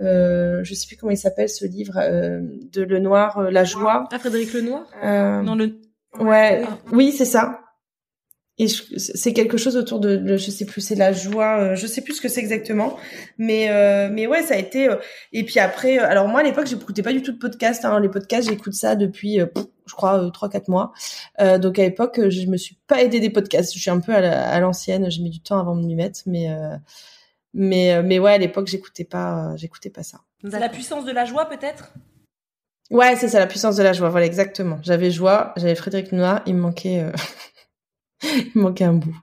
euh, 0.00 0.60
je 0.64 0.74
sais 0.74 0.86
plus 0.86 0.96
comment 0.96 1.12
il 1.12 1.18
s'appelle 1.18 1.50
ce 1.50 1.66
livre 1.66 1.98
euh, 1.98 2.40
de 2.72 2.82
Lenoir, 2.82 3.50
La 3.50 3.64
joie. 3.64 4.08
Ah, 4.10 4.18
Frédéric 4.18 4.54
Lenoir? 4.54 4.86
non 5.42 5.54
le. 5.54 5.78
Ouais, 6.18 6.64
oui, 6.92 7.12
c'est 7.12 7.26
ça. 7.26 7.60
Et 8.58 8.66
c'est 8.68 9.32
quelque 9.32 9.56
chose 9.56 9.76
autour 9.76 10.00
de, 10.00 10.16
de, 10.16 10.36
je 10.36 10.50
sais 10.50 10.64
plus, 10.64 10.80
c'est 10.80 10.96
la 10.96 11.12
joie, 11.12 11.74
je 11.74 11.86
sais 11.86 12.00
plus 12.02 12.14
ce 12.14 12.20
que 12.20 12.28
c'est 12.28 12.40
exactement, 12.40 12.96
mais 13.38 13.68
mais 14.10 14.26
ouais, 14.26 14.42
ça 14.42 14.54
a 14.54 14.56
été. 14.56 14.88
et 15.32 15.44
puis 15.44 15.60
après, 15.60 15.98
alors 15.98 16.26
moi 16.26 16.40
à 16.40 16.42
l'époque, 16.42 16.66
j'écoutais 16.66 17.02
pas 17.02 17.12
du 17.12 17.22
tout 17.22 17.32
de 17.32 17.38
podcast. 17.38 17.84
Hein. 17.84 18.00
Les 18.00 18.08
podcasts, 18.08 18.48
j'écoute 18.48 18.74
ça 18.74 18.96
depuis 18.96 19.40
je 19.88 19.94
crois, 19.94 20.22
euh, 20.22 20.30
trois 20.30 20.48
quatre 20.48 20.68
mois. 20.68 20.92
Euh, 21.40 21.58
donc 21.58 21.78
à 21.78 21.82
l'époque, 21.82 22.20
je 22.28 22.46
me 22.46 22.56
suis 22.56 22.78
pas 22.86 23.02
aidé 23.02 23.18
des 23.20 23.30
podcasts. 23.30 23.74
Je 23.74 23.80
suis 23.80 23.90
un 23.90 24.00
peu 24.00 24.14
à 24.14 24.60
l'ancienne. 24.60 25.10
J'ai 25.10 25.22
mis 25.22 25.30
du 25.30 25.40
temps 25.40 25.58
avant 25.58 25.74
de 25.74 25.84
m'y 25.84 25.94
mettre, 25.94 26.20
mais 26.26 26.50
euh, 26.50 26.76
mais 27.54 28.02
mais 28.02 28.18
ouais, 28.18 28.34
à 28.34 28.38
l'époque, 28.38 28.68
j'écoutais 28.68 29.04
pas, 29.04 29.56
j'écoutais 29.56 29.90
pas 29.90 30.02
ça. 30.02 30.18
La 30.42 30.68
puissance 30.68 31.04
de 31.04 31.12
la 31.12 31.24
joie, 31.24 31.46
peut-être? 31.46 31.92
Ouais, 32.90 33.16
c'est 33.16 33.28
ça, 33.28 33.38
la 33.38 33.46
puissance 33.46 33.76
de 33.76 33.82
la 33.82 33.92
joie. 33.92 34.08
Voilà, 34.08 34.26
exactement. 34.26 34.78
J'avais 34.82 35.10
joie, 35.10 35.52
j'avais 35.56 35.74
Frédéric 35.74 36.12
Noir, 36.12 36.42
il 36.46 36.54
me 36.54 36.60
manquait, 36.60 37.04
il 38.22 38.50
manquait 38.54 38.84
un 38.84 38.94
bout. 38.94 39.16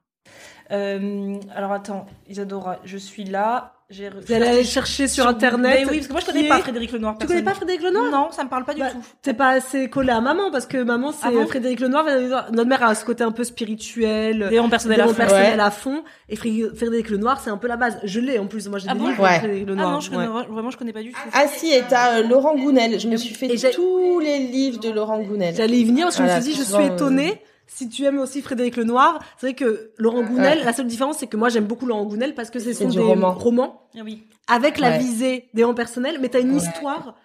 alors 0.70 1.72
attends, 1.72 2.06
Isadora, 2.28 2.80
je 2.84 2.98
suis 2.98 3.24
là. 3.24 3.76
Vous 3.92 4.34
allez 4.34 4.48
aller 4.48 4.64
chercher 4.64 5.08
sur, 5.08 5.28
internet. 5.28 5.86
Mais 5.86 5.92
oui, 5.92 5.98
parce 5.98 6.08
que 6.08 6.12
moi 6.14 6.22
je 6.22 6.26
connais 6.26 6.48
pas 6.48 6.60
Frédéric 6.60 6.92
Lenoir. 6.92 7.18
Tu 7.20 7.28
connais 7.28 7.44
pas 7.44 7.54
Frédéric 7.54 7.84
Lenoir? 7.84 8.10
Non, 8.10 8.32
ça 8.32 8.44
me 8.44 8.50
parle 8.50 8.66
pas 8.66 8.74
du 8.74 8.80
bah, 8.80 8.90
tout. 8.90 8.98
T'es 9.22 9.36
pas 9.36 9.50
assez 9.50 9.92
collé 9.92 10.10
à 10.10 10.22
maman 10.22 10.50
parce 10.50 10.66
que 10.66 10.82
maman 10.82 11.12
c'est 11.12 11.28
ah 11.28 11.46
Frédéric 11.46 11.82
Lenoir. 11.82 12.04
Notre 12.52 12.68
mère 12.68 12.82
a 12.82 12.96
ce 12.96 13.06
côté 13.06 13.24
un 13.24 13.32
peu 13.32 13.44
spirituel, 13.44 14.40
développement 14.40 14.70
personnel, 14.70 15.02
à, 15.02 15.14
personnel 15.14 15.60
à 15.60 15.70
fond. 15.70 16.04
Et 16.30 16.36
Frédéric 16.36 17.12
Lenoir 17.12 17.40
c'est 17.40 17.52
un 17.52 17.58
peu 17.58 17.68
la 17.68 17.78
base. 17.78 18.00
Je 18.04 18.20
l'ai 18.20 18.40
en 18.40 18.48
plus. 18.48 18.68
Moi 18.70 18.80
j'ai 18.80 18.88
ah 18.90 18.96
des 18.96 19.00
bon? 19.00 19.10
livres 19.10 19.22
ouais. 19.22 19.38
Frédéric 19.38 19.68
Lenoir. 19.68 19.88
Ah 19.88 19.94
non, 19.94 20.00
je 20.00 20.10
connais, 20.10 20.26
vraiment 20.26 20.72
je 20.72 20.78
connais 20.78 20.94
pas 20.94 21.04
du 21.04 21.12
tout. 21.12 21.20
Ah 21.32 21.46
si, 21.48 21.72
et 21.72 21.84
t'as 21.88 22.18
euh, 22.18 22.28
Laurent 22.28 22.56
Gounel. 22.56 23.00
Je 23.00 23.08
me 23.08 23.18
suis 23.18 23.36
fait 23.36 23.56
tous 23.72 24.20
les 24.20 24.40
livres 24.40 24.80
de 24.80 24.90
Laurent 24.90 25.20
Gounel. 25.20 25.54
J'allais 25.56 25.78
y 25.78 25.86
venir 25.86 26.06
parce 26.06 26.18
que 26.18 26.24
je 26.24 26.36
me 26.36 26.42
suis 26.42 26.54
dit 26.54 26.58
je 26.58 26.64
suis 26.64 26.86
étonnée 26.86 27.40
si 27.68 27.90
tu 27.90 28.04
aimes 28.06 28.20
aussi 28.20 28.42
Frédéric 28.42 28.78
Lenoir, 28.78 29.20
c'est 29.38 29.48
vrai 29.48 29.54
que 29.56 29.92
Laurent 29.98 30.24
Gounel, 30.24 30.64
la 30.64 30.74
seule 30.74 30.88
différence, 30.88 31.18
c'est 31.18 31.28
que 31.28 31.38
moi 31.38 31.50
j'aime 31.50 31.66
beaucoup 31.66 31.86
Laurent 31.86 32.06
Gounel 32.06 32.34
parce 32.36 32.50
que 32.50 32.60
c'est 32.60 32.74
son 32.74 32.90
du 32.90 32.98
des 32.98 33.04
roman. 33.04 33.34
romans 33.34 33.82
Ah 33.98 34.02
oui. 34.04 34.24
avec 34.48 34.78
la 34.80 34.98
visée 34.98 35.50
des 35.54 35.64
romans 35.64 35.76
personnels, 35.76 36.18
mais 36.22 36.30
t'as 36.30 36.42
une 36.42 36.52
Ouais. 36.52 36.58
histoire. 36.58 37.16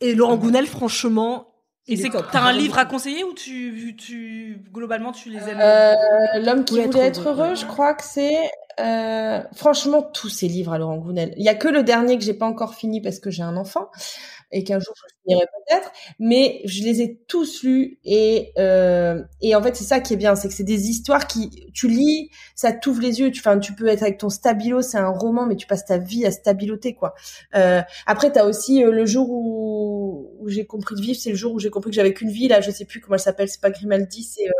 Et 0.00 0.14
Laurent 0.14 0.36
Gounel, 0.36 0.66
franchement, 0.66 1.48
Et 1.86 1.96
c'est 1.96 2.10
t'as 2.32 2.40
un 2.42 2.52
livre 2.52 2.78
à 2.78 2.84
conseiller 2.84 3.24
ou 3.24 3.32
tu, 3.34 3.94
tu 3.98 4.62
globalement 4.72 5.12
tu 5.12 5.28
les 5.30 5.38
aimes? 5.38 5.58
Euh, 5.60 5.94
L'homme 6.42 6.64
qui 6.64 6.74
Voulait 6.74 6.86
voulait 6.86 7.06
être 7.06 7.18
être 7.20 7.28
heureux, 7.28 7.54
je 7.54 7.66
crois 7.66 7.94
que 7.94 8.02
c'est 8.04 8.36
euh, 8.80 9.40
franchement 9.54 10.02
tous 10.02 10.28
ces 10.28 10.48
livres 10.48 10.72
à 10.72 10.78
Laurent 10.78 10.96
Gounel. 10.96 11.34
Il 11.36 11.44
y 11.44 11.48
a 11.48 11.54
que 11.54 11.68
le 11.68 11.82
dernier 11.82 12.16
que 12.18 12.24
j'ai 12.24 12.34
pas 12.34 12.46
encore 12.46 12.74
fini 12.74 13.00
parce 13.00 13.18
que 13.20 13.30
j'ai 13.30 13.42
un 13.42 13.56
enfant 13.56 13.88
et 14.56 14.62
qu'un 14.64 14.78
jour 14.78 14.94
je 14.96 15.14
finirai 15.24 15.46
peut-être, 15.46 15.90
mais 16.18 16.60
je 16.64 16.84
les 16.84 17.02
ai 17.02 17.18
tous 17.28 17.62
lus 17.64 17.98
et 18.04 18.52
euh, 18.56 19.20
et 19.42 19.54
en 19.56 19.62
fait 19.62 19.74
c'est 19.76 19.84
ça 19.84 20.00
qui 20.00 20.14
est 20.14 20.16
bien, 20.16 20.36
c'est 20.36 20.48
que 20.48 20.54
c'est 20.54 20.62
des 20.62 20.88
histoires 20.88 21.26
qui 21.26 21.50
tu 21.74 21.88
lis, 21.88 22.30
ça 22.54 22.72
t'ouvre 22.72 23.00
les 23.02 23.18
yeux. 23.20 23.30
Tu, 23.32 23.40
enfin, 23.40 23.58
tu 23.58 23.74
peux 23.74 23.88
être 23.88 24.02
avec 24.02 24.18
ton 24.18 24.28
stabilo, 24.30 24.80
c'est 24.80 24.96
un 24.98 25.08
roman, 25.10 25.44
mais 25.46 25.56
tu 25.56 25.66
passes 25.66 25.84
ta 25.84 25.98
vie 25.98 26.24
à 26.24 26.30
stabiloter 26.30 26.94
quoi. 26.94 27.14
Euh, 27.56 27.82
après 28.06 28.30
t'as 28.32 28.44
aussi 28.44 28.84
euh, 28.84 28.92
le 28.92 29.04
jour 29.06 29.28
où, 29.30 30.36
où 30.38 30.48
j'ai 30.48 30.64
compris 30.66 30.94
de 30.94 31.00
vivre, 31.02 31.18
c'est 31.20 31.30
le 31.30 31.36
jour 31.36 31.52
où 31.52 31.58
j'ai 31.58 31.70
compris 31.70 31.90
que 31.90 31.96
j'avais 31.96 32.14
qu'une 32.14 32.30
vie 32.30 32.46
là, 32.48 32.60
je 32.60 32.70
sais 32.70 32.84
plus 32.84 33.00
comment 33.00 33.16
elle 33.16 33.20
s'appelle, 33.20 33.48
c'est 33.48 33.60
pas 33.60 33.70
Grimaldi, 33.70 34.22
c'est 34.22 34.46
euh, 34.48 34.52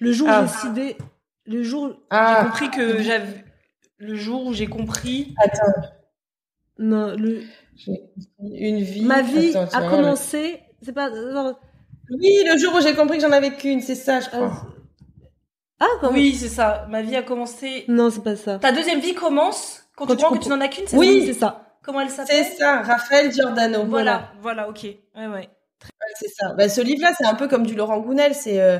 le 0.00 0.12
jour 0.12 0.26
où 0.28 0.30
Ah. 0.32 0.46
j'ai 0.46 0.68
décidé, 0.70 0.96
le 1.44 1.62
jour, 1.62 1.88
J'ai 1.88 1.96
ah 2.10 2.44
compris 2.46 2.70
que 2.70 3.02
j'avais 3.02 3.44
le 3.98 4.14
jour 4.14 4.46
où 4.46 4.54
j'ai 4.54 4.68
compris 4.68 5.34
attends. 5.42 5.82
non, 6.78 7.14
le, 7.16 7.40
J'ai 7.40 7.46
une 8.40 8.80
vie. 8.80 9.04
ma 9.04 9.22
vie 9.22 9.56
Attends, 9.56 9.76
a 9.76 9.88
commencé, 9.90 10.60
c'est 10.82 10.92
pas, 10.92 11.10
genre, 11.10 11.58
Oui, 12.10 12.32
le 12.46 12.58
jour 12.58 12.74
où 12.74 12.80
j'ai 12.80 12.94
compris 12.94 13.18
que 13.18 13.22
j'en 13.24 13.32
avais 13.32 13.54
qu'une, 13.54 13.80
c'est 13.80 13.94
ça, 13.94 14.20
je 14.20 14.28
crois. 14.28 14.52
ah, 15.80 15.86
comment? 16.00 16.12
Oui, 16.12 16.34
c'est 16.34 16.48
ça. 16.48 16.86
Ma 16.88 17.02
vie 17.02 17.16
a 17.16 17.22
commencé. 17.22 17.84
Non, 17.88 18.10
c'est 18.10 18.22
pas 18.22 18.36
ça. 18.36 18.58
Ta 18.58 18.72
deuxième 18.72 19.00
vie 19.00 19.14
commence 19.14 19.84
quand, 19.96 20.06
Quand 20.06 20.14
tu 20.16 20.24
crois 20.24 20.28
que 20.30 20.34
comprends. 20.42 20.54
tu 20.54 20.58
n'en 20.58 20.64
as 20.64 20.68
qu'une, 20.68 20.86
c'est 20.86 20.96
Oui. 20.96 21.22
c'est 21.26 21.32
ça. 21.34 21.38
ça 21.40 21.64
Comment 21.82 22.00
elle 22.00 22.10
s'appelle? 22.10 22.44
C'est 22.44 22.56
ça, 22.56 22.82
Raphaël 22.82 23.32
Giordano. 23.32 23.84
Voilà, 23.86 24.32
voilà, 24.42 24.68
ok. 24.68 24.84
Ouais, 25.16 25.26
ouais. 25.26 25.48
C'est 26.16 26.28
ça. 26.28 26.54
Bah, 26.56 26.68
ce 26.68 26.80
livre-là, 26.80 27.12
c'est 27.16 27.26
un 27.26 27.34
peu 27.34 27.48
comme 27.48 27.66
du 27.66 27.74
Laurent 27.74 27.98
Gounel. 28.00 28.34
C'est 28.34 28.60
euh, 28.60 28.78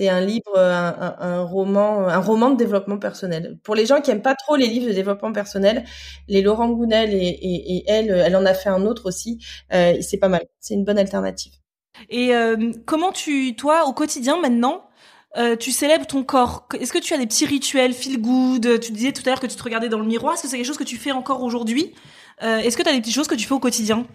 un 0.00 0.20
livre, 0.20 0.56
euh, 0.56 0.92
un, 1.18 1.42
roman, 1.42 2.08
un 2.08 2.18
roman 2.18 2.50
de 2.50 2.56
développement 2.56 2.98
personnel. 2.98 3.58
Pour 3.62 3.74
les 3.74 3.86
gens 3.86 4.00
qui 4.00 4.10
aiment 4.10 4.22
pas 4.22 4.34
trop 4.34 4.56
les 4.56 4.66
livres 4.66 4.86
de 4.86 4.92
développement 4.92 5.32
personnel, 5.32 5.84
les 6.28 6.42
Laurent 6.42 6.68
Gounel 6.68 7.12
et, 7.14 7.18
et, 7.18 7.76
et 7.76 7.84
elle, 7.86 8.10
elle 8.10 8.36
en 8.36 8.46
a 8.46 8.54
fait 8.54 8.70
un 8.70 8.86
autre 8.86 9.06
aussi. 9.06 9.38
Euh, 9.72 9.94
c'est 10.00 10.18
pas 10.18 10.28
mal. 10.28 10.42
C'est 10.60 10.74
une 10.74 10.84
bonne 10.84 10.98
alternative. 10.98 11.52
Et 12.08 12.34
euh, 12.34 12.72
comment 12.86 13.12
tu, 13.12 13.54
toi, 13.56 13.86
au 13.86 13.92
quotidien 13.92 14.40
maintenant, 14.40 14.88
euh, 15.36 15.56
tu 15.56 15.70
célèbres 15.70 16.06
ton 16.06 16.24
corps? 16.24 16.66
Est-ce 16.78 16.92
que 16.92 16.98
tu 16.98 17.14
as 17.14 17.18
des 17.18 17.26
petits 17.26 17.46
rituels, 17.46 17.92
feel 17.92 18.20
good? 18.20 18.80
Tu 18.80 18.92
disais 18.92 19.12
tout 19.12 19.22
à 19.26 19.30
l'heure 19.30 19.40
que 19.40 19.46
tu 19.46 19.56
te 19.56 19.62
regardais 19.62 19.88
dans 19.88 19.98
le 19.98 20.06
miroir. 20.06 20.34
Est-ce 20.34 20.42
que 20.42 20.48
c'est 20.48 20.56
quelque 20.56 20.66
chose 20.66 20.78
que 20.78 20.84
tu 20.84 20.96
fais 20.96 21.12
encore 21.12 21.42
aujourd'hui? 21.42 21.94
Euh, 22.42 22.58
Est-ce 22.58 22.76
que 22.76 22.82
tu 22.82 22.88
as 22.88 22.92
des 22.92 23.00
petites 23.00 23.14
choses 23.14 23.28
que 23.28 23.34
tu 23.34 23.46
fais 23.46 23.54
au 23.54 23.60
quotidien? 23.60 24.06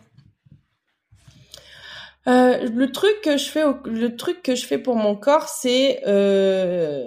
Euh, 2.28 2.68
le 2.70 2.92
truc 2.92 3.22
que 3.24 3.38
je 3.38 3.46
fais, 3.50 3.64
le 3.86 4.16
truc 4.16 4.42
que 4.42 4.56
je 4.56 4.66
fais 4.66 4.80
pour 4.80 4.96
mon 4.96 5.16
corps, 5.16 5.48
c'est 5.48 6.02
euh, 6.08 7.04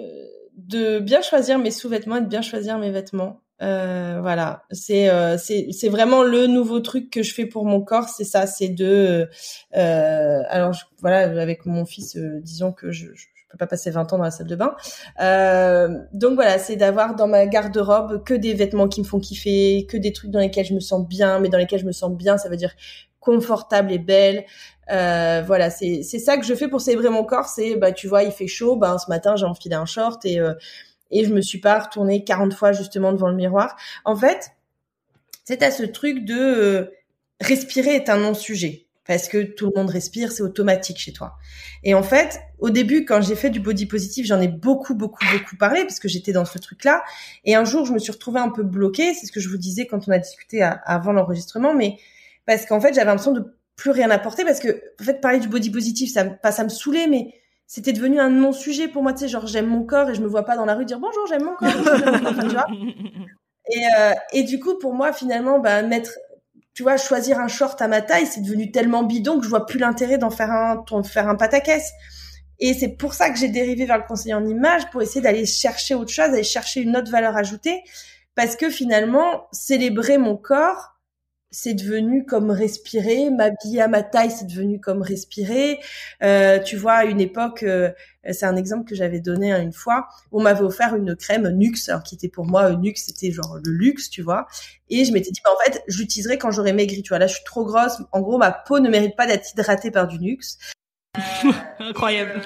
de 0.55 0.99
bien 0.99 1.21
choisir 1.21 1.59
mes 1.59 1.71
sous-vêtements 1.71 2.17
et 2.17 2.21
de 2.21 2.27
bien 2.27 2.41
choisir 2.41 2.77
mes 2.77 2.89
vêtements. 2.91 3.41
Euh, 3.61 4.19
voilà, 4.21 4.63
c'est 4.71 5.09
euh, 5.09 5.37
c'est 5.37 5.89
vraiment 5.89 6.23
le 6.23 6.47
nouveau 6.47 6.79
truc 6.79 7.09
que 7.09 7.23
je 7.23 7.33
fais 7.33 7.45
pour 7.45 7.65
mon 7.65 7.81
corps, 7.81 8.07
c'est 8.07 8.23
ça, 8.23 8.47
c'est 8.47 8.69
de 8.69 9.27
euh, 9.75 10.41
alors 10.47 10.71
je- 10.71 10.85
voilà 11.01 11.19
avec 11.41 11.65
mon 11.65 11.85
fils, 11.85 12.15
euh, 12.15 12.39
disons 12.41 12.71
que 12.71 12.91
je, 12.93 13.07
je 13.13 13.25
je 13.35 13.53
peux 13.53 13.57
pas 13.57 13.67
passer 13.67 13.89
20 13.89 14.13
ans 14.13 14.17
dans 14.19 14.23
la 14.25 14.29
salle 14.31 14.45
de 14.45 14.55
bain. 14.55 14.75
Euh, 15.21 15.89
donc 16.13 16.35
voilà, 16.35 16.59
c'est 16.59 16.75
d'avoir 16.75 17.15
dans 17.15 17.27
ma 17.27 17.47
garde-robe 17.47 18.23
que 18.23 18.35
des 18.35 18.53
vêtements 18.53 18.87
qui 18.87 19.01
me 19.01 19.05
font 19.07 19.19
kiffer, 19.19 19.87
que 19.89 19.97
des 19.97 20.13
trucs 20.13 20.29
dans 20.29 20.39
lesquels 20.39 20.65
je 20.65 20.75
me 20.75 20.79
sens 20.79 21.07
bien, 21.07 21.39
mais 21.39 21.49
dans 21.49 21.57
lesquels 21.57 21.79
je 21.79 21.85
me 21.87 21.91
sens 21.91 22.11
bien, 22.11 22.37
ça 22.37 22.47
veut 22.47 22.57
dire 22.57 22.75
confortable 23.19 23.91
et 23.91 23.99
belle. 23.99 24.45
Euh, 24.91 25.43
voilà, 25.45 25.69
c'est 25.69 26.03
c'est 26.03 26.19
ça 26.19 26.37
que 26.37 26.45
je 26.45 26.53
fais 26.55 26.67
pour 26.67 26.81
célébrer 26.81 27.09
mon 27.09 27.23
corps. 27.23 27.47
C'est 27.47 27.75
bah 27.75 27.91
tu 27.91 28.07
vois, 28.07 28.23
il 28.23 28.31
fait 28.31 28.47
chaud, 28.47 28.75
bah 28.75 28.97
ce 28.97 29.09
matin 29.09 29.35
j'ai 29.35 29.45
enfilé 29.45 29.75
un 29.75 29.85
short 29.85 30.25
et 30.25 30.39
euh, 30.39 30.53
et 31.11 31.25
je 31.25 31.33
me 31.33 31.41
suis 31.41 31.59
pas 31.59 31.79
retournée 31.79 32.23
40 32.23 32.53
fois 32.53 32.71
justement 32.71 33.11
devant 33.11 33.29
le 33.29 33.35
miroir. 33.35 33.75
En 34.05 34.15
fait, 34.15 34.51
c'est 35.43 35.63
à 35.63 35.71
ce 35.71 35.83
truc 35.83 36.25
de 36.25 36.37
euh, 36.37 36.91
respirer 37.41 37.95
est 37.95 38.09
un 38.09 38.17
non-sujet 38.17 38.85
parce 39.07 39.27
que 39.27 39.41
tout 39.41 39.65
le 39.65 39.71
monde 39.75 39.89
respire, 39.89 40.31
c'est 40.31 40.43
automatique 40.43 40.99
chez 40.99 41.13
toi. 41.13 41.35
Et 41.83 41.95
en 41.95 42.03
fait, 42.03 42.39
au 42.59 42.69
début, 42.69 43.05
quand 43.05 43.21
j'ai 43.21 43.35
fait 43.35 43.49
du 43.49 43.59
body 43.59 43.87
positif, 43.87 44.27
j'en 44.27 44.39
ai 44.39 44.47
beaucoup, 44.47 44.93
beaucoup, 44.93 45.25
beaucoup 45.31 45.55
parlé 45.55 45.81
parce 45.81 45.99
que 45.99 46.07
j'étais 46.07 46.31
dans 46.31 46.45
ce 46.45 46.59
truc-là. 46.59 47.03
Et 47.43 47.55
un 47.55 47.65
jour, 47.65 47.87
je 47.87 47.93
me 47.93 47.97
suis 47.97 48.11
retrouvée 48.11 48.39
un 48.39 48.49
peu 48.49 48.61
bloquée. 48.61 49.15
C'est 49.15 49.25
ce 49.25 49.31
que 49.31 49.39
je 49.39 49.49
vous 49.49 49.57
disais 49.57 49.87
quand 49.87 50.07
on 50.07 50.11
a 50.11 50.19
discuté 50.19 50.61
avant 50.61 51.11
l'enregistrement, 51.11 51.73
mais 51.73 51.97
parce 52.45 52.65
qu'en 52.65 52.79
fait, 52.81 52.93
j'avais 52.93 53.05
l'impression 53.07 53.31
de 53.33 53.55
plus 53.75 53.91
rien 53.91 54.09
apporter 54.09 54.43
parce 54.43 54.59
que, 54.59 54.81
en 54.99 55.03
fait, 55.03 55.21
parler 55.21 55.39
du 55.39 55.47
body 55.47 55.69
positif, 55.71 56.11
ça, 56.11 56.23
me- 56.25 56.35
pas 56.35 56.51
ça 56.51 56.63
me 56.63 56.69
saoulait, 56.69 57.07
mais 57.07 57.33
c'était 57.67 57.93
devenu 57.93 58.19
un 58.19 58.29
non-sujet 58.29 58.87
pour 58.87 59.03
moi. 59.03 59.13
Tu 59.13 59.19
sais, 59.19 59.27
genre, 59.27 59.47
j'aime 59.47 59.67
mon 59.67 59.83
corps 59.83 60.09
et 60.09 60.15
je 60.15 60.21
me 60.21 60.27
vois 60.27 60.43
pas 60.45 60.55
dans 60.55 60.65
la 60.65 60.75
rue 60.75 60.85
dire 60.85 60.99
bonjour, 60.99 61.25
j'aime 61.27 61.43
mon 61.43 61.55
corps. 61.55 61.69
tu 62.41 62.47
vois? 62.55 62.67
Et, 63.71 63.81
euh, 63.99 64.13
et 64.33 64.43
du 64.43 64.59
coup, 64.59 64.77
pour 64.79 64.93
moi, 64.93 65.13
finalement, 65.13 65.59
bah, 65.59 65.81
mettre, 65.83 66.11
tu 66.73 66.83
vois, 66.83 66.97
choisir 66.97 67.39
un 67.39 67.47
short 67.47 67.81
à 67.81 67.87
ma 67.87 68.01
taille, 68.01 68.25
c'est 68.25 68.41
devenu 68.41 68.71
tellement 68.71 69.03
bidon 69.03 69.37
que 69.37 69.43
je 69.45 69.49
vois 69.49 69.65
plus 69.65 69.79
l'intérêt 69.79 70.17
d'en 70.17 70.29
faire 70.31 70.51
un, 70.51 70.83
d'en 70.89 71.03
faire 71.03 71.27
un 71.29 71.35
pataquès. 71.35 71.91
Et 72.59 72.73
c'est 72.73 72.89
pour 72.89 73.13
ça 73.13 73.29
que 73.29 73.37
j'ai 73.37 73.47
dérivé 73.47 73.85
vers 73.85 73.97
le 73.97 74.03
conseiller 74.03 74.33
en 74.33 74.45
image, 74.45 74.89
pour 74.89 75.01
essayer 75.01 75.21
d'aller 75.21 75.45
chercher 75.45 75.95
autre 75.95 76.11
chose, 76.11 76.31
d'aller 76.31 76.43
chercher 76.43 76.81
une 76.81 76.97
autre 76.97 77.11
valeur 77.11 77.37
ajoutée. 77.37 77.81
Parce 78.35 78.55
que 78.55 78.69
finalement, 78.69 79.47
célébrer 79.51 80.17
mon 80.17 80.35
corps, 80.35 80.95
c'est 81.51 81.73
devenu 81.73 82.25
comme 82.25 82.51
respirer. 82.51 83.29
M'habiller 83.29 83.81
à 83.81 83.87
ma 83.87 84.03
taille, 84.03 84.31
c'est 84.31 84.45
devenu 84.45 84.79
comme 84.79 85.01
respirer. 85.01 85.79
Euh, 86.23 86.59
tu 86.59 86.75
vois, 86.75 86.93
à 86.93 87.05
une 87.05 87.21
époque, 87.21 87.63
euh, 87.63 87.91
c'est 88.31 88.45
un 88.45 88.55
exemple 88.55 88.87
que 88.87 88.95
j'avais 88.95 89.19
donné 89.19 89.51
une 89.53 89.73
fois. 89.73 90.07
On 90.31 90.41
m'avait 90.41 90.61
offert 90.61 90.95
une 90.95 91.15
crème 91.15 91.49
Nux, 91.49 91.89
alors 91.89 92.03
qui 92.03 92.15
était 92.15 92.29
pour 92.29 92.45
moi 92.45 92.71
Nux, 92.73 92.95
c'était 92.95 93.31
genre 93.31 93.57
le 93.63 93.71
luxe, 93.71 94.09
tu 94.09 94.21
vois. 94.21 94.47
Et 94.89 95.05
je 95.05 95.11
m'étais 95.11 95.31
dit, 95.31 95.41
bah, 95.43 95.51
en 95.53 95.63
fait, 95.63 95.83
je 95.87 95.99
l'utiliserai 95.99 96.37
quand 96.37 96.51
j'aurai 96.51 96.73
maigri. 96.73 97.01
Tu 97.01 97.09
vois, 97.09 97.19
là, 97.19 97.27
je 97.27 97.35
suis 97.35 97.43
trop 97.43 97.65
grosse. 97.65 98.01
En 98.11 98.21
gros, 98.21 98.37
ma 98.37 98.51
peau 98.51 98.79
ne 98.79 98.89
mérite 98.89 99.15
pas 99.15 99.25
d'être 99.25 99.51
hydratée 99.51 99.91
par 99.91 100.07
du 100.07 100.19
Nux. 100.19 100.57
Incroyable. 101.79 102.41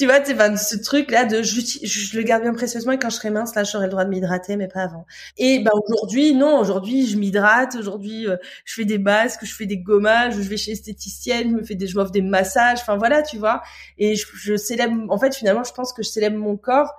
Tu 0.00 0.06
vois, 0.06 0.20
ben, 0.20 0.56
ce 0.56 0.76
truc-là 0.76 1.26
de 1.26 1.42
je, 1.42 1.60
je 1.82 2.16
le 2.16 2.22
garde 2.22 2.40
bien 2.42 2.54
précieusement 2.54 2.92
et 2.92 2.98
quand 2.98 3.10
je 3.10 3.16
serai 3.16 3.28
mince, 3.28 3.54
là, 3.54 3.64
j'aurai 3.64 3.84
le 3.84 3.90
droit 3.90 4.06
de 4.06 4.08
m'hydrater, 4.08 4.56
mais 4.56 4.66
pas 4.66 4.80
avant. 4.80 5.04
Et 5.36 5.58
ben 5.58 5.72
aujourd'hui, 5.86 6.32
non, 6.32 6.58
aujourd'hui, 6.58 7.06
je 7.06 7.18
m'hydrate. 7.18 7.74
Aujourd'hui, 7.78 8.26
euh, 8.26 8.36
je 8.64 8.72
fais 8.72 8.86
des 8.86 8.96
masques, 8.96 9.44
je 9.44 9.54
fais 9.54 9.66
des 9.66 9.76
gommages, 9.76 10.32
je 10.36 10.40
vais 10.40 10.56
chez 10.56 10.70
l'esthéticienne, 10.70 11.50
je 11.50 11.54
me 11.56 11.62
fais 11.62 11.74
des, 11.74 11.86
je 11.86 11.96
m'offre 11.98 12.12
des 12.12 12.22
massages. 12.22 12.78
Enfin 12.80 12.96
voilà, 12.96 13.20
tu 13.22 13.36
vois. 13.36 13.60
Et 13.98 14.16
je, 14.16 14.24
je 14.32 14.56
célèbre. 14.56 14.94
En 15.10 15.18
fait, 15.18 15.34
finalement, 15.36 15.64
je 15.64 15.72
pense 15.74 15.92
que 15.92 16.02
je 16.02 16.08
célèbre 16.08 16.38
mon 16.38 16.56
corps 16.56 16.94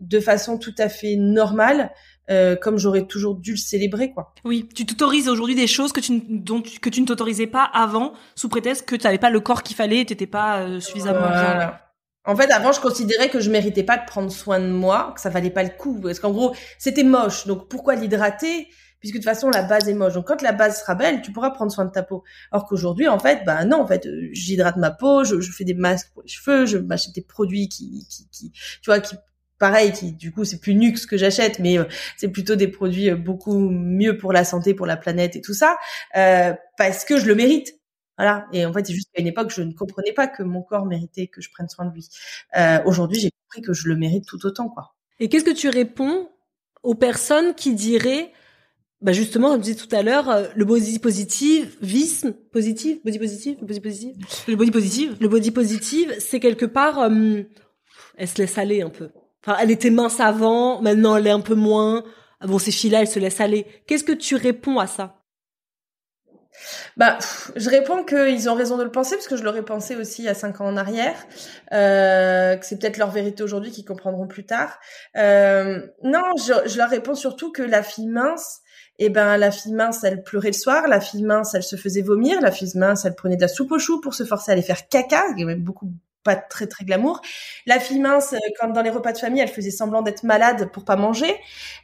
de 0.00 0.20
façon 0.20 0.58
tout 0.58 0.74
à 0.76 0.90
fait 0.90 1.16
normale, 1.16 1.90
euh, 2.28 2.54
comme 2.54 2.76
j'aurais 2.76 3.06
toujours 3.06 3.36
dû 3.36 3.52
le 3.52 3.56
célébrer, 3.56 4.12
quoi. 4.12 4.34
Oui, 4.44 4.68
tu 4.74 4.84
t'autorises 4.84 5.30
aujourd'hui 5.30 5.54
des 5.54 5.66
choses 5.66 5.90
que 5.92 6.00
tu, 6.00 6.12
ne- 6.12 6.20
dont 6.28 6.60
tu- 6.60 6.80
que 6.80 6.90
tu 6.90 7.00
ne 7.00 7.06
t'autorisais 7.06 7.46
pas 7.46 7.64
avant, 7.64 8.12
sous 8.34 8.50
prétexte 8.50 8.84
que 8.84 8.94
tu 8.94 9.04
n'avais 9.04 9.16
pas 9.16 9.30
le 9.30 9.40
corps 9.40 9.62
qu'il 9.62 9.74
fallait 9.74 10.04
t'étais 10.04 10.26
pas 10.26 10.58
euh, 10.58 10.80
suffisamment 10.80 11.20
bien. 11.30 11.30
Voilà. 11.30 11.85
En 12.26 12.36
fait, 12.36 12.50
avant, 12.50 12.72
je 12.72 12.80
considérais 12.80 13.28
que 13.28 13.40
je 13.40 13.50
méritais 13.50 13.84
pas 13.84 13.96
de 13.96 14.04
prendre 14.04 14.30
soin 14.30 14.60
de 14.60 14.68
moi, 14.68 15.12
que 15.14 15.20
ça 15.20 15.30
valait 15.30 15.50
pas 15.50 15.62
le 15.62 15.70
coup, 15.70 16.00
parce 16.00 16.20
qu'en 16.20 16.32
gros, 16.32 16.54
c'était 16.78 17.04
moche. 17.04 17.46
Donc, 17.46 17.68
pourquoi 17.68 17.94
l'hydrater? 17.94 18.68
Puisque 19.00 19.14
de 19.14 19.18
toute 19.18 19.28
façon, 19.28 19.50
la 19.50 19.62
base 19.62 19.88
est 19.88 19.94
moche. 19.94 20.14
Donc, 20.14 20.26
quand 20.26 20.42
la 20.42 20.52
base 20.52 20.80
sera 20.80 20.94
belle, 20.94 21.22
tu 21.22 21.30
pourras 21.30 21.50
prendre 21.50 21.70
soin 21.70 21.84
de 21.84 21.90
ta 21.90 22.02
peau. 22.02 22.24
Alors 22.50 22.66
qu'aujourd'hui, 22.66 23.08
en 23.08 23.18
fait, 23.18 23.44
bah 23.44 23.64
non, 23.64 23.80
en 23.80 23.86
fait, 23.86 24.06
euh, 24.06 24.28
j'hydrate 24.32 24.76
ma 24.76 24.90
peau, 24.90 25.22
je, 25.24 25.40
fais 25.52 25.64
des 25.64 25.74
masques 25.74 26.08
pour 26.14 26.22
les 26.22 26.28
cheveux, 26.28 26.66
je 26.66 26.78
m'achète 26.78 27.14
des 27.14 27.22
produits 27.22 27.68
qui, 27.68 28.06
qui, 28.08 28.28
qui, 28.30 28.50
tu 28.50 28.86
vois, 28.86 29.00
qui 29.00 29.16
pareil, 29.58 29.92
qui 29.92 30.12
du 30.12 30.32
coup, 30.32 30.44
c'est 30.44 30.60
plus 30.60 30.74
Nux 30.74 31.06
que 31.06 31.16
j'achète, 31.16 31.58
mais 31.58 31.78
euh, 31.78 31.84
c'est 32.16 32.28
plutôt 32.28 32.56
des 32.56 32.68
produits 32.68 33.10
euh, 33.10 33.16
beaucoup 33.16 33.58
mieux 33.58 34.16
pour 34.16 34.32
la 34.32 34.44
santé, 34.44 34.74
pour 34.74 34.86
la 34.86 34.96
planète 34.96 35.36
et 35.36 35.40
tout 35.40 35.54
ça, 35.54 35.76
euh, 36.16 36.52
parce 36.76 37.04
que 37.04 37.18
je 37.18 37.26
le 37.26 37.34
mérite. 37.34 37.74
Voilà. 38.18 38.46
Et 38.52 38.64
en 38.64 38.72
fait, 38.72 38.86
c'est 38.86 38.94
juste 38.94 39.08
qu'à 39.12 39.20
une 39.20 39.26
époque, 39.26 39.50
je 39.54 39.62
ne 39.62 39.72
comprenais 39.72 40.12
pas 40.12 40.26
que 40.26 40.42
mon 40.42 40.62
corps 40.62 40.86
méritait 40.86 41.26
que 41.26 41.40
je 41.40 41.50
prenne 41.50 41.68
soin 41.68 41.84
de 41.84 41.92
lui. 41.92 42.08
Euh, 42.56 42.78
Aujourd'hui, 42.86 43.20
j'ai 43.20 43.30
compris 43.30 43.62
que 43.62 43.72
je 43.72 43.88
le 43.88 43.96
mérite 43.96 44.26
tout 44.26 44.44
autant, 44.46 44.68
quoi. 44.68 44.94
Et 45.20 45.28
qu'est-ce 45.28 45.44
que 45.44 45.50
tu 45.50 45.68
réponds 45.68 46.28
aux 46.82 46.94
personnes 46.94 47.54
qui 47.54 47.74
diraient, 47.74 48.32
bah 49.00 49.12
justement, 49.12 49.50
comme 49.50 49.58
je 49.64 49.72
disais 49.72 49.86
tout 49.86 49.94
à 49.94 50.02
l'heure, 50.02 50.30
euh, 50.30 50.46
le 50.54 50.64
body 50.64 50.98
positive, 50.98 51.76
visme 51.82 52.32
positif, 52.52 53.02
body 53.04 53.18
positif, 53.18 53.58
body 53.60 53.80
positif, 53.80 54.16
Le 54.48 54.56
body 54.56 54.70
positive 54.70 55.16
le 55.20 55.28
body 55.28 55.50
positive, 55.50 56.14
c'est 56.18 56.40
quelque 56.40 56.66
part, 56.66 57.00
euh, 57.00 57.42
elle 58.16 58.28
se 58.28 58.38
laisse 58.38 58.56
aller 58.58 58.82
un 58.82 58.90
peu. 58.90 59.10
Enfin, 59.44 59.58
elle 59.60 59.70
était 59.70 59.90
mince 59.90 60.20
avant, 60.20 60.80
maintenant 60.82 61.16
elle 61.16 61.26
est 61.26 61.30
un 61.30 61.40
peu 61.40 61.54
moins. 61.54 62.04
Ah 62.40 62.46
Bon, 62.46 62.58
ces 62.58 62.70
filles-là, 62.72 63.00
elles 63.02 63.08
se 63.08 63.18
laissent 63.18 63.40
aller. 63.40 63.66
Qu'est-ce 63.86 64.04
que 64.04 64.12
tu 64.12 64.34
réponds 64.36 64.78
à 64.78 64.86
ça? 64.86 65.22
Bah, 66.96 67.18
je 67.56 67.68
réponds 67.70 68.04
qu'ils 68.04 68.48
ont 68.48 68.54
raison 68.54 68.76
de 68.76 68.84
le 68.84 68.90
penser 68.90 69.16
parce 69.16 69.28
que 69.28 69.36
je 69.36 69.42
l'aurais 69.44 69.64
pensé 69.64 69.96
aussi 69.96 70.22
il 70.22 70.24
y 70.26 70.28
a 70.28 70.34
cinq 70.34 70.60
ans 70.60 70.66
en 70.66 70.76
arrière. 70.76 71.14
Euh, 71.72 72.56
que 72.56 72.66
c'est 72.66 72.78
peut-être 72.78 72.96
leur 72.98 73.10
vérité 73.10 73.42
aujourd'hui 73.42 73.70
qu'ils 73.70 73.84
comprendront 73.84 74.26
plus 74.26 74.46
tard. 74.46 74.78
Euh, 75.16 75.86
non, 76.02 76.22
je, 76.38 76.68
je 76.68 76.78
leur 76.78 76.88
réponds 76.90 77.14
surtout 77.14 77.52
que 77.52 77.62
la 77.62 77.82
fille 77.82 78.08
mince, 78.08 78.60
eh 78.98 79.10
ben 79.10 79.36
la 79.36 79.50
fille 79.50 79.74
mince, 79.74 80.04
elle 80.04 80.22
pleurait 80.22 80.48
le 80.48 80.54
soir, 80.54 80.88
la 80.88 81.00
fille 81.00 81.24
mince, 81.24 81.54
elle 81.54 81.62
se 81.62 81.76
faisait 81.76 82.02
vomir, 82.02 82.40
la 82.40 82.50
fille 82.50 82.72
mince, 82.74 83.04
elle 83.04 83.14
prenait 83.14 83.36
de 83.36 83.42
la 83.42 83.48
soupe 83.48 83.72
au 83.72 83.78
chou 83.78 84.00
pour 84.00 84.14
se 84.14 84.24
forcer 84.24 84.50
à 84.50 84.54
aller 84.54 84.62
faire 84.62 84.88
caca, 84.88 85.24
il 85.36 85.40
y 85.40 85.42
avait 85.44 85.54
beaucoup 85.54 85.90
pas 86.24 86.34
très 86.36 86.66
très 86.66 86.84
glamour. 86.84 87.20
La 87.66 87.78
fille 87.78 88.00
mince, 88.00 88.32
euh, 88.32 88.38
quand 88.58 88.68
dans 88.68 88.82
les 88.82 88.90
repas 88.90 89.12
de 89.12 89.18
famille, 89.18 89.40
elle 89.40 89.48
faisait 89.48 89.70
semblant 89.70 90.02
d'être 90.02 90.24
malade 90.24 90.70
pour 90.72 90.84
pas 90.84 90.96
manger, 90.96 91.32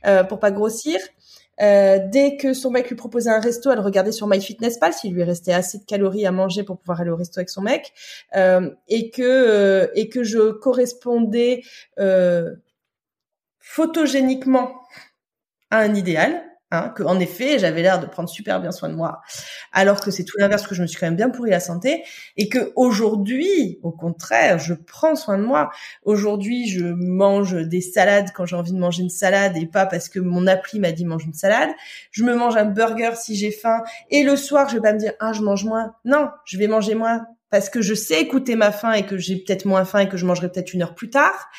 euh, 0.07 0.25
pour 0.25 0.41
pas 0.41 0.51
grossir. 0.51 0.99
Euh, 1.61 1.99
dès 2.11 2.37
que 2.37 2.55
son 2.55 2.71
mec 2.71 2.89
lui 2.89 2.97
proposait 2.97 3.31
un 3.31 3.41
resto, 3.41 3.71
elle 3.71 3.81
regardait 3.81 4.13
sur 4.13 4.27
MyFitnessPal 4.27 4.93
s'il 4.93 5.15
lui 5.15 5.23
restait 5.23 5.53
assez 5.53 5.79
de 5.79 5.85
calories 5.85 6.27
à 6.27 6.33
manger 6.33 6.65
pour 6.65 6.79
pouvoir 6.79 7.01
aller 7.01 7.11
au 7.11 7.17
resto 7.17 7.39
avec 7.39 7.51
son 7.51 7.63
mec, 7.63 7.93
euh, 8.37 8.71
et 8.89 9.11
que 9.11 9.23
euh, 9.23 9.87
et 9.95 10.09
que 10.09 10.25
je 10.25 10.53
correspondais 10.53 11.63
euh, 11.99 12.55
photogéniquement 13.59 14.81
à 15.71 15.79
un 15.79 15.95
idéal. 15.95 16.43
Hein, 16.75 16.89
que 16.97 17.03
en 17.03 17.21
effet 17.21 17.59
j'avais 17.59 17.83
l'air 17.83 18.01
de 18.01 18.07
prendre 18.07 18.31
super 18.31 18.59
bien 18.59 18.73
soin 18.73 18.89
de 18.89 18.95
moi, 18.95 19.21
alors 19.73 20.01
que 20.01 20.11
c'est 20.11 20.25
tout 20.25 20.39
l'inverse 20.39 20.67
que 20.67 20.75
je 20.75 20.81
me 20.81 20.87
suis 20.87 20.99
quand 20.99 21.05
même 21.05 21.17
bien 21.17 21.29
pourri 21.29 21.51
la 21.51 21.61
santé 21.61 22.03
et 22.39 22.49
que 22.49 22.73
aujourd'hui, 22.77 23.79
au 23.83 23.91
contraire, 23.91 24.59
je 24.59 24.73
prends 24.73 25.15
soin 25.15 25.37
de 25.37 25.43
moi. 25.43 25.71
Aujourd'hui, 26.03 26.67
je 26.67 26.87
mange 26.87 27.53
des 27.53 27.83
salades 27.83 28.31
quand 28.35 28.47
j'ai 28.47 28.57
envie 28.57 28.73
de 28.73 28.79
manger 28.79 29.03
une 29.03 29.11
salade 29.11 29.55
et 29.59 29.67
pas 29.67 29.85
parce 29.85 30.09
que 30.09 30.19
mon 30.19 30.47
appli 30.47 30.81
m'a 30.81 30.93
dit 30.93 31.05
mange 31.05 31.27
une 31.27 31.35
salade. 31.35 31.69
Je 32.11 32.25
me 32.25 32.35
mange 32.35 32.57
un 32.57 32.65
burger 32.65 33.17
si 33.17 33.37
j'ai 33.37 33.51
faim 33.51 33.83
et 34.11 34.23
le 34.23 34.35
soir 34.37 34.71
je 34.71 34.77
vais 34.77 34.81
pas 34.81 34.95
me 34.95 34.99
dire 34.99 35.13
ah 35.21 35.35
je 35.35 35.43
mange 35.43 35.67
moins. 35.67 35.95
Non, 36.07 36.31
je 36.47 36.57
vais 36.57 36.69
manger 36.69 36.95
moins 36.95 37.27
parce 37.53 37.69
que 37.69 37.83
je 37.83 37.93
sais 37.93 38.19
écouter 38.19 38.57
ma 38.57 38.73
faim 38.73 38.95
et 38.95 39.05
que 39.05 39.19
j'ai 39.19 39.37
peut-être 39.37 39.67
moins 39.67 39.85
faim 39.85 39.99
et 39.99 40.09
que 40.09 40.17
je 40.17 40.25
mangerai 40.25 40.51
peut-être 40.51 40.73
une 40.73 40.81
heure 40.83 40.95
plus 40.95 41.11
tard. 41.11 41.51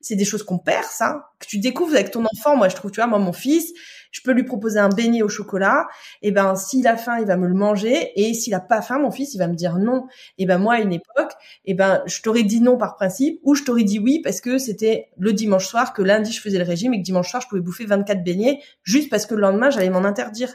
C'est 0.00 0.16
des 0.16 0.24
choses 0.24 0.42
qu'on 0.42 0.58
perd, 0.58 0.84
ça, 0.84 1.28
que 1.38 1.46
tu 1.46 1.58
découvres 1.58 1.92
avec 1.92 2.10
ton 2.10 2.24
enfant. 2.24 2.56
Moi, 2.56 2.70
je 2.70 2.74
trouve, 2.74 2.90
tu 2.90 3.00
vois, 3.00 3.06
moi, 3.06 3.18
mon 3.18 3.34
fils, 3.34 3.70
je 4.12 4.20
peux 4.20 4.32
lui 4.32 4.44
proposer 4.44 4.78
un 4.78 4.90
beignet 4.90 5.22
au 5.22 5.28
chocolat. 5.28 5.88
Et 6.20 6.30
ben, 6.30 6.54
s'il 6.54 6.86
a 6.86 6.96
faim, 6.96 7.18
il 7.18 7.26
va 7.26 7.36
me 7.36 7.48
le 7.48 7.54
manger. 7.54 8.12
Et 8.14 8.34
s'il 8.34 8.54
a 8.54 8.60
pas 8.60 8.82
faim, 8.82 8.98
mon 9.00 9.10
fils, 9.10 9.34
il 9.34 9.38
va 9.38 9.48
me 9.48 9.54
dire 9.54 9.78
non. 9.78 10.06
Et 10.38 10.46
ben, 10.46 10.58
moi, 10.58 10.74
à 10.74 10.80
une 10.80 10.92
époque, 10.92 11.32
et 11.64 11.74
ben, 11.74 12.02
je 12.06 12.22
t'aurais 12.22 12.44
dit 12.44 12.60
non 12.60 12.76
par 12.76 12.94
principe, 12.94 13.40
ou 13.42 13.54
je 13.54 13.64
t'aurais 13.64 13.84
dit 13.84 13.98
oui 13.98 14.20
parce 14.22 14.40
que 14.40 14.58
c'était 14.58 15.08
le 15.18 15.32
dimanche 15.32 15.66
soir, 15.66 15.92
que 15.92 16.02
lundi, 16.02 16.30
je 16.30 16.40
faisais 16.40 16.58
le 16.58 16.64
régime 16.64 16.94
et 16.94 16.98
que 16.98 17.04
dimanche 17.04 17.30
soir, 17.30 17.42
je 17.42 17.48
pouvais 17.48 17.60
bouffer 17.60 17.86
24 17.86 18.22
beignets 18.22 18.60
juste 18.84 19.10
parce 19.10 19.26
que 19.26 19.34
le 19.34 19.40
lendemain, 19.40 19.70
j'allais 19.70 19.90
m'en 19.90 20.04
interdire. 20.04 20.54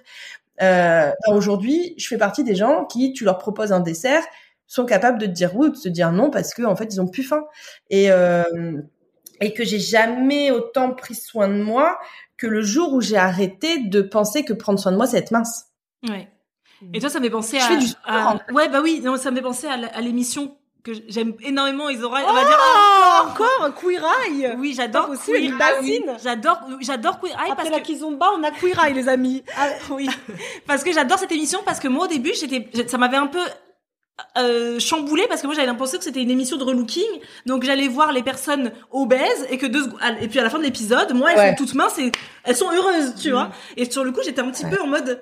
Euh, 0.61 1.11
Aujourd'hui, 1.27 1.95
je 1.97 2.07
fais 2.07 2.17
partie 2.17 2.43
des 2.43 2.55
gens 2.55 2.85
qui, 2.85 3.11
tu 3.11 3.23
leur 3.25 3.37
proposes 3.37 3.71
un 3.71 3.79
dessert, 3.79 4.23
sont 4.67 4.85
capables 4.85 5.17
de 5.17 5.25
te 5.25 5.31
dire 5.31 5.55
oui 5.55 5.67
ou 5.67 5.71
de 5.71 5.77
se 5.77 5.89
dire 5.89 6.11
non 6.11 6.29
parce 6.29 6.53
que 6.53 6.61
en 6.63 6.75
fait 6.75 6.93
ils 6.93 6.99
ont 6.99 7.07
plus 7.07 7.23
faim 7.23 7.45
et 7.89 8.11
euh, 8.11 8.43
et 9.39 9.53
que 9.53 9.63
j'ai 9.63 9.79
jamais 9.79 10.51
autant 10.51 10.93
pris 10.93 11.15
soin 11.15 11.47
de 11.47 11.61
moi 11.61 11.97
que 12.37 12.47
le 12.47 12.61
jour 12.61 12.93
où 12.93 13.01
j'ai 13.01 13.17
arrêté 13.17 13.79
de 13.79 14.01
penser 14.01 14.45
que 14.45 14.53
prendre 14.53 14.79
soin 14.79 14.91
de 14.91 14.97
moi 14.97 15.07
c'est 15.07 15.17
être 15.17 15.31
mince. 15.31 15.65
Ouais. 16.07 16.27
Et 16.93 16.99
toi 16.99 17.09
ça 17.09 17.19
me 17.19 17.23
fait 17.25 17.31
penser 17.31 17.57
Je 17.59 17.63
à, 17.65 17.67
fais 17.69 17.77
du 17.77 17.87
sport, 17.87 18.01
à- 18.05 18.33
en 18.49 18.53
ouais 18.53 18.69
bah 18.69 18.81
oui 18.83 19.01
non, 19.03 19.17
ça 19.17 19.31
me 19.31 19.35
fait 19.37 19.41
penser 19.41 19.67
à, 19.67 19.99
l'émission 20.01 20.55
que 20.83 20.91
j'aime 21.07 21.33
énormément 21.41 21.89
Isora 21.89 22.19
elle 22.21 22.27
Oh, 22.29 22.33
va 22.33 22.45
dire 22.45 22.57
ah, 22.61 23.25
encore 23.31 23.63
un 23.65 23.71
Queer 23.71 24.01
Eye 24.29 24.53
oui 24.59 24.73
j'adore 24.77 25.09
aussi 25.09 25.31
Queer 25.31 25.41
une 25.41 25.53
Eye. 25.53 25.57
bassine. 25.57 26.17
j'adore 26.23 26.61
j'adore 26.79 27.19
Queer 27.19 27.31
Eye 27.33 27.51
Après 27.51 27.55
parce 27.63 27.69
la 27.71 27.79
que 27.79 27.85
Kizomba, 27.85 28.27
on 28.37 28.43
a 28.43 28.51
Queer 28.51 28.77
Eye, 28.85 28.93
les 28.93 29.09
amis. 29.09 29.43
Ah, 29.57 29.69
oui, 29.89 30.07
parce 30.67 30.83
que 30.83 30.93
j'adore 30.93 31.17
cette 31.17 31.31
émission 31.31 31.59
parce 31.65 31.79
que 31.79 31.87
moi 31.87 32.05
au 32.05 32.07
début 32.07 32.31
j'étais, 32.39 32.87
ça 32.87 32.97
m'avait 32.99 33.17
un 33.17 33.27
peu 33.27 33.41
euh, 34.37 34.79
chamboulé 34.79 35.25
parce 35.27 35.41
que 35.41 35.47
moi 35.47 35.55
j'avais 35.55 35.67
l'impression 35.67 35.97
que 35.97 36.03
c'était 36.03 36.21
une 36.21 36.31
émission 36.31 36.57
de 36.57 36.63
relooking, 36.63 37.03
donc 37.45 37.63
j'allais 37.63 37.87
voir 37.87 38.11
les 38.11 38.23
personnes 38.23 38.71
obèses 38.91 39.45
et 39.49 39.57
que 39.57 39.65
deux 39.67 39.83
secondes- 39.83 39.99
et 40.21 40.27
puis 40.27 40.39
à 40.39 40.43
la 40.43 40.49
fin 40.49 40.57
de 40.57 40.63
l'épisode, 40.63 41.13
moi 41.13 41.31
elles 41.31 41.37
Ouais. 41.37 41.49
sont 41.49 41.55
toutes 41.63 41.73
minces 41.75 41.97
et 41.99 42.11
elles 42.43 42.55
sont 42.55 42.71
heureuses, 42.71 43.13
tu 43.21 43.31
vois. 43.31 43.51
Et 43.75 43.89
sur 43.89 44.03
le 44.03 44.11
coup 44.11 44.21
j'étais 44.23 44.41
un 44.41 44.49
petit 44.49 44.65
peu 44.65 44.81
en 44.81 44.87
mode 44.87 45.21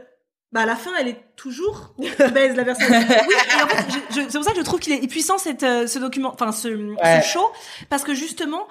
bah 0.52 0.62
à 0.62 0.66
la 0.66 0.76
fin 0.78 0.92
elle 0.98 1.10
est 1.10 1.22
toujours 1.36 1.94
obèse 2.26 2.56
la 2.56 2.64
personne. 2.64 2.88
oui, 3.28 3.36
et 3.60 3.62
en 3.64 3.68
fait 3.68 3.86
c'est 4.14 4.32
pour 4.38 4.44
ça 4.44 4.52
que 4.52 4.58
je 4.60 4.64
trouve 4.64 4.80
qu'il 4.80 4.94
est 4.94 5.08
puissant 5.08 5.38
cette 5.38 5.64
euh, 5.64 5.88
ce 5.88 6.00
document, 6.00 6.32
enfin 6.34 6.52
ce, 6.54 6.70
Ouais. 6.70 7.22
ce 7.22 7.28
show 7.28 7.46
parce 7.90 8.04
que 8.04 8.14
justement 8.14 8.66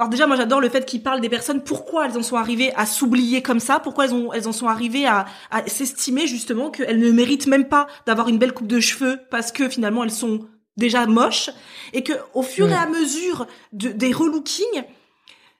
alors 0.00 0.08
déjà, 0.08 0.26
moi 0.26 0.34
j'adore 0.34 0.62
le 0.62 0.70
fait 0.70 0.86
qu'il 0.86 1.02
parle 1.02 1.20
des 1.20 1.28
personnes, 1.28 1.62
pourquoi 1.62 2.06
elles 2.06 2.16
en 2.16 2.22
sont 2.22 2.36
arrivées 2.36 2.72
à 2.74 2.86
s'oublier 2.86 3.42
comme 3.42 3.60
ça, 3.60 3.80
pourquoi 3.80 4.06
elles, 4.06 4.14
ont, 4.14 4.32
elles 4.32 4.48
en 4.48 4.52
sont 4.52 4.66
arrivées 4.66 5.04
à, 5.04 5.26
à 5.50 5.66
s'estimer 5.66 6.26
justement 6.26 6.70
qu'elles 6.70 6.98
ne 6.98 7.10
méritent 7.10 7.46
même 7.46 7.68
pas 7.68 7.86
d'avoir 8.06 8.28
une 8.28 8.38
belle 8.38 8.54
coupe 8.54 8.66
de 8.66 8.80
cheveux 8.80 9.20
parce 9.30 9.52
que 9.52 9.68
finalement 9.68 10.02
elles 10.02 10.10
sont 10.10 10.48
déjà 10.78 11.04
moches? 11.04 11.50
Et 11.92 12.02
que 12.02 12.14
au 12.32 12.40
fur 12.40 12.70
et 12.70 12.74
à 12.74 12.86
mesure 12.86 13.46
de, 13.74 13.90
des 13.90 14.10
relookings, 14.10 14.84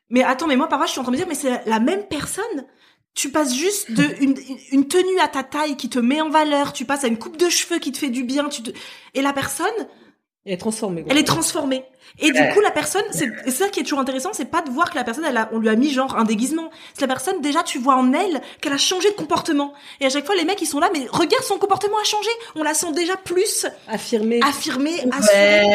mais 0.09 0.23
attends, 0.23 0.47
mais 0.47 0.57
moi 0.57 0.69
parfois 0.69 0.87
je 0.87 0.93
suis 0.93 1.01
en 1.01 1.03
train 1.03 1.13
de 1.13 1.19
me 1.19 1.23
dire, 1.23 1.29
mais 1.29 1.35
c'est 1.35 1.63
la 1.67 1.79
même 1.79 2.07
personne. 2.09 2.65
Tu 3.13 3.29
passes 3.29 3.55
juste 3.55 3.93
de 3.93 4.05
une, 4.23 4.37
une 4.73 4.89
tenue 4.89 5.21
à 5.21 5.29
ta 5.29 5.43
taille 5.43 5.77
qui 5.77 5.91
te 5.91 5.99
met 5.99 6.23
en 6.23 6.31
valeur, 6.31 6.73
tu 6.73 6.87
passes 6.87 7.05
à 7.05 7.09
une 7.09 7.19
coupe 7.19 7.37
de 7.37 7.51
cheveux 7.51 7.79
qui 7.79 7.93
te 7.93 7.99
fait 7.99 8.09
du 8.09 8.25
bien, 8.25 8.49
tu 8.49 8.63
te... 8.63 8.71
et 9.13 9.21
la 9.21 9.35
personne, 9.35 9.67
Elle 10.51 10.55
est 10.55 10.59
transformée. 10.59 11.03
quoi. 11.03 11.13
elle 11.13 11.19
est 11.19 11.25
transformée. 11.25 11.85
Et 12.19 12.33
du 12.33 12.41
coup, 12.53 12.61
la 12.61 12.73
personne, 12.73 13.05
c'est 13.13 13.31
ça 13.51 13.69
qui 13.69 13.79
est 13.81 13.83
toujours 13.85 14.01
intéressant, 14.01 14.31
c'est 14.33 14.45
pas 14.51 14.63
de 14.63 14.71
voir 14.71 14.91
que 14.91 14.97
la 14.97 15.05
personne, 15.05 15.25
elle 15.25 15.37
a, 15.37 15.49
on 15.53 15.59
lui 15.61 15.69
a 15.69 15.77
mis 15.77 15.91
genre 15.93 16.17
un 16.19 16.25
déguisement. 16.25 16.71
C'est 16.93 17.03
la 17.03 17.07
personne, 17.07 17.41
déjà, 17.41 17.63
tu 17.63 17.79
vois 17.79 17.95
en 17.95 18.13
elle 18.13 18.41
qu'elle 18.61 18.73
a 18.73 18.79
changé 18.79 19.11
de 19.11 19.15
comportement. 19.15 19.73
Et 20.01 20.07
à 20.07 20.11
chaque 20.11 20.27
fois, 20.27 20.35
les 20.35 20.45
mecs, 20.45 20.61
ils 20.61 20.67
sont 20.67 20.81
là, 20.81 20.91
mais 20.93 21.07
regarde, 21.11 21.45
son 21.45 21.59
comportement 21.59 21.99
a 22.01 22.05
changé. 22.05 22.29
On 22.57 22.65
la 22.65 22.75
sent 22.75 22.93
déjà 22.93 23.17
plus 23.17 23.67
Affirmée. 23.89 24.41
affirmée, 24.43 25.01
assurée. 25.13 25.67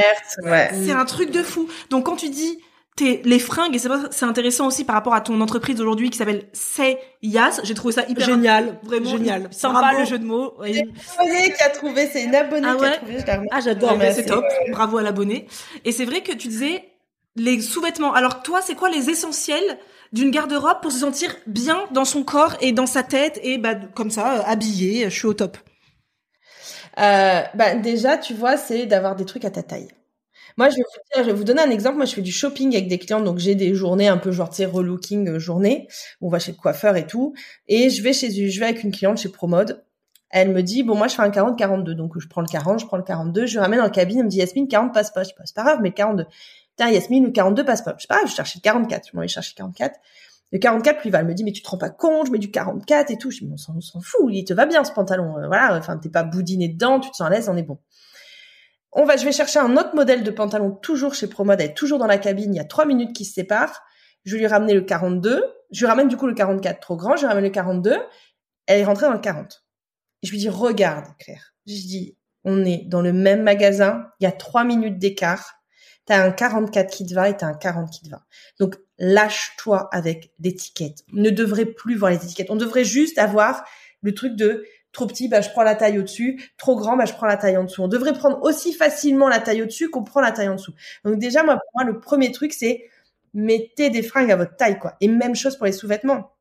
Ouais. 0.43 0.69
C'est 0.86 0.91
un 0.91 1.05
truc 1.05 1.32
de 1.32 1.41
fou. 1.41 1.69
Donc 1.89 2.05
quand 2.07 2.17
tu 2.17 2.28
dis 2.30 2.59
les 3.01 3.39
fringues 3.39 3.75
et 3.75 3.79
c'est 3.79 3.89
c'est 4.11 4.25
intéressant 4.25 4.67
aussi 4.67 4.85
par 4.85 4.95
rapport 4.95 5.13
à 5.13 5.19
ton 5.21 5.41
entreprise 5.41 5.75
d'aujourd'hui 5.75 6.09
qui 6.09 6.17
s'appelle 6.17 6.47
Say 6.53 6.97
Yas. 7.21 7.59
J'ai 7.63 7.73
trouvé 7.73 7.93
ça 7.93 8.05
hyper 8.07 8.25
Génial. 8.25 8.79
vraiment 8.83 9.09
Génial. 9.09 9.49
sympa 9.51 9.79
Bravo. 9.79 9.99
le 9.99 10.05
jeu 10.05 10.17
de 10.17 10.23
mots. 10.25 10.53
Oui. 10.59 10.81
abonnée 11.19 11.51
qui 11.53 11.61
a 11.61 11.69
trouvé, 11.69 12.07
c'est 12.11 12.23
une 12.23 12.33
abonnée 12.35 12.67
Ah 12.69 12.75
qui 12.77 12.85
a 12.85 12.87
ouais? 12.89 12.97
trouvé, 12.97 13.19
je. 13.19 13.25
Ah, 13.51 13.59
j'adore. 13.59 13.97
Ben, 13.97 14.13
c'est 14.13 14.21
c'est- 14.23 14.29
top. 14.29 14.45
Bravo 14.71 14.97
à 14.97 15.01
l'abonné. 15.03 15.45
Et 15.83 15.91
c'est 15.91 16.05
vrai 16.05 16.21
que 16.21 16.31
tu 16.31 16.47
disais 16.47 16.85
les 17.35 17.59
sous-vêtements. 17.59 18.13
Alors 18.13 18.43
toi, 18.43 18.61
c'est 18.61 18.75
quoi 18.75 18.89
les 18.89 19.09
essentiels 19.09 19.77
d'une 20.13 20.31
garde-robe 20.31 20.79
pour 20.81 20.93
se 20.93 20.99
sentir 20.99 21.35
bien 21.47 21.83
dans 21.91 22.05
son 22.05 22.23
corps 22.23 22.55
et 22.61 22.71
dans 22.71 22.85
sa 22.85 23.03
tête 23.03 23.39
et 23.43 23.57
bah 23.57 23.75
comme 23.93 24.09
ça 24.11 24.37
euh, 24.37 24.41
habillé, 24.45 25.09
je 25.09 25.15
suis 25.17 25.27
au 25.27 25.33
top? 25.33 25.57
Euh, 26.97 27.41
bah, 27.55 27.75
déjà, 27.75 28.17
tu 28.17 28.33
vois, 28.33 28.55
c'est 28.55 28.85
d'avoir 28.85 29.17
des 29.17 29.25
trucs 29.25 29.43
à 29.43 29.49
ta 29.49 29.63
taille. 29.63 29.89
Moi, 30.58 30.70
je 30.70 30.76
vais 30.78 30.84
vous 30.84 30.99
dire, 31.14 31.24
je 31.24 31.30
vais 31.32 31.36
vous 31.36 31.43
donner 31.43 31.62
un 31.62 31.70
exemple. 31.70 31.97
Moi, 31.97 32.06
je 32.06 32.16
fais 32.16 32.22
du 32.22 32.32
shopping 32.32 32.74
avec 32.76 32.88
des 32.88 32.97
clients, 32.97 33.22
donc 33.22 33.39
j'ai 33.39 33.56
des 33.56 33.76
journées 33.76 34.08
un 34.08 34.18
peu 34.18 34.32
genre, 34.32 34.49
tu 34.49 34.58
sais, 34.58 34.66
relooking 34.66 35.28
euh, 35.28 35.39
journée. 35.39 35.88
On 36.22 36.30
va 36.30 36.39
chez 36.39 36.51
le 36.51 36.58
coiffeur 36.58 36.95
et 36.95 37.08
tout. 37.08 37.34
Et 37.68 37.89
je 37.89 38.01
vais 38.01 38.14
chez, 38.14 38.32
je 38.49 38.60
vais 38.60 38.66
avec 38.68 38.84
une 38.84 38.91
cliente 38.91 39.18
chez 39.18 39.30
Promode. 39.30 39.84
Elle 40.30 40.51
me 40.51 40.64
dit, 40.64 40.84
bon, 40.84 40.95
moi, 40.95 41.08
je 41.08 41.16
fais 41.16 41.22
un 41.24 41.30
40-42. 41.30 41.91
Donc, 41.91 42.20
je 42.20 42.28
prends 42.28 42.41
le 42.41 42.47
40, 42.47 42.80
je 42.80 42.86
prends 42.86 42.97
le 42.97 43.03
42, 43.03 43.45
je 43.45 43.60
ramène 43.60 43.80
dans 43.80 43.86
le 43.86 43.91
cabine. 43.91 44.20
Elle 44.20 44.26
me 44.26 44.30
dit, 44.30 44.38
Yasmine, 44.38 44.68
40 44.68 44.93
passe 44.93 45.12
pas. 45.12 45.24
Je 45.24 45.30
sais 45.30 45.36
pas, 45.36 45.43
c'est 45.45 45.56
pas 45.56 45.64
grave, 45.64 45.80
mais 45.82 45.89
le 45.89 45.95
42. 45.95 46.26
Tiens, 46.78 46.89
Yasmine, 46.89 47.26
le 47.26 47.32
42 47.32 47.66
passe 47.66 47.82
pas. 47.82 47.93
Je 47.97 48.03
sais 48.03 48.08
pas 48.08 48.18
grave, 48.18 48.30
je 48.30 48.36
cherchais 48.36 48.60
le 48.60 48.64
44. 48.64 49.10
Je 49.12 49.16
m'en 49.16 49.22
vais 49.22 49.28
chercher 49.28 49.53
le 49.56 49.58
44. 49.58 49.99
Le 50.51 50.60
44, 50.60 51.03
lui, 51.03 51.10
va, 51.10 51.20
elle 51.20 51.26
me 51.26 51.34
dit, 51.34 51.43
mais 51.43 51.51
tu 51.51 51.62
te 51.62 51.70
rends 51.70 51.78
pas 51.78 51.89
compte, 51.89 52.28
je 52.28 52.32
mets 52.32 52.39
du 52.39 52.51
44 52.51 53.12
et 53.12 53.18
tout. 53.18 53.32
Je 53.32 53.39
dis, 53.39 53.45
mais 53.45 53.53
on 53.53 53.58
s'en, 53.58 53.76
on 53.76 53.82
s'en 53.82 53.99
fout, 53.99 54.30
il 54.32 54.45
te 54.45 54.53
va 54.53 54.66
bien, 54.66 54.86
ce 54.86 54.91
pantalon. 54.91 55.38
Euh, 55.38 55.47
voilà, 55.47 55.76
enfin, 55.78 55.97
t'es 55.97 56.10
pas 56.10 56.24
boudiné 56.24 56.70
dedans, 56.70 56.99
tu 56.99 57.12
te 57.12 57.16
sens 57.18 57.28
à 57.28 57.30
l'aise, 57.30 57.49
on 57.49 57.58
est 57.58 57.64
bon. 57.64 57.78
On 58.97 59.03
va, 59.03 59.17
je 59.17 59.25
vais 59.25 59.33
chercher 59.33 59.59
un 59.59 59.75
autre 59.75 59.93
modèle 59.93 60.23
de 60.23 60.31
pantalon, 60.31 60.71
toujours 60.71 61.13
chez 61.13 61.27
Promode, 61.27 61.59
elle 61.59 61.71
est 61.71 61.73
toujours 61.73 61.99
dans 61.99 62.07
la 62.07 62.17
cabine, 62.17 62.53
il 62.53 62.57
y 62.57 62.61
a 62.61 62.65
trois 62.65 62.85
minutes 62.85 63.13
qui 63.13 63.25
se 63.25 63.33
séparent. 63.33 63.83
Je 64.23 64.37
lui 64.37 64.47
ramener 64.47 64.73
le 64.73 64.81
42. 64.81 65.43
Je 65.69 65.79
lui 65.81 65.85
ramène 65.85 66.07
du 66.07 66.15
coup 66.15 66.27
le 66.27 66.33
44 66.33 66.79
trop 66.79 66.95
grand, 66.95 67.17
je 67.17 67.23
lui 67.23 67.27
ramène 67.27 67.43
le 67.43 67.49
42. 67.49 67.97
Elle 68.67 68.79
est 68.79 68.85
rentrée 68.85 69.05
dans 69.05 69.11
le 69.11 69.19
40. 69.19 69.65
Et 70.23 70.27
je 70.27 70.31
lui 70.31 70.39
dis, 70.39 70.47
regarde, 70.47 71.05
Claire. 71.19 71.53
Je 71.67 71.73
dis, 71.73 72.17
on 72.45 72.63
est 72.63 72.85
dans 72.87 73.01
le 73.01 73.11
même 73.11 73.43
magasin, 73.43 74.07
il 74.19 74.23
y 74.23 74.27
a 74.27 74.31
trois 74.31 74.63
minutes 74.63 74.97
d'écart. 74.97 75.55
T'as 76.05 76.23
un 76.23 76.31
44 76.31 76.89
qui 76.89 77.05
te 77.05 77.13
va 77.13 77.29
et 77.29 77.35
t'as 77.35 77.47
un 77.47 77.53
40 77.53 77.89
qui 77.91 78.03
te 78.03 78.09
va. 78.09 78.23
Donc, 78.59 78.77
lâche-toi 78.97 79.89
avec 79.91 80.31
l'étiquette. 80.39 80.99
On 81.11 81.19
ne 81.19 81.31
devrait 81.31 81.65
plus 81.65 81.95
voir 81.95 82.11
les 82.11 82.17
étiquettes. 82.17 82.49
On 82.49 82.55
devrait 82.55 82.85
juste 82.85 83.17
avoir 83.17 83.65
le 84.01 84.13
truc 84.13 84.35
de 84.35 84.63
trop 84.95 85.05
petit, 85.07 85.27
bah, 85.27 85.41
je 85.41 85.49
prends 85.49 85.63
la 85.63 85.75
taille 85.75 85.99
au-dessus. 85.99 86.51
Trop 86.57 86.75
grand, 86.75 86.97
bah, 86.97 87.05
je 87.05 87.13
prends 87.13 87.27
la 87.27 87.37
taille 87.37 87.57
en 87.57 87.65
dessous. 87.65 87.83
On 87.83 87.87
devrait 87.87 88.13
prendre 88.13 88.41
aussi 88.41 88.73
facilement 88.73 89.27
la 89.29 89.39
taille 89.39 89.61
au-dessus 89.61 89.89
qu'on 89.89 90.03
prend 90.03 90.21
la 90.21 90.31
taille 90.31 90.47
en 90.47 90.55
dessous. 90.55 90.73
Donc, 91.03 91.19
déjà, 91.19 91.43
moi, 91.43 91.55
pour 91.55 91.71
moi, 91.75 91.83
le 91.83 91.99
premier 91.99 92.31
truc, 92.31 92.53
c'est 92.53 92.89
mettez 93.33 93.89
des 93.89 94.01
fringues 94.01 94.31
à 94.31 94.37
votre 94.37 94.55
taille, 94.55 94.79
quoi. 94.79 94.95
Et 95.01 95.07
même 95.07 95.35
chose 95.35 95.57
pour 95.57 95.65
les 95.65 95.73
sous-vêtements. 95.73 96.34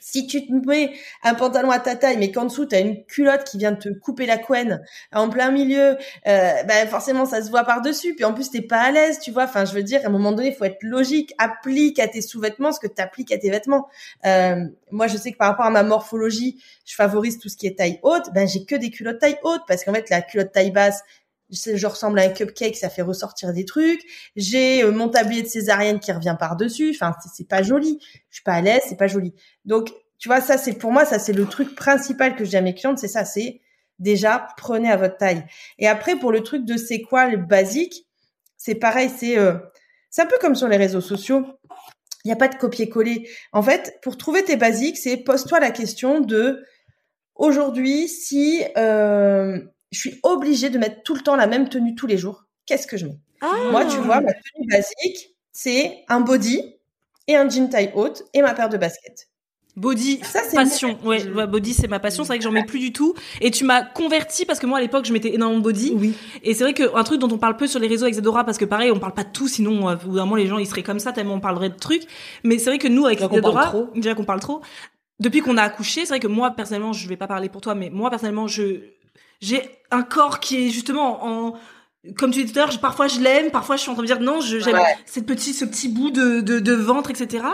Si 0.00 0.26
tu 0.26 0.46
te 0.46 0.52
mets 0.52 0.92
un 1.22 1.34
pantalon 1.34 1.70
à 1.70 1.78
ta 1.78 1.96
taille, 1.96 2.18
mais 2.18 2.32
qu'en 2.32 2.44
dessous, 2.44 2.66
tu 2.66 2.74
as 2.74 2.80
une 2.80 3.04
culotte 3.04 3.44
qui 3.44 3.58
vient 3.58 3.74
te 3.74 3.88
couper 3.88 4.26
la 4.26 4.38
couenne 4.38 4.82
en 5.12 5.28
plein 5.28 5.50
milieu, 5.50 5.96
ben 6.24 6.88
forcément, 6.88 7.26
ça 7.26 7.42
se 7.42 7.50
voit 7.50 7.64
par-dessus. 7.64 8.14
Puis 8.14 8.24
en 8.24 8.34
plus, 8.34 8.50
t'es 8.50 8.62
pas 8.62 8.80
à 8.80 8.90
l'aise, 8.90 9.18
tu 9.20 9.30
vois. 9.30 9.44
Enfin, 9.44 9.64
je 9.64 9.74
veux 9.74 9.82
dire, 9.82 10.00
à 10.04 10.08
un 10.08 10.10
moment 10.10 10.32
donné, 10.32 10.48
il 10.48 10.54
faut 10.54 10.64
être 10.64 10.82
logique. 10.82 11.34
Applique 11.38 11.98
à 11.98 12.08
tes 12.08 12.22
sous-vêtements 12.22 12.72
ce 12.72 12.80
que 12.80 12.86
tu 12.86 13.00
appliques 13.00 13.32
à 13.32 13.38
tes 13.38 13.50
vêtements. 13.50 13.88
Euh, 14.26 14.64
moi, 14.90 15.06
je 15.06 15.16
sais 15.16 15.32
que 15.32 15.36
par 15.36 15.48
rapport 15.48 15.66
à 15.66 15.70
ma 15.70 15.82
morphologie, 15.82 16.62
je 16.84 16.94
favorise 16.94 17.38
tout 17.38 17.48
ce 17.48 17.56
qui 17.56 17.66
est 17.66 17.78
taille 17.78 17.98
haute. 18.02 18.32
Ben, 18.34 18.48
j'ai 18.48 18.64
que 18.64 18.74
des 18.74 18.90
culottes 18.90 19.18
taille 19.18 19.38
haute 19.42 19.62
parce 19.68 19.84
qu'en 19.84 19.94
fait, 19.94 20.10
la 20.10 20.22
culotte 20.22 20.52
taille 20.52 20.70
basse, 20.70 21.02
je 21.50 21.86
ressemble 21.86 22.18
à 22.18 22.22
un 22.22 22.28
cupcake, 22.28 22.76
ça 22.76 22.88
fait 22.88 23.02
ressortir 23.02 23.52
des 23.52 23.64
trucs. 23.64 24.00
J'ai 24.36 24.82
euh, 24.82 24.92
mon 24.92 25.08
tablier 25.08 25.42
de 25.42 25.48
césarienne 25.48 26.00
qui 26.00 26.12
revient 26.12 26.36
par 26.38 26.56
dessus. 26.56 26.92
Enfin, 26.94 27.14
c'est 27.34 27.48
pas 27.48 27.62
joli. 27.62 27.98
Je 28.30 28.36
suis 28.36 28.44
pas 28.44 28.54
à 28.54 28.60
l'aise, 28.60 28.82
c'est 28.88 28.96
pas 28.96 29.08
joli. 29.08 29.34
Donc, 29.64 29.92
tu 30.18 30.28
vois, 30.28 30.40
ça 30.40 30.58
c'est 30.58 30.74
pour 30.74 30.92
moi, 30.92 31.04
ça 31.04 31.18
c'est 31.18 31.32
le 31.32 31.46
truc 31.46 31.74
principal 31.74 32.36
que 32.36 32.44
je 32.44 32.50
dis 32.50 32.56
à 32.56 32.60
mes 32.60 32.74
clientes, 32.74 32.98
c'est 32.98 33.08
ça, 33.08 33.24
c'est 33.24 33.60
déjà 33.98 34.48
prenez 34.56 34.90
à 34.90 34.96
votre 34.96 35.16
taille. 35.16 35.44
Et 35.78 35.88
après, 35.88 36.16
pour 36.16 36.32
le 36.32 36.42
truc 36.42 36.64
de 36.64 36.76
c'est 36.76 37.00
quoi 37.00 37.28
le 37.28 37.38
basique, 37.38 38.06
c'est 38.56 38.74
pareil, 38.74 39.10
c'est 39.16 39.38
euh, 39.38 39.54
c'est 40.10 40.22
un 40.22 40.26
peu 40.26 40.36
comme 40.40 40.54
sur 40.54 40.68
les 40.68 40.76
réseaux 40.76 41.00
sociaux. 41.00 41.46
Il 42.24 42.28
n'y 42.28 42.32
a 42.32 42.36
pas 42.36 42.48
de 42.48 42.56
copier-coller. 42.56 43.30
En 43.52 43.62
fait, 43.62 43.98
pour 44.02 44.18
trouver 44.18 44.44
tes 44.44 44.56
basiques, 44.56 44.98
c'est 44.98 45.16
pose-toi 45.16 45.58
la 45.58 45.70
question 45.70 46.20
de 46.20 46.62
aujourd'hui, 47.34 48.08
si 48.08 48.62
euh, 48.76 49.58
je 49.90 49.98
suis 49.98 50.20
obligée 50.22 50.70
de 50.70 50.78
mettre 50.78 51.02
tout 51.02 51.14
le 51.14 51.20
temps 51.20 51.36
la 51.36 51.46
même 51.46 51.68
tenue 51.68 51.94
tous 51.94 52.06
les 52.06 52.18
jours. 52.18 52.44
Qu'est-ce 52.66 52.86
que 52.86 52.96
je 52.96 53.06
mets? 53.06 53.18
Ah. 53.40 53.52
Moi, 53.70 53.84
tu 53.86 53.96
vois, 53.98 54.20
ma 54.20 54.32
tenue 54.32 54.66
basique, 54.68 55.34
c'est 55.52 56.04
un 56.08 56.20
body 56.20 56.62
et 57.26 57.36
un 57.36 57.48
jean 57.48 57.68
taille 57.68 57.90
haute 57.94 58.24
et 58.34 58.42
ma 58.42 58.54
paire 58.54 58.68
de 58.68 58.76
baskets. 58.76 59.28
Body, 59.76 60.20
ça, 60.22 60.40
passion. 60.52 60.98
Ouais, 61.04 61.24
body, 61.46 61.74
c'est 61.74 61.88
ma 61.88 62.00
passion. 62.00 62.24
C'est 62.24 62.28
vrai 62.28 62.38
que 62.38 62.44
j'en 62.44 62.50
mets 62.50 62.64
plus 62.64 62.80
du 62.80 62.92
tout. 62.92 63.14
Et 63.40 63.50
tu 63.50 63.64
m'as 63.64 63.82
converti 63.82 64.44
parce 64.44 64.58
que 64.58 64.66
moi, 64.66 64.78
à 64.78 64.80
l'époque, 64.80 65.04
je 65.06 65.12
mettais 65.12 65.32
énormément 65.32 65.60
de 65.60 65.64
body. 65.64 65.92
Oui. 65.96 66.14
Et 66.42 66.54
c'est 66.54 66.64
vrai 66.64 66.74
qu'un 66.74 67.02
truc 67.04 67.20
dont 67.20 67.30
on 67.30 67.38
parle 67.38 67.56
peu 67.56 67.66
sur 67.66 67.78
les 67.78 67.86
réseaux 67.86 68.04
avec 68.04 68.14
Zedora, 68.14 68.44
parce 68.44 68.58
que 68.58 68.64
pareil, 68.64 68.90
on 68.90 68.98
parle 68.98 69.14
pas 69.14 69.24
de 69.24 69.30
tout, 69.30 69.48
sinon, 69.48 69.88
euh, 69.88 69.94
au 69.94 70.26
bout 70.26 70.36
les 70.36 70.48
gens, 70.48 70.58
ils 70.58 70.66
seraient 70.66 70.82
comme 70.82 70.98
ça, 70.98 71.12
tellement 71.12 71.34
on 71.34 71.40
parlerait 71.40 71.70
de 71.70 71.76
trucs. 71.76 72.02
Mais 72.44 72.58
c'est 72.58 72.70
vrai 72.70 72.78
que 72.78 72.88
nous, 72.88 73.06
avec 73.06 73.20
Zedora, 73.20 73.72
déjà 73.94 74.14
qu'on 74.14 74.24
parle 74.24 74.40
trop, 74.40 74.60
depuis 75.20 75.40
qu'on 75.40 75.56
a 75.56 75.62
accouché, 75.62 76.00
c'est 76.00 76.08
vrai 76.08 76.20
que 76.20 76.26
moi, 76.26 76.50
personnellement, 76.50 76.92
je 76.92 77.08
vais 77.08 77.16
pas 77.16 77.28
parler 77.28 77.48
pour 77.48 77.60
toi, 77.60 77.74
mais 77.74 77.90
moi, 77.90 78.10
personnellement, 78.10 78.48
je, 78.48 78.80
j'ai 79.40 79.62
un 79.90 80.02
corps 80.02 80.40
qui 80.40 80.66
est 80.66 80.70
justement 80.70 81.24
en 81.24 81.58
comme 82.16 82.30
tu 82.30 82.40
disais 82.40 82.54
tout 82.54 82.58
à 82.58 82.66
l'heure, 82.66 82.80
parfois 82.80 83.08
je 83.08 83.20
l'aime, 83.20 83.50
parfois 83.50 83.76
je 83.76 83.82
suis 83.82 83.90
en 83.90 83.94
train 83.94 84.02
de 84.02 84.06
dire 84.06 84.20
non, 84.20 84.40
j'aime 84.40 84.78
cette 85.04 85.26
petite, 85.26 85.54
ce 85.54 85.64
petit 85.66 85.88
bout 85.88 86.10
de, 86.10 86.40
de, 86.40 86.58
de 86.58 86.72
ventre, 86.72 87.10
etc. 87.10 87.44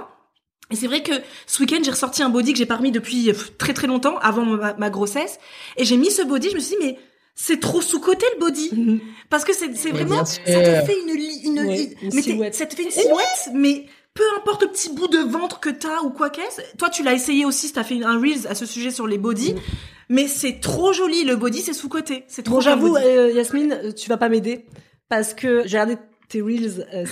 Et 0.71 0.77
c'est 0.77 0.87
vrai 0.87 1.03
que 1.03 1.13
ce 1.47 1.61
week-end, 1.61 1.79
j'ai 1.83 1.91
ressorti 1.91 2.23
un 2.23 2.29
body 2.29 2.53
que 2.53 2.59
j'ai 2.59 2.67
pas 2.67 2.77
remis 2.77 2.93
depuis 2.93 3.31
très 3.59 3.73
très 3.73 3.87
longtemps, 3.87 4.19
avant 4.19 4.45
ma, 4.45 4.91
grossesse. 4.91 5.39
Et 5.77 5.85
j'ai 5.85 5.97
mis 5.97 6.11
ce 6.11 6.23
body, 6.23 6.51
je 6.51 6.55
me 6.57 6.61
suis 6.61 6.77
dit, 6.77 6.85
mais 6.85 6.99
c'est 7.35 7.61
trop 7.61 7.81
sous-côté 7.81 8.27
le 8.35 8.41
body. 8.41 8.71
Mhm. 8.73 9.01
Parce 9.31 9.45
que 9.45 9.55
c'est, 9.55 9.77
c'est 9.77 9.91
vraiment, 9.91 10.25
ça 10.25 10.41
te 10.41 10.51
fait 10.51 10.97
une, 11.03 11.11
une, 11.11 11.91
une, 12.03 12.11
silhouette. 12.11 12.55
ça 12.55 12.67
te 12.67 12.75
fait 12.75 12.85
une 12.85 12.91
silhouette, 12.91 13.51
mais 13.53 13.87
peu 14.17 14.25
importe 14.37 14.63
le 14.63 14.69
petit 14.69 14.93
bout 14.93 15.09
de 15.09 15.19
ventre 15.19 15.61
que 15.61 15.69
t'as 15.69 16.01
ou 16.03 16.11
quoi 16.11 16.31
qu'est-ce. 16.31 16.61
Toi, 16.77 16.91
tu 16.91 17.05
l'as 17.05 17.13
essayé 17.13 17.45
aussi, 17.45 17.73
t'as 17.73 17.85
fait 17.85 18.03
un 18.03 18.19
Reels 18.19 18.47
à 18.49 18.55
ce 18.55 18.67
sujet 18.67 18.91
sur 18.91 19.07
les 19.07 19.19
body. 19.19 19.55
Mhm. 19.55 19.61
Mais 20.09 20.29
c'est 20.29 20.61
trop 20.61 20.93
joli, 20.93 21.25
le 21.25 21.37
body 21.37 21.63
c'est 21.63 21.73
sous-côté. 21.73 22.25
C'est 22.29 22.43
trop 22.43 22.57
Bon, 22.57 22.61
j'avoue, 22.61 22.97
euh, 22.97 23.31
Yasmine, 23.33 23.73
euh, 23.73 23.93
tu 23.93 24.09
vas 24.09 24.17
pas 24.17 24.29
m'aider. 24.29 24.65
Parce 25.09 25.35
que 25.35 25.63
j'ai 25.67 25.79
regardé 25.79 25.97
tes 26.29 26.43
reels 26.43 26.87
euh, 26.93 27.05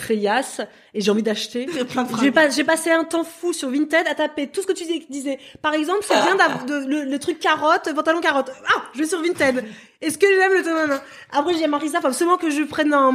et 0.94 1.00
j'ai 1.00 1.10
envie 1.10 1.22
d'acheter. 1.22 1.66
J'ai 2.20 2.32
pas, 2.32 2.50
j'ai 2.50 2.64
passé 2.64 2.90
un 2.90 3.04
temps 3.04 3.22
fou 3.22 3.52
sur 3.52 3.70
Vinted 3.70 4.06
à 4.08 4.14
taper 4.14 4.48
tout 4.48 4.62
ce 4.62 4.66
que 4.66 4.72
tu 4.72 4.84
disais. 5.08 5.38
Par 5.62 5.74
exemple, 5.74 6.00
c'est 6.02 6.14
bien 6.14 6.34
d'avoir 6.34 6.64
le, 6.66 7.16
truc 7.18 7.38
carotte, 7.38 7.92
pantalon 7.94 8.20
carotte. 8.20 8.50
Ah, 8.74 8.82
je 8.92 9.00
vais 9.00 9.06
sur 9.06 9.22
Vinted. 9.22 9.64
Est-ce 10.00 10.18
que 10.18 10.26
j'aime 10.26 10.52
le 10.52 10.62
temps 10.64 11.00
Après, 11.30 11.52
j'ai 11.52 11.58
dit 11.58 11.64
à 11.64 11.68
Marisa, 11.68 12.00
faut 12.00 12.08
absolument 12.08 12.38
que 12.38 12.50
je 12.50 12.62
prenne 12.62 12.92
un, 12.92 13.12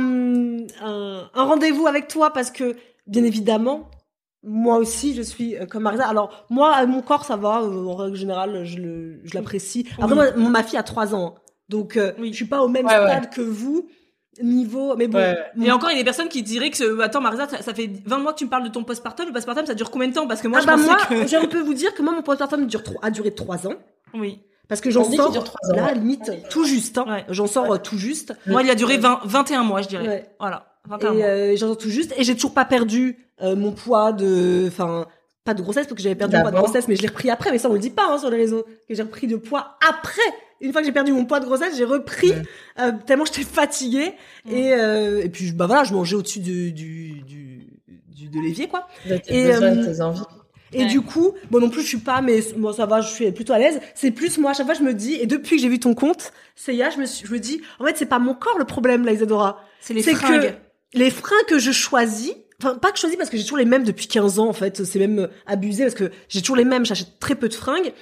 un, 0.81 1.29
un 1.33 1.43
rendez-vous 1.43 1.87
avec 1.87 2.07
toi 2.07 2.31
parce 2.31 2.51
que, 2.51 2.75
bien 3.09 3.23
évidemment, 3.23 3.89
moi 4.43 4.77
aussi, 4.77 5.13
je 5.13 5.21
suis 5.21 5.55
euh, 5.57 5.65
comme 5.65 5.83
Marisa. 5.83 6.07
Alors, 6.07 6.45
moi, 6.49 6.85
mon 6.85 7.01
corps, 7.01 7.25
ça 7.25 7.35
va. 7.35 7.61
Euh, 7.61 7.85
en 7.85 7.95
règle 7.95 8.15
générale, 8.15 8.63
je 8.63 9.33
l'apprécie. 9.33 9.87
Après, 10.01 10.15
moi, 10.15 10.49
ma 10.49 10.63
fille 10.63 10.79
a 10.79 10.83
trois 10.83 11.13
ans. 11.13 11.35
Donc, 11.67 11.97
euh, 11.97 12.13
je 12.19 12.31
suis 12.31 12.45
pas 12.45 12.61
au 12.61 12.67
même 12.67 12.87
stade 12.87 13.29
que 13.29 13.41
vous 13.41 13.89
niveau 14.41 14.95
mais 14.95 15.07
bon. 15.07 15.35
Et 15.61 15.69
encore 15.69 15.89
il 15.89 15.95
y 15.95 15.97
a 15.97 16.01
des 16.01 16.05
personnes 16.05 16.29
qui 16.29 16.43
diraient 16.43 16.69
que 16.69 17.01
attends 17.01 17.19
Marisa 17.19 17.49
ça, 17.49 17.73
fait 17.73 17.89
20 18.05 18.19
mois 18.19 18.31
que 18.31 18.37
tu 18.37 18.45
me 18.45 18.49
parles 18.49 18.63
de 18.63 18.69
ton 18.69 18.85
postpartum. 18.85 19.25
Le 19.25 19.33
postpartum 19.33 19.65
ça 19.65 19.73
dure 19.73 19.91
combien 19.91 20.07
de 20.07 20.13
temps? 20.13 20.27
Parce 20.27 20.41
que 20.41 20.47
moi 20.47 20.59
ah 20.59 20.61
je 20.61 20.67
bah 20.67 20.77
moi 20.77 20.95
que... 21.09 21.27
je 21.27 21.45
peux 21.49 21.59
vous 21.59 21.73
dire 21.73 21.93
que 21.93 22.01
moi 22.01 22.13
mon 22.13 22.21
postpartum 22.21 22.65
dure 22.65 22.83
a 23.01 23.11
duré 23.11 23.35
3 23.35 23.67
ans. 23.67 23.73
Oui. 24.13 24.39
Parce 24.69 24.79
que 24.79 24.91
j'en 24.91 25.03
sors 25.03 25.33
là 25.75 25.93
limite 25.93 26.31
tout 26.49 26.63
juste 26.63 26.99
hein. 26.99 27.23
j'en 27.27 27.47
sors 27.47 27.81
tout 27.81 27.97
juste. 27.97 28.33
Moi 28.45 28.63
il 28.63 28.69
a 28.69 28.75
duré 28.75 28.97
20, 28.97 29.21
21 29.25 29.63
mois 29.63 29.81
je 29.81 29.89
dirais. 29.89 30.33
Voilà 30.39 30.68
et 31.01 31.23
euh, 31.23 31.55
j'en 31.55 31.67
sors 31.67 31.77
tout 31.77 31.89
juste. 31.89 32.13
Et 32.17 32.23
j'ai 32.23 32.35
toujours 32.35 32.53
pas 32.53 32.65
perdu 32.65 33.17
euh, 33.41 33.55
mon 33.55 33.71
poids 33.71 34.11
de 34.11 34.65
enfin 34.67 35.07
pas 35.45 35.53
de 35.53 35.61
grossesse 35.61 35.85
parce 35.87 35.95
que 35.95 36.03
j'avais 36.03 36.15
perdu 36.15 36.35
mon 36.35 36.41
poids 36.41 36.51
de 36.51 36.57
grossesse 36.57 36.87
mais 36.87 36.95
je 36.95 37.01
l'ai 37.01 37.07
repris 37.07 37.29
après. 37.29 37.51
Mais 37.51 37.57
ça 37.57 37.69
on 37.69 37.73
le 37.73 37.79
dit 37.79 37.89
pas 37.89 38.07
hein, 38.09 38.17
sur 38.17 38.29
les 38.29 38.37
réseaux 38.37 38.63
que 38.87 38.95
j'ai 38.95 39.03
repris 39.03 39.27
de 39.27 39.35
poids 39.35 39.77
après. 39.87 40.21
Une 40.61 40.71
fois 40.71 40.81
que 40.81 40.87
j'ai 40.87 40.93
perdu 40.93 41.13
mon 41.13 41.25
poids 41.25 41.39
de 41.39 41.45
grossesse 41.45 41.77
j'ai 41.77 41.85
repris 41.85 42.33
euh, 42.79 42.91
tellement 43.05 43.25
j'étais 43.25 43.43
fatiguée. 43.43 44.13
Et 44.49 44.73
euh, 44.73 45.23
et 45.23 45.29
puis 45.29 45.51
bah 45.51 45.67
voilà 45.67 45.83
je 45.83 45.93
mangeais 45.93 46.15
au-dessus 46.15 46.39
du, 46.39 46.71
du, 46.71 47.21
du, 47.21 47.67
du 47.87 48.27
de 48.27 48.39
l'évier 48.41 48.67
quoi. 48.67 48.87
Et 49.05 49.19
tes 49.21 50.01
envies. 50.01 50.21
Et 50.71 50.85
du 50.85 51.01
coup, 51.01 51.33
bon 51.49 51.59
non 51.59 51.69
plus 51.69 51.81
je 51.81 51.87
suis 51.87 51.97
pas, 51.97 52.21
mais 52.21 52.41
moi 52.57 52.73
ça 52.73 52.85
va, 52.85 53.01
je 53.01 53.09
suis 53.09 53.31
plutôt 53.31 53.53
à 53.53 53.59
l'aise. 53.59 53.79
C'est 53.95 54.11
plus 54.11 54.37
moi 54.37 54.51
à 54.51 54.53
chaque 54.53 54.65
fois 54.65 54.75
je 54.75 54.83
me 54.83 54.93
dis, 54.93 55.15
et 55.15 55.25
depuis 55.25 55.55
que 55.55 55.61
j'ai 55.61 55.69
vu 55.69 55.79
ton 55.79 55.95
compte, 55.95 56.31
c'est 56.55 56.75
je 56.75 56.99
me 56.99 57.05
suis, 57.05 57.25
je 57.25 57.33
me 57.33 57.39
dis, 57.39 57.61
en 57.79 57.85
fait 57.85 57.97
c'est 57.97 58.05
pas 58.05 58.19
mon 58.19 58.33
corps 58.33 58.57
le 58.57 58.65
problème 58.65 59.05
là 59.05 59.13
Isadora, 59.13 59.63
c'est 59.79 59.93
les 59.93 60.03
fringues. 60.03 60.41
Que 60.41 60.68
les 60.93 61.11
fringues 61.11 61.45
que 61.47 61.59
je 61.59 61.71
choisis, 61.71 62.33
enfin 62.61 62.75
pas 62.75 62.91
que 62.91 62.97
je 62.97 63.01
choisis 63.01 63.17
parce 63.17 63.29
que 63.29 63.37
j'ai 63.37 63.43
toujours 63.43 63.57
les 63.57 63.65
mêmes 63.65 63.83
depuis 63.83 64.07
15 64.07 64.39
ans 64.39 64.49
en 64.49 64.53
fait 64.53 64.83
c'est 64.83 64.99
même 64.99 65.19
euh, 65.19 65.27
abusé 65.45 65.83
parce 65.83 65.95
que 65.95 66.11
j'ai 66.27 66.41
toujours 66.41 66.55
les 66.55 66.65
mêmes 66.65 66.85
j'achète 66.85 67.19
très 67.19 67.35
peu 67.35 67.49
de 67.49 67.53
fringues. 67.53 67.93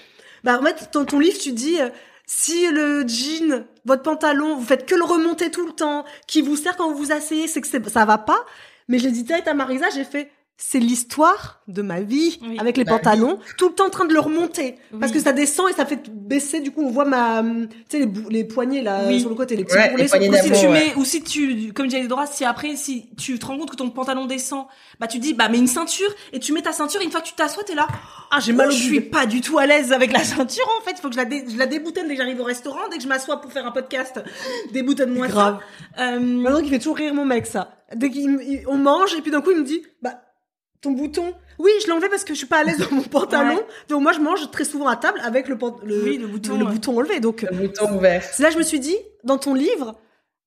Bah 0.44 0.60
en 0.60 0.64
fait 0.64 0.90
dans 0.94 1.06
ton 1.06 1.20
livre 1.20 1.38
tu 1.38 1.52
dis 1.52 1.82
euh, 1.82 1.90
si 2.26 2.68
le 2.70 3.08
jean 3.08 3.66
votre 3.86 4.04
pantalon 4.04 4.56
vous 4.56 4.66
faites 4.66 4.86
que 4.86 4.96
le 4.96 5.04
remonter 5.04 5.52
tout 5.52 5.66
le 5.66 5.74
temps 5.74 6.06
qui 6.28 6.42
vous 6.42 6.56
sert 6.56 6.76
quand 6.78 6.92
vous 6.92 6.98
vous 6.98 7.12
asseyez 7.12 7.48
c'est 7.48 7.62
que 7.62 7.68
ça 7.68 8.06
va 8.06 8.18
pas. 8.18 8.46
Mais 8.88 9.00
j'ai 9.00 9.12
dit 9.12 9.24
direct 9.24 9.48
à 9.48 9.54
Marisa 9.54 9.90
j'ai 9.90 10.06
fait 10.06 10.32
c'est 10.60 10.80
l'histoire 10.80 11.62
de 11.68 11.84
ma 11.84 12.02
vie 12.02 12.40
avec 12.58 12.78
les 12.78 12.84
bah 12.84 12.94
pantalons, 12.94 13.38
tout 13.58 13.70
le 13.70 13.76
temps 13.76 13.86
en 13.86 13.90
train 13.92 14.06
de 14.06 14.14
le 14.14 14.20
remonter 14.20 14.76
parce 15.00 15.12
que 15.12 15.20
ça 15.20 15.32
descend 15.32 15.70
et 15.70 15.74
ça 15.74 15.86
fait 15.86 16.10
baisser. 16.10 16.62
Du 16.62 16.72
coup, 16.72 16.82
on 16.82 16.90
voit 16.90 17.06
ma, 17.06 17.44
tu 17.44 17.70
sais 17.90 18.00
les, 18.00 18.12
les, 18.30 18.44
poignets 18.44 18.82
là 18.82 19.08
sur 19.20 19.30
le 19.30 19.36
côté, 19.36 19.56
les 19.56 19.66
petits 19.66 19.78
bourrelets. 19.78 20.08
sur 20.08 20.56
si 20.56 20.62
tu 20.62 20.68
mets 20.68 20.96
ou 20.96 21.06
si 21.06 21.22
tu, 21.22 21.74
comme 21.74 21.88
disait 21.88 22.08
Dora, 22.08 22.26
si 22.26 22.44
après 22.44 22.76
si 22.76 23.10
tu 23.18 23.38
te 23.38 23.46
rends 23.46 23.58
compte 23.60 23.70
que 23.70 23.76
ton 23.76 23.92
pantalon 23.92 24.26
descend, 24.26 24.66
bah 25.00 25.06
tu 25.06 25.20
dis 25.20 25.36
bah 25.36 25.48
mets 25.48 25.60
une 25.60 25.68
ceinture 25.68 26.10
et 26.34 26.40
tu 26.40 26.54
mets 26.54 26.64
ta 26.64 26.74
ceinture. 26.74 27.02
Et 27.02 27.06
une 27.06 27.12
fois 27.12 27.22
que 27.22 27.28
tu 27.28 27.36
t'assois, 27.36 27.64
t'es 27.64 27.76
là. 27.76 27.88
Ah 28.32 28.40
j'ai 28.40 28.54
mal. 28.54 28.70
Oh, 28.70 28.72
je 28.72 28.82
suis 28.82 29.02
pas 29.02 29.28
du 29.28 29.42
tout 29.42 29.60
à 29.60 29.68
l'aise 29.68 29.92
avec 29.92 30.12
la 30.12 30.24
ceinture 30.24 30.68
en 30.80 30.84
fait. 30.84 30.94
Il 30.98 31.02
faut 31.02 31.10
que 31.10 31.14
je 31.14 31.20
la, 31.20 31.26
dé, 31.26 31.46
je 31.48 31.58
la 31.58 31.68
déboutonne 31.68 32.08
dès 32.08 32.16
que 32.16 32.22
j'arrive 32.22 32.40
au 32.40 32.46
restaurant, 32.46 32.90
dès 32.90 32.98
que 32.98 33.04
je 33.04 33.08
m'assois 33.08 33.42
pour 33.42 33.52
faire 33.52 33.68
un 33.68 33.72
podcast. 33.72 34.20
Déboutonne-moi 34.74 35.30
ça. 35.30 35.60
Euh... 36.00 36.20
Maintenant 36.20 36.62
qu'il 36.62 36.70
fait 36.70 36.80
toujours 36.80 36.98
rire 36.98 37.14
mon 37.14 37.26
mec 37.26 37.46
ça. 37.46 37.76
Dès 37.96 38.10
qu'on 38.10 38.78
mange 38.78 39.14
et 39.14 39.22
puis 39.22 39.32
d'un 39.32 39.42
coup 39.42 39.52
il 39.52 39.60
me 39.60 39.64
dit 39.64 39.84
bah 40.02 40.22
ton 40.82 40.92
bouton. 40.92 41.34
Oui, 41.60 41.72
je 41.82 41.88
l'ai 41.88 41.94
enlevé 41.94 42.10
parce 42.10 42.24
que 42.24 42.34
je 42.34 42.38
suis 42.38 42.48
pas 42.48 42.60
à 42.60 42.64
l'aise 42.64 42.78
dans 42.78 42.96
mon 42.96 43.02
pantalon. 43.04 43.60
Donc 43.90 44.02
moi, 44.02 44.14
je 44.14 44.20
mange 44.20 44.50
très 44.52 44.66
souvent 44.66 44.88
à 44.88 44.96
table 44.96 45.20
avec 45.24 45.48
le, 45.48 45.58
le, 45.84 46.04
oui, 46.04 46.18
le 46.18 46.28
bouton, 46.28 46.58
le, 46.58 46.66
bouton 46.66 46.98
enlevé. 46.98 47.20
Donc 47.20 47.42
le 47.42 47.56
bouton 47.56 47.96
ouvert. 47.96 48.24
C'est 48.24 48.44
là 48.44 48.50
je 48.50 48.58
me 48.58 48.64
suis 48.64 48.80
dit, 48.80 48.96
dans 49.24 49.38
ton 49.38 49.54
livre, 49.54 49.96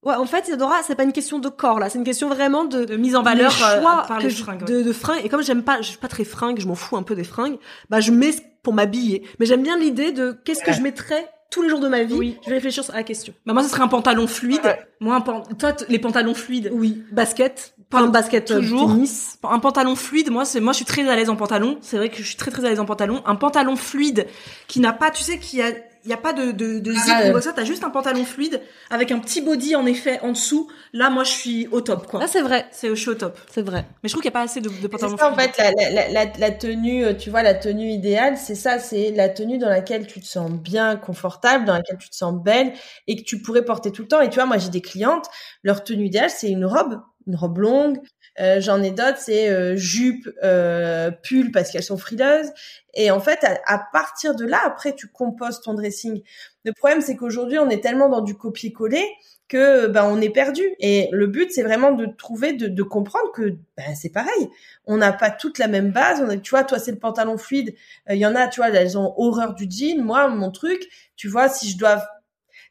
ouais, 0.04 0.14
en 0.14 0.26
fait, 0.26 0.46
Isadora, 0.46 0.76
c'est 0.86 0.94
pas 0.94 1.02
une 1.02 1.12
question 1.12 1.38
de 1.38 1.48
corps 1.48 1.80
là, 1.80 1.90
c'est 1.90 1.98
une 1.98 2.04
question 2.04 2.28
vraiment 2.28 2.64
de, 2.64 2.84
de 2.84 2.96
mise 2.96 3.16
en 3.16 3.22
valeur 3.22 3.52
euh, 3.52 3.80
choix 3.80 4.04
par 4.06 4.20
les 4.20 4.30
fringues, 4.30 4.64
de, 4.64 4.82
de 4.82 4.92
fringues. 4.92 5.24
Et 5.24 5.28
comme 5.28 5.42
j'aime 5.42 5.64
pas, 5.64 5.80
je 5.80 5.88
suis 5.88 5.98
pas 5.98 6.08
très 6.08 6.24
fringue, 6.24 6.60
je 6.60 6.66
m'en 6.66 6.76
fous 6.76 6.96
un 6.96 7.02
peu 7.02 7.14
des 7.14 7.24
fringues. 7.24 7.58
Bah, 7.88 8.00
je 8.00 8.12
mets 8.12 8.34
pour 8.62 8.72
m'habiller. 8.72 9.26
Mais 9.38 9.46
j'aime 9.46 9.62
bien 9.62 9.78
l'idée 9.78 10.12
de 10.12 10.32
qu'est-ce 10.44 10.62
que 10.62 10.72
je 10.72 10.80
mettrais 10.80 11.28
tous 11.50 11.62
les 11.62 11.68
jours 11.68 11.80
de 11.80 11.88
ma 11.88 12.04
vie, 12.04 12.14
oui. 12.14 12.38
je 12.44 12.48
vais 12.48 12.56
réfléchir 12.56 12.84
à 12.92 12.96
la 12.96 13.02
question. 13.02 13.34
Bah 13.44 13.52
moi, 13.52 13.64
ce 13.64 13.68
serait 13.68 13.82
un 13.82 13.88
pantalon 13.88 14.26
fluide. 14.28 14.78
Moi, 15.00 15.16
un 15.16 15.20
pan... 15.20 15.42
toi, 15.58 15.74
les 15.88 15.98
pantalons 15.98 16.34
fluides. 16.34 16.70
Oui, 16.72 17.02
basket. 17.10 17.74
Pas 17.90 17.98
un 17.98 18.06
basket 18.06 18.52
euh, 18.52 18.60
toujours. 18.60 18.88
Tennis. 18.88 19.36
Un 19.42 19.58
pantalon 19.58 19.96
fluide. 19.96 20.30
Moi, 20.30 20.44
c'est 20.44 20.60
moi, 20.60 20.72
je 20.72 20.76
suis 20.76 20.84
très 20.84 21.08
à 21.08 21.16
l'aise 21.16 21.28
en 21.28 21.34
pantalon. 21.34 21.78
C'est 21.80 21.96
vrai 21.96 22.08
que 22.08 22.18
je 22.18 22.22
suis 22.22 22.36
très 22.36 22.52
très 22.52 22.64
à 22.64 22.68
l'aise 22.68 22.78
en 22.78 22.84
pantalon. 22.84 23.20
Un 23.26 23.34
pantalon 23.34 23.74
fluide 23.74 24.28
qui 24.68 24.78
n'a 24.78 24.92
pas, 24.92 25.10
tu 25.10 25.24
sais, 25.24 25.38
qui 25.38 25.60
a 25.60 25.72
y 26.04 26.12
a 26.12 26.16
pas 26.16 26.32
de 26.32 26.52
de, 26.52 26.78
de 26.78 26.92
zip 26.92 27.00
ah, 27.08 27.40
ça 27.40 27.52
t'as 27.52 27.64
juste 27.64 27.84
un 27.84 27.90
pantalon 27.90 28.24
fluide 28.24 28.60
avec 28.90 29.12
un 29.12 29.18
petit 29.18 29.40
body 29.40 29.76
en 29.76 29.86
effet 29.86 30.20
en 30.22 30.32
dessous. 30.32 30.70
Là 30.92 31.10
moi 31.10 31.24
je 31.24 31.30
suis 31.30 31.66
au 31.68 31.80
top 31.80 32.06
quoi. 32.06 32.20
Là 32.20 32.26
c'est 32.26 32.40
vrai. 32.42 32.66
C'est 32.72 32.88
je 32.88 32.94
suis 32.94 33.10
au 33.10 33.14
top. 33.14 33.38
C'est 33.50 33.62
vrai. 33.62 33.84
Mais 34.02 34.08
je 34.08 34.14
trouve 34.14 34.22
qu'il 34.22 34.30
y 34.30 34.34
a 34.34 34.38
pas 34.38 34.42
assez 34.42 34.60
de, 34.60 34.68
de 34.68 34.86
pantalons 34.88 35.16
ça, 35.16 35.30
en 35.30 35.34
fait 35.36 35.56
la, 35.58 35.72
la, 35.90 36.08
la, 36.08 36.24
la, 36.38 36.50
tenue 36.50 37.04
euh, 37.04 37.14
tu 37.14 37.30
vois 37.30 37.42
la 37.42 37.54
tenue 37.54 37.90
idéale 37.90 38.36
c'est 38.36 38.54
ça 38.54 38.78
c'est 38.78 39.10
la 39.12 39.28
tenue 39.28 39.58
dans 39.58 39.68
laquelle 39.68 40.06
tu 40.06 40.20
te 40.20 40.26
sens 40.26 40.50
bien 40.50 40.96
confortable 40.96 41.64
dans 41.64 41.74
laquelle 41.74 41.98
tu 41.98 42.10
te 42.10 42.16
sens 42.16 42.34
belle 42.34 42.72
et 43.06 43.16
que 43.16 43.22
tu 43.22 43.42
pourrais 43.42 43.64
porter 43.64 43.92
tout 43.92 44.02
le 44.02 44.08
temps. 44.08 44.20
Et 44.20 44.28
tu 44.30 44.36
vois 44.36 44.46
moi 44.46 44.58
j'ai 44.58 44.70
des 44.70 44.80
clientes 44.82 45.26
leur 45.62 45.84
tenue 45.84 46.06
idéale 46.06 46.30
c'est 46.30 46.50
une 46.50 46.64
robe 46.64 47.00
une 47.26 47.36
robe 47.36 47.58
longue. 47.58 47.98
Euh, 48.40 48.60
j'en 48.60 48.82
ai 48.82 48.90
d'autres, 48.90 49.18
c'est 49.18 49.50
euh, 49.50 49.76
jupe, 49.76 50.28
euh, 50.42 51.10
pull 51.10 51.52
parce 51.52 51.70
qu'elles 51.70 51.82
sont 51.82 51.98
frileuses. 51.98 52.50
Et 52.94 53.10
en 53.10 53.20
fait, 53.20 53.44
à, 53.66 53.78
partir 53.92 54.34
de 54.34 54.44
là, 54.44 54.60
après, 54.64 54.94
tu 54.94 55.08
composes 55.08 55.60
ton 55.60 55.74
dressing. 55.74 56.22
Le 56.64 56.72
problème, 56.72 57.00
c'est 57.00 57.16
qu'aujourd'hui, 57.16 57.58
on 57.58 57.68
est 57.68 57.82
tellement 57.82 58.08
dans 58.08 58.22
du 58.22 58.36
copier-coller 58.36 59.06
que 59.48 59.88
ben 59.88 60.04
on 60.04 60.20
est 60.20 60.30
perdu. 60.30 60.62
Et 60.78 61.08
le 61.12 61.26
but, 61.26 61.50
c'est 61.52 61.62
vraiment 61.62 61.92
de 61.92 62.06
trouver, 62.06 62.52
de, 62.52 62.68
de 62.68 62.82
comprendre 62.82 63.30
que 63.32 63.56
ben, 63.76 63.94
c'est 63.94 64.10
pareil. 64.10 64.48
On 64.86 64.96
n'a 64.96 65.12
pas 65.12 65.30
toute 65.30 65.58
la 65.58 65.68
même 65.68 65.90
base. 65.90 66.22
On 66.24 66.28
a, 66.28 66.36
tu 66.36 66.50
vois, 66.50 66.64
toi, 66.64 66.78
c'est 66.78 66.92
le 66.92 66.98
pantalon 66.98 67.36
fluide. 67.36 67.74
Il 68.08 68.16
y 68.16 68.26
en 68.26 68.34
a, 68.34 68.48
tu 68.48 68.60
vois, 68.60 68.70
elles 68.70 68.96
ont 68.96 69.14
horreur 69.18 69.54
du 69.54 69.66
jean. 69.68 70.02
Moi, 70.02 70.28
mon 70.28 70.50
truc, 70.50 70.88
tu 71.16 71.28
vois, 71.28 71.48
si 71.48 71.70
je 71.70 71.78
dois 71.78 72.02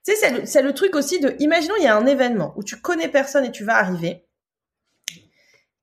tu 0.06 0.16
sais, 0.16 0.46
c'est 0.46 0.62
le, 0.62 0.74
truc 0.74 0.96
aussi 0.96 1.20
de, 1.20 1.36
imaginons, 1.40 1.76
il 1.78 1.84
y 1.84 1.88
a 1.88 1.96
un 1.96 2.06
événement 2.06 2.54
où 2.56 2.64
tu 2.64 2.80
connais 2.80 3.10
personne 3.10 3.44
et 3.44 3.52
tu 3.52 3.66
vas 3.66 3.76
arriver. 3.76 4.24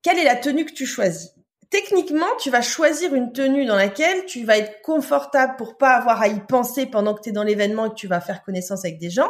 Quelle 0.06 0.20
est 0.20 0.24
la 0.24 0.36
tenue 0.36 0.64
que 0.64 0.72
tu 0.72 0.86
choisis? 0.86 1.32
Techniquement, 1.68 2.28
tu 2.38 2.48
vas 2.48 2.62
choisir 2.62 3.12
une 3.12 3.32
tenue 3.32 3.66
dans 3.66 3.74
laquelle 3.74 4.24
tu 4.26 4.44
vas 4.44 4.56
être 4.56 4.80
confortable 4.82 5.56
pour 5.58 5.76
pas 5.78 5.96
avoir 5.96 6.22
à 6.22 6.28
y 6.28 6.38
penser 6.38 6.86
pendant 6.86 7.12
que 7.12 7.22
tu 7.22 7.30
es 7.30 7.32
dans 7.32 7.42
l'événement 7.42 7.86
et 7.86 7.88
que 7.88 7.96
tu 7.96 8.06
vas 8.06 8.20
faire 8.20 8.44
connaissance 8.44 8.84
avec 8.84 9.00
des 9.00 9.10
gens. 9.10 9.28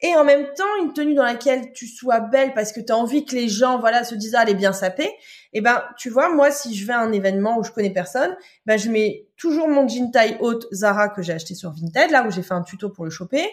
Et 0.00 0.14
en 0.14 0.22
même 0.22 0.46
temps, 0.54 0.64
une 0.80 0.92
tenue 0.92 1.14
dans 1.14 1.24
laquelle 1.24 1.72
tu 1.72 1.88
sois 1.88 2.20
belle 2.20 2.54
parce 2.54 2.70
que 2.70 2.78
tu 2.78 2.92
as 2.92 2.96
envie 2.96 3.24
que 3.24 3.34
les 3.34 3.48
gens 3.48 3.80
voilà 3.80 4.04
se 4.04 4.14
disent 4.14 4.36
ah, 4.36 4.42
elle 4.44 4.50
est 4.50 4.54
bien 4.54 4.72
sapée. 4.72 5.08
Et 5.52 5.58
eh 5.58 5.60
ben, 5.60 5.82
tu 5.98 6.10
vois, 6.10 6.32
moi 6.32 6.52
si 6.52 6.76
je 6.76 6.86
vais 6.86 6.92
à 6.92 7.00
un 7.00 7.10
événement 7.10 7.58
où 7.58 7.64
je 7.64 7.72
connais 7.72 7.90
personne, 7.90 8.36
ben 8.66 8.78
je 8.78 8.88
mets 8.88 9.26
toujours 9.36 9.66
mon 9.66 9.88
jean 9.88 10.12
taille 10.12 10.36
haute 10.38 10.68
Zara 10.70 11.08
que 11.08 11.22
j'ai 11.22 11.32
acheté 11.32 11.56
sur 11.56 11.72
Vinted 11.72 12.12
là 12.12 12.24
où 12.24 12.30
j'ai 12.30 12.42
fait 12.42 12.54
un 12.54 12.62
tuto 12.62 12.88
pour 12.88 13.04
le 13.04 13.10
choper 13.10 13.50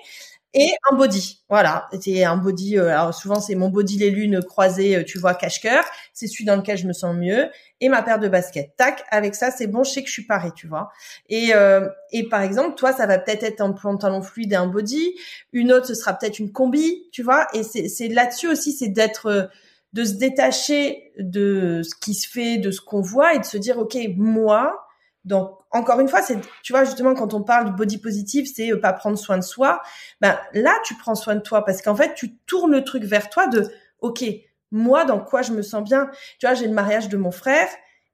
et 0.53 0.71
un 0.89 0.95
body. 0.95 1.43
Voilà, 1.49 1.87
c'est 2.01 2.23
un 2.23 2.37
body. 2.37 2.77
Euh, 2.77 2.89
alors 2.89 3.13
souvent 3.13 3.39
c'est 3.39 3.55
mon 3.55 3.69
body 3.69 3.97
les 3.97 4.09
lunes 4.09 4.41
croisées, 4.41 4.95
euh, 4.95 5.03
tu 5.03 5.19
vois 5.19 5.35
cache-cœur. 5.35 5.83
C'est 6.13 6.27
celui 6.27 6.45
dans 6.45 6.55
lequel 6.55 6.77
je 6.77 6.87
me 6.87 6.93
sens 6.93 7.15
mieux. 7.15 7.49
Et 7.81 7.89
ma 7.89 8.01
paire 8.01 8.19
de 8.19 8.27
baskets. 8.27 8.75
Tac, 8.75 9.03
avec 9.11 9.35
ça 9.35 9.51
c'est 9.51 9.67
bon, 9.67 9.83
je 9.83 9.91
sais 9.91 10.01
que 10.01 10.07
je 10.07 10.13
suis 10.13 10.25
parée, 10.25 10.51
tu 10.55 10.67
vois. 10.67 10.89
Et 11.27 11.53
euh, 11.53 11.87
et 12.11 12.27
par 12.27 12.41
exemple 12.41 12.75
toi 12.75 12.93
ça 12.93 13.05
va 13.05 13.19
peut-être 13.19 13.43
être 13.43 13.61
un 13.61 13.71
pantalon 13.73 14.21
fluide 14.21 14.53
et 14.53 14.55
un 14.55 14.67
body. 14.67 15.15
Une 15.53 15.71
autre 15.71 15.85
ce 15.87 15.93
sera 15.93 16.13
peut-être 16.13 16.39
une 16.39 16.51
combi, 16.51 17.09
tu 17.11 17.21
vois. 17.21 17.47
Et 17.53 17.63
c'est 17.63 17.87
c'est 17.87 18.07
là-dessus 18.07 18.47
aussi 18.47 18.71
c'est 18.73 18.89
d'être 18.89 19.49
de 19.93 20.03
se 20.03 20.13
détacher 20.13 21.11
de 21.17 21.81
ce 21.83 21.95
qui 21.95 22.13
se 22.13 22.27
fait, 22.27 22.57
de 22.57 22.71
ce 22.71 22.81
qu'on 22.81 23.01
voit 23.01 23.33
et 23.33 23.39
de 23.39 23.45
se 23.45 23.57
dire 23.57 23.77
ok 23.77 23.97
moi 24.17 24.88
donc 25.25 25.59
encore 25.71 25.99
une 25.99 26.07
fois, 26.07 26.21
c'est 26.21 26.37
tu 26.63 26.73
vois 26.73 26.83
justement 26.85 27.13
quand 27.13 27.33
on 27.33 27.43
parle 27.43 27.71
de 27.71 27.77
body 27.77 27.97
positive, 27.97 28.49
c'est 28.53 28.71
euh, 28.71 28.79
pas 28.79 28.93
prendre 28.93 29.17
soin 29.17 29.37
de 29.37 29.43
soi. 29.43 29.81
Ben 30.21 30.37
là, 30.53 30.73
tu 30.85 30.95
prends 30.95 31.15
soin 31.15 31.35
de 31.35 31.41
toi 31.41 31.65
parce 31.65 31.81
qu'en 31.81 31.95
fait, 31.95 32.13
tu 32.15 32.37
tournes 32.47 32.71
le 32.71 32.83
truc 32.83 33.03
vers 33.03 33.29
toi 33.29 33.47
de 33.47 33.69
OK, 33.99 34.23
moi 34.71 35.05
dans 35.05 35.19
quoi 35.19 35.41
je 35.41 35.51
me 35.51 35.61
sens 35.61 35.83
bien? 35.83 36.09
Tu 36.39 36.45
vois, 36.45 36.55
j'ai 36.55 36.67
le 36.67 36.73
mariage 36.73 37.09
de 37.09 37.17
mon 37.17 37.31
frère. 37.31 37.67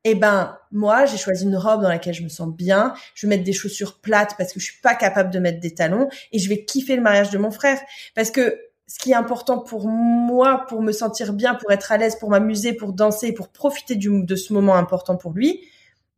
Eh 0.03 0.13
ben 0.13 0.57
moi, 0.71 1.05
j'ai 1.05 1.17
choisi 1.17 1.45
une 1.45 1.55
robe 1.55 1.81
dans 1.81 1.89
laquelle 1.89 2.13
je 2.13 2.23
me 2.23 2.29
sens 2.29 2.49
bien. 2.49 2.93
Je 3.15 3.25
vais 3.25 3.35
mettre 3.35 3.43
des 3.43 3.53
chaussures 3.53 3.99
plates 4.01 4.35
parce 4.37 4.53
que 4.53 4.59
je 4.59 4.65
suis 4.65 4.81
pas 4.81 4.93
capable 4.93 5.31
de 5.31 5.39
mettre 5.39 5.59
des 5.59 5.73
talons 5.73 6.09
et 6.31 6.39
je 6.39 6.49
vais 6.49 6.65
kiffer 6.65 6.95
le 6.95 7.01
mariage 7.01 7.29
de 7.31 7.37
mon 7.37 7.49
frère 7.49 7.79
parce 8.15 8.29
que 8.29 8.59
ce 8.87 8.99
qui 8.99 9.11
est 9.11 9.15
important 9.15 9.57
pour 9.57 9.87
moi, 9.87 10.65
pour 10.67 10.81
me 10.81 10.91
sentir 10.91 11.33
bien, 11.33 11.55
pour 11.55 11.71
être 11.71 11.91
à 11.91 11.97
l'aise, 11.97 12.17
pour 12.17 12.29
m'amuser, 12.29 12.73
pour 12.73 12.93
danser, 12.93 13.33
pour 13.33 13.49
profiter 13.49 13.95
du, 13.95 14.23
de 14.23 14.35
ce 14.35 14.53
moment 14.53 14.75
important 14.75 15.17
pour 15.17 15.33
lui, 15.33 15.61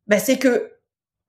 ben 0.07 0.19
c'est 0.19 0.37
que 0.37 0.76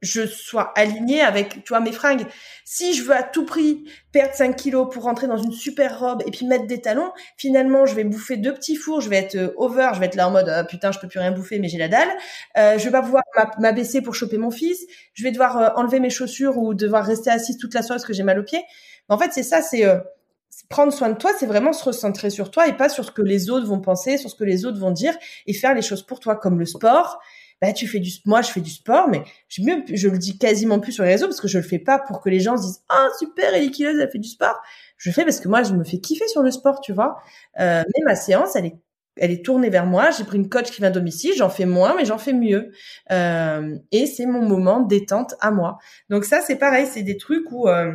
je 0.00 0.26
sois 0.26 0.72
alignée 0.76 1.20
avec, 1.20 1.64
tu 1.64 1.68
vois, 1.70 1.80
mes 1.80 1.92
fringues. 1.92 2.26
Si 2.64 2.94
je 2.94 3.02
veux 3.02 3.14
à 3.14 3.22
tout 3.22 3.44
prix 3.44 3.84
perdre 4.12 4.34
5 4.34 4.54
kilos 4.54 4.88
pour 4.92 5.02
rentrer 5.02 5.26
dans 5.26 5.36
une 5.36 5.52
super 5.52 5.98
robe 5.98 6.22
et 6.26 6.30
puis 6.30 6.46
mettre 6.46 6.66
des 6.66 6.80
talons, 6.80 7.10
finalement, 7.36 7.86
je 7.86 7.94
vais 7.94 8.04
bouffer 8.04 8.36
deux 8.36 8.54
petits 8.54 8.76
fours, 8.76 9.00
je 9.00 9.08
vais 9.08 9.16
être 9.16 9.34
euh, 9.34 9.52
over, 9.56 9.90
je 9.94 10.00
vais 10.00 10.06
être 10.06 10.14
là 10.14 10.28
en 10.28 10.30
mode, 10.30 10.48
ah, 10.48 10.64
putain, 10.64 10.92
je 10.92 10.98
peux 10.98 11.08
plus 11.08 11.18
rien 11.18 11.32
bouffer, 11.32 11.58
mais 11.58 11.68
j'ai 11.68 11.78
la 11.78 11.88
dalle. 11.88 12.08
Euh, 12.56 12.78
je 12.78 12.84
vais 12.84 12.92
pas 12.92 13.02
pouvoir 13.02 13.24
m'abaisser 13.58 14.00
pour 14.02 14.14
choper 14.14 14.38
mon 14.38 14.50
fils. 14.50 14.86
Je 15.14 15.24
vais 15.24 15.32
devoir 15.32 15.58
euh, 15.58 15.68
enlever 15.76 16.00
mes 16.00 16.10
chaussures 16.10 16.58
ou 16.58 16.74
devoir 16.74 17.04
rester 17.04 17.30
assise 17.30 17.58
toute 17.58 17.74
la 17.74 17.82
soirée 17.82 17.98
parce 17.98 18.06
que 18.06 18.12
j'ai 18.12 18.22
mal 18.22 18.38
aux 18.38 18.44
pieds. 18.44 18.62
En 19.08 19.18
fait, 19.18 19.32
c'est 19.32 19.42
ça, 19.42 19.62
c'est 19.62 19.84
euh, 19.84 19.98
prendre 20.68 20.92
soin 20.92 21.08
de 21.08 21.16
toi, 21.16 21.32
c'est 21.38 21.46
vraiment 21.46 21.72
se 21.72 21.84
recentrer 21.84 22.30
sur 22.30 22.50
toi 22.50 22.68
et 22.68 22.76
pas 22.76 22.88
sur 22.88 23.04
ce 23.04 23.10
que 23.10 23.22
les 23.22 23.50
autres 23.50 23.66
vont 23.66 23.80
penser, 23.80 24.18
sur 24.18 24.30
ce 24.30 24.36
que 24.36 24.44
les 24.44 24.64
autres 24.64 24.78
vont 24.78 24.90
dire 24.90 25.16
et 25.46 25.54
faire 25.54 25.74
les 25.74 25.82
choses 25.82 26.02
pour 26.02 26.20
toi, 26.20 26.36
comme 26.36 26.58
le 26.58 26.66
sport 26.66 27.20
bah 27.60 27.72
tu 27.72 27.86
fais 27.86 27.98
du 27.98 28.10
moi 28.24 28.42
je 28.42 28.50
fais 28.50 28.60
du 28.60 28.70
sport 28.70 29.08
mais 29.08 29.22
je 29.48 29.62
je 29.94 30.08
le 30.08 30.18
dis 30.18 30.38
quasiment 30.38 30.78
plus 30.80 30.92
sur 30.92 31.04
les 31.04 31.10
réseaux 31.10 31.26
parce 31.26 31.40
que 31.40 31.48
je 31.48 31.58
le 31.58 31.64
fais 31.64 31.78
pas 31.78 31.98
pour 31.98 32.20
que 32.20 32.28
les 32.28 32.40
gens 32.40 32.56
se 32.56 32.62
disent 32.62 32.82
ah 32.88 33.08
super 33.18 33.52
elle 33.54 33.64
est 33.64 33.80
elle 33.80 34.10
fait 34.10 34.18
du 34.18 34.28
sport 34.28 34.60
je 34.98 35.08
le 35.08 35.14
fais 35.14 35.24
parce 35.24 35.40
que 35.40 35.48
moi 35.48 35.62
je 35.62 35.72
me 35.72 35.84
fais 35.84 35.98
kiffer 35.98 36.26
sur 36.28 36.42
le 36.42 36.50
sport 36.50 36.80
tu 36.80 36.92
vois. 36.92 37.22
Euh, 37.60 37.82
mais 37.86 38.04
ma 38.04 38.16
séance 38.16 38.56
elle 38.56 38.66
est 38.66 38.76
elle 39.20 39.32
est 39.32 39.44
tournée 39.44 39.68
vers 39.68 39.86
moi. 39.86 40.10
J'ai 40.12 40.22
pris 40.22 40.36
une 40.36 40.48
coach 40.48 40.70
qui 40.70 40.80
vient 40.80 40.92
domicile. 40.92 41.32
J'en 41.36 41.50
fais 41.50 41.66
moins 41.66 41.94
mais 41.96 42.04
j'en 42.04 42.18
fais 42.18 42.32
mieux. 42.32 42.70
Euh, 43.10 43.76
et 43.90 44.06
c'est 44.06 44.26
mon 44.26 44.42
moment 44.42 44.80
détente 44.80 45.34
à 45.40 45.50
moi. 45.50 45.78
Donc 46.10 46.24
ça 46.24 46.40
c'est 46.40 46.56
pareil. 46.56 46.86
C'est 46.86 47.02
des 47.02 47.16
trucs 47.16 47.50
où 47.50 47.68
euh, 47.68 47.92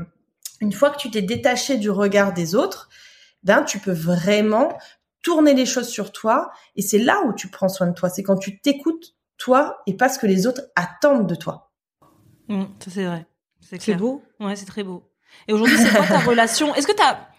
une 0.62 0.72
fois 0.72 0.90
que 0.90 0.98
tu 0.98 1.12
t'es 1.12 1.22
détaché 1.22 1.78
du 1.78 1.90
regard 1.90 2.34
des 2.34 2.56
autres 2.56 2.90
ben 3.44 3.64
tu 3.64 3.80
peux 3.80 3.92
vraiment 3.92 4.78
tourner 5.22 5.54
les 5.54 5.66
choses 5.66 5.90
sur 5.90 6.12
toi. 6.12 6.52
Et 6.76 6.82
c'est 6.82 7.00
là 7.00 7.22
où 7.26 7.34
tu 7.34 7.50
prends 7.50 7.70
soin 7.70 7.88
de 7.88 7.94
toi. 7.94 8.10
C'est 8.10 8.24
quand 8.24 8.38
tu 8.38 8.60
t'écoutes 8.60 9.16
toi 9.38 9.82
et 9.88 9.96
pas 9.96 10.10
ce 10.10 10.20
que 10.20 10.28
les 10.28 10.48
autres 10.48 10.62
attendent 10.76 11.28
de 11.28 11.36
toi. 11.36 11.72
Mmh, 12.48 12.64
ça 12.80 12.92
c'est 12.92 13.06
vrai. 13.06 13.26
C'est 13.62 13.96
beau. 13.96 14.22
Ouais, 14.40 14.56
c'est 14.56 14.66
très 14.66 14.84
beau. 14.84 15.10
Et 15.48 15.54
aujourd'hui, 15.54 15.78
c'est 15.78 15.90
quoi 15.90 16.06
ta 16.06 16.20
relation? 16.30 16.76
Est-ce 16.76 16.88
que 16.88 16.96
tu 16.96 17.02
as 17.02 17.30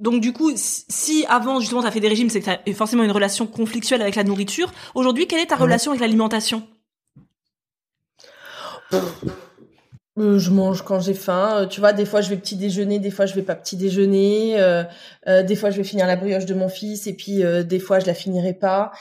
donc 0.00 0.20
du 0.20 0.32
coup, 0.32 0.50
si 0.56 1.24
avant 1.28 1.60
justement 1.60 1.80
tu 1.80 1.86
as 1.86 1.92
fait 1.92 2.00
des 2.00 2.08
régimes, 2.08 2.28
c'est 2.28 2.40
que 2.40 2.50
tu 2.50 2.70
as 2.70 2.74
forcément 2.74 3.04
une 3.04 3.12
relation 3.12 3.46
conflictuelle 3.46 4.02
avec 4.02 4.16
la 4.16 4.24
nourriture. 4.24 4.72
Aujourd'hui, 4.96 5.28
quelle 5.28 5.38
est 5.38 5.46
ta 5.46 5.56
relation 5.56 5.92
avec 5.92 6.00
l'alimentation? 6.00 6.66
Euh, 10.16 10.38
je 10.38 10.50
mange 10.50 10.82
quand 10.82 11.00
j'ai 11.00 11.14
faim. 11.14 11.62
Euh, 11.62 11.66
tu 11.66 11.80
vois, 11.80 11.92
des 11.92 12.04
fois 12.04 12.20
je 12.20 12.30
vais 12.30 12.36
petit 12.36 12.56
déjeuner, 12.56 13.00
des 13.00 13.10
fois 13.10 13.26
je 13.26 13.34
vais 13.34 13.42
pas 13.42 13.54
petit 13.54 13.76
déjeuner. 13.76 14.60
Euh, 14.60 14.84
des 15.42 15.56
fois 15.56 15.70
je 15.70 15.76
vais 15.76 15.84
finir 15.84 16.06
la 16.06 16.16
brioche 16.16 16.46
de 16.46 16.54
mon 16.54 16.68
fils 16.68 17.06
et 17.06 17.14
puis 17.14 17.42
des 17.64 17.78
fois 17.78 17.98
je 17.98 18.06
la 18.06 18.14
finirai 18.14 18.52
pas 18.52 18.92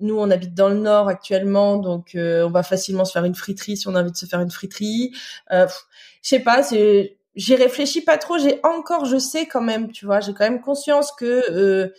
nous, 0.00 0.18
on 0.18 0.30
habite 0.30 0.54
dans 0.54 0.68
le 0.68 0.76
nord 0.76 1.08
actuellement, 1.08 1.76
donc 1.76 2.14
euh, 2.14 2.46
on 2.46 2.50
va 2.50 2.62
facilement 2.62 3.04
se 3.04 3.12
faire 3.12 3.24
une 3.24 3.34
friterie 3.34 3.76
si 3.76 3.88
on 3.88 3.94
a 3.94 4.00
envie 4.00 4.12
de 4.12 4.16
se 4.16 4.26
faire 4.26 4.40
une 4.40 4.50
friterie. 4.50 5.12
Euh, 5.52 5.66
je 6.22 6.28
sais 6.28 6.40
pas, 6.40 6.62
c'est, 6.62 7.18
j'y 7.34 7.54
réfléchis 7.54 8.02
pas 8.02 8.18
trop. 8.18 8.38
J'ai 8.38 8.60
encore, 8.64 9.04
je 9.04 9.18
sais 9.18 9.46
quand 9.46 9.60
même, 9.60 9.92
tu 9.92 10.06
vois, 10.06 10.20
j'ai 10.20 10.34
quand 10.34 10.44
même 10.44 10.60
conscience 10.60 11.12
que 11.12 11.44
euh, 11.50 11.92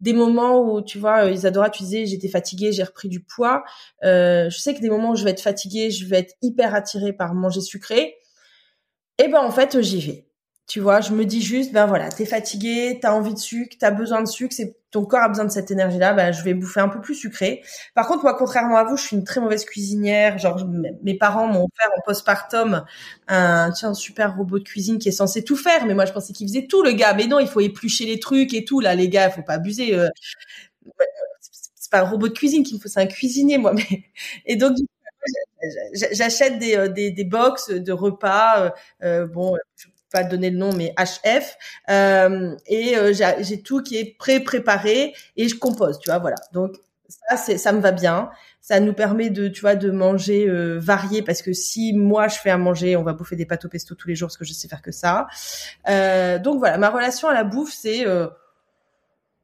des 0.00 0.12
moments 0.12 0.60
où, 0.60 0.82
tu 0.82 0.98
vois, 0.98 1.26
Isadora, 1.26 1.70
tu 1.70 1.82
disais, 1.82 2.06
j'étais 2.06 2.28
fatiguée, 2.28 2.72
j'ai 2.72 2.82
repris 2.82 3.08
du 3.08 3.20
poids. 3.20 3.64
Euh, 4.02 4.48
je 4.50 4.58
sais 4.58 4.74
que 4.74 4.80
des 4.80 4.90
moments 4.90 5.10
où 5.10 5.16
je 5.16 5.24
vais 5.24 5.30
être 5.30 5.42
fatiguée, 5.42 5.90
je 5.90 6.06
vais 6.06 6.18
être 6.18 6.34
hyper 6.42 6.74
attirée 6.74 7.12
par 7.12 7.34
manger 7.34 7.60
sucré. 7.60 8.16
Et 9.18 9.24
eh 9.24 9.28
ben 9.28 9.40
en 9.40 9.50
fait, 9.50 9.80
j'y 9.82 10.00
vais. 10.00 10.26
Tu 10.66 10.80
vois, 10.80 11.00
je 11.00 11.12
me 11.12 11.26
dis 11.26 11.42
juste, 11.42 11.72
ben 11.72 11.86
voilà, 11.86 12.08
t'es 12.10 12.24
fatigué, 12.24 12.98
t'as 13.02 13.12
envie 13.12 13.34
de 13.34 13.38
sucre, 13.38 13.76
t'as 13.78 13.90
besoin 13.90 14.22
de 14.22 14.28
sucre, 14.28 14.54
c'est 14.54 14.79
ton 14.90 15.04
corps 15.04 15.20
a 15.20 15.28
besoin 15.28 15.44
de 15.44 15.50
cette 15.50 15.70
énergie-là, 15.70 16.12
ben 16.12 16.32
je 16.32 16.42
vais 16.42 16.54
bouffer 16.54 16.80
un 16.80 16.88
peu 16.88 17.00
plus 17.00 17.14
sucré. 17.14 17.62
Par 17.94 18.06
contre, 18.06 18.24
moi, 18.24 18.34
contrairement 18.34 18.76
à 18.76 18.84
vous, 18.84 18.96
je 18.96 19.02
suis 19.02 19.16
une 19.16 19.24
très 19.24 19.40
mauvaise 19.40 19.64
cuisinière. 19.64 20.38
Genre, 20.38 20.66
mes 21.02 21.14
parents 21.16 21.46
m'ont 21.46 21.66
offert 21.66 21.90
en 21.96 22.00
postpartum 22.04 22.84
un, 23.28 23.70
tiens, 23.70 23.94
super 23.94 24.36
robot 24.36 24.58
de 24.58 24.64
cuisine 24.64 24.98
qui 24.98 25.08
est 25.08 25.12
censé 25.12 25.44
tout 25.44 25.56
faire, 25.56 25.86
mais 25.86 25.94
moi, 25.94 26.04
je 26.06 26.12
pensais 26.12 26.32
qu'il 26.32 26.48
faisait 26.48 26.66
tout, 26.66 26.82
le 26.82 26.92
gars. 26.92 27.14
Mais 27.14 27.26
non, 27.26 27.38
il 27.38 27.48
faut 27.48 27.60
éplucher 27.60 28.06
les 28.06 28.18
trucs 28.18 28.52
et 28.54 28.64
tout. 28.64 28.80
Là, 28.80 28.94
les 28.94 29.08
gars, 29.08 29.28
il 29.28 29.32
faut 29.32 29.42
pas 29.42 29.54
abuser. 29.54 29.94
Euh. 29.94 30.08
C'est 31.74 31.90
pas 31.90 32.00
un 32.00 32.08
robot 32.10 32.28
de 32.28 32.34
cuisine 32.34 32.62
qu'il 32.62 32.76
me 32.76 32.80
faut, 32.80 32.88
c'est 32.88 33.00
un 33.00 33.06
cuisinier, 33.06 33.58
moi. 33.58 33.74
Et 34.46 34.56
donc, 34.56 34.76
j'achète 36.12 36.58
des, 36.58 36.76
euh, 36.76 36.88
des, 36.88 37.10
des 37.10 37.24
box 37.24 37.70
de 37.70 37.92
repas. 37.92 38.64
Euh, 38.64 38.70
euh 39.02 39.26
bon, 39.26 39.56
pas 40.10 40.24
donner 40.24 40.50
le 40.50 40.58
nom, 40.58 40.72
mais 40.72 40.94
HF. 40.98 41.56
Euh, 41.90 42.56
et 42.66 42.96
euh, 42.96 43.12
j'ai 43.40 43.62
tout 43.62 43.82
qui 43.82 43.96
est 43.96 44.16
pré-préparé 44.18 45.14
et 45.36 45.48
je 45.48 45.56
compose, 45.56 45.98
tu 45.98 46.10
vois, 46.10 46.18
voilà. 46.18 46.36
Donc 46.52 46.76
ça, 47.10 47.36
c'est, 47.36 47.58
ça 47.58 47.72
me 47.72 47.80
va 47.80 47.92
bien. 47.92 48.30
Ça 48.60 48.80
nous 48.80 48.92
permet 48.92 49.30
de, 49.30 49.48
tu 49.48 49.62
vois, 49.62 49.74
de 49.74 49.90
manger 49.90 50.48
euh, 50.48 50.78
varié 50.78 51.22
parce 51.22 51.42
que 51.42 51.52
si 51.52 51.92
moi 51.92 52.28
je 52.28 52.36
fais 52.36 52.50
à 52.50 52.58
manger, 52.58 52.96
on 52.96 53.02
va 53.02 53.12
bouffer 53.12 53.36
des 53.36 53.46
pâtes 53.46 53.64
au 53.64 53.68
pesto 53.68 53.94
tous 53.94 54.08
les 54.08 54.14
jours 54.14 54.28
parce 54.28 54.36
que 54.36 54.44
je 54.44 54.52
sais 54.52 54.68
faire 54.68 54.82
que 54.82 54.92
ça. 54.92 55.26
Euh, 55.88 56.38
donc 56.38 56.58
voilà, 56.58 56.78
ma 56.78 56.90
relation 56.90 57.28
à 57.28 57.34
la 57.34 57.44
bouffe, 57.44 57.72
c'est 57.72 58.06
euh, 58.06 58.28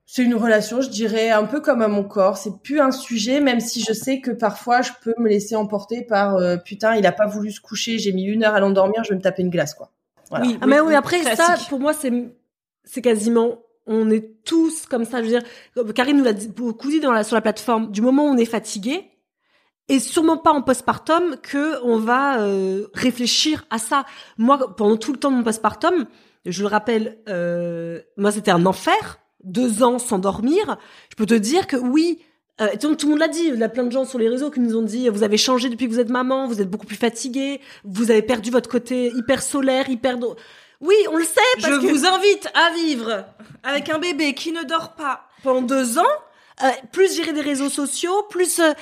c'est 0.09 0.23
une 0.23 0.37
relation, 0.37 0.81
je 0.81 0.89
dirais, 0.89 1.31
un 1.31 1.45
peu 1.45 1.61
comme 1.61 1.83
à 1.83 1.89
mon 1.89 2.05
corps. 2.05 2.37
C'est 2.37 2.63
plus 2.63 2.81
un 2.81 2.93
sujet, 2.93 3.41
même 3.41 3.59
si 3.59 3.83
je 3.83 3.93
sais 3.93 4.21
que 4.21 4.31
parfois 4.31 4.83
je 4.83 4.93
peux 5.03 5.15
me 5.19 5.29
laisser 5.29 5.57
emporter 5.57 6.03
par 6.05 6.37
putain, 6.65 6.95
il 6.95 7.07
a 7.07 7.13
pas 7.13 7.27
voulu 7.27 7.51
se 7.51 7.61
coucher, 7.61 7.99
j'ai 7.99 8.13
mis 8.13 8.25
une 8.25 8.45
heure 8.45 8.55
à 8.55 8.61
l'endormir, 8.61 9.03
je 9.03 9.11
vais 9.11 9.17
me 9.17 9.23
taper 9.23 9.43
une 9.43 9.51
glace, 9.51 9.75
quoi. 9.75 9.91
Oui, 10.33 10.59
ah, 10.61 10.67
mais 10.67 10.81
oui, 10.81 10.95
après 10.95 11.23
ça, 11.35 11.57
pour 11.69 11.81
moi, 11.81 11.93
c'est 11.93 12.13
c'est 12.85 13.03
quasiment 13.03 13.63
on 13.87 14.11
est 14.11 14.43
tous 14.45 14.87
comme 14.87 15.05
ça. 15.05 15.23
Je 15.23 15.29
veux 15.29 15.41
dire, 15.41 15.95
Karine 15.95 16.19
nous 16.19 16.25
l'a 16.25 16.33
beaucoup 16.33 16.91
dit 16.91 17.01
dans 17.01 17.13
la, 17.13 17.23
sur 17.23 17.37
la 17.37 17.41
plateforme. 17.41 17.91
Du 17.93 18.03
moment 18.03 18.27
où 18.27 18.31
on 18.31 18.37
est 18.37 18.45
fatigué, 18.45 19.11
et 19.89 20.01
sûrement 20.01 20.37
pas 20.37 20.53
en 20.53 20.63
postpartum 20.63 21.37
que 21.43 21.83
on 21.85 21.99
va 21.99 22.41
euh, 22.41 22.87
réfléchir 22.95 23.65
à 23.71 23.79
ça. 23.79 24.05
Moi, 24.37 24.75
pendant 24.77 24.97
tout 24.97 25.13
le 25.13 25.19
temps 25.19 25.31
de 25.31 25.37
mon 25.37 25.45
postpartum, 25.45 26.07
je 26.45 26.63
le 26.63 26.69
rappelle, 26.69 27.19
euh, 27.29 28.01
moi 28.17 28.33
c'était 28.33 28.51
un 28.51 28.67
enfer 28.67 29.21
deux 29.45 29.85
ans 29.85 30.01
sans 30.01 30.19
dormir, 30.19 30.77
je 31.11 31.15
peux 31.15 31.27
te 31.27 31.35
dire 31.35 31.69
que 31.69 31.77
oui, 31.77 32.21
euh, 32.61 32.69
tout, 32.81 32.95
tout 32.97 33.07
le 33.07 33.11
monde 33.11 33.21
l'a 33.21 33.29
dit, 33.29 33.51
il 33.53 33.59
y 33.59 33.63
a 33.63 33.69
plein 33.69 33.85
de 33.85 33.93
gens 33.93 34.05
sur 34.05 34.19
les 34.19 34.29
réseaux 34.29 34.51
qui 34.51 34.61
nous 34.61 34.77
ont 34.77 34.83
dit 34.83 35.09
vous 35.09 35.23
avez 35.23 35.37
changé 35.37 35.69
depuis 35.69 35.87
que 35.87 35.93
vous 35.93 36.01
êtes 36.01 36.09
maman, 36.09 36.47
vous 36.47 36.61
êtes 36.63 36.71
beaucoup 36.71 36.87
plus 36.87 36.97
fatiguée, 36.97 37.61
vous 37.85 38.11
avez 38.11 38.23
perdu 38.23 38.51
votre 38.51 38.69
côté 38.71 39.13
hyper 39.17 39.43
solaire, 39.43 39.89
hyper... 39.91 40.17
Oui, 40.81 40.95
on 41.11 41.17
le 41.17 41.25
sait 41.25 41.41
parce 41.61 41.75
Je 41.75 41.81
que 41.81 41.87
vous 41.87 42.07
invite 42.07 42.49
à 42.55 42.71
vivre 42.75 43.25
avec 43.63 43.89
un 43.91 43.99
bébé 43.99 44.35
qui 44.35 44.53
ne 44.53 44.63
dort 44.63 44.95
pas. 44.95 45.23
pendant 45.43 45.63
deux 45.63 45.99
ans, 45.99 46.03
euh, 46.63 46.69
plus 46.93 47.15
gérer 47.15 47.33
des 47.33 47.41
réseaux 47.43 47.69
sociaux, 47.69 48.23
plus 48.31 48.61
euh, 48.61 48.73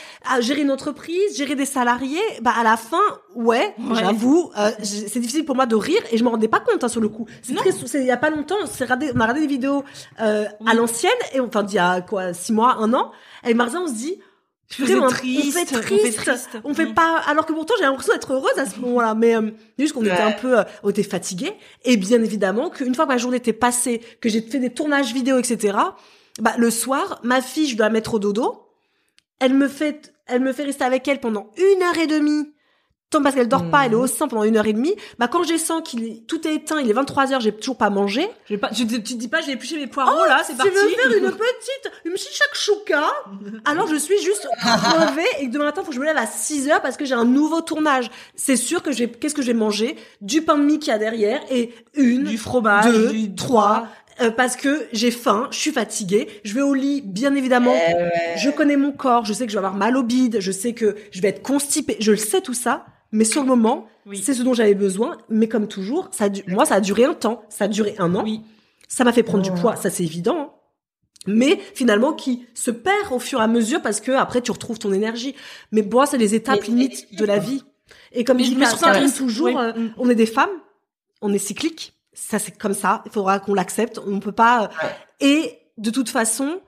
gérer 0.40 0.60
une 0.62 0.70
entreprise, 0.70 1.36
gérer 1.36 1.55
des 1.56 1.64
salariés, 1.66 2.20
bah 2.40 2.52
à 2.56 2.62
la 2.62 2.76
fin, 2.76 3.01
ouais, 3.34 3.74
Ouais. 3.78 3.96
j'avoue, 3.98 4.51
euh, 4.59 4.70
c'est 4.82 5.18
difficile 5.20 5.44
pour 5.44 5.56
moi 5.56 5.66
de 5.66 5.74
rire 5.74 6.01
et 6.12 6.16
je 6.16 6.22
me 6.24 6.28
rendais 6.28 6.48
pas 6.48 6.60
compte 6.60 6.84
hein, 6.84 6.88
sur 6.88 7.01
le 7.01 7.09
coup. 7.09 7.26
C'est 7.42 8.01
il 8.01 8.06
y 8.06 8.10
a 8.12 8.16
pas 8.16 8.30
longtemps, 8.30 8.55
on, 8.62 8.66
regardé- 8.66 9.10
on 9.14 9.18
a 9.18 9.22
regardé 9.24 9.40
des 9.40 9.46
vidéos 9.46 9.82
euh, 10.20 10.46
à 10.66 10.74
l'ancienne 10.74 11.10
et 11.32 11.40
enfin 11.40 11.62
d'il 11.64 11.76
y 11.76 11.78
a 11.80 12.01
quoi 12.01 12.32
six 12.32 12.52
mois, 12.52 12.76
un 12.78 12.92
an. 12.94 13.10
Et 13.46 13.55
Marisa, 13.55 13.80
on 13.80 13.88
se 13.88 13.94
dit. 13.94 14.20
Vraiment, 14.78 15.09
êtes 15.09 15.14
triste, 15.16 15.59
on 15.72 15.76
fait 15.76 15.94
on 15.94 15.98
fait 15.98 16.10
triste, 16.10 16.18
triste. 16.24 16.48
on 16.64 16.74
fait 16.74 16.86
Mm. 16.86 16.94
pas. 16.94 17.18
Alors 17.26 17.44
que 17.46 17.52
pourtant 17.52 17.74
j'ai 17.78 17.84
l'impression 17.84 18.12
d'être 18.14 18.32
heureuse 18.32 18.56
à 18.59 18.64
ce 18.66 18.80
moment-là, 18.80 19.14
mais 19.14 19.36
euh, 19.36 19.51
juste 19.78 19.92
qu'on 19.92 20.02
était 20.02 20.12
un 20.12 20.32
peu, 20.32 20.59
euh, 20.59 20.64
on 20.82 20.90
était 20.90 21.02
fatigué. 21.02 21.52
Et 21.84 21.96
bien 21.96 22.20
évidemment 22.22 22.70
qu'une 22.70 22.94
fois 22.94 23.05
que 23.05 23.10
ma 23.10 23.18
journée 23.18 23.36
était 23.36 23.52
passée, 23.52 24.01
que 24.20 24.28
j'ai 24.28 24.40
fait 24.40 24.59
des 24.59 24.70
tournages 24.70 25.12
vidéo, 25.12 25.38
etc. 25.38 25.76
Bah 26.40 26.55
le 26.59 26.70
soir, 26.70 27.20
ma 27.23 27.40
fille, 27.40 27.69
je 27.69 27.77
dois 27.77 27.86
la 27.86 27.90
mettre 27.93 28.15
au 28.15 28.19
dodo. 28.19 28.61
Elle 29.40 29.55
me 29.55 29.69
fait, 29.69 30.12
elle 30.27 30.40
me 30.40 30.52
fait 30.52 30.65
rester 30.65 30.85
avec 30.85 31.06
elle 31.09 31.20
pendant 31.20 31.51
une 31.56 31.82
heure 31.82 31.98
et 31.98 32.06
demie. 32.06 32.51
Tant 33.11 33.23
parce 33.23 33.36
qu'elle 33.36 33.48
dort 33.48 33.70
pas, 33.70 33.86
elle 33.86 33.93
est 33.93 33.97
au 33.97 34.09
sein 34.09 34.27
pendant 34.27 34.43
une 34.43 34.56
heure 34.56 34.66
et 34.66 34.73
demie. 34.73 34.97
Bah 35.19 35.28
quand 35.28 35.44
j'ai 35.44 35.59
sens 35.59 35.82
qu'il 35.85 36.02
est, 36.05 36.27
tout 36.27 36.48
est 36.48 36.55
éteint, 36.55 36.81
il 36.81 36.90
est 36.90 36.94
23 36.94 37.32
heures, 37.32 37.40
j'ai 37.40 37.52
toujours 37.52 37.77
pas 37.77 37.89
mangé. 37.90 38.27
Je 38.47 38.55
vais 38.55 38.59
pas, 38.59 38.70
je, 38.73 38.82
tu 38.82 39.01
te 39.02 39.12
dis 39.15 39.28
pas, 39.28 39.40
j'ai 39.40 39.52
épluché 39.52 39.77
mes 39.77 39.86
poireaux 39.86 40.24
là, 40.24 40.40
c'est 40.44 40.55
Tu 40.55 40.59
parti. 40.59 40.73
veux 40.73 40.89
faire 40.89 41.12
une 41.12 41.31
petite, 41.31 41.93
une 42.05 42.12
petite 42.12 42.32
shakshuka? 42.32 43.05
Alors 43.66 43.86
je 43.86 43.94
suis 43.94 44.19
juste 44.20 44.48
crevée 44.59 45.23
et 45.39 45.47
que 45.47 45.52
demain 45.52 45.66
matin, 45.66 45.82
faut 45.82 45.90
que 45.90 45.94
je 45.94 46.01
me 46.01 46.05
lève 46.06 46.16
à 46.16 46.27
6 46.27 46.69
heures 46.70 46.82
parce 46.82 46.97
que 46.97 47.05
j'ai 47.05 47.15
un 47.15 47.27
nouveau 47.27 47.61
tournage. 47.61 48.11
C'est 48.35 48.56
sûr 48.56 48.82
que 48.82 48.90
je 48.90 49.05
vais, 49.05 49.09
qu'est-ce 49.09 49.35
que 49.35 49.43
je 49.43 49.48
vais 49.48 49.55
manger? 49.55 49.94
Du 50.20 50.43
pain 50.43 50.56
de 50.59 50.65
mie 50.65 50.81
qu'il 50.81 50.89
y 50.90 50.94
a 50.97 50.98
derrière 50.98 51.40
et 51.51 51.73
une, 51.94 52.24
Du 52.24 52.39
fromage, 52.39 52.86
deux, 52.86 53.12
du 53.12 53.35
trois, 53.36 53.86
euh, 54.20 54.31
parce 54.31 54.57
que 54.57 54.86
j'ai 54.93 55.11
faim, 55.11 55.49
je 55.51 55.59
suis 55.59 55.73
fatiguée, 55.73 56.28
je 56.45 56.55
vais 56.55 56.62
au 56.62 56.74
lit, 56.74 57.03
bien 57.03 57.35
évidemment. 57.35 57.74
Eh 57.74 58.39
Je 58.39 58.51
connais 58.51 58.77
mon 58.77 58.93
corps, 58.93 59.24
je 59.24 59.32
sais 59.32 59.47
que 59.47 59.53
je 59.53 59.57
vais 59.59 59.65
avoir 59.65 59.74
mal 59.77 59.97
au 59.97 60.03
bide, 60.03 60.39
je 60.41 60.53
sais 60.53 60.73
que 60.73 60.97
je 61.11 61.20
vais 61.20 61.28
être 61.28 61.43
constipée, 61.43 61.97
je 62.01 62.11
le 62.12 62.16
sais 62.16 62.41
tout 62.41 62.55
ça. 62.55 62.86
Mais 63.12 63.24
sur 63.24 63.43
le 63.43 63.47
moment, 63.49 63.86
Oui. 64.07 64.20
c'est 64.24 64.35
ce 64.35 64.43
dont 64.43 64.55
j'avais 64.55 64.74
besoin. 64.74 65.19
Mais 65.28 65.47
comme 65.49 65.69
toujours, 65.69 66.09
ça 66.12 66.24
a 66.24 66.28
du- 66.28 66.43
moi, 66.49 66.65
ça 66.65 66.77
a 66.77 66.81
duré 66.81 67.05
un 67.05 67.15
temps. 67.15 67.45
Ça 67.49 67.66
a 67.66 67.69
duré 67.69 67.95
un 67.99 68.12
an. 68.16 68.24
Oui. 68.24 68.41
Ça 68.89 69.05
m'a 69.05 69.12
fait 69.12 69.23
prendre 69.23 69.45
Oh. 69.49 69.55
du 69.55 69.61
poids, 69.61 69.77
ça 69.77 69.89
c'est 69.91 70.03
évident. 70.03 70.36
hein. 70.39 70.51
Mais 71.27 71.59
finalement, 71.74 72.12
qui 72.12 72.47
se 72.55 72.70
perd 72.70 73.11
au 73.12 73.19
fur 73.19 73.41
et 73.41 73.43
à 73.45 73.47
mesure 73.47 73.81
parce 73.81 74.01
que 74.01 74.12
après 74.12 74.43
tu 74.43 74.51
retrouves 74.51 74.78
ton 74.78 74.93
énergie. 74.93 75.35
Mais 75.73 75.82
moi, 75.82 76.07
c'est 76.07 76.19
les 76.19 76.35
étapes 76.35 76.65
limites 76.65 77.07
de 77.16 77.24
la 77.24 77.39
vie. 77.39 77.62
Et 78.12 78.24
comme 78.24 78.36
Mais 78.39 78.45
je 78.45 78.51
me 78.51 79.16
toujours, 79.16 79.47
Oui. 79.47 79.55
euh, 79.57 79.89
on 79.97 80.11
est 80.11 80.15
des 80.15 80.27
femmes, 80.27 80.51
on 81.23 81.32
est 81.32 81.39
cyclique. 81.39 81.94
Ça 82.15 82.39
c'est 82.39 82.57
comme 82.57 82.74
ça. 82.74 83.03
Il 83.07 83.12
faudra 83.12 83.39
qu'on 83.41 83.55
l'accepte. 83.55 84.01
On 84.07 84.20
peut 84.20 84.32
pas. 84.32 84.65
euh, 84.65 84.86
Et 85.20 85.59
de 85.78 85.91
toute 85.91 86.09
façon, 86.09 86.61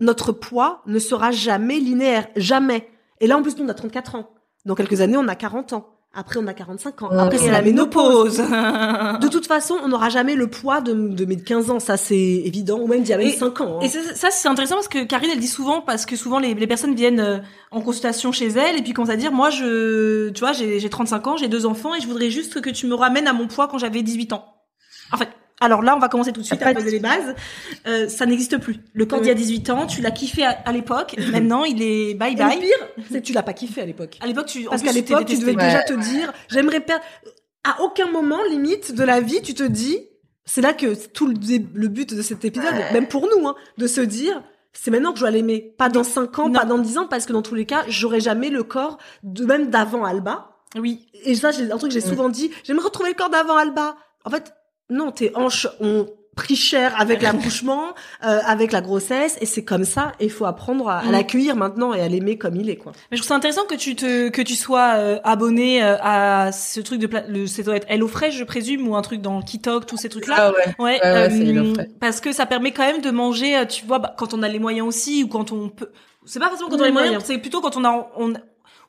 notre 0.00 0.32
poids 0.32 0.82
ne 0.86 0.98
sera 0.98 1.30
jamais 1.30 1.78
linéaire, 1.78 2.26
jamais. 2.36 2.88
Et 3.20 3.26
là, 3.26 3.36
en 3.38 3.42
plus, 3.42 3.56
nous, 3.56 3.64
on 3.64 3.68
a 3.68 3.74
34 3.74 4.16
ans. 4.16 4.28
Dans 4.66 4.74
quelques 4.74 5.00
années, 5.00 5.16
on 5.16 5.28
a 5.28 5.34
40 5.34 5.72
ans. 5.72 5.88
Après, 6.16 6.38
on 6.38 6.46
a 6.46 6.54
45 6.54 7.02
ans. 7.02 7.10
Après, 7.10 7.38
c'est 7.38 7.50
la 7.50 7.60
ménopause. 7.62 8.36
De 8.38 9.28
toute 9.28 9.46
façon, 9.48 9.74
on 9.82 9.88
n'aura 9.88 10.10
jamais 10.10 10.36
le 10.36 10.48
poids 10.48 10.80
de, 10.80 10.92
de 10.92 11.24
mes 11.24 11.36
15 11.36 11.70
ans, 11.70 11.80
ça 11.80 11.96
c'est 11.96 12.16
évident, 12.16 12.78
ou 12.78 12.86
même 12.86 13.00
d'il 13.02 13.10
y 13.10 13.12
a 13.14 13.16
même 13.18 13.26
Et- 13.26 13.32
5 13.32 13.60
ans. 13.60 13.78
hein. 13.78 13.80
Et 13.82 13.88
ça, 13.88 13.98
ça, 14.14 14.30
c'est 14.30 14.46
intéressant 14.46 14.76
parce 14.76 14.86
que 14.86 15.02
Karine, 15.04 15.30
elle 15.32 15.40
dit 15.40 15.48
souvent, 15.48 15.80
parce 15.80 16.06
que 16.06 16.14
souvent 16.14 16.38
les, 16.38 16.54
les 16.54 16.66
personnes 16.68 16.94
viennent 16.94 17.18
euh, 17.18 17.38
en 17.72 17.80
consultation 17.80 18.30
chez 18.30 18.46
elle 18.46 18.78
et 18.78 18.82
puis 18.82 18.92
commencent 18.92 19.10
à 19.10 19.16
dire, 19.16 19.32
moi, 19.32 19.50
je, 19.50 20.28
tu 20.30 20.38
vois, 20.40 20.52
j'ai 20.52 20.78
j'ai 20.78 20.88
35 20.90 21.26
ans, 21.26 21.36
j'ai 21.36 21.48
deux 21.48 21.66
enfants 21.66 21.94
et 21.96 22.00
je 22.00 22.06
voudrais 22.06 22.30
juste 22.30 22.60
que 22.60 22.70
tu 22.70 22.86
me 22.86 22.94
ramènes 22.94 23.26
à 23.26 23.32
mon 23.32 23.48
poids 23.48 23.66
quand 23.66 23.78
j'avais 23.78 24.02
18 24.02 24.34
ans. 24.34 24.53
En 25.14 25.16
fait, 25.16 25.28
alors 25.60 25.82
là, 25.82 25.94
on 25.96 26.00
va 26.00 26.08
commencer 26.08 26.32
tout 26.32 26.40
de 26.40 26.46
suite 26.46 26.60
à 26.62 26.74
poser 26.74 26.90
les 26.90 26.98
bases. 27.00 27.34
Euh, 27.86 28.08
ça 28.08 28.26
n'existe 28.26 28.58
plus. 28.58 28.76
Le 28.92 29.06
corps 29.06 29.20
d'il 29.20 29.28
y 29.28 29.30
a 29.30 29.34
18 29.34 29.70
ans, 29.70 29.86
tu 29.86 30.00
l'as 30.02 30.10
kiffé 30.10 30.44
à, 30.44 30.50
à 30.50 30.72
l'époque. 30.72 31.14
Maintenant, 31.32 31.64
il 31.64 31.80
est 31.82 32.14
bye 32.14 32.32
Et 32.32 32.36
le 32.36 32.42
bye. 32.44 32.58
pire, 32.58 33.04
c'est 33.10 33.20
que 33.20 33.26
tu 33.26 33.32
l'as 33.32 33.42
pas 33.44 33.52
kiffé 33.52 33.80
à 33.80 33.86
l'époque. 33.86 34.18
À 34.20 34.26
l'époque, 34.26 34.46
tu, 34.46 34.66
en 34.66 34.70
Parce 34.70 34.82
qu'à 34.82 34.92
l'époque, 34.92 35.26
tu 35.26 35.38
devais 35.38 35.54
déjà 35.54 35.78
Ouais. 35.78 35.84
te 35.84 35.94
dire, 35.94 36.32
j'aimerais 36.48 36.80
perdre. 36.80 37.04
À 37.62 37.80
aucun 37.82 38.10
moment, 38.10 38.42
limite, 38.50 38.94
de 38.94 39.04
la 39.04 39.20
vie, 39.20 39.40
tu 39.42 39.54
te 39.54 39.62
dis, 39.62 39.98
c'est 40.44 40.60
là 40.60 40.74
que 40.74 40.94
c'est 40.94 41.12
tout 41.12 41.26
le, 41.26 41.34
but 41.88 42.12
de 42.14 42.20
cet 42.20 42.44
épisode, 42.44 42.74
même 42.92 43.06
pour 43.06 43.22
nous, 43.22 43.46
hein, 43.48 43.54
de 43.78 43.86
se 43.86 44.02
dire, 44.02 44.42
c'est 44.74 44.90
maintenant 44.90 45.12
que 45.12 45.18
je 45.18 45.22
dois 45.22 45.30
l'aimer. 45.30 45.74
Pas 45.78 45.88
dans 45.88 46.04
5 46.04 46.38
ans, 46.40 46.48
Non. 46.48 46.58
pas 46.58 46.64
dans 46.66 46.76
10 46.78 46.98
ans, 46.98 47.06
parce 47.08 47.24
que 47.26 47.32
dans 47.32 47.40
tous 47.42 47.54
les 47.54 47.64
cas, 47.64 47.84
j'aurai 47.88 48.20
jamais 48.20 48.50
le 48.50 48.64
corps 48.64 48.98
de 49.22 49.46
même 49.46 49.70
d'avant 49.70 50.04
Alba. 50.04 50.50
Oui. 50.76 51.06
Et 51.24 51.36
ça, 51.36 51.52
j'ai 51.52 51.70
un 51.70 51.78
truc 51.78 51.90
que 51.92 51.94
j'ai 51.94 52.00
souvent 52.06 52.28
dit, 52.28 52.50
j'aimerais 52.64 52.86
retrouver 52.86 53.10
le 53.10 53.14
corps 53.14 53.30
d'avant 53.30 53.56
Alba. 53.56 53.96
En 54.24 54.30
fait, 54.30 54.52
non, 54.90 55.10
tes 55.12 55.30
hanches 55.36 55.66
ont 55.80 56.06
pris 56.36 56.56
cher 56.56 57.00
avec 57.00 57.22
l'accouchement, 57.26 57.94
euh, 58.24 58.40
avec 58.44 58.72
la 58.72 58.80
grossesse, 58.80 59.36
et 59.40 59.46
c'est 59.46 59.62
comme 59.64 59.84
ça, 59.84 60.10
et 60.18 60.24
il 60.24 60.30
faut 60.32 60.46
apprendre 60.46 60.88
à, 60.88 60.98
à 60.98 61.04
Mm. 61.04 61.10
l'accueillir 61.12 61.54
maintenant 61.56 61.94
et 61.94 62.00
à 62.00 62.08
l'aimer 62.08 62.38
comme 62.38 62.56
il 62.56 62.68
est, 62.68 62.76
quoi. 62.76 62.90
Mais 63.10 63.16
je 63.16 63.22
trouve 63.22 63.28
ça 63.28 63.36
intéressant 63.36 63.66
que 63.66 63.76
tu 63.76 63.94
te 63.94 64.30
que 64.30 64.42
tu 64.42 64.56
sois 64.56 64.94
euh, 64.96 65.18
abonné 65.22 65.80
euh, 65.84 65.94
à 66.02 66.50
ce 66.50 66.80
truc 66.80 66.98
de 66.98 67.08
le 67.28 67.46
ça 67.46 67.62
doit 67.62 67.76
être 67.76 67.86
HelloFresh 67.88 68.34
je 68.36 68.42
présume 68.42 68.88
ou 68.88 68.96
un 68.96 69.02
truc 69.02 69.20
dans 69.20 69.40
Kitok 69.42 69.86
tous 69.86 69.96
ces 69.96 70.08
trucs 70.08 70.26
là. 70.26 70.34
Ah 70.38 70.50
ouais. 70.50 70.74
Ouais, 70.80 71.00
Ouais, 71.04 71.12
ouais, 71.12 71.30
c'est 71.30 71.56
euh, 71.56 71.84
parce 72.00 72.20
que 72.20 72.32
ça 72.32 72.46
permet 72.46 72.72
quand 72.72 72.82
même 72.84 73.00
de 73.00 73.10
manger, 73.12 73.56
euh, 73.56 73.64
tu 73.64 73.86
vois, 73.86 74.00
bah, 74.00 74.12
quand 74.18 74.34
on 74.34 74.42
a 74.42 74.48
les 74.48 74.58
moyens 74.58 74.88
aussi 74.88 75.22
ou 75.22 75.28
quand 75.28 75.52
on 75.52 75.68
peut. 75.68 75.90
C'est 76.26 76.40
pas 76.40 76.48
forcément 76.48 76.68
quand 76.70 76.78
on 76.78 76.82
a 76.82 76.86
les 76.86 76.92
moyens. 76.92 77.22
c'est 77.24 77.38
plutôt 77.38 77.60
quand 77.60 77.76
on 77.76 77.84
a, 77.84 78.10
on, 78.16 78.32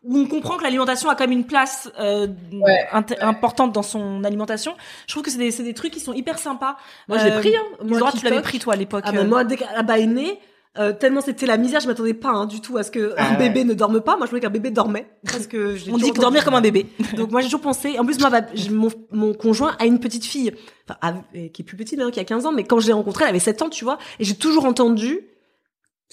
où 0.07 0.18
on 0.18 0.27
comprend 0.27 0.57
que 0.57 0.64
l'alimentation 0.64 1.10
a 1.10 1.15
quand 1.15 1.23
même 1.23 1.32
une 1.38 1.45
place 1.45 1.90
euh, 1.99 2.27
Ouais. 2.52 2.88
importante 3.22 3.73
dans 3.73 3.84
son 3.84 4.23
alimentation. 4.23 4.73
Je 5.07 5.14
trouve 5.14 5.23
que 5.23 5.32
c'est 5.32 5.38
des, 5.38 5.52
c'est 5.52 5.64
des 5.64 5.73
trucs 5.73 5.91
qui 5.94 5.99
sont 5.99 6.14
hyper 6.14 6.38
sympas. 6.40 6.77
Moi, 7.07 7.18
je 7.18 7.26
l'ai 7.26 7.32
Euh, 7.32 7.40
pris, 7.40 7.56
hein. 7.56 7.64
Moi, 7.84 8.11
tu 8.18 8.23
l'avais 8.23 8.41
pris 8.41 8.60
toi 8.60 8.73
à 8.73 8.77
l'époque. 8.77 9.03
Ah 9.07 9.11
ben, 9.11 9.19
euh. 9.26 9.27
moi, 9.27 9.44
dès 9.44 9.57
qu'Alba 9.57 9.99
est 9.99 10.06
né, 10.06 10.40
euh, 10.77 10.91
tellement 10.94 11.22
c'était 11.22 11.45
la 11.45 11.57
misère, 11.57 11.80
je 11.80 11.88
m'attendais 11.88 12.14
pas 12.14 12.30
hein, 12.30 12.45
du 12.45 12.60
tout 12.61 12.77
à 12.77 12.84
ce 12.84 12.91
que 12.91 13.14
Ah 13.18 13.27
un 13.30 13.32
ouais. 13.32 13.38
bébé 13.49 13.64
ne 13.64 13.73
dorme 13.73 14.02
pas. 14.02 14.18
Moi, 14.18 14.26
je 14.26 14.30
voulais 14.32 14.41
qu'un 14.41 14.49
bébé 14.49 14.72
dormait 14.72 15.07
parce 15.26 15.48
que 15.48 15.76
je 15.76 15.86
l'ai 15.86 15.91
on 15.94 15.98
dit 15.98 16.11
que 16.11 16.19
dormir 16.19 16.44
comme 16.45 16.56
un 16.56 16.61
bébé. 16.61 16.86
Donc 17.15 17.32
moi, 17.32 17.41
j'ai 17.41 17.48
toujours 17.48 17.61
pensé. 17.61 17.98
En 17.98 18.06
plus, 18.06 18.19
moi, 18.19 18.30
mon, 18.72 18.90
mon 19.11 19.34
conjoint 19.34 19.76
a 19.80 19.86
une 19.86 19.99
petite 19.99 20.26
fille, 20.26 20.52
enfin, 20.90 21.23
euh, 21.36 21.48
qui 21.48 21.61
est 21.61 21.65
plus 21.65 21.77
petite, 21.77 21.99
hein, 22.02 22.11
qui 22.11 22.19
a 22.19 22.26
15 22.26 22.45
ans, 22.45 22.52
mais 22.52 22.64
quand 22.65 22.80
je 22.80 22.88
l'ai 22.88 22.94
rencontrée, 22.94 23.23
elle 23.23 23.30
avait 23.30 23.40
7 23.40 23.61
ans, 23.61 23.69
tu 23.69 23.86
vois, 23.86 23.98
et 24.19 24.23
j'ai 24.26 24.36
toujours 24.36 24.65
entendu. 24.65 25.22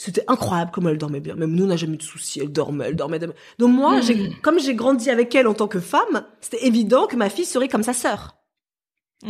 C'était 0.05 0.24
incroyable 0.27 0.70
comment 0.74 0.89
elle 0.89 0.99
dormait 0.99 1.20
bien. 1.20 1.37
Même 1.37 1.53
nous, 1.55 1.65
on 1.65 1.69
n'a 1.69 1.77
jamais 1.77 1.95
eu 1.95 1.99
de 1.99 2.03
soucis. 2.03 2.41
Elle 2.41 2.51
dormait, 2.51 2.87
elle 2.89 2.97
dormait. 2.97 3.16
elle 3.19 3.20
dormait. 3.29 3.37
Donc 3.59 3.70
moi, 3.70 4.01
j'ai, 4.01 4.31
comme 4.43 4.59
j'ai 4.59 4.74
grandi 4.74 5.11
avec 5.11 5.33
elle 5.35 5.47
en 5.47 5.55
tant 5.55 5.69
que 5.69 5.79
femme, 5.79 6.24
c'était 6.41 6.66
évident 6.66 7.07
que 7.07 7.15
ma 7.16 7.29
fille 7.29 7.45
serait 7.45 7.69
comme 7.69 7.85
sa 7.85 7.93
sœur. 7.93 8.37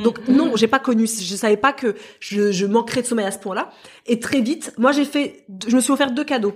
Donc 0.03 0.27
Mm. 0.27 0.33
non, 0.35 0.57
j'ai 0.57 0.69
pas 0.69 0.79
connu, 0.79 1.07
je 1.07 1.37
savais 1.37 1.59
pas 1.59 1.75
que 1.75 1.95
je, 2.21 2.51
je 2.53 2.65
manquerais 2.65 3.03
de 3.03 3.07
sommeil 3.07 3.27
à 3.27 3.31
ce 3.31 3.39
point-là. 3.39 3.71
Et 4.07 4.19
très 4.19 4.41
vite, 4.41 4.73
moi 4.79 4.93
j'ai 4.93 5.05
fait, 5.05 5.45
je 5.69 5.77
me 5.77 5.83
suis 5.83 5.93
offert 5.93 6.11
deux 6.13 6.25
cadeaux. 6.25 6.55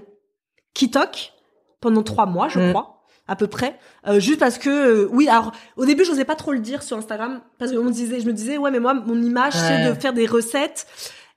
Kitok 0.75 1.33
pendant 1.81 2.03
trois 2.03 2.25
mois, 2.25 2.49
je 2.49 2.59
Mm. 2.59 2.71
crois, 2.71 3.03
à 3.29 3.37
peu 3.37 3.47
près, 3.47 3.79
euh, 4.09 4.21
juste 4.21 4.39
parce 4.41 4.57
que 4.57 4.71
euh, 4.71 5.09
oui. 5.11 5.29
Alors 5.29 5.53
au 5.77 5.85
début, 5.85 6.05
j'osais 6.07 6.25
pas 6.25 6.37
trop 6.37 6.53
le 6.53 6.61
dire 6.61 6.83
sur 6.83 6.97
Instagram 6.97 7.43
parce 7.59 7.73
que 7.73 7.77
on 7.77 7.85
me 7.85 7.91
disait, 7.93 8.21
je 8.21 8.27
me 8.27 8.33
disais 8.33 8.57
ouais, 8.57 8.71
mais 8.71 8.81
moi 8.81 8.95
mon 8.95 9.21
image 9.23 9.53
c'est 9.53 9.85
de 9.87 9.93
faire 10.01 10.15
des 10.15 10.27
recettes. 10.27 10.87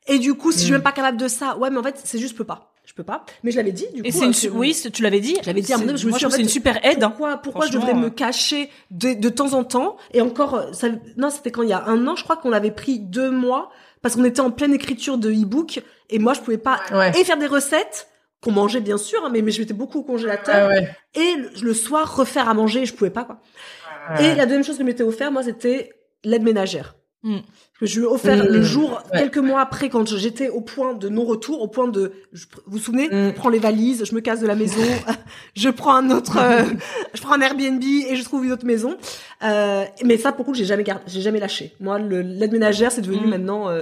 Et 0.07 0.17
du 0.17 0.33
coup, 0.33 0.51
si 0.51 0.59
je 0.59 0.63
suis 0.63 0.71
Mm. 0.71 0.75
même 0.75 0.83
pas 0.83 0.91
capable 0.93 1.17
de 1.17 1.27
ça, 1.27 1.57
ouais, 1.57 1.69
mais 1.69 1.77
en 1.77 1.83
fait 1.83 1.99
c'est 2.03 2.17
juste 2.17 2.31
je 2.33 2.37
peux 2.37 2.43
pas, 2.45 2.68
je 2.89 2.95
peux 2.95 3.03
pas. 3.03 3.23
Mais 3.43 3.51
je 3.51 3.57
l'avais 3.57 3.71
dit. 3.71 3.85
Du 3.93 4.01
Et 4.03 4.11
coup, 4.11 4.17
c'est 4.17 4.25
une, 4.47 4.51
euh, 4.51 4.57
oui, 4.57 4.73
c'est- 4.73 4.89
tu 4.89 5.03
l'avais 5.03 5.19
dit. 5.19 5.37
J'avais 5.43 5.61
dit 5.61 5.71
à 5.71 5.77
mon 5.77 5.83
C'est- 5.83 5.89
avis, 5.91 6.01
je 6.01 6.07
me 6.07 6.11
suis 6.13 6.25
que 6.25 6.31
c'est 6.31 6.41
une 6.41 6.49
super 6.49 6.83
aide. 6.83 7.03
hein. 7.03 7.09
pourquoi, 7.09 7.37
pourquoi 7.37 7.67
je 7.67 7.71
devrais 7.71 7.93
me 7.93 8.07
euh. 8.07 8.09
cacher 8.09 8.67
de, 8.89 9.13
de 9.13 9.29
temps 9.29 9.53
en 9.53 9.63
temps? 9.63 9.95
Et 10.11 10.21
encore, 10.21 10.55
euh, 10.55 10.73
ça, 10.73 10.87
non, 11.15 11.29
c'était 11.29 11.51
quand 11.51 11.61
il 11.61 11.69
y 11.69 11.73
a 11.73 11.83
un 11.85 12.07
an, 12.07 12.15
je 12.15 12.23
crois 12.23 12.35
qu'on 12.37 12.51
avait 12.51 12.71
pris 12.71 12.97
deux 12.99 13.29
mois 13.29 13.69
parce 14.01 14.15
qu'on 14.15 14.23
était 14.23 14.39
en 14.41 14.49
pleine 14.49 14.73
écriture 14.73 15.19
de 15.19 15.29
e-book 15.31 15.81
et 16.09 16.17
moi 16.17 16.33
je 16.33 16.39
pouvais 16.39 16.57
pas 16.57 16.79
Ouais. 16.91 17.11
et 17.19 17.23
faire 17.23 17.37
des 17.37 17.45
recettes 17.47 18.07
qu'on 18.41 18.51
mangeait 18.53 18.79
bien 18.81 18.97
sûr, 18.97 19.23
hein, 19.23 19.29
mais, 19.31 19.41
mais 19.43 19.51
je 19.51 19.59
mettais 19.61 19.73
beaucoup 19.75 19.99
au 19.99 20.03
congélateur 20.03 20.55
Ah 20.55 20.67
ouais. 20.69 20.89
et 21.13 21.35
le, 21.35 21.49
le 21.61 21.73
soir 21.75 22.15
refaire 22.15 22.49
à 22.49 22.53
manger, 22.55 22.85
je 22.85 22.93
pouvais 22.95 23.09
pas 23.11 23.23
quoi. 23.25 23.39
Et 24.19 24.33
la 24.33 24.45
deuxième 24.45 24.63
chose 24.63 24.77
que 24.77 24.81
je 24.83 24.87
m'étais 24.87 25.03
offert, 25.03 25.31
moi, 25.31 25.43
c'était 25.43 25.91
l'aide 26.23 26.41
ménagère. 26.41 26.95
Mm. 27.21 27.39
Que 27.79 27.85
je 27.85 27.99
lui 27.99 28.05
ai 28.05 28.07
offert 28.09 28.45
le 28.45 28.61
jour, 28.61 29.01
Ouais. 29.13 29.19
quelques 29.19 29.39
mois 29.39 29.59
après, 29.59 29.89
quand 29.89 30.07
j'étais 30.07 30.47
au 30.49 30.61
point 30.61 30.93
de 30.93 31.09
non-retour, 31.09 31.61
au 31.61 31.67
point 31.67 31.89
de, 31.89 32.13
je- 32.31 32.45
vous 32.65 32.73
vous 32.73 32.77
souvenez, 32.77 33.07
Mm. 33.09 33.11
je 33.11 33.31
prends 33.31 33.49
les 33.49 33.59
valises, 33.59 34.05
je 34.05 34.15
me 34.15 34.21
casse 34.21 34.39
de 34.39 34.47
la 34.47 34.55
maison, 34.55 34.79
je 35.55 35.69
prends 35.69 35.95
un 35.95 36.11
autre, 36.11 36.37
euh, 36.37 36.63
je 37.13 37.21
prends 37.21 37.33
un 37.35 37.41
Airbnb 37.41 37.83
et 37.83 38.15
je 38.15 38.23
trouve 38.23 38.45
une 38.45 38.53
autre 38.53 38.65
maison. 38.65 38.95
Euh, 39.43 39.83
mais 40.05 40.17
ça, 40.17 40.31
pour 40.31 40.45
coup, 40.45 40.53
j'ai 40.53 40.63
jamais 40.65 40.83
gardé, 40.83 41.03
j'ai 41.07 41.21
jamais 41.21 41.39
lâché. 41.41 41.73
Moi, 41.81 41.99
l'aide 41.99 42.51
ménagère, 42.53 42.91
c'est 42.91 43.01
devenu 43.01 43.27
Mm. 43.27 43.29
maintenant 43.29 43.69
euh, 43.69 43.81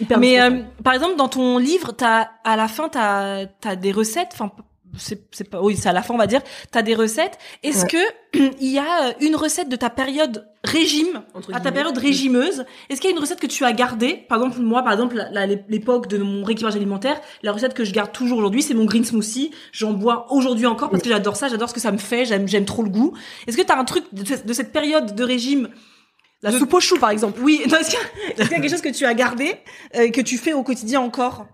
hyper. 0.00 0.18
Mais 0.18 0.40
euh, 0.40 0.62
par 0.82 0.94
exemple, 0.94 1.16
dans 1.16 1.28
ton 1.28 1.58
livre, 1.58 1.92
t'as 1.92 2.28
à 2.44 2.56
la 2.56 2.68
fin, 2.68 2.88
t'as 2.88 3.44
as 3.64 3.76
des 3.76 3.92
recettes. 3.92 4.30
Enfin, 4.32 4.50
c'est 4.98 5.26
c'est 5.32 5.48
pas 5.48 5.60
oui 5.62 5.76
c'est 5.76 5.88
à 5.88 5.92
la 5.92 6.02
fin 6.02 6.14
on 6.14 6.18
va 6.18 6.26
dire. 6.26 6.40
T'as 6.70 6.82
des 6.82 6.94
recettes. 6.94 7.38
Est-ce 7.62 7.82
Ouais. 7.84 7.88
que 8.32 8.38
il 8.60 8.70
y 8.70 8.78
a 8.78 9.08
euh, 9.08 9.12
une 9.20 9.36
recette 9.36 9.68
de 9.68 9.76
ta 9.76 9.90
période 9.90 10.48
régime 10.64 11.22
Entre 11.34 11.50
à 11.50 11.54
ta 11.54 11.58
guillemets. 11.60 11.72
période 11.72 11.98
régimeuse 11.98 12.64
est-ce 12.88 13.00
qu'il 13.00 13.10
y 13.10 13.12
a 13.12 13.16
une 13.16 13.20
recette 13.20 13.38
que 13.40 13.46
tu 13.46 13.64
as 13.64 13.72
gardée? 13.72 14.24
Par 14.28 14.38
exemple 14.42 14.60
moi 14.60 14.82
par 14.82 14.92
exemple 14.92 15.22
l'époque 15.68 16.08
de 16.08 16.18
mon 16.18 16.42
rééquilibrage 16.44 16.76
alimentaire 16.76 17.20
la 17.42 17.52
recette 17.52 17.74
que 17.74 17.84
je 17.84 17.92
garde 17.92 18.12
toujours 18.12 18.38
aujourd'hui 18.38 18.62
c'est 18.62 18.74
mon 18.74 18.84
green 18.84 19.04
smoothie. 19.04 19.50
J'en 19.72 19.92
bois 19.92 20.26
aujourd'hui 20.30 20.66
encore 20.66 20.90
parce 20.90 21.02
que 21.02 21.08
j'adore 21.08 21.36
ça 21.36 21.48
j'adore 21.48 21.68
ce 21.68 21.74
que 21.74 21.80
ça 21.80 21.92
me 21.92 21.98
fait 21.98 22.24
j'aime 22.24 22.48
j'aime 22.48 22.64
trop 22.64 22.82
le 22.82 22.90
goût. 22.90 23.14
Est-ce 23.46 23.56
que 23.56 23.62
t'as 23.62 23.78
un 23.78 23.84
truc 23.84 24.04
de, 24.12 24.24
ce- 24.24 24.42
de 24.44 24.52
cette 24.52 24.72
période 24.72 25.14
de 25.14 25.24
régime? 25.24 25.68
La 26.42 26.52
soupe 26.52 26.74
au 26.74 26.80
chou, 26.80 26.98
par 26.98 27.08
exemple. 27.08 27.40
oui 27.42 27.62
non, 27.70 27.78
est-ce 27.78 27.88
qu'il 27.90 27.98
y, 27.98 28.02
a- 28.02 28.34
est-ce 28.34 28.48
qu'il 28.48 28.50
y 28.52 28.54
a 28.54 28.60
quelque 28.60 28.70
chose 28.70 28.82
que 28.82 28.90
tu 28.90 29.06
as 29.06 29.14
gardé 29.14 29.54
euh, 29.96 30.10
que 30.10 30.20
tu 30.20 30.36
fais 30.36 30.52
au 30.52 30.62
quotidien 30.62 31.00
encore? 31.00 31.46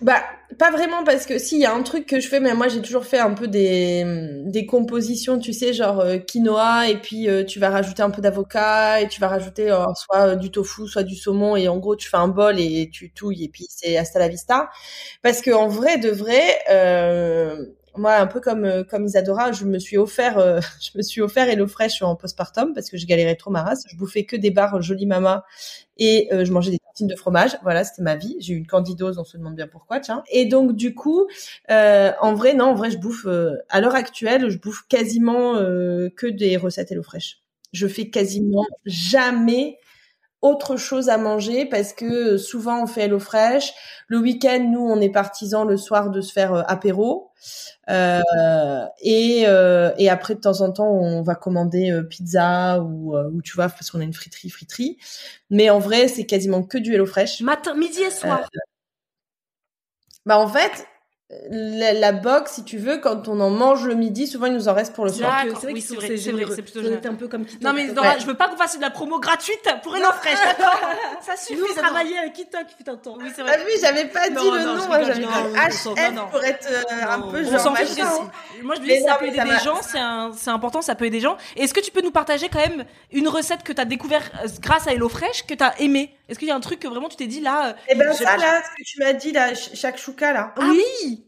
Bah, 0.00 0.22
pas 0.58 0.70
vraiment 0.72 1.04
parce 1.04 1.26
que 1.26 1.38
si, 1.38 1.56
il 1.56 1.60
y 1.62 1.64
a 1.66 1.72
un 1.72 1.82
truc 1.82 2.06
que 2.06 2.20
je 2.20 2.28
fais, 2.28 2.40
mais 2.40 2.54
moi 2.54 2.68
j'ai 2.68 2.82
toujours 2.82 3.04
fait 3.04 3.18
un 3.20 3.32
peu 3.34 3.46
des, 3.48 4.04
des 4.46 4.66
compositions, 4.66 5.38
tu 5.38 5.52
sais, 5.52 5.72
genre 5.72 6.00
euh, 6.00 6.18
quinoa, 6.18 6.88
et 6.88 6.96
puis 7.00 7.28
euh, 7.28 7.44
tu 7.44 7.60
vas 7.60 7.70
rajouter 7.70 8.02
un 8.02 8.10
peu 8.10 8.20
d'avocat, 8.20 9.00
et 9.00 9.08
tu 9.08 9.20
vas 9.20 9.28
rajouter 9.28 9.70
euh, 9.70 9.84
soit 9.94 10.34
du 10.36 10.50
tofu, 10.50 10.88
soit 10.88 11.04
du 11.04 11.14
saumon, 11.14 11.54
et 11.56 11.68
en 11.68 11.78
gros 11.78 11.94
tu 11.96 12.08
fais 12.08 12.16
un 12.16 12.28
bol 12.28 12.58
et 12.58 12.90
tu 12.92 13.12
touilles, 13.12 13.44
et 13.44 13.48
puis 13.48 13.66
c'est 13.70 13.96
hasta 13.96 14.18
la 14.18 14.28
vista. 14.28 14.70
Parce 15.22 15.40
que 15.40 15.50
en 15.52 15.68
vrai, 15.68 15.98
de 15.98 16.10
vrai, 16.10 16.58
moi 17.96 18.14
un 18.16 18.26
peu 18.26 18.40
comme 18.40 18.84
comme 18.88 19.06
Isadora, 19.06 19.52
je 19.52 19.64
me 19.64 19.78
suis 19.78 19.98
offert, 19.98 20.38
euh, 20.38 20.60
je 20.80 20.90
me 20.96 21.02
suis 21.02 21.20
offert 21.20 21.48
Hello 21.48 21.66
Fresh 21.66 22.02
en 22.02 22.16
postpartum 22.16 22.72
parce 22.74 22.90
que 22.90 22.96
je 22.96 23.06
galérais 23.06 23.36
trop 23.36 23.50
ma 23.50 23.62
race. 23.62 23.84
Je 23.90 23.96
bouffais 23.96 24.24
que 24.24 24.36
des 24.36 24.50
barres 24.50 24.80
Jolie 24.82 25.06
Mama 25.06 25.44
et 25.98 26.28
je 26.32 26.52
mangeais 26.52 26.72
des 26.72 26.79
de 27.00 27.16
fromage. 27.16 27.56
Voilà, 27.62 27.84
c'était 27.84 28.02
ma 28.02 28.16
vie. 28.16 28.36
J'ai 28.40 28.54
eu 28.54 28.56
une 28.56 28.66
candidose, 28.66 29.18
on 29.18 29.24
se 29.24 29.36
demande 29.36 29.56
bien 29.56 29.68
pourquoi, 29.68 30.00
tiens. 30.00 30.22
Et 30.30 30.46
donc 30.46 30.74
du 30.74 30.94
coup, 30.94 31.26
euh, 31.70 32.12
en 32.20 32.34
vrai, 32.34 32.54
non, 32.54 32.66
en 32.66 32.74
vrai, 32.74 32.90
je 32.90 32.98
bouffe 32.98 33.26
euh, 33.26 33.56
à 33.68 33.80
l'heure 33.80 33.94
actuelle, 33.94 34.48
je 34.50 34.58
bouffe 34.58 34.82
quasiment 34.88 35.56
euh, 35.56 36.08
que 36.14 36.26
des 36.26 36.56
recettes 36.56 36.92
HelloFresh. 36.92 37.38
Je 37.72 37.86
fais 37.86 38.10
quasiment 38.10 38.66
jamais 38.84 39.78
autre 40.42 40.76
chose 40.76 41.08
à 41.08 41.18
manger 41.18 41.66
parce 41.66 41.92
que 41.92 42.36
souvent 42.38 42.82
on 42.82 42.86
fait 42.86 43.02
HelloFresh. 43.02 43.72
Le 44.08 44.18
week-end, 44.18 44.66
nous, 44.70 44.80
on 44.80 45.00
est 45.00 45.10
partisans 45.10 45.66
le 45.68 45.76
soir 45.76 46.10
de 46.10 46.20
se 46.20 46.32
faire 46.32 46.54
euh, 46.54 46.62
apéro. 46.66 47.30
Euh, 47.88 48.20
et, 49.02 49.44
euh, 49.46 49.92
et 49.98 50.08
après, 50.08 50.34
de 50.34 50.40
temps 50.40 50.60
en 50.60 50.72
temps, 50.72 50.88
on 50.90 51.22
va 51.22 51.34
commander 51.34 51.90
euh, 51.90 52.02
pizza 52.02 52.80
ou, 52.80 53.16
euh, 53.16 53.30
ou 53.32 53.42
tu 53.42 53.54
vois, 53.54 53.68
parce 53.68 53.90
qu'on 53.90 54.00
a 54.00 54.04
une 54.04 54.14
friterie, 54.14 54.50
friterie. 54.50 54.98
Mais 55.50 55.70
en 55.70 55.78
vrai, 55.78 56.08
c'est 56.08 56.26
quasiment 56.26 56.62
que 56.62 56.78
du 56.78 56.94
HelloFresh. 56.94 57.40
matin 57.42 57.74
midi 57.74 58.00
et 58.00 58.10
soir 58.10 58.48
Bah 60.26 60.38
en 60.38 60.48
fait, 60.48 60.86
la, 61.48 61.92
la 61.92 62.10
box, 62.12 62.52
si 62.54 62.64
tu 62.64 62.76
veux, 62.78 62.98
quand 62.98 63.28
on 63.28 63.38
en 63.38 63.50
mange 63.50 63.86
le 63.86 63.94
midi, 63.94 64.26
souvent 64.26 64.46
il 64.46 64.52
nous 64.52 64.68
en 64.68 64.74
reste 64.74 64.94
pour 64.94 65.04
le 65.04 65.12
soir. 65.12 65.42
C'est 65.44 65.50
vrai 65.50 65.72
oui, 65.72 65.80
c'est 65.80 65.94
vrai, 65.94 66.16
c'est 66.16 66.32
vrai, 66.32 66.44
c'est 66.54 66.62
plutôt 66.62 66.82
généreux. 66.82 67.00
un 67.06 67.14
peu 67.14 67.28
comme. 67.28 67.44
Non 67.60 67.72
mais 67.72 67.86
Ouais. 67.86 67.92
Dora, 67.94 68.18
je 68.18 68.26
veux 68.26 68.34
pas 68.34 68.48
qu'on 68.48 68.56
fasse 68.56 68.76
de 68.76 68.82
la 68.82 68.90
promo 68.90 69.20
gratuite 69.20 69.62
pour 69.84 69.96
HelloFresh, 69.96 70.38
d'accord 70.44 70.80
Ça 71.22 71.36
suffit. 71.36 71.58
Nous, 71.60 71.66
travailler 71.74 72.18
avec 72.18 72.32
Kitok, 72.32 72.66
putain 72.76 72.94
de 72.94 72.98
temps. 72.98 73.14
Oui, 73.18 73.30
c'est 73.34 73.42
Ah 73.42 73.44
vrai. 73.44 73.60
oui, 73.64 73.72
j'avais 73.80 74.06
pas 74.06 74.28
dit 74.28 74.34
Non, 74.34 74.54
le 74.54 74.58
non, 74.64 74.74
nom, 74.74 74.82
j'avais 74.90 75.06
non, 75.06 75.14
dit 75.14 75.20
non, 75.20 75.30
non, 75.30 75.94
HF 75.94 76.12
non. 76.14 76.26
pour 76.30 76.42
être 76.44 76.66
euh, 76.68 77.06
un 77.08 77.20
peu 77.20 77.38
On 77.46 77.58
genre 77.58 77.72
machin. 77.72 78.08
Moi, 78.62 78.74
je 78.76 78.80
me 78.80 78.86
dis, 78.86 79.00
ça 79.00 79.10
non, 79.12 79.16
peut 79.20 79.26
aider 79.26 79.40
des 79.40 79.58
gens, 79.64 79.78
c'est 79.82 79.98
un- 79.98 80.32
c'est 80.36 80.50
important, 80.50 80.82
ça 80.82 80.94
peut 80.96 81.04
aider 81.04 81.18
des 81.18 81.22
gens. 81.22 81.36
Est-ce 81.56 81.72
que 81.74 81.80
tu 81.80 81.90
peux 81.92 82.02
nous 82.02 82.10
partager 82.10 82.48
quand 82.48 82.58
même 82.60 82.84
une 83.12 83.28
recette 83.28 83.62
que 83.62 83.72
tu 83.72 83.80
as 83.80 83.84
découvert 83.84 84.22
euh, 84.44 84.48
grâce 84.60 84.86
à 84.88 84.92
HelloFresh 84.94 85.46
que 85.46 85.54
tu 85.54 85.62
as 85.62 85.80
aimé 85.80 86.12
Est-ce 86.30 86.38
qu'il 86.38 86.48
y 86.48 86.50
a 86.50 86.54
un 86.54 86.60
truc 86.60 86.80
que 86.80 86.88
vraiment 86.88 87.08
tu 87.08 87.16
t'es 87.16 87.26
dit 87.26 87.40
là 87.40 87.70
euh, 87.70 87.72
Et 87.88 87.94
ben 87.94 88.12
ça 88.14 88.36
là, 88.36 88.62
ce 88.62 88.70
que 88.70 88.82
tu 88.86 88.98
m'as 89.00 89.12
dit 89.12 89.32
là, 89.32 89.52
chouka 89.96 90.32
là. 90.32 90.54
Ah 90.56 90.70
oui 90.70 91.26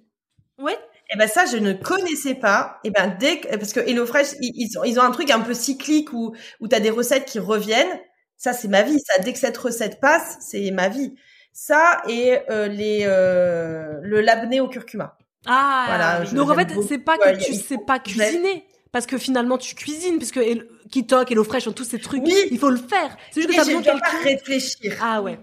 Ouais. 0.59 0.79
Et 1.13 1.19
ben 1.19 1.29
ça, 1.29 1.45
je 1.45 1.57
ne 1.59 1.73
connaissais 1.75 2.35
pas. 2.37 2.79
Et 2.85 2.91
ben 2.91 3.15
dès 3.19 3.41
que, 3.41 3.49
parce 3.57 3.73
que 3.73 3.81
HelloFresh, 3.81 4.29
ils, 4.41 4.53
ils 4.55 4.79
ont, 4.79 4.85
ils 4.85 4.99
ont 4.99 5.03
un 5.03 5.11
truc 5.11 5.31
un 5.31 5.41
peu 5.41 5.53
cyclique 5.55 6.13
où 6.13 6.35
où 6.61 6.69
t'as 6.69 6.81
des 6.81 6.91
recettes 6.91 7.27
qui 7.27 7.39
reviennent. 7.39 8.01
Ça, 8.39 8.53
c'est 8.53 8.69
ma 8.69 8.83
vie. 8.83 8.99
Ça, 9.01 9.21
dès 9.23 9.33
que 9.33 9.39
cette 9.39 9.59
recette 9.59 10.01
passe, 10.01 10.39
c'est 10.41 10.71
ma 10.71 10.89
vie. 10.89 11.15
Ça 11.53 12.01
et 12.09 12.39
euh, 12.51 12.67
les 12.69 13.03
euh, 13.05 13.99
le 14.03 14.21
labné 14.23 14.61
au 14.61 14.69
curcuma. 14.69 15.19
Ah, 15.47 15.85
Voilà, 15.89 16.21
donc 16.33 16.51
en 16.51 16.55
fait, 16.55 16.69
c'est 16.89 16.99
pas 16.99 17.17
Ouais, 17.19 17.33
que 17.35 17.43
a- 17.43 17.45
tu 17.45 17.55
sais 17.55 17.79
pas 17.79 17.99
cuisiner. 17.99 18.65
Parce 18.93 19.07
que 19.07 19.17
finalement, 19.19 19.57
tu 19.59 19.75
cuisines, 19.75 20.19
puisque 20.19 20.41
Kitok, 20.91 21.31
HelloFresh, 21.33 21.65
tous 21.75 21.85
ces 21.85 21.99
trucs, 21.99 22.23
Oui. 22.25 22.35
il 22.51 22.59
faut 22.59 22.71
le 22.71 22.77
faire. 22.77 23.17
C'est 23.31 23.41
juste 23.43 23.49
que 23.49 23.55
Et 23.55 23.57
t'as 23.57 23.63
je 23.65 23.69
besoin 23.69 23.81
de 23.81 23.87
dois 23.87 24.01
pas 24.01 24.11
quelqu'un. 24.11 24.25
réfléchir. 24.25 24.99
Ah 25.03 25.23
ouais. 25.23 25.39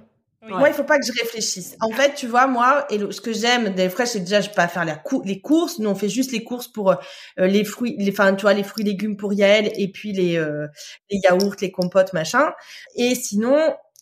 Moi, 0.47 0.69
il 0.69 0.73
faut 0.73 0.83
pas 0.85 0.97
que 0.97 1.05
je 1.05 1.11
réfléchisse. 1.19 1.75
En 1.81 1.89
fait, 1.91 2.13
tu 2.15 2.25
vois, 2.25 2.47
moi, 2.47 2.85
et 2.89 2.97
le- 2.97 3.11
ce 3.11 3.19
que 3.19 3.33
j'aime 3.33 3.71
des 3.75 3.89
fraîches, 3.89 4.09
c'est 4.11 4.21
déjà, 4.21 4.39
je 4.39 4.47
peux 4.49 4.55
pas 4.55 4.69
faire 4.69 4.85
la 4.85 4.95
cou- 4.95 5.21
les 5.25 5.41
courses. 5.41 5.79
Nous, 5.79 5.89
on 5.89 5.95
fait 5.95 6.07
juste 6.09 6.31
les 6.31 6.43
courses 6.45 6.67
pour 6.69 6.91
euh, 6.91 6.95
les 7.37 7.65
fruits, 7.65 7.95
les, 7.99 8.09
enfin, 8.11 8.33
tu 8.35 8.43
vois, 8.43 8.53
les 8.53 8.63
fruits, 8.63 8.85
légumes 8.85 9.17
pour 9.17 9.33
Yael, 9.33 9.69
et 9.75 9.91
puis 9.91 10.13
les, 10.13 10.37
euh, 10.37 10.65
les 11.11 11.19
yaourts, 11.23 11.55
les 11.59 11.71
compotes, 11.71 12.13
machin. 12.13 12.53
Et 12.95 13.15
sinon, 13.15 13.57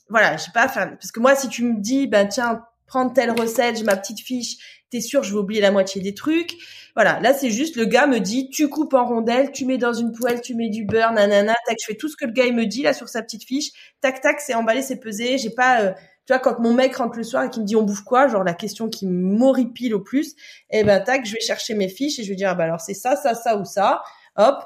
voilà, 0.10 0.38
j'ai 0.38 0.52
pas 0.54 0.64
à 0.64 0.68
faire, 0.68 0.90
parce 0.92 1.12
que 1.12 1.20
moi, 1.20 1.36
si 1.36 1.50
tu 1.50 1.64
me 1.64 1.80
dis, 1.82 2.06
bah, 2.08 2.26
tiens, 2.26 2.62
prends 2.86 3.10
telle 3.10 3.32
recette, 3.32 3.78
j'ai 3.78 3.84
ma 3.84 3.98
petite 3.98 4.20
fiche, 4.20 4.58
t'es 4.90 5.02
sûr, 5.02 5.24
je 5.24 5.34
vais 5.34 5.40
oublier 5.40 5.62
la 5.62 5.72
moitié 5.72 6.02
des 6.02 6.14
trucs. 6.14 6.54
Voilà, 6.96 7.20
là, 7.20 7.34
c'est 7.34 7.52
juste, 7.52 7.76
le 7.76 7.86
gars 7.86 8.08
me 8.08 8.20
dit, 8.20 8.50
tu 8.50 8.70
coupes 8.70 8.94
en 8.94 9.06
rondelles, 9.06 9.52
tu 9.52 9.66
mets 9.66 9.78
dans 9.78 9.94
une 9.94 10.12
poêle, 10.12 10.42
tu 10.42 10.56
mets 10.56 10.70
du 10.70 10.86
beurre, 10.86 11.12
nanana, 11.14 11.54
tac, 11.68 11.78
je 11.80 11.86
fais 11.86 11.96
tout 11.96 12.10
ce 12.10 12.16
que 12.18 12.26
le 12.26 12.32
gars, 12.32 12.46
il 12.46 12.56
me 12.56 12.66
dit, 12.66 12.82
là, 12.84 12.94
sur 12.94 13.10
sa 13.10 13.22
petite 13.22 13.44
fiche. 13.44 13.70
Tac, 14.02 14.22
tac, 14.22 14.40
c'est 14.42 14.54
emballé, 14.56 14.82
c'est 14.82 15.00
pesé. 15.00 15.38
J'ai 15.38 15.50
pas, 15.52 15.82
euh, 15.82 15.92
tu 16.26 16.34
vois, 16.34 16.40
quand 16.40 16.60
mon 16.60 16.74
mec 16.74 16.96
rentre 16.96 17.18
le 17.18 17.24
soir 17.24 17.44
et 17.44 17.50
qu'il 17.50 17.62
me 17.64 17.68
dit 17.68 17.76
on 17.76 17.84
bouffe 17.84 18.02
quoi, 18.04 18.28
genre 18.28 18.44
la 18.44 18.54
question 18.54 18.90
qui 18.90 19.08
m'horripile 19.08 19.94
au 19.96 20.00
plus, 20.02 20.36
eh 20.72 20.84
ben 20.84 21.00
tac, 21.02 21.26
je 21.26 21.34
vais 21.34 21.40
chercher 21.40 21.74
mes 21.74 21.88
fiches 21.88 22.20
et 22.20 22.24
je 22.24 22.30
vais 22.30 22.36
dire 22.36 22.50
ah 22.50 22.56
bah 22.56 22.66
alors 22.66 22.82
c'est 22.82 22.94
ça, 22.94 23.16
ça, 23.16 23.34
ça 23.34 23.58
ou 23.58 23.64
ça, 23.64 24.02
hop, 24.36 24.58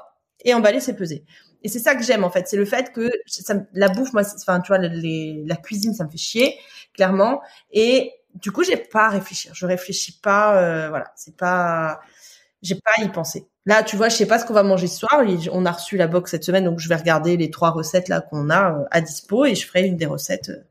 et 0.44 0.54
emballer 0.54 0.80
c'est 0.80 0.96
pesé. 0.96 1.24
Et 1.62 1.68
c'est 1.68 1.78
ça 1.78 1.94
que 1.94 2.02
j'aime 2.02 2.24
en 2.24 2.30
fait, 2.30 2.48
c'est 2.48 2.56
le 2.56 2.64
fait 2.64 2.92
que 2.92 3.08
ça, 3.26 3.54
la 3.74 3.88
bouffe, 3.88 4.12
moi, 4.12 4.22
enfin 4.40 4.60
tu 4.60 4.68
vois, 4.68 4.78
les- 4.78 5.44
la 5.46 5.54
cuisine 5.56 5.94
ça 5.94 6.04
me 6.04 6.10
fait 6.10 6.18
chier 6.18 6.56
clairement, 6.94 7.40
et 7.70 8.12
du 8.34 8.52
coup 8.52 8.62
j'ai 8.64 8.76
pas 8.76 9.06
à 9.06 9.08
réfléchir, 9.10 9.52
je 9.54 9.66
réfléchis 9.66 10.18
pas, 10.22 10.56
euh, 10.56 10.88
voilà, 10.88 11.12
c'est 11.16 11.36
pas, 11.36 12.00
j'ai 12.62 12.76
pas 12.76 12.90
à 12.98 13.02
y 13.04 13.08
penser. 13.08 13.48
Là, 13.66 13.84
tu 13.84 13.96
vois, 13.96 14.08
je 14.08 14.16
sais 14.16 14.26
pas 14.26 14.40
ce 14.40 14.44
qu'on 14.44 14.54
va 14.54 14.64
manger 14.64 14.88
ce 14.88 14.98
soir. 14.98 15.22
On 15.52 15.66
a 15.66 15.70
reçu 15.72 15.96
la 15.96 16.08
box 16.08 16.32
cette 16.32 16.42
semaine, 16.44 16.64
donc 16.64 16.80
je 16.80 16.88
vais 16.88 16.96
regarder 16.96 17.36
les 17.36 17.48
trois 17.50 17.70
recettes 17.70 18.08
là 18.08 18.20
qu'on 18.20 18.50
a 18.50 18.72
euh, 18.80 18.84
à 18.90 19.00
dispo 19.00 19.44
et 19.44 19.54
je 19.54 19.64
ferai 19.66 19.86
une 19.86 19.96
des 19.96 20.06
recettes, 20.06 20.48
euh, 20.48 20.64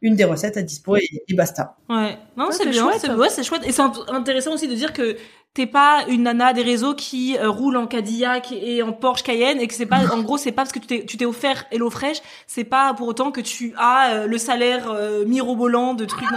une 0.00 0.14
des 0.14 0.24
recettes 0.24 0.56
à 0.56 0.62
dispo 0.62 0.96
et, 0.96 1.08
et 1.26 1.34
basta. 1.34 1.76
Ouais, 1.88 2.16
non, 2.36 2.46
Ouais, 2.46 2.52
c'est 2.52 2.66
bien, 2.66 2.84
chouette. 2.84 3.00
c'est 3.00 3.10
ouais, 3.12 3.28
c'est 3.30 3.42
chouette. 3.42 3.62
Et 3.66 3.72
c'est 3.72 3.82
int- 3.82 4.08
intéressant 4.12 4.54
aussi 4.54 4.68
de 4.68 4.74
dire 4.74 4.92
que 4.92 5.16
t'es 5.54 5.66
pas 5.66 6.04
une 6.08 6.24
nana 6.24 6.52
des 6.52 6.62
réseaux 6.62 6.94
qui 6.94 7.36
euh, 7.38 7.48
roule 7.50 7.76
en 7.76 7.86
Cadillac 7.88 8.52
et 8.52 8.82
en 8.82 8.92
Porsche 8.92 9.22
Cayenne 9.24 9.60
et 9.60 9.66
que 9.66 9.74
c'est 9.74 9.86
pas, 9.86 10.06
en 10.14 10.22
gros, 10.22 10.36
c'est 10.38 10.52
pas 10.52 10.62
parce 10.62 10.72
que 10.72 10.78
tu 10.78 10.86
t'es, 10.86 11.04
tu 11.04 11.16
t'es 11.16 11.24
offert 11.24 11.64
HelloFresh, 11.72 12.18
c'est 12.46 12.64
pas 12.64 12.94
pour 12.94 13.08
autant 13.08 13.32
que 13.32 13.40
tu 13.40 13.74
as 13.76 14.12
euh, 14.14 14.26
le 14.26 14.38
salaire 14.38 14.90
euh, 14.90 15.24
mirobolant 15.24 15.94
de 15.94 16.04
trucs. 16.04 16.28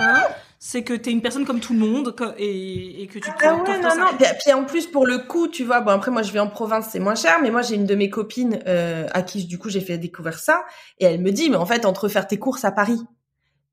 C'est 0.60 0.84
que 0.84 0.94
t'es 0.94 1.12
une 1.12 1.22
personne 1.22 1.46
comme 1.46 1.62
tout 1.62 1.74
le 1.74 1.80
monde 1.80 2.14
et, 2.38 3.02
et 3.02 3.08
que 3.08 3.14
tu 3.14 3.22
te 3.22 3.30
Ah 3.42 3.56
ouais, 3.56 3.80
non, 3.80 3.96
non. 3.96 4.06
Puis, 4.18 4.28
puis 4.44 4.54
en 4.54 4.66
plus, 4.66 4.88
pour 4.88 5.08
le 5.08 5.20
coup, 5.20 5.48
tu 5.48 5.64
vois, 5.64 5.80
bon, 5.82 5.92
après, 5.92 6.12
moi, 6.12 6.22
je 6.22 6.32
vais 6.32 6.40
en 6.40 6.50
province, 6.50 6.90
c'est 6.92 7.00
moins 7.00 7.16
cher, 7.16 7.40
mais 7.42 7.50
moi, 7.50 7.62
j'ai 7.62 7.76
une 7.76 7.86
de 7.86 7.96
mes 7.96 8.10
copines 8.10 8.60
euh, 8.68 9.08
à 9.14 9.22
qui, 9.22 9.46
du 9.46 9.58
coup, 9.58 9.70
j'ai 9.70 9.82
fait 9.82 9.98
découvrir 9.98 10.38
ça, 10.38 10.66
et 11.00 11.06
elle 11.06 11.22
me 11.22 11.32
dit, 11.32 11.50
mais 11.50 11.58
en 11.58 11.66
fait, 11.66 11.86
entre 11.86 12.10
faire 12.10 12.28
tes 12.28 12.38
courses 12.38 12.66
à 12.66 12.72
Paris 12.72 13.02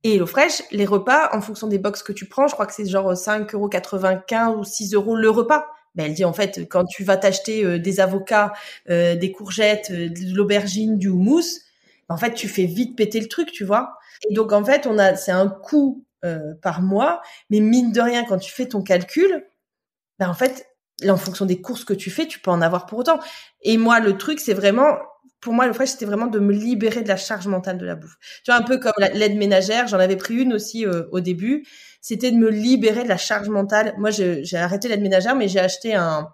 et 0.04 0.14
HelloFresh, 0.14 0.62
les 0.70 0.86
repas, 0.86 1.30
en 1.32 1.40
fonction 1.40 1.66
des 1.66 1.78
box 1.78 2.02
que 2.02 2.12
tu 2.12 2.26
prends, 2.26 2.46
je 2.46 2.54
crois 2.54 2.66
que 2.66 2.72
c'est 2.72 2.86
genre 2.86 3.12
5,95€ 3.12 4.56
ou 4.56 4.64
6 4.64 4.94
euros 4.94 5.16
le 5.16 5.28
repas. 5.28 5.66
Ben, 5.96 6.06
elle 6.06 6.14
dit, 6.14 6.24
en 6.24 6.32
fait, 6.32 6.68
quand 6.68 6.84
tu 6.84 7.02
vas 7.02 7.16
t'acheter 7.16 7.64
euh, 7.64 7.78
des 7.78 8.00
avocats, 8.00 8.52
euh, 8.90 9.16
des 9.16 9.32
courgettes, 9.32 9.90
euh, 9.90 10.08
de 10.08 10.36
l'aubergine, 10.36 10.98
du 10.98 11.08
houmous, 11.08 11.60
ben, 12.08 12.14
en 12.14 12.18
fait, 12.18 12.34
tu 12.34 12.48
fais 12.48 12.66
vite 12.66 12.96
péter 12.96 13.18
le 13.18 13.28
truc, 13.28 13.50
tu 13.50 13.64
vois. 13.64 13.94
Et 14.30 14.34
donc, 14.34 14.52
en 14.52 14.62
fait, 14.62 14.86
on 14.86 14.98
a, 14.98 15.16
c'est 15.16 15.32
un 15.32 15.48
coût 15.48 16.05
euh, 16.26 16.54
par 16.62 16.82
mois, 16.82 17.22
mais 17.50 17.60
mine 17.60 17.92
de 17.92 18.00
rien, 18.00 18.24
quand 18.24 18.38
tu 18.38 18.52
fais 18.52 18.66
ton 18.68 18.82
calcul, 18.82 19.46
ben 20.18 20.28
en 20.28 20.34
fait, 20.34 20.66
là, 21.02 21.12
en 21.14 21.16
fonction 21.16 21.46
des 21.46 21.60
courses 21.60 21.84
que 21.84 21.94
tu 21.94 22.10
fais, 22.10 22.26
tu 22.26 22.40
peux 22.40 22.50
en 22.50 22.62
avoir 22.62 22.86
pour 22.86 22.98
autant. 22.98 23.20
Et 23.62 23.76
moi, 23.78 24.00
le 24.00 24.16
truc, 24.16 24.40
c'est 24.40 24.54
vraiment, 24.54 24.96
pour 25.40 25.52
moi, 25.52 25.66
le 25.66 25.72
fresh, 25.72 25.90
c'était 25.90 26.06
vraiment 26.06 26.26
de 26.26 26.38
me 26.38 26.52
libérer 26.52 27.02
de 27.02 27.08
la 27.08 27.16
charge 27.16 27.46
mentale 27.46 27.78
de 27.78 27.86
la 27.86 27.94
bouffe. 27.96 28.16
Tu 28.44 28.50
vois, 28.50 28.60
un 28.60 28.64
peu 28.64 28.78
comme 28.78 28.92
la- 28.98 29.10
l'aide 29.10 29.36
ménagère, 29.36 29.86
j'en 29.88 29.98
avais 29.98 30.16
pris 30.16 30.34
une 30.36 30.52
aussi 30.54 30.86
euh, 30.86 31.04
au 31.12 31.20
début. 31.20 31.66
C'était 32.00 32.30
de 32.30 32.36
me 32.36 32.50
libérer 32.50 33.02
de 33.04 33.08
la 33.08 33.16
charge 33.18 33.48
mentale. 33.48 33.94
Moi, 33.98 34.10
j'ai 34.10 34.42
arrêté 34.56 34.88
l'aide 34.88 35.02
ménagère, 35.02 35.36
mais 35.36 35.48
j'ai 35.48 35.60
acheté 35.60 35.94
un, 35.94 36.28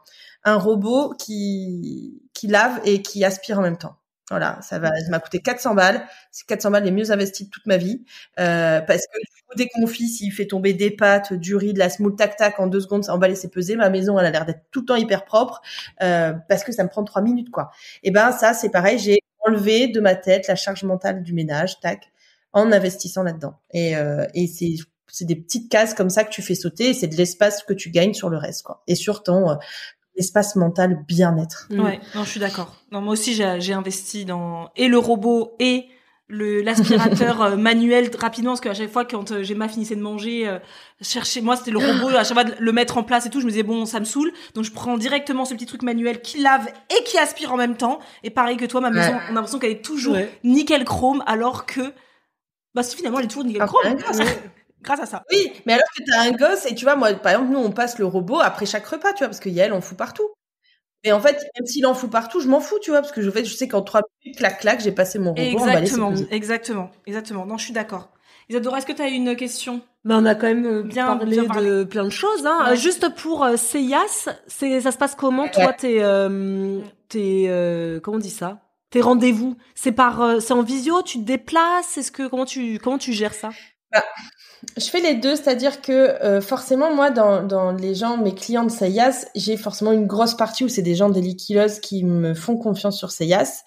un 0.45 0.57
robot 0.57 1.15
qui, 1.19 2.23
qui 2.35 2.47
lave 2.47 2.81
et 2.85 3.03
qui 3.03 3.25
aspire 3.25 3.59
en 3.59 3.63
même 3.63 3.79
temps. 3.79 3.97
Voilà, 4.33 4.59
ça 4.63 4.79
va, 4.79 4.89
ça 4.99 5.11
m'a 5.11 5.21
coûté 5.21 5.41
400 5.41 5.75
balles. 5.75 6.07
C'est 6.31 6.47
400 6.47 6.71
balles 6.71 6.85
les 6.85 6.91
mieux 6.91 7.11
investies 7.11 7.45
de 7.45 7.51
toute 7.51 7.67
ma 7.67 7.77
vie. 7.77 8.03
Euh, 8.41 8.81
parce 8.81 9.03
que 9.03 9.19
du 9.19 9.43
coup, 9.47 9.55
dès 9.57 9.67
que 9.67 9.79
mon 9.79 9.87
fils, 9.87 10.23
il 10.23 10.31
fait 10.31 10.47
tomber 10.47 10.73
des 10.73 10.91
pâtes, 10.91 11.35
du 11.35 11.55
riz, 11.55 11.75
de 11.75 11.79
la 11.79 11.91
semoule, 11.91 12.17
tac, 12.17 12.37
tac, 12.37 12.59
en 12.59 12.67
deux 12.67 12.81
secondes, 12.81 13.05
ça 13.05 13.15
emballé, 13.15 13.35
c'est 13.35 13.51
pesé. 13.51 13.77
Ma 13.77 13.91
maison, 13.91 14.19
elle 14.19 14.25
a 14.25 14.31
l'air 14.31 14.47
d'être 14.47 14.63
tout 14.71 14.81
le 14.81 14.87
temps 14.87 14.97
hyper 14.97 15.27
propre. 15.27 15.61
Euh, 16.03 16.33
parce 16.49 16.65
que 16.65 16.73
ça 16.73 16.83
me 16.83 16.89
prend 16.89 17.05
trois 17.05 17.21
minutes, 17.21 17.51
quoi. 17.51 17.73
Et 18.03 18.11
ben, 18.11 18.33
ça, 18.33 18.55
c'est 18.55 18.71
pareil. 18.71 18.99
J'ai 18.99 19.19
enlevé 19.41 19.89
de 19.89 20.01
ma 20.01 20.15
tête 20.15 20.49
la 20.49 20.57
charge 20.57 20.83
mentale 20.85 21.23
du 21.23 21.35
ménage, 21.35 21.79
tac, 21.81 22.11
en 22.55 22.73
investissant 22.73 23.23
là-dedans. 23.23 23.61
Et, 23.75 23.97
euh, 23.97 24.25
et 24.33 24.47
c'est, 24.47 24.77
c'est 25.09 25.27
des 25.27 25.37
petites 25.37 25.71
cases 25.71 25.93
comme 25.93 26.09
ça 26.09 26.25
que 26.25 26.31
tu 26.31 26.41
fais 26.41 26.55
sauter 26.55 26.89
et 26.89 26.95
c'est 26.95 27.09
de 27.09 27.17
l'espace 27.17 27.63
que 27.65 27.75
tu 27.75 27.91
gagnes 27.91 28.15
sur 28.15 28.31
le 28.31 28.39
reste 28.39 28.63
quoi. 28.63 28.83
Et 28.87 28.95
sur 28.95 29.23
ton 29.23 29.59
euh, 30.17 30.19
espace 30.21 30.57
mental 30.57 31.05
bien-être. 31.07 31.69
Ouais, 31.71 32.01
non, 32.15 32.25
je 32.25 32.29
suis 32.31 32.41
d'accord. 32.41 32.75
Non, 32.91 33.01
moi 33.01 33.13
aussi, 33.13 33.35
j'ai 33.35 33.61
j'ai 33.61 33.73
investi 33.73 34.25
dans 34.25 34.71
et 34.77 34.89
le 34.89 34.99
robot 34.99 35.55
et 35.59 35.87
le 36.29 36.63
l'aspirateur 36.63 37.43
euh, 37.43 37.57
manuel 37.57 38.11
rapidement 38.19 38.53
parce 38.53 38.61
qu'à 38.63 38.73
chaque 38.73 38.91
fois 38.91 39.05
quand 39.05 39.33
euh, 39.33 39.43
Gemma 39.43 39.69
finissait 39.69 39.97
de 39.97 40.01
manger 40.01 40.49
euh, 40.49 40.59
chercher 41.03 41.43
moi 41.43 41.57
c'était 41.57 41.73
le 41.73 41.79
robot 41.79 42.09
à 42.17 42.25
chaque 42.25 42.33
fois 42.33 42.45
de 42.45 42.55
le 42.59 42.73
mettre 42.73 42.97
en 42.97 43.03
place 43.03 43.27
et 43.27 43.31
tout 43.31 43.41
je 43.41 43.45
me 43.45 43.51
disais 43.51 43.65
bon 43.65 43.85
ça 43.85 44.01
me 44.01 44.07
saoule 44.07 44.33
donc 44.55 44.65
je 44.65 44.71
prends 44.73 44.97
directement 44.97 45.45
ce 45.45 45.53
petit 45.53 45.67
truc 45.67 45.83
manuel 45.83 46.23
qui 46.23 46.41
lave 46.41 46.67
et 46.89 47.05
qui 47.05 47.19
aspire 47.19 47.53
en 47.53 47.59
même 47.59 47.77
temps 47.77 47.99
et 48.23 48.31
pareil 48.31 48.57
que 48.57 48.65
toi 48.65 48.81
ma 48.81 48.89
maison 48.91 49.11
Ouais. 49.13 49.19
on 49.29 49.33
a 49.33 49.35
l'impression 49.35 49.59
qu'elle 49.59 49.73
est 49.73 49.85
toujours 49.85 50.15
Ouais. 50.15 50.31
nickel 50.43 50.85
chrome 50.85 51.23
alors 51.27 51.67
que 51.67 51.93
bah 52.75 52.83
si 52.83 52.97
finalement 52.97 53.19
elle 53.19 53.27
est 53.27 53.29
toujours 53.29 53.45
nickel 53.45 53.61
Ah, 53.63 53.67
chrome 53.67 53.83
ouais. 53.93 54.25
grâce 54.83 55.01
à, 55.01 55.07
ça 55.07 55.23
Oui, 55.31 55.53
mais 55.67 55.73
alors 55.75 55.87
que 55.97 56.03
t'as 56.05 56.21
un 56.23 56.33
gosse 56.33 56.67
et 56.71 56.75
tu 56.75 56.85
vois, 56.85 56.97
moi, 56.97 57.13
par 57.15 57.33
exemple, 57.33 57.51
nous, 57.53 57.59
on 57.61 57.71
passe 57.71 57.99
le 57.99 58.07
robot 58.07 58.41
après 58.41 58.67
chaque 58.67 58.87
repas, 58.87 59.13
tu 59.13 59.19
vois, 59.19 59.29
parce 59.29 59.41
que 59.41 59.49
Yael 59.49 59.73
en 59.73 59.81
fout 59.81 59.97
partout. 59.97 60.29
Mais 61.05 61.11
en 61.13 61.21
fait, 61.21 61.33
même 61.59 61.67
s'il 61.67 61.85
en 61.87 61.95
fout 61.95 62.11
partout, 62.11 62.41
je 62.41 62.49
m'en 62.49 62.61
fous, 62.61 62.79
tu 62.81 62.91
vois, 62.91 63.01
parce 63.01 63.13
que 63.13 63.23
je, 63.23 63.31
fais, 63.31 63.45
je 63.45 63.55
sais 63.55 63.67
qu'en 63.67 63.83
trois 63.83 64.03
minutes, 64.25 64.39
clac, 64.39 64.61
clac, 64.61 64.81
j'ai 64.81 64.93
passé 64.93 65.19
mon 65.19 65.35
robot, 65.35 65.59
emballé, 65.59 65.79
exactement 65.81 66.11
posé. 66.11 66.29
exactement 66.31 66.91
exactement 67.07 67.47
non 67.47 67.59
je 67.59 67.65
suis 67.65 67.73
d'accord 67.73 68.11
Isadora 68.49 68.79
est-ce 68.79 68.87
que 68.87 68.93
tu 68.93 69.03
as 69.03 69.09
une 69.09 69.35
question? 69.37 69.81
Mais 70.05 70.15
on 70.15 70.25
a 70.27 70.35
quand 70.35 70.47
même 70.49 70.67
euh, 70.67 70.83
Bien- 70.83 71.07
parlé, 71.17 71.27
bien 71.37 71.45
parlé. 71.47 71.69
de 71.71 71.85
plein 71.85 72.05
de 72.05 72.11
choses. 72.11 72.45
Hein. 72.45 72.71
Ouais. 72.71 72.77
Juste 72.77 73.09
pour 73.15 73.45
euh, 73.45 73.57
ça 73.57 73.87
se 73.89 74.97
passe 74.99 75.15
comment 75.15 75.49
Toi, 75.49 75.73
t'es, 75.73 76.03
euh, 76.03 76.81
t'es, 77.09 77.45
euh, 77.49 78.01
comment 78.01 78.17
on 78.17 78.21
dit 78.21 78.31
ça? 78.31 78.61
Tes 78.91 79.01
rendez-vous, 79.01 79.57
c'est 79.75 79.93
par, 79.93 80.21
euh, 80.21 80.41
c'est 80.41 80.53
en 80.53 80.63
visio, 80.63 81.03
tu 81.03 81.19
te 81.19 81.25
déplaces? 81.25 81.97
Est-ce 81.97 82.11
que 82.13 82.27
comment 82.27 82.45
tu 82.45 82.79
comment 82.79 82.99
tu 82.99 83.13
gères 83.13 83.33
ça? 83.35 83.51
Je 84.77 84.87
fais 84.87 85.01
les 85.01 85.15
deux, 85.15 85.37
c'est-à-dire 85.37 85.83
que 85.83 85.93
euh, 85.93 86.41
forcément, 86.41 86.95
moi, 86.95 87.11
dans, 87.11 87.43
dans 87.43 87.73
les 87.73 87.95
gens, 87.95 88.17
mes 88.17 88.35
clients 88.35 88.65
de 88.65 88.71
Sayas, 88.71 89.27
j'ai 89.35 89.57
forcément 89.57 89.93
une 89.93 90.07
grosse 90.07 90.35
partie 90.35 90.65
où 90.65 90.69
c'est 90.69 90.83
des 90.83 90.95
gens 90.95 91.11
d'Elikilos 91.11 91.81
qui 91.83 92.05
me 92.05 92.33
font 92.35 92.57
confiance 92.57 92.97
sur 92.97 93.11
Sayas. 93.11 93.63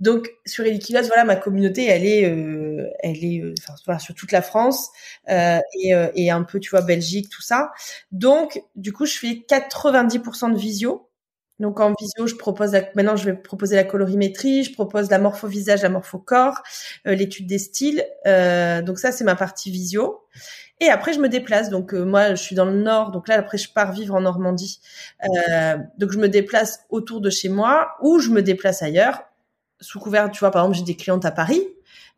Donc 0.00 0.30
sur 0.46 0.64
Elikilos, 0.64 1.06
voilà, 1.06 1.24
ma 1.24 1.36
communauté, 1.36 1.84
elle 1.84 2.06
est, 2.06 2.24
euh, 2.24 2.88
elle 3.00 3.22
est, 3.22 3.40
euh, 3.42 3.54
enfin, 3.68 3.98
sur 3.98 4.14
toute 4.14 4.32
la 4.32 4.40
France 4.40 4.88
euh, 5.28 5.58
et, 5.78 5.94
euh, 5.94 6.08
et 6.14 6.30
un 6.30 6.42
peu, 6.42 6.58
tu 6.58 6.70
vois, 6.70 6.80
Belgique, 6.80 7.28
tout 7.28 7.42
ça. 7.42 7.70
Donc 8.10 8.62
du 8.76 8.92
coup, 8.92 9.04
je 9.04 9.18
fais 9.18 9.44
90% 9.46 10.52
de 10.52 10.58
visio. 10.58 11.09
Donc 11.60 11.78
en 11.80 11.94
visio, 12.00 12.26
je 12.26 12.34
propose 12.36 12.72
la- 12.72 12.84
maintenant 12.96 13.16
je 13.16 13.24
vais 13.26 13.34
proposer 13.34 13.76
la 13.76 13.84
colorimétrie, 13.84 14.64
je 14.64 14.72
propose 14.72 15.10
la 15.10 15.18
morpho 15.18 15.46
visage, 15.46 15.82
la 15.82 15.88
morpho 15.90 16.18
corps, 16.18 16.58
euh, 17.06 17.14
l'étude 17.14 17.46
des 17.46 17.58
styles. 17.58 18.04
Euh, 18.26 18.82
donc 18.82 18.98
ça 18.98 19.12
c'est 19.12 19.24
ma 19.24 19.36
partie 19.36 19.70
visio. 19.70 20.22
Et 20.80 20.88
après 20.88 21.12
je 21.12 21.20
me 21.20 21.28
déplace. 21.28 21.70
Donc 21.70 21.94
euh, 21.94 22.04
moi 22.04 22.30
je 22.34 22.42
suis 22.42 22.56
dans 22.56 22.64
le 22.64 22.74
nord, 22.82 23.12
donc 23.12 23.28
là 23.28 23.36
après 23.36 23.58
je 23.58 23.70
pars 23.72 23.92
vivre 23.92 24.14
en 24.16 24.22
Normandie. 24.22 24.80
Donc 25.98 26.12
je 26.12 26.18
me 26.18 26.28
déplace 26.28 26.80
autour 26.90 27.20
de 27.20 27.30
chez 27.30 27.48
moi 27.48 27.90
ou 28.02 28.18
je 28.18 28.30
me 28.30 28.42
déplace 28.42 28.82
ailleurs 28.82 29.22
sous 29.80 29.98
couvert. 30.00 30.30
Tu 30.30 30.40
vois 30.40 30.50
par 30.50 30.62
exemple 30.64 30.78
j'ai 30.78 30.84
des 30.84 30.96
clientes 30.96 31.24
à 31.24 31.30
Paris. 31.30 31.62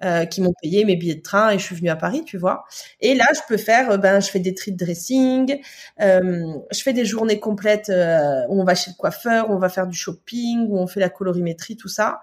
Euh, 0.05 0.24
qui 0.24 0.40
m'ont 0.40 0.55
payé 0.62 0.85
mes 0.85 0.97
billets 0.97 1.15
de 1.15 1.23
train 1.23 1.51
et 1.51 1.59
je 1.59 1.65
suis 1.65 1.77
venue 1.77 1.90
à 1.90 1.97
Paris, 1.97 2.24
tu 2.24 2.39
vois. 2.39 2.65
Et 3.01 3.15
là, 3.15 3.24
je 3.35 3.40
peux 3.49 3.57
faire, 3.57 3.90
euh, 3.93 3.97
ben, 3.97 4.20
je 4.20 4.28
fais 4.31 4.40
des 4.40 4.55
treat 4.55 4.77
dressing, 4.77 5.59
euh, 6.01 6.44
je 6.73 6.82
fais 6.82 6.93
des 6.93 7.05
journées 7.05 7.39
complètes 7.40 7.89
euh, 7.90 8.43
où 8.49 8.61
on 8.61 8.65
va 8.65 8.74
chez 8.74 8.90
le 8.90 8.97
coiffeur, 8.97 9.51
où 9.51 9.55
on 9.55 9.59
va 9.59 9.69
faire 9.69 9.86
du 9.86 9.97
shopping, 9.97 10.66
où 10.69 10.78
on 10.78 10.86
fait 10.86 11.01
la 11.01 11.09
colorimétrie, 11.09 11.77
tout 11.77 11.89
ça. 11.89 12.20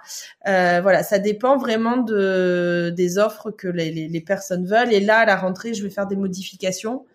Euh, 0.48 0.80
voilà, 0.82 1.04
ça 1.04 1.20
dépend 1.20 1.58
vraiment 1.58 1.98
de 1.98 2.94
des 2.96 3.18
offres 3.18 3.52
que 3.52 3.68
les, 3.68 3.92
les, 3.92 4.08
les 4.08 4.22
personnes 4.22 4.66
veulent. 4.66 4.94
Et 4.94 5.00
là, 5.00 5.20
à 5.20 5.26
la 5.26 5.36
rentrée, 5.36 5.74
je 5.74 5.84
vais 5.84 5.90
faire 5.90 6.08
des 6.08 6.16
modifications. 6.16 7.06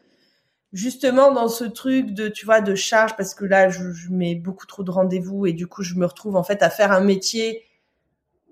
Justement 0.73 1.31
dans 1.31 1.47
ce 1.49 1.63
truc 1.65 2.11
de 2.15 2.27
tu 2.29 2.45
vois 2.47 2.61
de 2.61 2.75
charge 2.75 3.17
parce 3.17 3.33
que 3.35 3.45
là 3.45 3.69
je, 3.69 3.93
je 3.93 4.11
mets 4.11 4.35
beaucoup 4.35 4.67
trop 4.67 4.83
de 4.83 4.91
rendez-vous 4.91 5.47
et 5.47 5.53
du 5.53 5.69
coup 5.69 5.85
je 5.85 5.95
me 5.95 6.05
retrouve 6.05 6.35
en 6.35 6.43
fait 6.43 6.65
à 6.65 6.71
faire 6.71 6.91
un 6.91 7.01
métier 7.01 7.63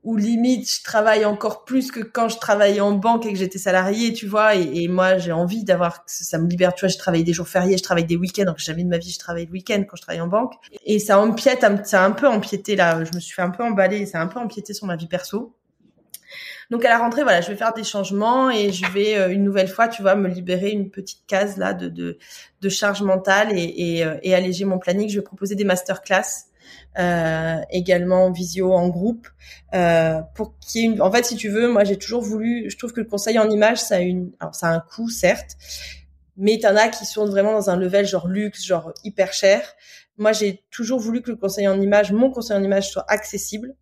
où 0.05 0.17
limite 0.17 0.69
je 0.71 0.83
travaille 0.83 1.25
encore 1.25 1.65
plus 1.65 1.93
que 1.93 2.01
quand 2.01 2.29
je 2.29 2.39
travaillais 2.39 2.81
en 2.81 2.93
banque 2.93 3.25
et 3.27 3.33
que 3.33 3.39
j'étais 3.39 3.59
salariée, 3.59 4.13
tu 4.13 4.27
vois. 4.27 4.57
Et, 4.57 4.83
et 4.83 4.89
moi, 4.89 5.19
j'ai 5.19 5.33
envie 5.33 5.65
d'avoir, 5.65 6.03
ça 6.07 6.39
me 6.39 6.49
libère, 6.49 6.75
tu 6.75 6.81
vois. 6.85 6.89
Je 6.89 6.99
travaille 6.99 7.25
des 7.25 7.33
jours 7.33 7.49
fériés, 7.49 7.79
je 7.79 7.83
travaille 7.83 8.05
des 8.05 8.17
week-ends. 8.17 8.45
Donc 8.45 8.59
jamais 8.59 8.85
de 8.85 8.89
ma 8.89 8.99
vie 8.99 9.11
je 9.13 9.19
travaille 9.19 9.47
le 9.47 9.53
week-end 9.53 9.83
quand 9.89 9.97
je 9.97 10.03
travaille 10.03 10.21
en 10.21 10.27
banque. 10.27 10.55
Et 10.85 10.99
ça 10.99 11.19
empiète, 11.21 11.65
ça 11.85 12.03
a 12.03 12.07
un 12.07 12.11
peu 12.13 12.27
empiété 12.27 12.75
là. 12.77 13.05
Je 13.05 13.15
me 13.15 13.21
suis 13.21 13.35
fait 13.35 13.43
un 13.43 13.51
peu 13.51 13.63
emballer, 13.63 14.07
ça 14.07 14.19
a 14.19 14.23
un 14.23 14.27
peu 14.27 14.41
empiété 14.41 14.75
sur 14.75 14.87
ma 14.87 14.97
vie 14.97 15.07
perso. 15.07 15.55
Donc 16.71 16.85
à 16.85 16.89
la 16.89 16.99
rentrée, 16.99 17.23
voilà, 17.23 17.43
je 17.43 17.49
vais 17.49 17.57
faire 17.57 17.75
des 17.75 17.85
changements 17.85 18.51
et 18.51 18.73
je 18.73 18.87
vais 18.93 19.17
euh, 19.17 19.31
une 19.31 19.45
nouvelle 19.45 19.69
fois, 19.69 19.89
tu 19.89 20.01
vois, 20.01 20.15
me 20.15 20.29
libérer 20.29 20.71
une 20.71 20.91
petite 20.91 21.27
case 21.27 21.59
là 21.59 21.75
de 21.75 21.89
de, 21.89 22.19
de 22.63 22.69
charge 22.71 23.03
mentale 23.03 23.51
et, 23.53 23.75
et, 23.77 24.05
euh, 24.07 24.17
et 24.23 24.35
alléger 24.35 24.65
mon 24.65 24.79
planning. 24.79 25.09
Je 25.09 25.17
vais 25.17 25.25
proposer 25.25 25.55
des 25.55 25.65
masterclass 25.65 26.47
euh, 26.99 27.61
également 27.71 28.27
en 28.27 28.33
visio, 28.33 28.73
en 28.73 28.89
groupe, 28.89 29.29
euh, 29.75 30.21
pour 30.35 30.59
qu'il 30.59 30.81
y 30.81 30.85
ait 30.85 30.87
une. 30.89 31.03
En 31.03 31.11
fait, 31.11 31.25
si 31.25 31.37
tu 31.37 31.49
veux, 31.49 31.69
moi 31.69 31.85
j'ai 31.85 31.97
toujours 31.97 32.23
voulu. 32.23 32.69
Je 32.71 32.77
trouve 32.77 32.93
que 32.93 33.01
le 33.01 33.07
conseil 33.07 33.39
en 33.39 33.49
image, 33.51 33.79
ça 33.79 33.97
a 33.97 34.01
une. 34.01 34.33
Alors 34.41 34.55
ça 34.55 34.69
a 34.69 34.75
un 34.75 34.81
coût, 34.81 35.09
certes, 35.09 35.57
mais 36.37 36.59
t'en 36.59 36.77
as 36.77 36.89
qui 36.89 37.07
sont 37.07 37.27
vraiment 37.27 37.53
dans 37.53 37.71
un 37.71 37.77
level 37.77 38.07
genre 38.07 38.29
luxe, 38.29 38.65
genre 38.65 38.93
hyper 39.05 39.33
cher. 39.33 39.63
Moi, 40.19 40.33
j'ai 40.33 40.63
toujours 40.71 41.01
voulu 41.01 41.23
que 41.23 41.31
le 41.31 41.37
conseil 41.37 41.67
en 41.69 41.81
image, 41.81 42.13
mon 42.13 42.31
conseil 42.31 42.57
en 42.57 42.63
image, 42.63 42.91
soit 42.91 43.05
accessible. 43.09 43.75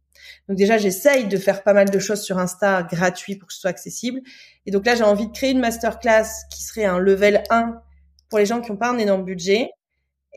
Donc 0.49 0.57
déjà, 0.57 0.79
j'essaye 0.79 1.27
de 1.27 1.37
faire 1.37 1.63
pas 1.63 1.73
mal 1.73 1.91
de 1.91 1.99
choses 1.99 2.23
sur 2.23 2.39
Insta 2.39 2.83
gratuit 2.83 3.37
pour 3.37 3.49
que 3.49 3.55
ce 3.55 3.61
soit 3.61 3.71
accessible. 3.71 4.21
Et 4.67 4.71
donc 4.71 4.87
là, 4.87 4.95
j'ai 4.95 5.05
envie 5.05 5.27
de 5.27 5.33
créer 5.33 5.51
une 5.51 5.61
masterclass 5.61 6.27
qui 6.51 6.63
serait 6.63 6.85
un 6.85 6.99
level 6.99 7.43
1 7.51 7.81
pour 8.29 8.39
les 8.39 8.47
gens 8.47 8.61
qui 8.61 8.71
n'ont 8.71 8.77
pas 8.77 8.91
un 8.91 8.99
énorme 8.99 9.25
budget. 9.25 9.71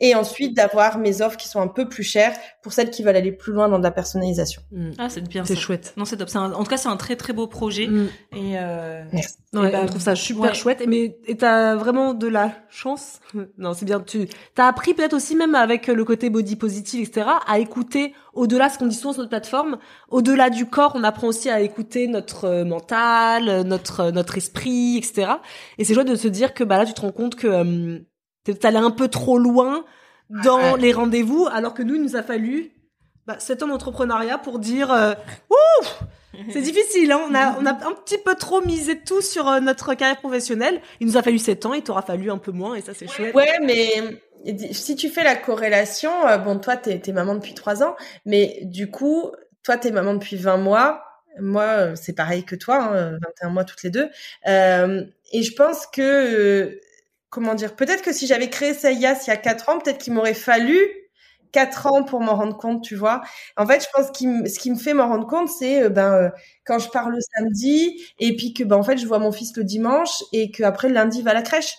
Et 0.00 0.14
ensuite, 0.16 0.56
d'avoir 0.56 0.98
mes 0.98 1.22
offres 1.22 1.36
qui 1.36 1.46
sont 1.48 1.60
un 1.60 1.68
peu 1.68 1.88
plus 1.88 2.02
chères 2.02 2.34
pour 2.62 2.72
celles 2.72 2.90
qui 2.90 3.04
veulent 3.04 3.14
aller 3.14 3.30
plus 3.30 3.52
loin 3.52 3.68
dans 3.68 3.78
de 3.78 3.84
la 3.84 3.92
personnalisation. 3.92 4.60
ah 4.98 5.08
c'est 5.08 5.20
bien 5.28 5.44
C'est 5.44 5.54
chouette. 5.54 5.92
non 5.96 6.04
c'est 6.04 6.16
top 6.16 6.28
C'est 6.28 6.38
un- 6.38 6.52
en 6.52 6.64
tout 6.64 6.70
cas 6.70 6.76
c'est 6.76 6.88
un 6.88 6.96
très 6.96 7.14
très 7.14 7.32
beau 7.32 7.46
projet 7.46 7.86
Mm. 7.86 8.08
et 8.32 8.58
euh, 8.58 9.04
Merci. 9.12 9.34
Ouais, 9.52 9.68
Et 9.68 9.72
bah, 9.72 9.80
on 9.84 9.86
trouve 9.86 10.00
ça 10.00 10.16
super 10.16 10.50
ouais. 10.50 10.54
chouette. 10.54 10.82
Mais 10.88 11.16
et 11.28 11.36
t'as 11.36 11.76
vraiment 11.76 12.12
de 12.12 12.26
la 12.26 12.50
chance? 12.68 13.20
Non, 13.58 13.72
c'est 13.72 13.84
bien. 13.84 14.00
Tu 14.00 14.26
t'as 14.56 14.66
appris 14.66 14.94
peut-être 14.94 15.14
aussi 15.14 15.36
même 15.36 15.54
avec 15.54 15.86
le 15.86 16.04
côté 16.04 16.28
body 16.28 16.56
positive, 16.56 17.08
etc. 17.08 17.28
à 17.46 17.60
écouter 17.60 18.14
au-delà 18.32 18.68
ce 18.68 18.78
qu'on 18.78 18.86
dit 18.86 18.96
souvent 18.96 19.12
sur 19.12 19.20
notre 19.20 19.30
plateforme. 19.30 19.78
Au-delà 20.08 20.50
du 20.50 20.66
corps, 20.66 20.92
on 20.96 21.04
apprend 21.04 21.28
aussi 21.28 21.50
à 21.50 21.60
écouter 21.60 22.08
notre 22.08 22.46
euh, 22.46 22.64
mental, 22.64 23.48
euh, 23.48 23.62
notre 23.62 24.00
euh, 24.00 24.10
notre 24.10 24.36
esprit, 24.38 24.96
etc. 24.96 25.34
Et 25.78 25.84
c'est 25.84 25.94
chouette 25.94 26.08
de 26.08 26.16
se 26.16 26.26
dire 26.28 26.52
que 26.52 26.64
bah 26.64 26.78
là, 26.78 26.84
tu 26.84 26.94
te 26.94 27.00
rends 27.00 27.12
compte 27.12 27.36
que 27.36 27.46
euh, 27.46 27.98
t'es 28.44 28.66
allé 28.66 28.76
un 28.78 28.90
peu 28.90 29.08
trop 29.08 29.38
loin 29.38 29.84
dans 30.30 30.74
Ouais. 30.74 30.78
les 30.80 30.92
rendez-vous, 30.92 31.46
alors 31.52 31.74
que 31.74 31.82
nous, 31.82 31.94
il 31.96 32.02
nous 32.02 32.16
a 32.16 32.22
fallu 32.22 32.70
bah, 33.26 33.36
7 33.38 33.62
ans 33.62 33.68
d'entrepreneuriat 33.68 34.38
pour 34.38 34.58
dire 34.58 34.92
euh, 34.92 35.14
Ouf 35.50 36.02
c'est 36.50 36.60
difficile, 36.62 37.12
hein. 37.12 37.20
on, 37.30 37.34
a, 37.34 37.56
on 37.60 37.64
a 37.66 37.70
un 37.70 37.92
petit 37.92 38.18
peu 38.18 38.34
trop 38.34 38.60
misé 38.60 38.98
tout 39.00 39.20
sur 39.20 39.48
euh, 39.48 39.60
notre 39.60 39.94
carrière 39.94 40.16
professionnelle. 40.18 40.80
Il 41.00 41.06
nous 41.06 41.16
a 41.16 41.22
fallu 41.22 41.38
7 41.38 41.64
ans, 41.66 41.74
il 41.74 41.82
t'aura 41.82 42.02
fallu 42.02 42.30
un 42.30 42.38
peu 42.38 42.50
moins, 42.50 42.74
et 42.74 42.80
ça 42.80 42.92
c'est 42.92 43.06
chouette. 43.06 43.34
Ouais, 43.34 43.60
mais 43.62 44.20
si 44.72 44.96
tu 44.96 45.08
fais 45.10 45.22
la 45.24 45.36
corrélation, 45.36 46.10
euh, 46.26 46.36
bon, 46.38 46.58
toi, 46.58 46.76
t'es 46.76 47.00
es 47.06 47.12
maman 47.12 47.34
depuis 47.36 47.54
trois 47.54 47.82
ans, 47.84 47.94
mais 48.26 48.58
du 48.62 48.90
coup, 48.90 49.30
toi, 49.62 49.76
t'es 49.76 49.90
maman 49.92 50.14
depuis 50.14 50.36
20 50.36 50.56
mois. 50.56 51.04
Moi, 51.40 51.62
euh, 51.62 51.94
c'est 51.94 52.12
pareil 52.14 52.44
que 52.44 52.56
toi, 52.56 52.82
hein, 52.82 53.12
21 53.12 53.50
mois 53.50 53.64
toutes 53.64 53.82
les 53.84 53.90
deux. 53.90 54.08
Euh, 54.48 55.04
et 55.32 55.42
je 55.42 55.54
pense 55.54 55.86
que, 55.86 56.02
euh, 56.02 56.80
comment 57.34 57.54
dire, 57.54 57.74
peut-être 57.74 58.02
que 58.02 58.12
si 58.12 58.28
j'avais 58.28 58.48
créé 58.48 58.74
Sayas 58.74 59.24
il 59.26 59.28
y 59.28 59.32
a 59.32 59.36
quatre 59.36 59.68
ans, 59.68 59.78
peut-être 59.80 59.98
qu'il 59.98 60.12
m'aurait 60.12 60.34
fallu 60.34 60.78
quatre 61.50 61.86
ans 61.86 62.04
pour 62.04 62.20
m'en 62.20 62.36
rendre 62.36 62.56
compte, 62.56 62.82
tu 62.82 62.94
vois. 62.96 63.22
En 63.56 63.66
fait, 63.66 63.80
je 63.82 63.86
pense 63.92 64.10
que 64.10 64.48
ce 64.48 64.58
qui 64.58 64.70
me 64.70 64.76
fait 64.76 64.94
m'en 64.94 65.08
rendre 65.08 65.26
compte, 65.26 65.48
c'est 65.48 65.82
euh, 65.84 65.88
ben 65.88 66.12
euh, 66.12 66.30
quand 66.64 66.78
je 66.78 66.88
pars 66.90 67.10
le 67.10 67.18
samedi 67.36 68.00
et 68.18 68.36
puis 68.36 68.54
que 68.54 68.64
ben 68.64 68.76
en 68.76 68.82
fait 68.84 68.98
je 68.98 69.06
vois 69.06 69.18
mon 69.18 69.32
fils 69.32 69.56
le 69.56 69.64
dimanche 69.64 70.22
et 70.32 70.50
que 70.52 70.62
après 70.62 70.88
le 70.88 70.94
lundi 70.94 71.18
il 71.18 71.24
va 71.24 71.32
à 71.32 71.34
la 71.34 71.42
crèche. 71.42 71.74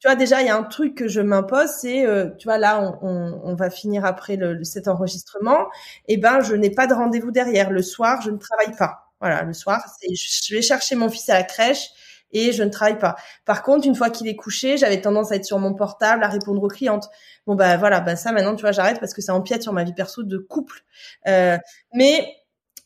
Tu 0.00 0.08
vois 0.08 0.16
déjà 0.16 0.42
il 0.42 0.46
y 0.46 0.50
a 0.50 0.56
un 0.56 0.62
truc 0.64 0.94
que 0.96 1.08
je 1.08 1.20
m'impose, 1.20 1.70
c'est 1.80 2.04
euh, 2.06 2.30
tu 2.38 2.46
vois 2.48 2.58
là 2.58 2.98
on, 3.02 3.54
va 3.54 3.70
finir 3.70 4.04
après 4.04 4.38
cet 4.62 4.88
enregistrement, 4.88 5.66
et 6.08 6.16
ben 6.18 6.40
je 6.40 6.54
n'ai 6.54 6.70
pas 6.70 6.86
de 6.86 6.94
rendez-vous 6.94 7.30
derrière. 7.30 7.70
Le 7.70 7.82
soir 7.82 8.20
je 8.22 8.30
ne 8.30 8.38
travaille 8.38 8.76
pas. 8.76 9.12
Voilà 9.20 9.42
le 9.42 9.52
soir 9.54 9.80
je 10.02 10.54
vais 10.54 10.62
chercher 10.62 10.96
mon 10.96 11.08
fils 11.08 11.28
à 11.30 11.34
la 11.34 11.44
crèche 11.44 11.90
et 12.36 12.52
je 12.52 12.62
ne 12.62 12.68
travaille 12.68 12.98
pas. 12.98 13.16
Par 13.44 13.62
contre, 13.62 13.86
une 13.86 13.94
fois 13.94 14.10
qu'il 14.10 14.28
est 14.28 14.36
couché, 14.36 14.76
j'avais 14.76 15.00
tendance 15.00 15.32
à 15.32 15.36
être 15.36 15.44
sur 15.44 15.58
mon 15.58 15.74
portable, 15.74 16.22
à 16.22 16.28
répondre 16.28 16.62
aux 16.62 16.68
clientes. 16.68 17.08
Bon 17.46 17.54
bah 17.54 17.76
voilà, 17.76 18.00
bah 18.00 18.16
ça 18.16 18.32
maintenant 18.32 18.54
tu 18.54 18.62
vois 18.62 18.72
j'arrête 18.72 19.00
parce 19.00 19.14
que 19.14 19.22
ça 19.22 19.34
empiète 19.34 19.62
sur 19.62 19.72
ma 19.72 19.84
vie 19.84 19.94
perso 19.94 20.22
de 20.22 20.38
couple. 20.38 20.82
Euh, 21.28 21.56
mais 21.94 22.26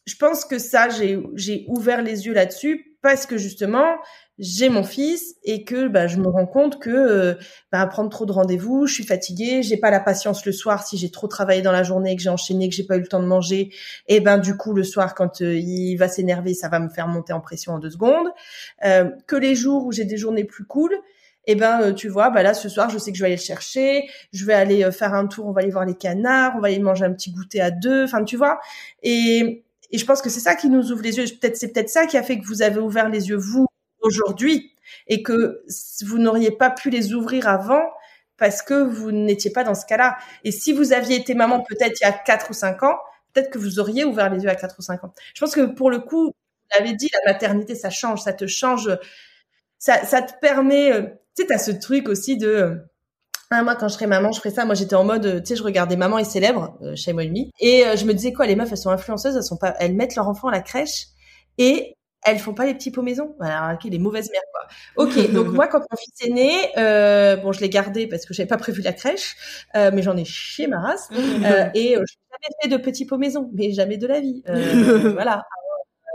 je 0.07 0.15
pense 0.17 0.45
que 0.45 0.59
ça 0.59 0.89
j'ai 0.89 1.23
j'ai 1.35 1.65
ouvert 1.69 2.03
les 2.03 2.27
yeux 2.27 2.35
là-dessus 2.35 2.90
parce 3.03 3.27
que 3.27 3.39
justement, 3.39 3.97
j'ai 4.39 4.69
mon 4.71 4.85
fils 4.85 5.37
et 5.45 5.65
que 5.65 5.89
bah, 5.89 6.07
je 6.07 6.17
me 6.17 6.29
rends 6.29 6.47
compte 6.47 6.81
que 6.81 6.91
euh, 6.91 7.35
bah, 7.71 7.87
prendre 7.87 8.11
trop 8.11 8.27
de 8.27 8.33
rendez-vous, 8.33 8.87
je 8.87 8.95
suis 8.95 9.05
fatiguée, 9.05 9.63
j'ai 9.63 9.77
pas 9.77 9.91
la 9.91 10.01
patience 10.01 10.45
le 10.47 10.53
soir 10.53 10.87
si 10.87 10.97
j'ai 10.97 11.11
trop 11.11 11.29
travaillé 11.29 11.63
dans 11.63 11.73
la 11.73 11.83
journée, 11.83 12.17
que 12.17 12.23
j'ai 12.23 12.31
enchaîné, 12.31 12.69
que 12.69 12.75
j'ai 12.75 12.85
pas 12.85 12.97
eu 12.97 13.01
le 13.01 13.07
temps 13.07 13.21
de 13.21 13.27
manger. 13.27 13.71
Et 14.09 14.21
ben 14.21 14.39
du 14.39 14.57
coup 14.57 14.73
le 14.73 14.83
soir 14.83 15.15
quand 15.15 15.43
euh, 15.43 15.57
il 15.57 15.97
va 15.97 16.09
s'énerver, 16.09 16.55
ça 16.55 16.69
va 16.69 16.81
me 16.81 16.89
faire 16.89 17.07
monter 17.07 17.33
en 17.33 17.41
pression 17.41 17.75
en 17.75 17.79
deux 17.79 17.91
secondes. 17.91 18.29
Euh, 18.85 19.11
que 19.27 19.37
les 19.37 19.55
jours 19.55 19.85
où 19.85 19.93
j'ai 19.93 20.05
des 20.05 20.17
journées 20.17 20.45
plus 20.45 20.65
cool, 20.65 20.93
et 21.47 21.55
ben 21.55 21.81
euh, 21.83 21.93
tu 21.93 22.09
vois, 22.09 22.31
bah 22.31 22.43
là 22.43 22.55
ce 22.55 22.69
soir 22.71 22.91
je 22.91 22.99
sais 22.99 23.13
que 23.13 23.19
je 23.19 23.23
vais 23.23 23.29
aller 23.29 23.37
le 23.37 23.43
chercher, 23.43 24.09
je 24.33 24.45
vais 24.47 24.55
aller 24.55 24.91
faire 24.93 25.15
un 25.15 25.27
tour, 25.27 25.47
on 25.47 25.53
va 25.53 25.61
aller 25.61 25.71
voir 25.71 25.85
les 25.85 25.97
canards, 25.97 26.55
on 26.57 26.61
va 26.61 26.69
aller 26.69 26.79
manger 26.79 27.05
un 27.05 27.13
petit 27.13 27.31
goûter 27.31 27.61
à 27.61 27.71
deux, 27.71 28.05
enfin 28.05 28.25
tu 28.25 28.37
vois. 28.37 28.59
Et 29.03 29.65
et 29.91 29.99
je 29.99 30.05
pense 30.07 30.23
que 30.23 30.31
c'est 30.31 30.41
ça 30.41 30.55
qui 30.55 30.69
nous 30.69 30.93
ouvre 30.93 31.03
les 31.03 31.17
yeux. 31.19 31.25
Peut-être 31.41 31.57
c'est 31.57 31.73
peut-être 31.73 31.89
ça 31.91 32.07
qui 32.07 32.17
a 32.17 32.23
fait 32.23 32.39
que 32.39 32.47
vous 32.47 32.63
avez 32.63 32.81
ouvert 32.81 33.09
les 33.09 33.29
yeux 33.29 33.37
vous 33.37 33.67
aujourd'hui 34.03 34.75
et 35.07 35.23
que 35.23 35.63
vous 36.05 36.19
n'auriez 36.19 36.51
pas 36.51 36.71
pu 36.71 36.91
les 36.91 37.15
ouvrir 37.15 37.49
avant 37.49 37.83
parce 38.37 38.63
que 38.63 38.75
vous 38.75 39.13
n'étiez 39.13 39.51
pas 39.51 39.65
dans 39.65 39.75
ce 39.75 39.85
cas-là. 39.87 40.17
Et 40.45 40.53
si 40.53 40.73
vous 40.73 40.93
aviez 40.93 41.17
été 41.17 41.35
maman 41.35 41.61
peut-être 41.61 42.01
il 42.01 42.05
y 42.05 42.09
a 42.09 42.13
4 42.13 42.51
ou 42.51 42.55
5 42.55 42.83
ans, 42.83 42.99
peut-être 43.33 43.51
que 43.51 43.59
vous 43.59 43.79
auriez 43.79 44.05
ouvert 44.05 44.31
les 44.33 44.43
yeux 44.43 44.49
à 44.49 44.55
4 44.55 44.77
ou 44.79 44.83
5 44.83 45.05
ans. 45.05 45.13
Je 45.35 45.41
pense 45.41 45.55
que 45.55 45.67
pour 45.67 45.91
le 45.91 45.99
coup, 46.01 46.27
vous 46.27 46.33
l'avez 46.79 46.95
dit, 46.95 47.09
la 47.25 47.33
maternité, 47.33 47.75
ça 47.75 47.91
change, 47.91 48.23
ça 48.23 48.33
te 48.33 48.47
change, 48.47 48.91
ça, 49.79 50.05
ça 50.05 50.23
te 50.23 50.33
permet, 50.41 50.93
euh, 50.93 51.03
tu 51.37 51.43
sais, 51.43 51.47
t'as 51.47 51.59
ce 51.59 51.71
truc 51.71 52.09
aussi 52.09 52.37
de, 52.39 52.49
euh, 52.49 52.75
ah, 53.51 53.63
moi, 53.63 53.75
quand 53.75 53.89
je 53.89 53.95
serais 53.95 54.07
maman, 54.07 54.33
je 54.33 54.39
ferais 54.39 54.51
ça. 54.51 54.65
Moi, 54.65 54.75
j'étais 54.75 54.95
en 54.95 55.05
mode, 55.05 55.27
euh, 55.27 55.41
tu 55.41 55.47
sais, 55.47 55.57
je 55.57 55.63
regardais 55.63 55.97
Maman 55.97 56.19
est 56.19 56.25
célèbre 56.25 56.79
chez 56.95 57.13
moi 57.13 57.25
et 57.25 57.85
je 57.97 58.05
me 58.05 58.15
disais 58.15 58.33
quoi, 58.33 58.47
les 58.47 58.57
meufs, 58.57 58.71
elles 58.71 58.79
sont 58.79 58.91
influenceuses, 58.91 59.37
elles 59.37 59.43
sont 59.43 59.57
pas, 59.57 59.75
elles 59.81 59.95
mettent 59.95 60.15
leur 60.15 60.29
enfant 60.29 60.49
à 60.49 60.53
la 60.53 60.61
crèche 60.61 61.07
et 61.59 61.97
elles 62.25 62.39
font 62.39 62.53
pas 62.53 62.67
les 62.67 62.75
petits 62.75 62.91
pots 62.91 63.03
maison. 63.03 63.35
Alors, 63.41 63.75
ok, 63.75 63.85
les 63.91 63.99
mauvaises 63.99 64.31
mères, 64.31 64.43
quoi. 64.53 65.05
Ok, 65.05 65.33
donc 65.33 65.49
moi, 65.55 65.67
quand 65.69 65.81
mon 65.81 65.97
fils 65.97 66.29
est 66.29 66.33
né, 66.33 66.53
euh, 66.77 67.37
bon, 67.37 67.53
je 67.53 67.61
l'ai 67.61 67.71
gardé 67.71 68.07
parce 68.07 68.27
que 68.27 68.35
j'avais 68.35 68.47
pas 68.47 68.59
prévu 68.59 68.83
la 68.83 68.93
crèche, 68.93 69.37
euh, 69.75 69.91
mais 69.93 70.03
j'en 70.03 70.17
ai 70.17 70.25
chié 70.25 70.67
ma 70.67 70.81
race. 70.81 71.09
Euh, 71.41 71.69
et 71.75 71.97
euh, 71.97 72.05
je 72.07 72.15
n'ai 72.15 72.29
jamais 72.31 72.55
fait 72.63 72.69
de 72.69 72.77
petits 72.77 73.07
pots 73.07 73.17
maison, 73.17 73.51
mais 73.55 73.73
jamais 73.73 73.97
de 73.97 74.07
la 74.07 74.21
vie. 74.21 74.43
Euh, 74.49 75.13
voilà. 75.15 75.45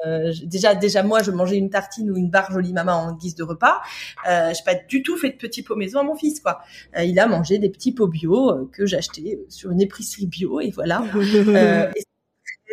Euh, 0.05 0.33
déjà, 0.43 0.75
déjà 0.75 1.03
moi, 1.03 1.23
je 1.23 1.31
mangeais 1.31 1.57
une 1.57 1.69
tartine 1.69 2.11
ou 2.11 2.17
une 2.17 2.29
barre 2.29 2.51
jolie 2.51 2.73
maman 2.73 2.93
en 2.93 3.13
guise 3.13 3.35
de 3.35 3.43
repas. 3.43 3.81
Euh, 4.29 4.53
j'ai 4.53 4.63
pas 4.63 4.75
du 4.75 5.03
tout 5.03 5.17
fait 5.17 5.31
de 5.31 5.37
petits 5.37 5.63
pots 5.63 5.75
maison 5.75 5.99
à 5.99 6.03
mon 6.03 6.15
fils, 6.15 6.39
quoi. 6.39 6.61
Euh, 6.97 7.03
il 7.03 7.19
a 7.19 7.27
mangé 7.27 7.59
des 7.59 7.69
petits 7.69 7.93
pots 7.93 8.07
bio 8.07 8.69
que 8.71 8.85
j'achetais 8.85 9.39
sur 9.49 9.71
une 9.71 9.81
épicerie 9.81 10.27
bio, 10.27 10.59
et 10.59 10.71
voilà. 10.71 11.03
et 11.95 12.03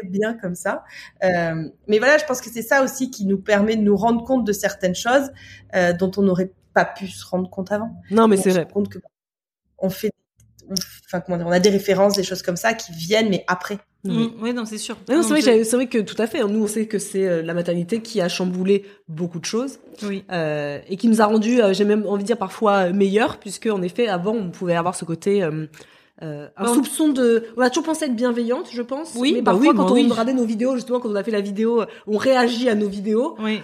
bien 0.04 0.34
comme 0.34 0.54
ça. 0.54 0.84
Euh, 1.24 1.68
mais 1.86 1.98
voilà, 1.98 2.18
je 2.18 2.24
pense 2.24 2.40
que 2.40 2.50
c'est 2.50 2.62
ça 2.62 2.82
aussi 2.82 3.10
qui 3.10 3.26
nous 3.26 3.38
permet 3.38 3.76
de 3.76 3.82
nous 3.82 3.96
rendre 3.96 4.24
compte 4.24 4.44
de 4.44 4.52
certaines 4.52 4.94
choses 4.94 5.30
euh, 5.74 5.92
dont 5.92 6.10
on 6.16 6.22
n'aurait 6.22 6.52
pas 6.74 6.84
pu 6.84 7.06
se 7.08 7.24
rendre 7.26 7.48
compte 7.50 7.72
avant. 7.72 7.94
Non, 8.10 8.28
mais 8.28 8.36
c'est 8.36 8.50
vrai. 8.50 8.66
Compte 8.66 8.88
que 8.88 8.98
on 9.78 9.90
fait, 9.90 10.12
enfin 11.06 11.20
comment 11.20 11.36
dire, 11.36 11.46
on 11.46 11.52
a 11.52 11.60
des 11.60 11.70
références, 11.70 12.14
des 12.14 12.22
choses 12.22 12.42
comme 12.42 12.56
ça 12.56 12.74
qui 12.74 12.92
viennent, 12.92 13.28
mais 13.28 13.44
après. 13.46 13.78
Mmh, 14.04 14.26
oui, 14.40 14.52
non, 14.52 14.64
c'est 14.64 14.78
sûr. 14.78 14.96
Non, 15.08 15.22
c'est 15.22 15.40
vrai, 15.40 15.64
c'est 15.64 15.76
vrai 15.76 15.86
que 15.86 15.98
tout 15.98 16.20
à 16.20 16.26
fait. 16.26 16.40
Hein. 16.40 16.48
Nous, 16.48 16.62
on 16.62 16.66
sait 16.66 16.86
que 16.86 16.98
c'est 16.98 17.26
euh, 17.26 17.42
la 17.42 17.54
maternité 17.54 18.00
qui 18.00 18.20
a 18.20 18.28
chamboulé 18.28 18.84
beaucoup 19.08 19.38
de 19.38 19.44
choses. 19.44 19.78
Oui. 20.02 20.24
Euh, 20.32 20.80
et 20.88 20.96
qui 20.96 21.06
nous 21.08 21.22
a 21.22 21.26
rendu, 21.26 21.62
euh, 21.62 21.72
j'ai 21.72 21.84
même 21.84 22.04
envie 22.06 22.24
de 22.24 22.26
dire 22.26 22.36
parfois 22.36 22.90
meilleurs, 22.90 23.38
puisque 23.38 23.66
en 23.66 23.80
effet, 23.80 24.08
avant, 24.08 24.34
on 24.34 24.50
pouvait 24.50 24.74
avoir 24.74 24.96
ce 24.96 25.04
côté 25.04 25.44
euh, 25.44 25.66
euh, 26.22 26.48
un 26.56 26.74
soupçon 26.74 27.08
de 27.08 27.46
on 27.56 27.62
a 27.62 27.68
toujours 27.68 27.84
pensé 27.84 28.04
être 28.04 28.14
bienveillante 28.14 28.66
je 28.72 28.82
pense 28.82 29.14
Oui, 29.16 29.32
mais 29.32 29.40
bah 29.40 29.52
parfois 29.52 29.70
oui, 29.70 29.76
quand 29.76 29.84
bah 29.84 29.90
on 29.90 29.94
oui. 29.94 30.08
regardait 30.08 30.34
nos 30.34 30.44
vidéos 30.44 30.76
justement 30.76 31.00
quand 31.00 31.08
on 31.08 31.16
a 31.16 31.24
fait 31.24 31.32
la 31.32 31.40
vidéo 31.40 31.82
on 32.06 32.16
réagit 32.16 32.68
à 32.68 32.76
nos 32.76 32.86
vidéos 32.86 33.34
Oui. 33.40 33.60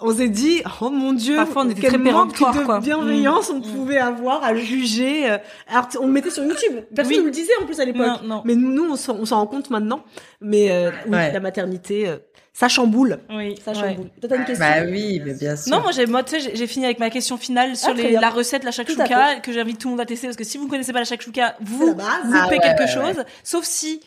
On 0.00 0.12
s'est 0.14 0.28
dit 0.28 0.62
oh 0.82 0.90
mon 0.90 1.12
dieu 1.14 1.36
Parfois, 1.36 1.62
on 1.64 1.70
était 1.70 1.80
quel 1.80 1.90
très 1.90 1.98
manque 2.12 2.32
de 2.38 2.64
quoi. 2.64 2.80
bienveillance 2.80 3.50
on 3.50 3.58
Mm. 3.60 3.62
pouvait 3.62 3.98
avoir 3.98 4.44
à 4.44 4.54
juger 4.54 5.30
euh, 5.30 5.38
alors 5.68 5.88
on 6.00 6.06
le 6.06 6.12
mettait 6.12 6.30
sur 6.30 6.44
YouTube 6.44 6.84
personne 6.94 7.14
Oui. 7.14 7.20
ne 7.20 7.24
le 7.26 7.30
disait 7.30 7.52
en 7.62 7.66
plus 7.66 7.80
à 7.80 7.84
l'époque 7.84 8.06
Non, 8.22 8.28
non. 8.36 8.42
mais 8.44 8.54
nous 8.54 8.84
on 8.90 8.96
s'en 8.96 9.16
on 9.16 9.24
s'en 9.24 9.36
rend 9.38 9.46
compte 9.46 9.70
maintenant 9.70 10.02
mais 10.40 10.70
euh, 10.70 10.90
oui, 11.06 11.12
Ouais. 11.12 11.32
la 11.32 11.40
maternité 11.40 12.08
euh, 12.08 12.18
ça 12.52 12.68
chamboule 12.68 13.20
Oui. 13.30 13.54
ça 13.64 13.72
chamboule 13.74 14.10
t'as 14.20 14.36
une 14.36 14.44
question 14.44 14.64
Bah 14.66 14.82
oui, 14.86 15.20
mais 15.24 15.34
bien 15.34 15.56
sûr. 15.56 15.70
Non, 15.74 15.82
moi, 15.82 15.92
j'ai, 15.92 16.06
moi, 16.06 16.22
tu 16.22 16.40
sais, 16.40 16.52
j'ai- 16.54 16.66
fini 16.66 16.86
avec 16.86 16.98
ma 16.98 17.10
question 17.10 17.36
finale 17.36 17.76
sur 17.76 17.90
Ah, 17.90 17.92
les, 17.92 18.08
bien. 18.08 18.20
la 18.22 18.30
recette, 18.30 18.64
la 18.64 18.70
shakshuka, 18.70 19.40
que 19.40 19.52
j'invite 19.52 19.78
tout 19.78 19.88
le 19.88 19.92
monde 19.92 20.00
à 20.00 20.06
tester, 20.06 20.26
parce 20.26 20.38
que 20.38 20.44
si 20.44 20.56
vous 20.56 20.64
ne 20.64 20.70
connaissez 20.70 20.94
pas 20.94 21.00
la 21.00 21.04
shakshuka, 21.04 21.56
vous 21.60 21.88
loupez 21.88 22.02
Ah 22.02 22.48
ouais, 22.48 22.58
quelque 22.58 22.84
ouais, 22.84 22.88
chose. 23.14 23.24
Sauf 23.44 23.64
si, 23.64 24.00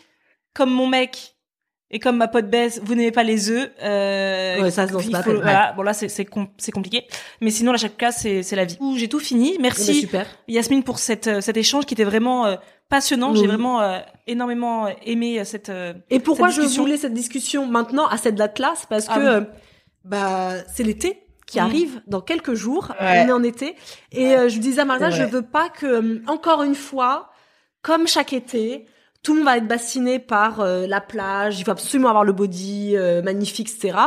comme 0.55 0.71
mon 0.71 0.87
mec, 0.87 1.35
et 1.91 1.99
comme 1.99 2.17
ma 2.17 2.27
pote 2.27 2.49
Bess, 2.49 2.79
vous 2.83 2.93
n'aimez 2.95 3.11
pas 3.11 3.23
les 3.23 3.49
œufs, 3.49 3.71
euh, 3.81 4.61
Ouais, 4.61 4.71
ça, 4.71 4.87
c'est 4.87 4.93
il 5.05 5.11
pas 5.11 5.23
faut- 5.23 5.33
voilà. 5.33 5.73
Bon, 5.75 5.81
là, 5.81 5.93
c'est, 5.93 6.07
c'est, 6.07 6.25
com- 6.25 6.47
compliqué. 6.71 7.05
Mais 7.41 7.49
sinon, 7.49 7.71
la 7.71 7.77
shakshuka, 7.79 8.11
c'est, 8.11 8.43
c'est 8.43 8.55
la 8.55 8.65
vie. 8.65 8.77
J'ai 8.95 9.07
tout 9.07 9.19
fini. 9.19 9.51
Eh 9.53 9.57
ben, 9.57 9.63
Merci, 9.63 9.93
super 10.01 10.27
Yasmine, 10.47 10.83
pour 10.83 10.99
cette, 10.99 11.27
euh, 11.27 11.41
cet 11.41 11.57
échange 11.57 11.85
qui 11.85 11.95
était 11.95 12.03
vraiment 12.03 12.45
euh, 12.45 12.55
passionnant. 12.89 13.31
Oui. 13.31 13.39
J'ai 13.39 13.47
vraiment 13.47 13.81
euh, 13.81 13.99
énormément 14.27 14.87
aimé 15.05 15.43
cette, 15.45 15.69
euh, 15.69 15.93
Et 16.11 16.19
pourquoi 16.19 16.47
cette 16.49 16.57
je 16.57 16.61
discussion. 16.61 16.83
voulais 16.83 16.97
cette 16.97 17.13
discussion 17.13 17.65
maintenant 17.65 18.07
à 18.07 18.17
cette 18.17 18.35
date-là? 18.35 18.73
C'est 18.75 18.87
parce 18.89 19.05
Ah 19.09 19.15
que 19.19 19.39
oui. 19.39 19.45
bah 20.05 20.53
c'est 20.73 20.83
l'été 20.83 21.23
qui 21.47 21.59
arrive 21.59 22.01
dans 22.05 22.21
quelques 22.21 22.53
jours. 22.53 22.93
Ouais. 23.01 23.23
On 23.25 23.27
est 23.29 23.31
en 23.31 23.41
été 23.43 23.75
et 24.11 24.35
je 24.49 24.59
disais 24.59 24.81
à 24.81 24.85
C'est 24.99 25.11
je 25.11 25.23
veux 25.23 25.41
pas 25.41 25.69
que 25.69 26.21
encore 26.29 26.61
une 26.61 26.75
fois, 26.75 27.31
comme 27.81 28.07
chaque 28.07 28.33
été. 28.33 28.85
Tout 29.21 29.33
le 29.33 29.39
monde 29.39 29.47
va 29.47 29.57
être 29.57 29.67
bassiné 29.67 30.17
par 30.17 30.61
euh, 30.61 30.87
la 30.87 31.01
plage, 31.01 31.59
il 31.59 31.65
faut 31.65 31.71
absolument 31.71 32.07
avoir 32.07 32.23
le 32.23 32.31
body 32.31 32.95
euh, 32.95 33.21
magnifique, 33.21 33.69
etc. 33.69 33.97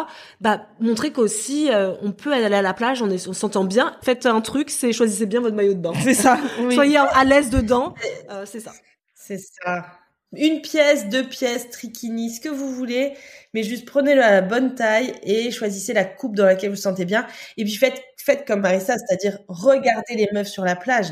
Bah 0.40 0.66
montrer 0.80 1.12
qu'aussi 1.12 1.68
euh, 1.70 1.92
on 2.00 2.12
peut 2.12 2.32
aller 2.32 2.54
à 2.54 2.62
la 2.62 2.72
plage, 2.72 3.02
on 3.02 3.10
est, 3.10 3.28
on 3.28 3.34
s'entend 3.34 3.64
bien. 3.64 3.94
Faites 4.02 4.24
un 4.24 4.40
truc, 4.40 4.70
c'est 4.70 4.92
choisissez 4.92 5.26
bien 5.26 5.40
votre 5.40 5.54
maillot 5.54 5.74
de 5.74 5.80
bain. 5.80 5.92
C'est 6.02 6.14
ça. 6.14 6.38
Oui. 6.60 6.74
Soyez 6.74 6.96
à 6.96 7.24
l'aise 7.24 7.50
dedans, 7.50 7.94
euh, 8.30 8.46
c'est 8.46 8.60
ça. 8.60 8.72
C'est 9.14 9.38
ça. 9.38 9.84
Une 10.34 10.62
pièce, 10.62 11.08
deux 11.10 11.28
pièces, 11.28 11.68
trichini, 11.68 12.30
ce 12.30 12.40
que 12.40 12.48
vous 12.48 12.72
voulez, 12.74 13.12
mais 13.52 13.62
juste 13.62 13.84
prenez-le 13.84 14.22
à 14.22 14.30
la 14.30 14.40
bonne 14.40 14.74
taille 14.74 15.12
et 15.22 15.50
choisissez 15.50 15.92
la 15.92 16.06
coupe 16.06 16.34
dans 16.36 16.46
laquelle 16.46 16.70
vous 16.70 16.76
vous 16.76 16.82
sentez 16.82 17.04
bien. 17.04 17.26
Et 17.58 17.64
puis 17.64 17.74
faites, 17.74 18.02
faites 18.16 18.46
comme 18.46 18.60
Marissa, 18.60 18.94
c'est-à-dire 18.96 19.38
regardez 19.48 20.14
les 20.14 20.28
meufs 20.32 20.48
sur 20.48 20.64
la 20.64 20.74
plage. 20.74 21.08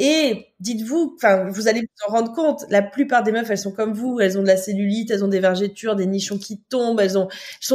Et 0.00 0.46
dites-vous, 0.60 1.16
enfin, 1.16 1.48
vous 1.48 1.66
allez 1.66 1.80
vous 1.80 2.06
en 2.06 2.12
rendre 2.12 2.32
compte, 2.32 2.64
la 2.70 2.82
plupart 2.82 3.24
des 3.24 3.32
meufs, 3.32 3.50
elles 3.50 3.58
sont 3.58 3.72
comme 3.72 3.92
vous, 3.92 4.20
elles 4.20 4.38
ont 4.38 4.42
de 4.42 4.46
la 4.46 4.56
cellulite, 4.56 5.10
elles 5.10 5.24
ont 5.24 5.28
des 5.28 5.40
vergetures, 5.40 5.96
des 5.96 6.06
nichons 6.06 6.38
qui 6.38 6.60
tombent, 6.60 7.00
elles 7.00 7.18
ont, 7.18 7.26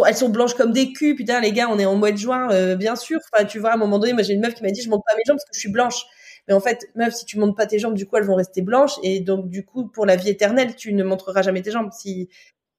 elles 0.07 0.15
sont, 0.15 0.29
blanches 0.29 0.53
comme 0.53 0.71
des 0.71 0.93
culs. 0.93 1.15
Putain, 1.15 1.41
les 1.41 1.51
gars, 1.51 1.67
on 1.69 1.77
est 1.79 1.85
en 1.85 1.95
mois 1.95 2.13
de 2.13 2.17
juin, 2.17 2.49
euh, 2.51 2.77
bien 2.77 2.95
sûr. 2.95 3.19
Tu 3.49 3.59
vois, 3.59 3.71
à 3.71 3.73
un 3.73 3.77
moment 3.77 3.99
donné, 3.99 4.13
moi 4.13 4.23
j'ai 4.23 4.33
une 4.33 4.41
meuf 4.41 4.53
qui 4.53 4.63
m'a 4.63 4.71
dit, 4.71 4.81
je 4.81 4.89
monte 4.89 5.03
pas 5.05 5.15
mes 5.17 5.23
jambes 5.27 5.35
parce 5.35 5.43
que 5.45 5.53
je 5.53 5.59
suis 5.59 5.71
blanche. 5.71 6.05
Mais 6.47 6.53
en 6.53 6.61
fait, 6.61 6.89
meuf, 6.95 7.13
si 7.13 7.25
tu 7.25 7.37
montes 7.39 7.57
pas 7.57 7.65
tes 7.65 7.77
jambes, 7.79 7.93
du 7.93 8.05
coup, 8.05 8.15
elles 8.15 8.23
vont 8.23 8.35
rester 8.35 8.61
blanches. 8.61 8.93
Et 9.03 9.19
donc, 9.19 9.49
du 9.49 9.65
coup, 9.65 9.87
pour 9.87 10.05
la 10.05 10.15
vie 10.15 10.29
éternelle, 10.29 10.75
tu 10.75 10.93
ne 10.93 11.03
montreras 11.03 11.41
jamais 11.41 11.61
tes 11.61 11.71
jambes. 11.71 11.89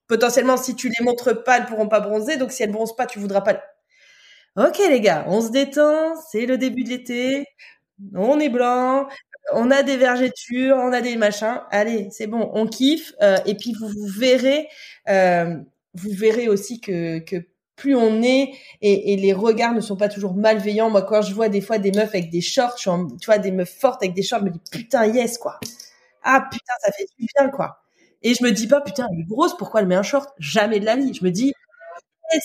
Potentiellement, 0.06 0.56
si 0.56 0.74
tu 0.74 0.88
les 0.88 1.04
montres 1.04 1.44
pas, 1.44 1.58
elles 1.58 1.66
pourront 1.66 1.88
pas 1.88 2.00
bronzer. 2.00 2.36
Donc, 2.38 2.50
si 2.52 2.62
elles 2.62 2.72
bronzent 2.72 2.96
pas, 2.96 3.06
tu 3.06 3.18
voudras 3.18 3.42
pas. 3.42 3.62
Ok, 4.56 4.78
les 4.78 5.00
gars, 5.00 5.24
on 5.28 5.40
se 5.40 5.50
détend. 5.50 6.14
C'est 6.30 6.46
le 6.46 6.58
début 6.58 6.84
de 6.84 6.90
l'été. 6.90 7.46
On 8.14 8.38
est 8.40 8.48
blanc. 8.48 9.08
On 9.52 9.70
a 9.70 9.82
des 9.82 9.96
vergetures, 9.96 10.76
on 10.76 10.92
a 10.92 11.00
des 11.00 11.16
machins. 11.16 11.60
Allez, 11.70 12.08
c'est 12.10 12.26
bon, 12.26 12.50
on 12.54 12.66
kiffe. 12.66 13.12
Euh, 13.22 13.36
et 13.46 13.54
puis, 13.54 13.74
vous, 13.78 13.88
verrez, 14.06 14.68
euh, 15.08 15.56
vous 15.94 16.10
verrez 16.12 16.48
aussi 16.48 16.80
que, 16.80 17.18
que 17.18 17.44
plus 17.76 17.94
on 17.96 18.22
est 18.22 18.52
et, 18.82 19.16
les 19.16 19.32
regards 19.32 19.74
ne 19.74 19.80
sont 19.80 19.96
pas 19.96 20.08
toujours 20.08 20.34
malveillants. 20.34 20.90
Moi, 20.90 21.02
quand 21.02 21.22
je 21.22 21.34
vois 21.34 21.48
des 21.48 21.60
fois 21.60 21.78
des 21.78 21.92
meufs 21.92 22.08
avec 22.08 22.30
des 22.30 22.40
shorts, 22.40 22.76
je 22.76 22.82
suis 22.90 23.16
tu 23.20 23.26
vois, 23.26 23.38
des 23.38 23.50
meufs 23.50 23.74
fortes 23.78 24.02
avec 24.02 24.14
des 24.14 24.22
shorts, 24.22 24.40
je 24.40 24.44
me 24.44 24.50
dis 24.50 24.60
putain 24.70 25.06
yes 25.06 25.38
quoi. 25.38 25.58
Ah 26.22 26.46
putain, 26.50 26.72
ça 26.84 26.92
fait 26.92 27.06
du 27.18 27.26
bien 27.36 27.48
quoi. 27.50 27.82
Et 28.22 28.34
je 28.34 28.42
me 28.44 28.50
dis 28.52 28.68
pas 28.68 28.80
putain, 28.80 29.06
elle 29.12 29.20
est 29.20 29.24
grosse, 29.24 29.56
pourquoi 29.56 29.80
elle 29.80 29.86
met 29.88 29.94
un 29.96 30.02
short? 30.02 30.30
Jamais 30.38 30.80
de 30.80 30.84
la 30.86 30.96
vie. 30.96 31.14
Je 31.14 31.24
me 31.24 31.30
dis 31.30 31.52
yes. 32.32 32.42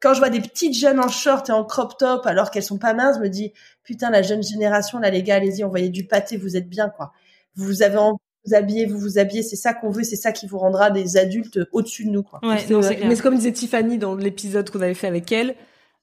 Quand 0.00 0.14
je 0.14 0.18
vois 0.18 0.30
des 0.30 0.40
petites 0.40 0.76
jeunes 0.76 0.98
en 0.98 1.08
short 1.08 1.48
et 1.48 1.52
en 1.52 1.64
crop 1.64 1.98
top 1.98 2.26
alors 2.26 2.50
qu'elles 2.50 2.62
sont 2.62 2.78
pas 2.78 2.94
minces, 2.94 3.16
je 3.16 3.22
me 3.22 3.28
dis 3.28 3.52
putain 3.84 4.10
la 4.10 4.22
jeune 4.22 4.42
génération 4.42 4.98
là 4.98 5.10
les 5.10 5.22
gars, 5.22 5.36
allez-y, 5.36 5.62
envoyez 5.64 5.90
du 5.90 6.04
pâté, 6.04 6.36
vous 6.36 6.56
êtes 6.56 6.68
bien 6.68 6.88
quoi. 6.88 7.12
Vous 7.54 7.82
avez 7.82 7.98
envie 7.98 8.16
de 8.16 8.50
vous 8.50 8.54
habiller, 8.54 8.86
vous 8.86 8.98
vous 8.98 9.18
habillez, 9.18 9.42
c'est 9.42 9.56
ça 9.56 9.74
qu'on 9.74 9.90
veut, 9.90 10.02
c'est 10.02 10.16
ça 10.16 10.32
qui 10.32 10.46
vous 10.46 10.58
rendra 10.58 10.90
des 10.90 11.16
adultes 11.16 11.60
au-dessus 11.72 12.06
de 12.06 12.10
nous 12.10 12.22
quoi. 12.22 12.40
Ouais, 12.42 12.58
C'est 12.58 12.70
non, 12.72 12.80
vrai. 12.80 12.88
c'est 12.88 12.96
clair. 12.96 13.08
Mais 13.08 13.16
c'est 13.16 13.22
comme 13.22 13.36
disait 13.36 13.52
Tiffany 13.52 13.98
dans 13.98 14.14
l'épisode 14.14 14.70
qu'on 14.70 14.80
avait 14.80 14.94
fait 14.94 15.08
avec 15.08 15.30
elle, 15.32 15.54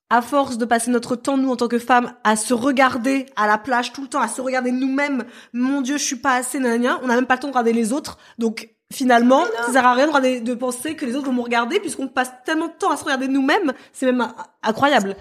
à 0.10 0.22
force 0.22 0.58
de 0.58 0.66
passer 0.66 0.92
notre 0.92 1.16
temps, 1.16 1.38
nous, 1.38 1.52
en 1.52 1.56
tant 1.58 1.68
que 1.68 1.80
femmes, 1.80 2.14
à 2.24 2.36
se 2.36 2.54
regarder 2.54 3.26
à 3.36 3.48
la 3.48 3.58
plage 3.58 3.92
tout 3.92 4.04
le 4.04 4.08
temps, 4.08 4.22
à 4.22 4.28
se 4.28 4.40
regarder 4.40 4.72
nous-mêmes, 4.72 5.26
mon 5.54 5.82
Dieu, 5.82 5.98
je 5.98 6.04
suis 6.04 6.16
pas 6.16 6.36
assez, 6.36 6.60
nanana, 6.60 7.00
on 7.04 7.08
n'a 7.08 7.16
même 7.16 7.26
pas 7.26 7.36
le 7.36 7.42
temps 7.42 7.48
de 7.48 7.54
regarder 7.54 7.74
les 7.74 7.92
autres. 7.92 8.18
Donc, 8.38 8.70
finalement, 8.94 9.44
ça 9.66 9.74
sert 9.74 9.86
à 9.86 9.94
rien 9.94 10.08
de, 10.08 10.40
de 10.44 10.54
penser 10.54 10.96
que 10.96 11.06
les 11.06 11.16
autres 11.16 11.28
vont 11.28 11.34
me 11.34 11.42
regarder, 11.42 11.80
puisqu'on 11.80 12.08
passe 12.08 12.32
tellement 12.46 12.68
de 12.68 12.74
temps 12.80 12.92
à 12.92 12.98
se 12.98 13.04
regarder 13.04 13.28
nous-mêmes, 13.28 13.74
c'est 13.94 14.06
même 14.06 14.28
incroyable. 14.64 15.16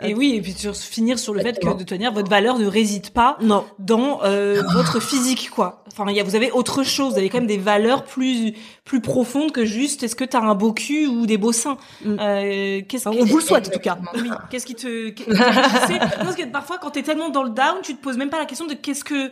Et 0.00 0.14
oui, 0.14 0.34
et 0.36 0.40
puis 0.40 0.52
sur, 0.52 0.74
finir 0.74 1.18
sur 1.18 1.34
le 1.34 1.42
fait 1.42 1.60
que 1.60 1.68
de 1.68 1.74
toute 1.74 1.90
manière 1.90 2.12
votre 2.12 2.30
valeur 2.30 2.58
ne 2.58 2.66
réside 2.66 3.10
pas 3.10 3.36
Non. 3.42 3.66
dans 3.78 4.20
euh, 4.24 4.62
votre 4.72 5.00
physique 5.00 5.50
quoi. 5.50 5.84
Enfin, 5.92 6.06
il 6.08 6.16
y 6.16 6.20
a, 6.20 6.24
vous 6.24 6.34
avez 6.34 6.50
autre 6.50 6.82
chose, 6.82 7.12
vous 7.12 7.18
avez 7.18 7.28
quand 7.28 7.36
même 7.38 7.46
des 7.46 7.58
valeurs 7.58 8.04
plus 8.04 8.54
plus 8.84 9.02
profondes 9.02 9.52
que 9.52 9.66
juste 9.66 10.02
est-ce 10.02 10.16
que 10.16 10.24
t'as 10.24 10.40
un 10.40 10.54
beau 10.54 10.72
cul 10.72 11.06
ou 11.06 11.26
des 11.26 11.36
beaux 11.36 11.52
seins. 11.52 11.76
Mm. 12.06 12.16
Euh, 12.18 12.80
qu'est-ce 12.88 13.06
Enfin, 13.06 13.18
que- 13.18 13.22
on 13.22 13.26
vous 13.26 13.36
le 13.36 13.42
souhaite, 13.44 13.68
en 13.68 13.70
tout 13.70 13.78
cas. 13.80 13.98
Oui, 14.14 14.30
qu'est-ce 14.50 14.64
qui 14.64 14.74
te 14.74 14.80
sais, 14.80 15.14
non, 15.28 15.36
parce 16.24 16.36
que 16.36 16.46
parfois 16.50 16.78
quand 16.78 16.90
t'es 16.90 17.02
tellement 17.02 17.28
dans 17.28 17.42
le 17.42 17.50
down, 17.50 17.76
tu 17.82 17.94
te 17.94 18.02
poses 18.02 18.16
même 18.16 18.30
pas 18.30 18.38
la 18.38 18.46
question 18.46 18.66
de 18.66 18.72
qu'est-ce 18.74 19.04
que 19.04 19.30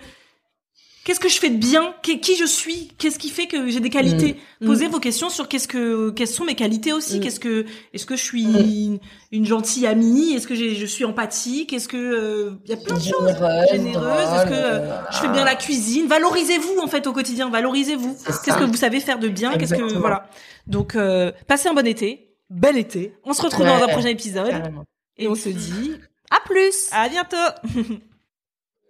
Qu'est-ce 1.04 1.20
que 1.20 1.30
je 1.30 1.38
fais 1.38 1.48
de 1.48 1.56
bien? 1.56 1.94
Qui 2.02 2.36
je 2.36 2.44
suis? 2.44 2.92
Qu'est-ce 2.98 3.18
qui 3.18 3.30
fait 3.30 3.46
que 3.46 3.68
j'ai 3.68 3.80
des 3.80 3.88
qualités? 3.88 4.36
Mm. 4.60 4.66
Posez 4.66 4.86
vos 4.86 5.00
questions 5.00 5.30
sur 5.30 5.48
qu'est-ce 5.48 5.66
que 5.66 6.10
quelles 6.10 6.28
sont 6.28 6.44
mes 6.44 6.54
qualités 6.54 6.92
aussi. 6.92 7.18
Mm. 7.18 7.20
Qu'est-ce 7.22 7.40
que 7.40 7.64
est-ce 7.94 8.04
que 8.04 8.16
je 8.16 8.22
suis 8.22 9.00
une, 9.32 9.46
gentille 9.46 9.86
amie? 9.86 10.34
Est-ce 10.34 10.46
que 10.46 10.54
je 10.54 10.86
suis 10.86 11.06
empathique? 11.06 11.72
Est-ce 11.72 11.88
que 11.88 11.96
euh, 11.96 12.50
il 12.66 12.70
y 12.70 12.74
a 12.74 12.76
plein 12.76 12.96
de 12.96 13.00
choses 13.02 13.12
Généreuse, 13.12 13.70
généreuse 13.70 14.34
Est-ce 14.34 14.46
que 14.46 14.54
euh, 14.54 15.10
je 15.10 15.16
fais 15.18 15.28
bien 15.28 15.44
la 15.44 15.54
cuisine? 15.54 16.06
Valorisez-vous 16.06 16.78
en 16.82 16.86
fait 16.86 17.06
au 17.06 17.14
quotidien. 17.14 17.48
Valorisez-vous. 17.48 18.16
Qu'est-ce 18.44 18.58
que 18.58 18.64
vous 18.64 18.76
savez 18.76 19.00
faire 19.00 19.18
de 19.18 19.28
bien? 19.28 19.56
Qu'est-ce 19.56 19.74
que 19.74 19.94
voilà. 19.94 20.28
Donc 20.66 20.96
euh, 20.96 21.32
passez 21.46 21.68
un 21.68 21.74
bon 21.74 21.86
été. 21.86 22.36
Bel 22.50 22.76
été. 22.76 23.14
On 23.24 23.32
se 23.32 23.40
retrouve 23.40 23.64
dans 23.64 23.82
un 23.82 23.88
prochain 23.88 24.08
épisode 24.08 24.50
Carrément. 24.50 24.84
et 25.16 25.28
on 25.28 25.34
se 25.34 25.48
dit 25.48 25.92
À 26.30 26.40
plus. 26.44 26.90
à 26.92 27.08
bientôt. 27.08 27.36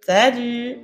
Salut 0.05 0.79